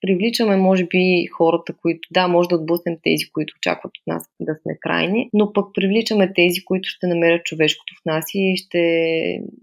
привличаме, 0.00 0.56
може 0.56 0.84
би, 0.84 1.26
хората, 1.36 1.72
които, 1.82 2.08
да, 2.12 2.28
може 2.28 2.48
да 2.48 2.54
отблъснем 2.54 2.96
тези, 3.02 3.30
които 3.32 3.54
очакват 3.58 3.92
от 3.98 4.06
нас 4.06 4.22
да 4.40 4.54
сме 4.62 4.78
крайни, 4.80 5.28
но 5.32 5.52
пък 5.52 5.66
привличаме 5.74 6.32
тези, 6.32 6.64
които 6.64 6.88
ще 6.88 7.06
намерят 7.06 7.44
човешкото 7.44 7.94
в 8.00 8.04
нас 8.04 8.24
и 8.34 8.56
ще 8.56 8.80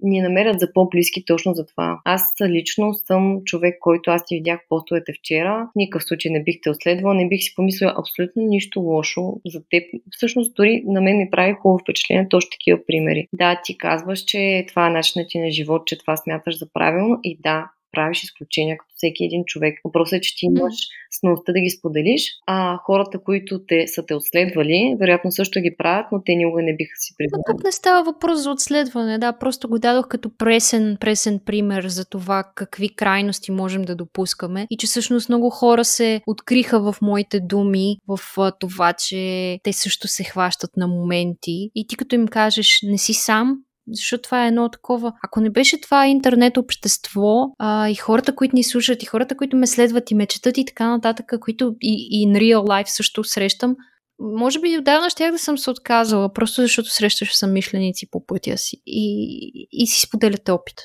ни 0.03 0.21
намерят 0.21 0.59
за 0.59 0.73
по-близки 0.73 1.25
точно 1.25 1.53
за 1.53 1.65
това. 1.65 2.01
Аз 2.05 2.21
лично 2.49 2.93
съм 2.93 3.41
човек, 3.45 3.77
който 3.79 4.11
аз 4.11 4.25
ти 4.25 4.35
видях 4.35 4.59
постовете 4.69 5.13
вчера. 5.19 5.67
В 5.71 5.75
никакъв 5.75 6.03
случай 6.03 6.31
не 6.31 6.43
бих 6.43 6.55
те 6.63 6.69
отследвал, 6.69 7.13
не 7.13 7.27
бих 7.27 7.41
си 7.41 7.55
помислила 7.55 7.95
абсолютно 7.97 8.43
нищо 8.43 8.79
лошо 8.79 9.39
за 9.45 9.61
теб. 9.69 9.83
Всъщност, 10.11 10.55
дори 10.55 10.83
на 10.85 11.01
мен 11.01 11.17
ми 11.17 11.29
прави 11.31 11.53
хубаво 11.53 11.79
впечатление 11.79 12.29
точно 12.29 12.49
такива 12.51 12.79
примери. 12.87 13.27
Да, 13.33 13.61
ти 13.63 13.77
казваш, 13.77 14.19
че 14.19 14.65
това 14.67 14.87
е 14.87 14.91
начинът 14.91 15.29
ти 15.29 15.39
на 15.39 15.51
живот, 15.51 15.87
че 15.87 15.97
това 15.97 16.17
смяташ 16.17 16.59
за 16.59 16.67
правилно 16.73 17.19
и 17.23 17.37
да, 17.41 17.71
правиш 17.91 18.23
изключения 18.23 18.77
като 18.77 18.93
всеки 18.95 19.25
един 19.25 19.43
човек. 19.45 19.79
Въпросът 19.85 20.13
е, 20.13 20.21
че 20.21 20.35
ти 20.35 20.45
имаш 20.45 20.73
смелостта 21.19 21.51
да 21.53 21.59
ги 21.59 21.69
споделиш, 21.69 22.23
а 22.47 22.77
хората, 22.77 23.19
които 23.23 23.59
те 23.67 23.87
са 23.87 24.05
те 24.05 24.13
отследвали, 24.13 24.95
вероятно 24.99 25.31
също 25.31 25.59
ги 25.59 25.75
правят, 25.77 26.05
но 26.11 26.21
те 26.25 26.35
никога 26.35 26.61
не 26.61 26.75
биха 26.75 26.95
си 26.95 27.13
признали. 27.17 27.41
Тук 27.47 27.63
не 27.63 27.71
става 27.71 28.03
въпрос 28.03 28.39
за 28.39 28.51
отследване, 28.51 29.17
да, 29.17 29.33
просто 29.33 29.69
го 29.69 29.79
дадох 29.79 30.07
като 30.07 30.37
пресен, 30.37 30.97
пресен 30.99 31.39
пример 31.45 31.83
за 31.87 32.05
това 32.05 32.43
какви 32.55 32.95
крайности 32.95 33.51
можем 33.51 33.81
да 33.81 33.95
допускаме 33.95 34.67
и 34.69 34.77
че 34.77 34.87
всъщност 34.87 35.29
много 35.29 35.49
хора 35.49 35.85
се 35.85 36.21
откриха 36.27 36.91
в 36.91 37.01
моите 37.01 37.39
думи, 37.39 37.97
в 38.07 38.19
това, 38.59 38.93
че 38.93 39.59
те 39.63 39.73
също 39.73 40.07
се 40.07 40.23
хващат 40.23 40.77
на 40.77 40.87
моменти 40.87 41.69
и 41.75 41.87
ти 41.87 41.97
като 41.97 42.15
им 42.15 42.27
кажеш 42.27 42.79
не 42.83 42.97
си 42.97 43.13
сам, 43.13 43.57
защото 43.87 44.21
това 44.21 44.45
е 44.45 44.47
едно 44.47 44.69
такова. 44.69 45.13
Ако 45.23 45.41
не 45.41 45.49
беше 45.49 45.81
това 45.81 46.07
интернет 46.07 46.57
общество 46.57 47.55
а, 47.59 47.89
и 47.89 47.95
хората, 47.95 48.35
които 48.35 48.55
ни 48.55 48.63
слушат, 48.63 49.03
и 49.03 49.05
хората, 49.05 49.37
които 49.37 49.57
ме 49.57 49.67
следват 49.67 50.11
и 50.11 50.15
ме 50.15 50.25
четат 50.25 50.57
и 50.57 50.65
така 50.65 50.89
нататък, 50.89 51.33
които 51.41 51.75
и, 51.81 52.07
и 52.11 52.27
in 52.27 52.37
real 52.37 52.59
life 52.59 52.87
също 52.87 53.23
срещам, 53.23 53.75
може 54.19 54.59
би 54.59 54.77
отдавна 54.77 55.09
щях 55.09 55.31
да 55.31 55.39
съм 55.39 55.57
се 55.57 55.69
отказала, 55.69 56.33
просто 56.33 56.61
защото 56.61 56.89
срещаш 56.89 57.35
съм 57.35 57.53
мишленици 57.53 58.09
по 58.11 58.25
пътя 58.25 58.57
си 58.57 58.81
и, 58.85 59.67
и 59.71 59.87
си 59.87 60.01
споделяте 60.01 60.51
опит. 60.51 60.75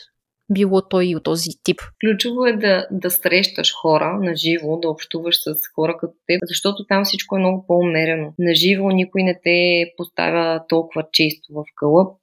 Било 0.50 0.88
той 0.88 1.06
и 1.06 1.16
от 1.16 1.22
този 1.22 1.50
тип. 1.62 1.80
Ключово 2.00 2.46
е 2.46 2.52
да, 2.52 2.86
да 2.90 3.10
срещаш 3.10 3.74
хора 3.80 4.18
на 4.22 4.36
живо, 4.36 4.76
да 4.76 4.88
общуваш 4.88 5.36
с 5.42 5.54
хора 5.74 5.96
като 6.00 6.14
теб, 6.26 6.40
защото 6.46 6.86
там 6.88 7.04
всичко 7.04 7.36
е 7.36 7.38
много 7.38 7.64
по-умерено. 7.66 8.32
На 8.38 8.54
живо 8.54 8.90
никой 8.90 9.22
не 9.22 9.40
те 9.44 9.92
поставя 9.96 10.62
толкова 10.68 11.06
често 11.12 11.52
в 11.52 11.64
кълъп, 11.76 12.16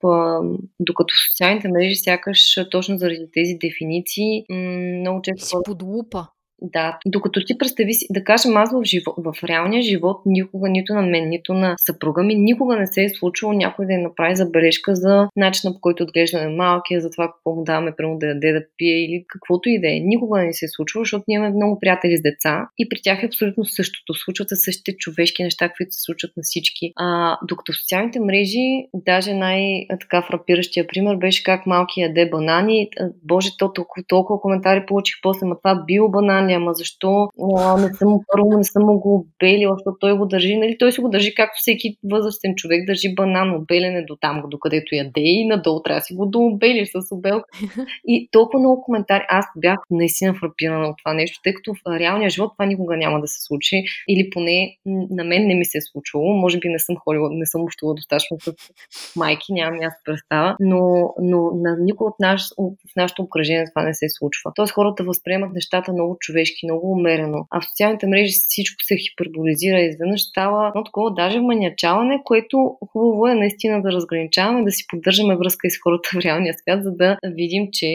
докато 0.79 1.13
в 1.13 1.31
социалните 1.31 1.67
мрежи 1.67 1.95
сякаш 1.95 2.55
точно 2.71 2.97
заради 2.97 3.27
тези 3.33 3.57
дефиниции 3.61 4.45
много 4.99 5.21
често... 5.21 5.45
Си 5.45 5.55
под 5.65 5.81
лупа. 5.81 6.27
Да, 6.61 6.99
докато 7.05 7.45
ти 7.45 7.57
представи 7.57 7.93
си, 7.93 8.07
да 8.09 8.23
кажем 8.23 8.57
аз 8.57 8.71
в, 8.71 8.83
живо, 8.83 9.13
в 9.17 9.43
реалния 9.43 9.81
живот 9.81 10.21
никога, 10.25 10.69
нито 10.69 10.93
на 10.93 11.01
мен, 11.01 11.29
нито 11.29 11.53
на 11.53 11.75
съпруга 11.77 12.23
ми, 12.23 12.35
никога 12.35 12.75
не 12.75 12.87
се 12.87 13.03
е 13.03 13.09
случило 13.09 13.53
някой 13.53 13.85
да 13.85 13.93
я 13.93 13.99
направи 13.99 14.35
забележка 14.35 14.95
за 14.95 15.27
начина 15.35 15.73
по 15.73 15.81
който 15.81 16.03
отглеждаме 16.03 16.55
малкия, 16.55 17.01
за 17.01 17.09
това 17.09 17.27
какво 17.27 17.55
му 17.55 17.63
даваме, 17.63 17.95
прямо 17.97 18.17
да 18.17 18.27
яде, 18.27 18.53
да 18.53 18.65
пие 18.77 19.05
или 19.05 19.25
каквото 19.27 19.69
и 19.69 19.81
да 19.81 19.87
е. 19.87 19.99
Никога 19.99 20.39
не 20.39 20.53
се 20.53 20.65
е 20.65 20.67
случило, 20.67 21.03
защото 21.03 21.23
ние 21.27 21.35
имаме 21.35 21.55
много 21.55 21.79
приятели 21.79 22.17
с 22.17 22.21
деца 22.21 22.67
и 22.77 22.89
при 22.89 22.97
тях 23.03 23.23
е 23.23 23.25
абсолютно 23.25 23.65
същото. 23.65 24.13
Случват 24.13 24.49
се 24.49 24.55
същите 24.55 24.97
човешки 24.97 25.43
неща, 25.43 25.69
които 25.69 25.91
се 25.91 26.01
случват 26.01 26.31
на 26.37 26.43
всички. 26.43 26.91
А, 26.95 27.37
докато 27.47 27.71
в 27.71 27.75
социалните 27.75 28.19
мрежи, 28.19 28.85
даже 28.93 29.33
най-така 29.33 30.21
фрапиращия 30.21 30.87
пример 30.87 31.15
беше 31.15 31.43
как 31.43 31.65
малкият 31.65 32.09
яде 32.09 32.29
банани. 32.29 32.89
Боже, 33.23 33.49
то 33.57 33.73
толкова, 33.73 34.03
толкова 34.07 34.41
коментари 34.41 34.85
получих 34.85 35.15
после, 35.21 35.47
ма 35.47 35.57
това 35.57 35.83
бил 35.87 36.09
банани, 36.43 36.53
ама 36.53 36.73
защо 36.73 37.27
а, 37.57 37.77
не 37.77 37.93
съм 37.93 38.19
първо, 38.31 38.57
не 38.57 38.63
съм 38.63 38.83
го 38.83 39.15
обелила, 39.15 39.75
защото 39.77 39.97
той 39.99 40.17
го 40.17 40.25
държи. 40.25 40.57
Нали, 40.57 40.77
той 40.79 40.91
си 40.91 41.01
го 41.01 41.09
държи 41.09 41.35
както 41.35 41.53
всеки 41.57 41.97
възрастен 42.11 42.55
човек 42.55 42.85
държи 42.87 43.15
банан, 43.15 43.55
обелене 43.55 44.05
до 44.05 44.15
там, 44.15 44.43
докъдето 44.47 44.95
яде 44.95 45.21
и 45.21 45.47
надолу 45.47 45.81
трябва 45.81 45.99
да 45.99 46.05
си 46.05 46.13
го 46.13 46.25
дообелиш 46.25 46.89
с 46.89 47.15
обелка. 47.15 47.45
И 48.07 48.29
толкова 48.31 48.59
много 48.59 48.81
коментари. 48.81 49.23
Аз 49.29 49.45
бях 49.57 49.79
наистина 49.91 50.33
фрапирана 50.33 50.87
от 50.87 50.95
това 51.03 51.13
нещо, 51.13 51.39
тъй 51.43 51.53
като 51.53 51.73
в 51.73 51.99
реалния 51.99 52.29
живот 52.29 52.51
това 52.57 52.65
никога 52.65 52.97
няма 52.97 53.21
да 53.21 53.27
се 53.27 53.41
случи. 53.41 53.83
Или 54.09 54.29
поне 54.29 54.77
на 54.85 55.23
мен 55.23 55.47
не 55.47 55.55
ми 55.55 55.65
се 55.65 55.77
е 55.77 55.81
случило. 55.81 56.23
Може 56.23 56.59
би 56.59 56.69
не 56.69 56.79
съм 56.79 56.95
ходила, 56.97 57.29
не 57.31 57.45
съм 57.45 57.61
общувала 57.61 57.95
достатъчно 57.95 58.37
с 58.39 58.53
майки, 59.15 59.53
нямам 59.53 59.79
аз 59.83 59.93
представа, 60.05 60.55
но, 60.59 61.13
но 61.21 61.51
на 61.55 61.77
никой 61.79 62.07
от 62.07 62.15
наш, 62.19 62.41
в 62.59 62.95
нашото 62.95 63.21
обкръжение 63.21 63.65
това 63.75 63.83
не 63.83 63.93
се 63.93 64.05
случва. 64.09 64.51
Тоест 64.55 64.73
хората 64.73 65.03
възприемат 65.03 65.53
нещата 65.53 65.93
много 65.93 66.17
човешки 66.19 66.32
човешки, 66.33 66.65
много 66.65 66.91
умерено. 66.91 67.45
А 67.49 67.61
в 67.61 67.65
социалните 67.65 68.07
мрежи 68.07 68.31
всичко 68.31 68.75
се 68.83 68.95
хиперболизира 68.97 69.79
и 69.79 69.89
изведнъж 69.89 70.21
става 70.21 70.67
едно 70.67 70.83
такова 70.83 71.13
даже 71.13 71.39
маниачаване, 71.39 72.21
което 72.25 72.57
хубаво 72.91 73.27
е 73.27 73.35
наистина 73.35 73.81
да 73.81 73.91
разграничаваме, 73.91 74.63
да 74.63 74.71
си 74.71 74.83
поддържаме 74.87 75.37
връзка 75.37 75.67
и 75.67 75.71
с 75.71 75.81
хората 75.83 76.09
в 76.13 76.25
реалния 76.25 76.53
свят, 76.53 76.83
за 76.83 76.91
да 76.91 77.17
видим, 77.25 77.67
че 77.71 77.87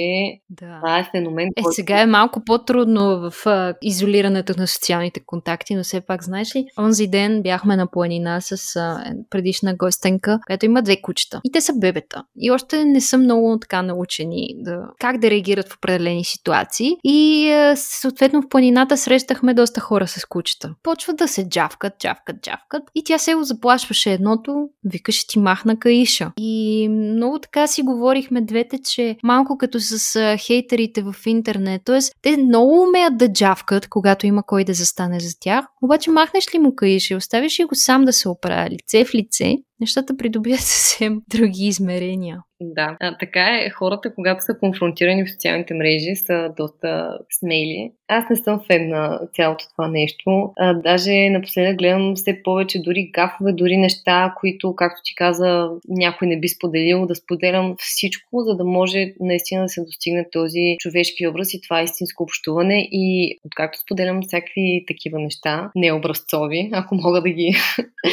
да. 0.50 0.78
това 0.80 0.98
е 0.98 1.08
феномен. 1.10 1.48
Е, 1.56 1.62
който... 1.62 1.74
сега 1.74 2.00
е 2.00 2.06
малко 2.06 2.42
по-трудно 2.46 3.30
в 3.30 3.46
а, 3.46 3.74
изолирането 3.82 4.54
на 4.58 4.66
социалните 4.66 5.20
контакти, 5.26 5.74
но 5.74 5.82
все 5.82 6.00
пак, 6.00 6.24
знаеш 6.24 6.56
ли, 6.56 6.66
онзи 6.78 7.06
ден 7.06 7.42
бяхме 7.42 7.76
на 7.76 7.90
планина 7.90 8.40
с 8.40 8.76
а, 8.76 9.14
предишна 9.30 9.74
гостенка, 9.74 10.40
която 10.46 10.66
има 10.66 10.82
две 10.82 11.00
кучета. 11.00 11.40
И 11.44 11.52
те 11.52 11.60
са 11.60 11.72
бебета. 11.78 12.24
И 12.36 12.50
още 12.50 12.84
не 12.84 13.00
са 13.00 13.18
много 13.18 13.58
така 13.60 13.82
научени 13.82 14.54
да, 14.56 14.80
как 14.98 15.18
да 15.18 15.30
реагират 15.30 15.68
в 15.68 15.76
определени 15.76 16.24
ситуации. 16.24 16.96
И 17.04 17.50
а, 17.50 17.76
съответно 17.76 18.27
Съответно 18.28 18.46
в 18.46 18.48
планината 18.48 18.96
срещахме 18.96 19.54
доста 19.54 19.80
хора 19.80 20.06
с 20.06 20.24
кучета. 20.24 20.74
Почват 20.82 21.16
да 21.16 21.28
се 21.28 21.48
джавкат, 21.48 21.92
джавкат, 21.98 22.36
джавкат. 22.42 22.82
И 22.94 23.04
тя 23.04 23.18
се 23.18 23.34
го 23.34 23.44
заплашваше 23.44 24.12
едното, 24.12 24.68
викаше 24.84 25.26
ти 25.26 25.38
махна 25.38 25.78
каиша. 25.78 26.32
И 26.36 26.88
много 26.88 27.38
така 27.38 27.66
си 27.66 27.82
говорихме 27.82 28.40
двете, 28.40 28.78
че 28.78 29.16
малко 29.22 29.58
като 29.58 29.80
с 29.80 30.36
хейтерите 30.46 31.02
в 31.02 31.14
интернет. 31.26 31.82
Тоест, 31.84 32.12
те 32.22 32.36
много 32.36 32.82
умеят 32.82 33.18
да 33.18 33.32
джавкат, 33.32 33.88
когато 33.88 34.26
има 34.26 34.42
кой 34.46 34.64
да 34.64 34.74
застане 34.74 35.20
за 35.20 35.30
тях. 35.40 35.64
Обаче 35.82 36.10
махнеш 36.10 36.54
ли 36.54 36.58
му 36.58 36.74
каиша 36.76 37.14
и 37.14 37.16
оставиш 37.16 37.60
ли 37.60 37.64
го 37.64 37.74
сам 37.74 38.04
да 38.04 38.12
се 38.12 38.28
оправя 38.28 38.70
лице 38.70 39.04
в 39.04 39.14
лице, 39.14 39.56
нещата 39.80 40.16
придобият 40.16 40.60
съвсем 40.60 41.20
други 41.28 41.66
измерения. 41.66 42.42
Да, 42.60 42.96
а, 43.00 43.16
така 43.18 43.40
е. 43.40 43.70
Хората, 43.70 44.14
когато 44.14 44.44
са 44.44 44.58
конфронтирани 44.60 45.24
в 45.24 45.30
социалните 45.30 45.74
мрежи, 45.74 46.16
са 46.16 46.52
доста 46.56 47.18
смели. 47.38 47.92
Аз 48.08 48.24
не 48.30 48.36
съм 48.36 48.60
фен 48.66 48.88
на 48.88 49.20
цялото 49.34 49.64
това 49.70 49.88
нещо. 49.88 50.52
А, 50.56 50.74
даже 50.74 51.30
напоследък 51.30 51.78
гледам 51.78 52.12
все 52.16 52.42
повече 52.42 52.82
дори 52.82 53.10
гафове, 53.14 53.52
дори 53.52 53.76
неща, 53.76 54.34
които, 54.40 54.74
както 54.76 55.00
ти 55.04 55.14
каза, 55.14 55.70
някой 55.88 56.28
не 56.28 56.40
би 56.40 56.48
споделил, 56.48 57.06
да 57.06 57.14
споделям 57.14 57.74
всичко, 57.78 58.40
за 58.40 58.56
да 58.56 58.64
може 58.64 59.12
наистина 59.20 59.62
да 59.62 59.68
се 59.68 59.84
достигне 59.84 60.30
този 60.32 60.76
човешки 60.78 61.26
образ 61.26 61.54
и 61.54 61.60
това 61.60 61.82
истинско 61.82 62.22
общуване. 62.22 62.88
И 62.92 63.38
откакто 63.44 63.78
споделям 63.78 64.20
всякакви 64.22 64.84
такива 64.86 65.18
неща, 65.18 65.70
не 65.74 65.92
образцови, 65.92 66.70
ако 66.72 66.94
мога 66.94 67.22
да 67.22 67.30
ги 67.30 67.54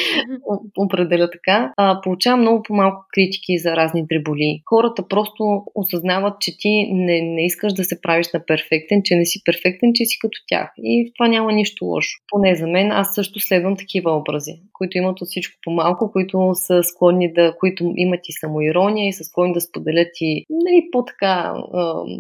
определя 0.78 1.30
така, 1.32 1.55
а, 1.77 2.02
получавам 2.02 2.41
много 2.41 2.64
по-малко 2.64 3.06
критики 3.14 3.57
за 3.57 3.76
разни 3.76 4.06
дреболи. 4.07 4.61
Хората 4.69 5.07
просто 5.07 5.64
осъзнават, 5.76 6.34
че 6.40 6.57
ти 6.57 6.90
не, 6.91 7.22
не 7.22 7.45
искаш 7.45 7.73
да 7.73 7.84
се 7.84 8.02
правиш 8.02 8.27
на 8.34 8.45
перфектен, 8.45 9.02
че 9.03 9.15
не 9.15 9.26
си 9.26 9.41
перфектен, 9.45 9.91
че 9.95 10.06
си 10.06 10.18
като 10.22 10.38
тях. 10.48 10.72
И 10.77 11.10
в 11.10 11.14
това 11.18 11.27
няма 11.27 11.53
нищо 11.53 11.86
лошо. 11.86 12.19
Поне 12.30 12.56
за 12.56 12.68
мен, 12.68 12.91
аз 12.91 13.15
също 13.15 13.40
следвам 13.40 13.76
такива 13.77 14.11
образи, 14.11 14.52
които 14.73 14.98
имат 14.98 15.22
от 15.22 15.27
всичко 15.27 15.60
по-малко, 15.64 16.11
които 16.11 16.52
са 16.53 16.84
склонни 16.84 17.34
да, 17.34 17.53
които 17.60 17.94
имат 17.95 18.19
и 18.30 18.32
самоирония 18.32 19.07
и 19.07 19.14
са 19.14 19.23
склонни 19.23 19.53
да 19.53 19.61
споделят 19.61 20.07
и 20.22 20.45
нали, 20.49 20.90
по-така 20.91 21.53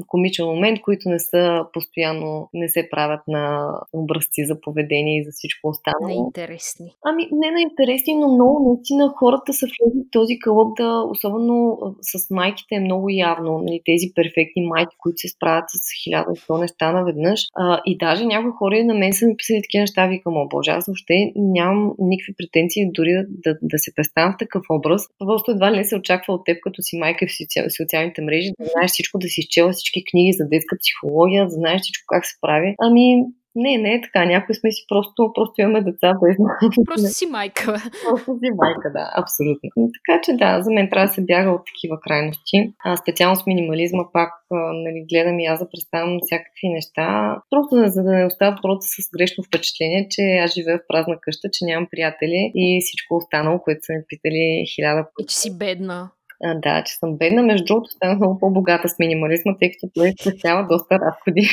комичен 0.07 0.45
момент, 0.45 0.81
които 0.81 1.09
не 1.09 1.19
са 1.19 1.65
постоянно, 1.73 2.49
не 2.53 2.69
се 2.69 2.87
правят 2.91 3.21
на 3.27 3.73
образци 3.93 4.45
за 4.45 4.61
поведение 4.61 5.19
и 5.19 5.23
за 5.25 5.31
всичко 5.31 5.67
останало. 5.67 6.07
Неинтересни. 6.07 6.95
Ами, 7.05 7.27
не 7.31 7.51
на 7.51 7.61
интересни, 7.61 8.15
но 8.15 8.27
много 8.27 8.69
наистина 8.69 9.13
хората 9.25 9.53
са 9.53 9.65
влезли 9.65 10.01
в 10.07 10.11
този 10.11 10.39
кълъп 10.39 10.69
да, 10.77 10.89
особено 11.13 11.55
с 12.01 12.13
майките 12.29 12.75
е 12.75 12.85
много 12.87 13.05
явно, 13.09 13.51
нали, 13.65 13.79
тези 13.85 14.07
перфектни 14.15 14.61
майки, 14.73 14.95
които 14.99 15.17
се 15.17 15.33
справят 15.35 15.65
с 15.69 15.77
хиляда 16.03 16.29
и 16.33 16.37
сто 16.37 16.57
неща 16.57 16.91
наведнъж. 16.91 17.39
А, 17.55 17.81
и 17.85 17.97
даже 17.97 18.25
някои 18.25 18.51
хора 18.59 18.83
на 18.83 18.93
мен 18.93 19.13
са 19.13 19.27
ми 19.27 19.37
писали 19.37 19.61
такива 19.61 19.81
неща, 19.81 20.07
викам, 20.07 20.37
о 20.37 20.47
боже, 20.47 20.71
аз 20.71 20.85
въобще 20.85 21.31
нямам 21.35 21.93
никакви 21.99 22.33
претенции 22.37 22.91
дори 22.97 23.11
да, 23.13 23.23
да, 23.45 23.51
да 23.61 23.77
се 23.77 23.95
представям 23.95 24.33
в 24.33 24.41
такъв 24.43 24.63
образ. 24.69 25.01
Просто 25.19 25.51
едва 25.51 25.71
ли 25.71 25.77
не 25.77 25.85
се 25.85 25.95
очаква 25.95 26.33
от 26.33 26.45
теб 26.45 26.57
като 26.61 26.81
си 26.81 26.97
майка 26.97 27.25
в 27.27 27.75
социалните 27.77 28.21
мрежи, 28.21 28.49
да 28.59 28.65
знаеш 28.73 28.91
всичко, 28.91 29.19
да 29.19 29.27
си 29.27 29.39
изчела 29.39 29.71
всички 29.71 30.03
книги 30.09 30.37
за 30.39 30.43
детска 30.51 30.77
психология, 30.81 31.45
да 31.45 31.49
знаеш 31.49 31.81
всичко 31.81 32.05
как 32.07 32.25
се 32.25 32.35
прави. 32.41 32.75
Ами, 32.79 33.23
не, 33.55 33.77
не 33.77 33.93
е 33.93 34.01
така. 34.01 34.25
Някои 34.25 34.55
сме 34.55 34.71
си 34.71 34.85
просто, 34.87 35.31
просто 35.35 35.61
имаме 35.61 35.81
деца 35.81 36.13
без 36.21 36.35
Просто 36.85 37.07
си 37.07 37.25
майка. 37.25 37.73
Просто 38.09 38.31
си 38.41 38.49
майка, 38.61 38.87
да, 38.97 39.05
абсолютно. 39.21 39.69
Така 39.97 40.21
че 40.23 40.31
да, 40.33 40.61
за 40.63 40.71
мен 40.71 40.89
трябва 40.89 41.07
да 41.07 41.13
се 41.13 41.25
бяга 41.25 41.49
от 41.51 41.61
такива 41.71 41.99
крайности. 42.05 42.57
А, 42.85 42.97
специално 42.97 43.35
с 43.35 43.45
минимализма 43.45 44.03
пак 44.13 44.31
нали, 44.85 45.05
гледам 45.09 45.39
и 45.39 45.45
аз 45.45 45.59
да 45.59 45.69
представям 45.69 46.17
всякакви 46.21 46.67
неща. 46.69 47.05
Просто 47.49 47.71
за 47.95 48.03
да 48.03 48.11
не 48.11 48.25
остават 48.25 48.59
хората 48.61 48.85
с 48.85 49.09
грешно 49.17 49.43
впечатление, 49.43 50.07
че 50.09 50.21
аз 50.21 50.53
живея 50.53 50.77
в 50.77 50.87
празна 50.87 51.15
къща, 51.21 51.47
че 51.53 51.65
нямам 51.65 51.87
приятели 51.91 52.51
и 52.55 52.81
всичко 52.83 53.15
останало, 53.15 53.59
което 53.59 53.85
са 53.85 53.93
ми 53.93 54.01
питали 54.07 54.65
хиляда 54.75 55.07
И 55.19 55.25
че 55.25 55.35
си 55.35 55.57
бедна. 55.57 56.09
А, 56.43 56.55
да, 56.55 56.83
че 56.83 56.93
съм 56.93 57.17
бедна. 57.17 57.41
Между 57.41 57.65
другото, 57.65 57.89
станах 57.89 58.19
много 58.19 58.39
по-богата 58.39 58.89
с 58.89 58.99
минимализма, 58.99 59.53
тъй 59.59 59.71
като 59.71 59.91
той 59.93 60.13
спестява 60.21 60.67
доста 60.67 60.99
разходи. 60.99 61.49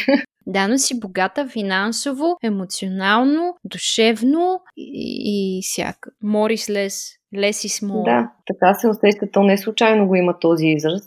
Да, 0.46 0.68
но 0.68 0.78
си 0.78 1.00
богата 1.00 1.48
финансово, 1.48 2.36
емоционално, 2.42 3.54
душевно 3.64 4.60
и, 4.76 5.58
и 5.58 5.60
всяка. 5.62 6.10
Морис 6.22 6.70
лес, 6.70 7.10
лес 7.36 7.64
и 7.64 7.68
смол. 7.68 8.02
Да, 8.02 8.32
така 8.46 8.74
се 8.74 8.88
усеща. 8.88 9.30
То 9.32 9.42
не 9.42 9.58
случайно 9.58 10.06
го 10.06 10.14
има 10.14 10.38
този 10.38 10.66
израз. 10.66 11.02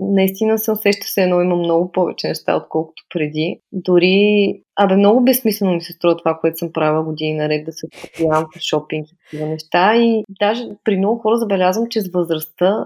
Наистина 0.00 0.58
се 0.58 0.72
усеща 0.72 1.06
се 1.06 1.22
едно, 1.22 1.40
има 1.40 1.56
много 1.56 1.92
повече 1.92 2.28
неща, 2.28 2.56
отколкото 2.56 3.02
преди. 3.14 3.60
Дори 3.72 4.62
Абе, 4.80 4.96
много 4.96 5.24
безсмислено 5.24 5.74
ми 5.74 5.80
се 5.80 5.92
струва 5.92 6.16
това, 6.16 6.38
което 6.40 6.58
съм 6.58 6.72
правила 6.72 7.04
години 7.04 7.34
наред, 7.34 7.64
да 7.64 7.72
се 7.72 7.86
отивам 7.86 8.46
в 8.56 8.60
шопинг 8.60 9.08
и 9.08 9.16
такива 9.24 9.46
неща. 9.48 9.96
И 9.96 10.24
даже 10.40 10.62
при 10.84 10.96
много 10.96 11.18
хора 11.20 11.36
забелязвам, 11.36 11.86
че 11.90 12.00
с 12.00 12.10
възрастта, 12.12 12.84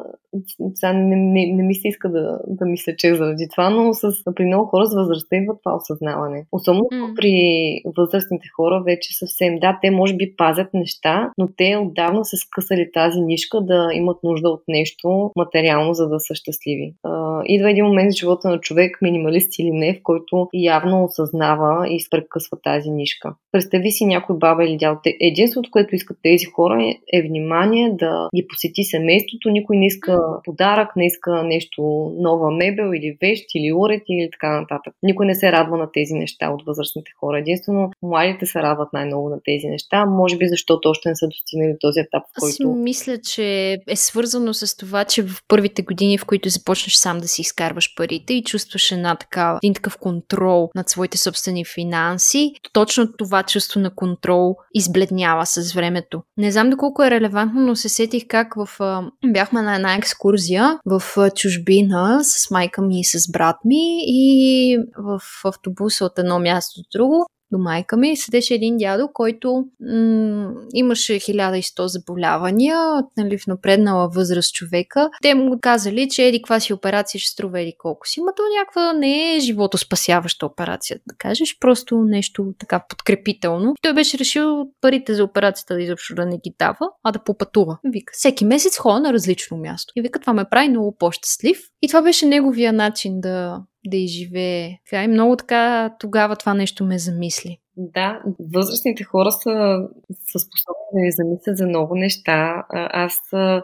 сега 0.74 0.92
не, 0.92 1.16
не, 1.16 1.52
не 1.52 1.62
ми 1.62 1.74
се 1.74 1.88
иска 1.88 2.08
да, 2.08 2.38
да 2.48 2.66
мисля, 2.66 2.96
че 2.96 3.08
е 3.08 3.14
заради 3.14 3.48
това, 3.48 3.70
но 3.70 3.94
с, 3.94 4.12
при 4.34 4.44
много 4.44 4.66
хора 4.66 4.86
с 4.86 4.94
възрастта 4.94 5.36
идва 5.36 5.54
това 5.64 5.76
осъзнаване. 5.76 6.46
Особено 6.52 6.84
mm. 6.84 7.14
при 7.16 7.34
възрастните 7.96 8.48
хора 8.56 8.82
вече 8.86 9.18
съвсем, 9.18 9.58
да, 9.58 9.78
те 9.82 9.90
може 9.90 10.16
би 10.16 10.34
пазят 10.36 10.74
неща, 10.74 11.30
но 11.38 11.48
те 11.56 11.76
отдавна 11.76 12.24
се 12.24 12.36
скъсали 12.36 12.90
тази 12.92 13.20
нишка 13.20 13.60
да 13.60 13.88
имат 13.92 14.22
нужда 14.22 14.48
от 14.48 14.62
нещо 14.68 15.30
материално, 15.36 15.94
за 15.94 16.08
да 16.08 16.20
са 16.20 16.34
щастливи. 16.34 16.94
Идва 17.44 17.70
един 17.70 17.84
момент 17.84 18.12
в 18.12 18.16
живота 18.16 18.48
на 18.48 18.60
човек, 18.60 18.98
минималист 19.02 19.58
или 19.58 19.70
не, 19.70 19.94
в 19.94 20.02
който 20.02 20.48
явно 20.54 21.04
осъзнава 21.04 21.81
и 21.86 21.98
прекъсва 22.10 22.58
тази 22.62 22.90
нишка. 22.90 23.34
Представи 23.52 23.90
си 23.90 24.04
някой 24.06 24.36
баба 24.38 24.64
или 24.64 24.76
дядо. 24.76 25.00
Единството, 25.20 25.70
което 25.72 25.94
искат 25.94 26.18
тези 26.22 26.44
хора 26.44 26.84
е, 26.84 27.18
е 27.18 27.22
внимание 27.22 27.90
да 27.98 28.28
ги 28.36 28.46
посети 28.46 28.84
семейството. 28.84 29.50
Никой 29.50 29.76
не 29.76 29.86
иска 29.86 30.18
подарък, 30.44 30.96
не 30.96 31.06
иска 31.06 31.42
нещо 31.42 31.82
нова 32.18 32.50
мебел 32.50 32.90
или 32.94 33.16
вещ 33.20 33.44
или 33.54 33.72
уред 33.72 34.02
или 34.08 34.28
така 34.32 34.60
нататък. 34.60 34.94
Никой 35.02 35.26
не 35.26 35.34
се 35.34 35.52
радва 35.52 35.76
на 35.76 35.88
тези 35.92 36.14
неща 36.14 36.50
от 36.50 36.62
възрастните 36.66 37.10
хора. 37.20 37.38
Единствено, 37.38 37.90
младите 38.02 38.46
се 38.46 38.62
радват 38.62 38.92
най-много 38.92 39.28
на 39.28 39.38
тези 39.44 39.66
неща. 39.66 40.06
Може 40.06 40.36
би 40.36 40.48
защото 40.48 40.88
още 40.88 41.08
не 41.08 41.16
са 41.16 41.28
достигнали 41.28 41.74
този 41.80 42.00
етап, 42.00 42.22
в 42.22 42.40
който... 42.40 42.70
Аз 42.70 42.76
мисля, 42.76 43.18
че 43.18 43.78
е 43.88 43.96
свързано 43.96 44.54
с 44.54 44.76
това, 44.76 45.04
че 45.04 45.22
в 45.22 45.36
първите 45.48 45.82
години, 45.82 46.18
в 46.18 46.26
които 46.26 46.48
започнеш 46.48 46.94
сам 46.94 47.18
да 47.18 47.28
си 47.28 47.40
изкарваш 47.40 47.94
парите 47.96 48.34
и 48.34 48.44
чувстваш 48.44 48.92
една 48.92 49.16
така, 49.16 49.58
един 49.62 49.74
такъв 49.74 49.98
контрол 49.98 50.70
над 50.74 50.88
своите 50.88 51.18
собствени 51.18 51.64
финанси, 51.74 52.52
точно 52.72 53.12
това 53.18 53.42
чувство 53.42 53.80
на 53.80 53.94
контрол 53.94 54.56
избледнява 54.74 55.46
с 55.46 55.72
времето. 55.72 56.22
Не 56.36 56.52
знам 56.52 56.70
доколко 56.70 57.02
е 57.02 57.10
релевантно, 57.10 57.60
но 57.60 57.76
се 57.76 57.88
сетих 57.88 58.22
как 58.28 58.54
в, 58.56 58.68
бяхме 59.32 59.62
на 59.62 59.74
една 59.74 59.94
екскурзия 59.94 60.78
в 60.86 61.02
чужбина 61.34 62.20
с 62.22 62.50
майка 62.50 62.82
ми 62.82 63.00
и 63.00 63.04
с 63.04 63.30
брат 63.32 63.56
ми 63.64 64.02
и 64.06 64.78
в 64.98 65.20
автобуса 65.44 66.04
от 66.04 66.18
едно 66.18 66.38
място 66.38 66.80
до 66.80 66.98
друго 66.98 67.26
до 67.52 67.58
майка 67.58 67.96
ми, 67.96 68.16
седеше 68.16 68.54
един 68.54 68.76
дядо, 68.76 69.08
който 69.12 69.64
м- 69.80 70.52
имаше 70.74 71.12
1100 71.12 71.86
заболявания, 71.86 72.78
нали, 73.16 73.38
в 73.38 73.46
напреднала 73.46 74.08
възраст 74.08 74.54
човека. 74.54 75.10
Те 75.22 75.34
му 75.34 75.58
казали, 75.60 76.08
че 76.08 76.24
еди 76.24 76.38
каква 76.38 76.60
си 76.60 76.72
операция 76.72 77.20
ще 77.20 77.30
струва 77.30 77.60
еди 77.60 77.74
колко 77.78 78.08
си. 78.08 78.20
Ма 78.20 78.32
то 78.36 78.42
някаква 78.58 78.92
не 78.92 79.36
е 79.36 79.40
животоспасяваща 79.40 80.46
операция, 80.46 80.98
да 81.08 81.14
кажеш, 81.18 81.56
просто 81.60 81.98
нещо 81.98 82.54
така 82.58 82.84
подкрепително. 82.88 83.74
Той 83.82 83.92
беше 83.92 84.18
решил 84.18 84.66
парите 84.80 85.14
за 85.14 85.24
операцията 85.24 85.74
да 85.74 85.82
изобщо 85.82 86.14
да 86.14 86.26
не 86.26 86.38
ги 86.38 86.54
дава, 86.58 86.90
а 87.04 87.12
да 87.12 87.24
попътува. 87.24 87.78
Вика, 87.84 88.12
всеки 88.16 88.44
месец 88.44 88.78
ходя 88.78 89.00
на 89.00 89.12
различно 89.12 89.56
място. 89.56 89.92
И 89.96 90.02
вика, 90.02 90.20
това 90.20 90.32
ме 90.32 90.44
прави 90.50 90.68
много 90.68 90.96
по-щастлив. 90.98 91.58
И 91.82 91.88
това 91.88 92.02
беше 92.02 92.26
неговия 92.26 92.72
начин 92.72 93.20
да, 93.20 93.62
да 93.86 93.96
изживее. 93.96 94.80
Тя 94.90 95.04
и 95.04 95.08
много 95.08 95.36
така 95.36 95.94
тогава 95.98 96.36
това 96.36 96.54
нещо 96.54 96.84
ме 96.84 96.98
замисли. 96.98 97.58
Да, 97.76 98.22
възрастните 98.54 99.04
хора 99.04 99.32
са, 99.32 99.78
са 100.10 100.38
способни 100.38 100.92
да 100.94 101.00
ни 101.00 101.10
замислят 101.12 101.56
за 101.56 101.66
много 101.66 101.94
неща. 101.94 102.66
Аз 102.72 103.14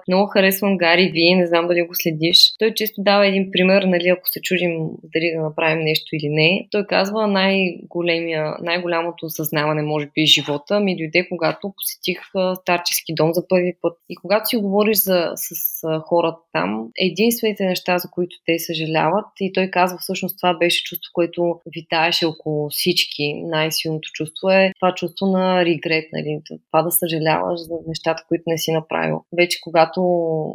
много 0.08 0.26
харесвам 0.26 0.76
Гари 0.76 1.10
Вие, 1.12 1.36
не 1.36 1.46
знам 1.46 1.66
дали 1.66 1.82
го 1.82 1.94
следиш. 1.94 2.38
Той 2.58 2.74
често 2.74 3.02
дава 3.02 3.26
един 3.26 3.50
пример, 3.52 3.82
нали, 3.82 4.08
ако 4.08 4.22
се 4.28 4.40
чудим 4.40 4.70
дали 5.14 5.32
да 5.36 5.42
направим 5.42 5.84
нещо 5.84 6.06
или 6.12 6.28
не. 6.28 6.68
Той 6.70 6.86
казва 6.86 7.26
най-големия, 7.26 8.56
най-голямото 8.62 9.26
осъзнаване, 9.26 9.82
може 9.82 10.06
би, 10.14 10.26
живота 10.26 10.80
ми 10.80 10.96
дойде, 10.96 11.28
когато 11.28 11.72
посетих 11.76 12.18
старчески 12.60 13.14
дом 13.14 13.32
за 13.32 13.48
първи 13.48 13.72
път. 13.82 13.98
И 14.08 14.16
когато 14.16 14.48
си 14.48 14.56
говориш 14.56 14.98
за, 14.98 15.32
с 15.34 16.00
хората 16.00 16.38
там, 16.52 16.88
единствените 17.00 17.64
неща, 17.64 17.98
за 17.98 18.08
които 18.10 18.36
те 18.46 18.58
съжаляват, 18.58 19.26
и 19.40 19.52
той 19.52 19.66
казва 19.66 19.98
всъщност 20.00 20.36
това 20.38 20.54
беше 20.54 20.84
чувство, 20.84 21.10
което 21.12 21.60
витаеше 21.74 22.26
около 22.26 22.68
всички, 22.68 23.34
най-силно 23.34 23.97
негативното 23.98 24.08
чувство 24.12 24.50
е 24.50 24.72
това 24.80 24.94
чувство 24.94 25.26
на 25.26 25.64
регрет, 25.64 26.04
нали? 26.12 26.40
това 26.70 26.82
да 26.82 26.90
съжаляваш 26.90 27.60
за 27.60 27.74
нещата, 27.86 28.22
които 28.28 28.42
не 28.46 28.58
си 28.58 28.72
направил. 28.72 29.20
Вече 29.36 29.58
когато 29.62 30.00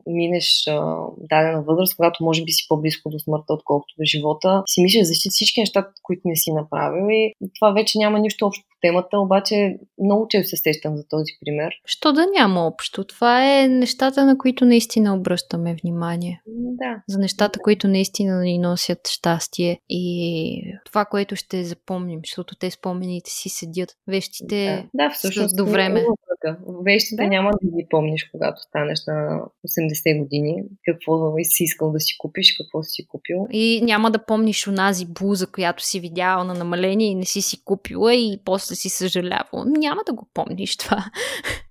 минеш 0.07 0.67
а, 0.67 0.95
дадена 1.17 1.63
възраст, 1.63 1.95
когато 1.95 2.23
може 2.23 2.43
би 2.43 2.51
си 2.51 2.65
по-близко 2.69 3.09
до 3.09 3.19
смъртта, 3.19 3.53
отколкото 3.53 3.93
до 3.99 4.03
живота, 4.05 4.63
си 4.67 4.81
мислиш 4.81 5.07
за 5.07 5.13
всички 5.29 5.59
неща, 5.59 5.87
които 6.03 6.21
не 6.25 6.35
си 6.35 6.51
направил 6.51 7.05
и 7.09 7.33
това 7.59 7.71
вече 7.71 7.97
няма 7.97 8.19
нищо 8.19 8.45
общо 8.45 8.63
темата, 8.83 9.19
обаче 9.19 9.77
много 10.03 10.27
често 10.29 10.49
се 10.49 10.57
сещам 10.57 10.97
за 10.97 11.07
този 11.07 11.31
пример. 11.45 11.73
Що 11.85 12.13
да 12.13 12.27
няма 12.37 12.67
общо? 12.67 13.03
Това 13.03 13.61
е 13.61 13.67
нещата, 13.67 14.25
на 14.25 14.37
които 14.37 14.65
наистина 14.65 15.15
обръщаме 15.15 15.75
внимание. 15.81 16.41
Да. 16.47 17.03
За 17.07 17.19
нещата, 17.19 17.59
да. 17.59 17.63
които 17.63 17.87
наистина 17.87 18.41
ни 18.41 18.59
носят 18.59 19.07
щастие 19.07 19.79
и 19.89 20.73
това, 20.85 21.05
което 21.05 21.35
ще 21.35 21.63
запомним, 21.63 22.19
защото 22.25 22.55
те 22.55 22.71
спомените 22.71 23.29
си 23.31 23.49
седят. 23.49 23.89
Вещите 24.07 24.87
да, 24.93 25.07
да 25.07 25.13
всъщност, 25.13 25.57
до 25.57 25.65
време. 25.65 26.05
Вещите 26.85 27.23
да. 27.23 27.29
няма 27.29 27.51
да 27.63 27.77
ги 27.77 27.87
помниш, 27.89 28.29
когато 28.31 28.61
станеш 28.61 28.99
на 29.07 29.41
80 29.67 30.19
години. 30.19 30.63
Какво 30.85 31.33
си 31.43 31.63
искал 31.63 31.91
да 31.91 31.99
си 31.99 32.17
купиш, 32.17 32.57
какво 32.57 32.83
си 32.83 33.07
купил. 33.07 33.47
И 33.51 33.81
няма 33.83 34.11
да 34.11 34.25
помниш 34.25 34.67
онази 34.67 35.05
блуза, 35.05 35.47
която 35.47 35.83
си 35.83 35.99
видяла 35.99 36.43
на 36.43 36.53
намаление 36.53 37.07
и 37.07 37.15
не 37.15 37.25
си 37.25 37.41
си 37.41 37.63
купила 37.63 38.15
и 38.15 38.39
после 38.45 38.72
да 38.73 38.77
си 38.77 38.89
съжалявал. 38.89 39.63
Няма 39.65 40.01
да 40.05 40.13
го 40.13 40.27
помниш 40.33 40.77
това. 40.77 41.05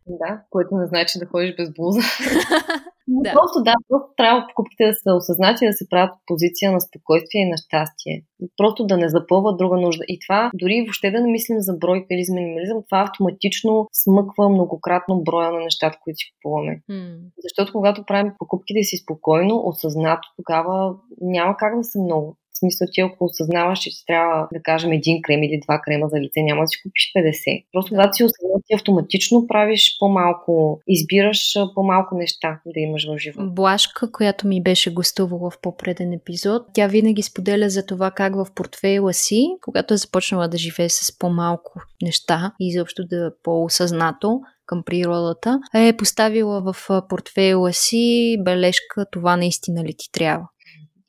Да, 0.07 0.43
което 0.51 0.77
не 0.77 0.87
значи 0.87 1.19
да 1.19 1.27
ходиш 1.27 1.57
без 1.57 1.69
блуза. 1.77 2.01
да. 3.09 3.33
Просто 3.33 3.63
да, 3.63 3.75
просто 3.89 4.09
трябва 4.17 4.47
покупките 4.49 4.85
да 4.87 4.95
са 4.95 5.11
осъзнати, 5.21 5.67
да 5.67 5.73
се 5.73 5.89
правят 5.91 6.15
позиция 6.27 6.73
на 6.73 6.81
спокойствие 6.81 7.41
и 7.43 7.51
на 7.51 7.57
щастие. 7.57 8.17
Просто 8.57 8.87
да 8.87 8.97
не 8.97 9.09
запълват 9.09 9.59
друга 9.59 9.77
нужда. 9.77 10.05
И 10.09 10.19
това, 10.27 10.51
дори 10.55 10.85
въобще 10.87 11.11
да 11.11 11.21
не 11.21 11.31
мислим 11.31 11.61
за 11.61 11.73
бройка 11.73 12.07
или 12.11 12.25
за 12.25 12.35
минимализъм, 12.35 12.79
това 12.89 13.01
автоматично 13.03 13.87
смъква 14.05 14.49
многократно 14.49 15.23
броя 15.23 15.53
на 15.53 15.61
нещата, 15.61 15.99
които 16.03 16.17
си 16.17 16.33
купуваме. 16.33 16.81
Mm. 16.91 17.19
Защото 17.45 17.73
когато 17.73 18.05
правим 18.07 18.33
покупките 18.39 18.83
си 18.83 18.97
спокойно, 18.97 19.63
осъзнато, 19.65 20.29
тогава 20.37 20.95
няма 21.21 21.57
как 21.57 21.77
да 21.77 21.85
са 21.85 21.99
много 21.99 22.37
смисъл 22.63 22.89
ти 22.93 23.01
ако 23.01 23.25
осъзнаваш, 23.25 23.79
че 23.79 23.91
ти 23.91 24.07
трябва 24.07 24.49
да 24.53 24.63
кажем 24.63 24.93
един 24.93 25.23
крем 25.23 25.43
или 25.43 25.61
два 25.65 25.81
крема 25.85 26.09
за 26.09 26.21
лице, 26.21 26.43
няма 26.43 26.63
да 26.63 26.69
си 26.69 26.77
купиш 26.83 27.13
50. 27.17 27.65
Просто 27.73 27.89
когато 27.89 28.15
си 28.17 28.25
осъзнал, 28.25 28.61
ти 28.67 28.75
автоматично 28.75 29.47
правиш 29.47 29.97
по-малко, 30.01 30.81
избираш 30.89 31.55
по-малко 31.75 32.15
неща 32.15 32.61
да 32.67 32.81
имаш 32.81 33.07
в 33.09 33.19
живота. 33.19 33.51
Блашка, 33.51 34.13
която 34.13 34.47
ми 34.47 34.63
беше 34.63 34.95
гостувала 34.95 35.51
в 35.51 35.61
по-преден 35.63 36.13
епизод, 36.13 36.63
тя 36.75 36.87
винаги 36.87 37.23
споделя 37.23 37.71
за 37.71 37.87
това 37.87 38.11
как 38.11 38.35
в 38.35 38.47
портфейла 38.55 39.13
си, 39.13 39.47
когато 39.63 39.95
е 39.95 39.97
започнала 39.97 40.49
да 40.49 40.59
живее 40.59 40.89
с 40.89 41.19
по-малко 41.19 41.73
неща 42.03 42.53
и 42.61 42.69
изобщо 42.69 43.05
да 43.05 43.27
е 43.27 43.31
по-осъзнато, 43.43 44.41
към 44.67 44.83
природата, 44.83 45.61
е 45.75 45.97
поставила 45.97 46.73
в 46.73 47.03
портфейла 47.09 47.73
си 47.73 48.37
бележка 48.45 49.07
това 49.13 49.37
наистина 49.37 49.85
ли 49.85 49.95
ти 49.99 50.13
трябва. 50.13 50.49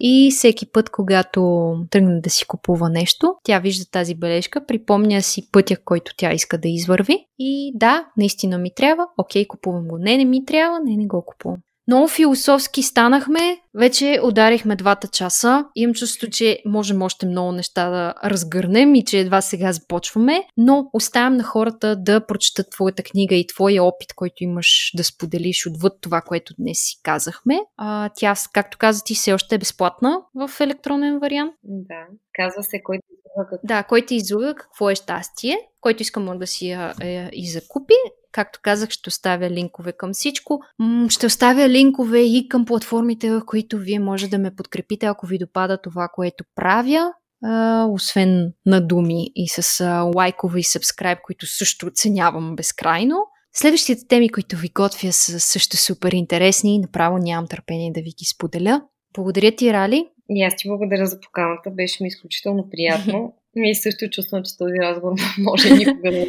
И 0.06 0.32
всеки 0.32 0.72
път, 0.72 0.90
когато 0.90 1.74
тръгне 1.90 2.22
да 2.22 2.30
си 2.30 2.46
купува 2.48 2.90
нещо, 2.90 3.36
тя 3.44 3.60
вижда 3.60 3.86
тази 3.92 4.16
бележка, 4.16 4.66
припомня 4.66 5.22
си 5.22 5.52
пътя, 5.52 5.78
който 5.86 6.12
тя 6.18 6.34
иска 6.34 6.58
да 6.58 6.68
извърви. 6.68 7.28
И 7.40 7.72
да, 7.76 8.06
наистина 8.18 8.58
ми 8.58 8.72
трябва, 8.76 9.08
окей, 9.18 9.48
купувам 9.48 9.88
го. 9.88 9.98
Не, 9.98 10.18
не 10.18 10.26
ми 10.26 10.46
трябва, 10.46 10.80
не, 10.80 10.98
не 10.98 11.08
го 11.08 11.26
купувам. 11.26 11.58
Много 11.88 12.08
философски 12.08 12.84
станахме. 12.84 13.58
Вече 13.76 14.20
ударихме 14.24 14.76
двата 14.76 15.08
часа. 15.08 15.66
Имам 15.76 15.94
чувство, 15.94 16.28
че 16.30 16.60
можем 16.66 17.02
още 17.02 17.26
много 17.26 17.52
неща 17.52 17.90
да 17.90 18.14
разгърнем 18.30 18.96
и 18.96 19.06
че 19.06 19.20
едва 19.20 19.42
сега 19.42 19.72
започваме, 19.72 20.44
но 20.58 20.90
оставям 20.94 21.38
на 21.38 21.44
хората 21.44 21.96
да 21.96 22.26
прочетат 22.26 22.70
твоята 22.72 23.04
книга 23.04 23.36
и 23.36 23.48
твоя 23.48 23.84
опит, 23.84 24.14
който 24.16 24.36
имаш 24.40 24.92
да 24.98 25.04
споделиш 25.04 25.68
отвъд 25.68 25.94
това, 26.02 26.22
което 26.22 26.54
днес 26.60 26.78
си 26.78 27.00
казахме. 27.04 27.60
А, 27.78 28.10
тя, 28.16 28.34
както 28.54 28.78
каза 28.78 29.04
ти, 29.04 29.16
все 29.16 29.34
още 29.34 29.56
е 29.56 29.60
безплатна 29.60 30.22
в 30.36 30.52
електронен 30.60 31.20
вариант. 31.20 31.54
Да, 31.64 32.06
казва 32.34 32.64
се, 32.64 32.82
който 32.84 33.04
излага. 33.34 33.60
Да, 33.64 33.84
който 33.84 34.14
излага 34.14 34.56
какво 34.56 34.90
е 34.90 34.96
щастие, 34.96 35.58
който 35.82 36.02
иска 36.02 36.22
да 36.22 36.48
си 36.48 36.70
я, 36.70 36.94
я 37.04 37.30
и 37.34 37.52
закупи. 37.52 37.94
Както 38.34 38.60
казах, 38.64 38.90
ще 38.90 39.10
оставя 39.10 39.50
линкове 39.50 39.92
към 39.92 40.14
всичко. 40.14 40.62
Ще 41.10 41.26
оставя 41.26 41.70
линкове 41.70 42.20
и 42.20 42.48
към 42.50 42.66
платформите, 42.66 43.32
в 43.32 43.42
които 43.46 43.78
вие 43.78 44.00
може 44.00 44.28
да 44.28 44.38
ме 44.38 44.56
подкрепите, 44.56 45.06
ако 45.06 45.28
ви 45.28 45.38
допада 45.38 45.82
това, 45.82 46.08
което 46.14 46.44
правя. 46.56 47.12
Uh, 47.46 47.94
освен 47.94 48.54
на 48.66 48.88
думи 48.88 49.32
и 49.36 49.48
с 49.50 49.62
uh, 49.62 50.16
лайкове 50.16 50.60
и 50.60 50.64
сабскрайб, 50.64 51.20
които 51.24 51.46
също 51.46 51.88
оценявам 51.88 52.56
безкрайно. 52.56 53.16
Следващите 53.56 54.08
теми, 54.08 54.30
които 54.30 54.56
ви 54.58 54.70
готвя, 54.70 55.12
са 55.12 55.40
също 55.40 55.78
супер 55.78 56.12
интересни 56.12 56.76
и 56.76 56.80
направо 56.80 57.18
нямам 57.18 57.48
търпение 57.48 57.92
да 57.92 58.02
ви 58.02 58.10
ги 58.10 58.26
споделя. 58.26 58.82
Благодаря 59.14 59.56
ти, 59.56 59.74
Рали. 59.74 60.08
И 60.30 60.44
аз 60.44 60.54
ти 60.58 60.68
благодаря 60.68 61.06
за 61.06 61.20
поканата. 61.20 61.70
Беше 61.72 62.04
ми 62.04 62.08
изключително 62.08 62.70
приятно. 62.70 63.34
Ми 63.56 63.76
също 63.76 64.10
чувствам, 64.10 64.44
че 64.44 64.58
този 64.58 64.74
разговор 64.82 65.16
може 65.40 65.74
никога 65.74 66.12
да 66.12 66.26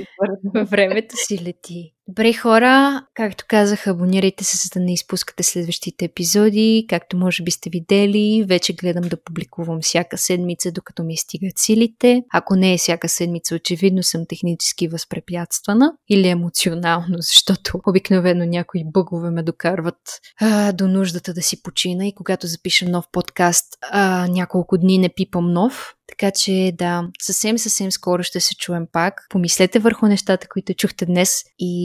не 0.55 0.65
Времето 0.65 1.17
си 1.17 1.39
лети. 1.45 1.93
Добре 2.09 2.33
хора, 2.33 3.07
както 3.15 3.45
казах, 3.49 3.87
абонирайте 3.87 4.45
се, 4.45 4.57
за 4.57 4.69
да 4.75 4.85
не 4.85 4.93
изпускате 4.93 5.43
следващите 5.43 6.05
епизоди. 6.05 6.87
Както 6.89 7.17
може 7.17 7.43
би 7.43 7.51
сте 7.51 7.71
видели, 7.71 8.45
вече 8.49 8.73
гледам 8.73 9.09
да 9.09 9.23
публикувам 9.25 9.79
всяка 9.83 10.19
седмица, 10.19 10.73
докато 10.73 11.05
ми 11.05 11.17
стигат 11.17 11.53
силите. 11.57 12.23
Ако 12.33 12.57
не 12.57 12.75
е 12.75 12.79
всяка 12.79 13.09
седмица, 13.09 13.55
очевидно 13.55 14.03
съм 14.03 14.25
технически 14.29 14.89
възпрепятствана 14.89 15.93
или 16.09 16.29
емоционално, 16.29 17.17
защото 17.19 17.81
обикновено 17.87 18.45
някои 18.45 18.83
бъгове 18.85 19.31
ме 19.31 19.43
докарват 19.43 20.21
а, 20.41 20.73
до 20.73 20.89
нуждата 20.89 21.35
да 21.35 21.43
си 21.43 21.63
почина 21.63 22.07
и 22.07 22.15
когато 22.15 22.47
запиша 22.47 22.89
нов 22.89 23.05
подкаст, 23.13 23.67
а, 23.91 24.27
няколко 24.29 24.79
дни 24.79 24.99
не 24.99 25.09
пипам 25.09 25.53
нов, 25.53 25.95
така 26.09 26.31
че 26.31 26.73
да, 26.79 27.09
съвсем, 27.23 27.59
съвсем 27.59 27.93
скоро 27.93 28.23
ще 28.23 28.41
се 28.41 28.57
чуем 28.57 28.87
пак. 28.93 29.27
Помислете 29.31 29.79
върху 29.79 30.07
нещата, 30.07 30.49
които 30.49 30.75
чухте 30.75 31.07
днес 31.07 31.45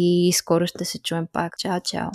и 0.10 0.34
скоро 0.34 0.68
ще 0.68 0.86
се 0.86 0.99
чуем 0.99 1.27
пак. 1.34 1.57
Чао, 1.57 1.80
чао! 1.80 2.10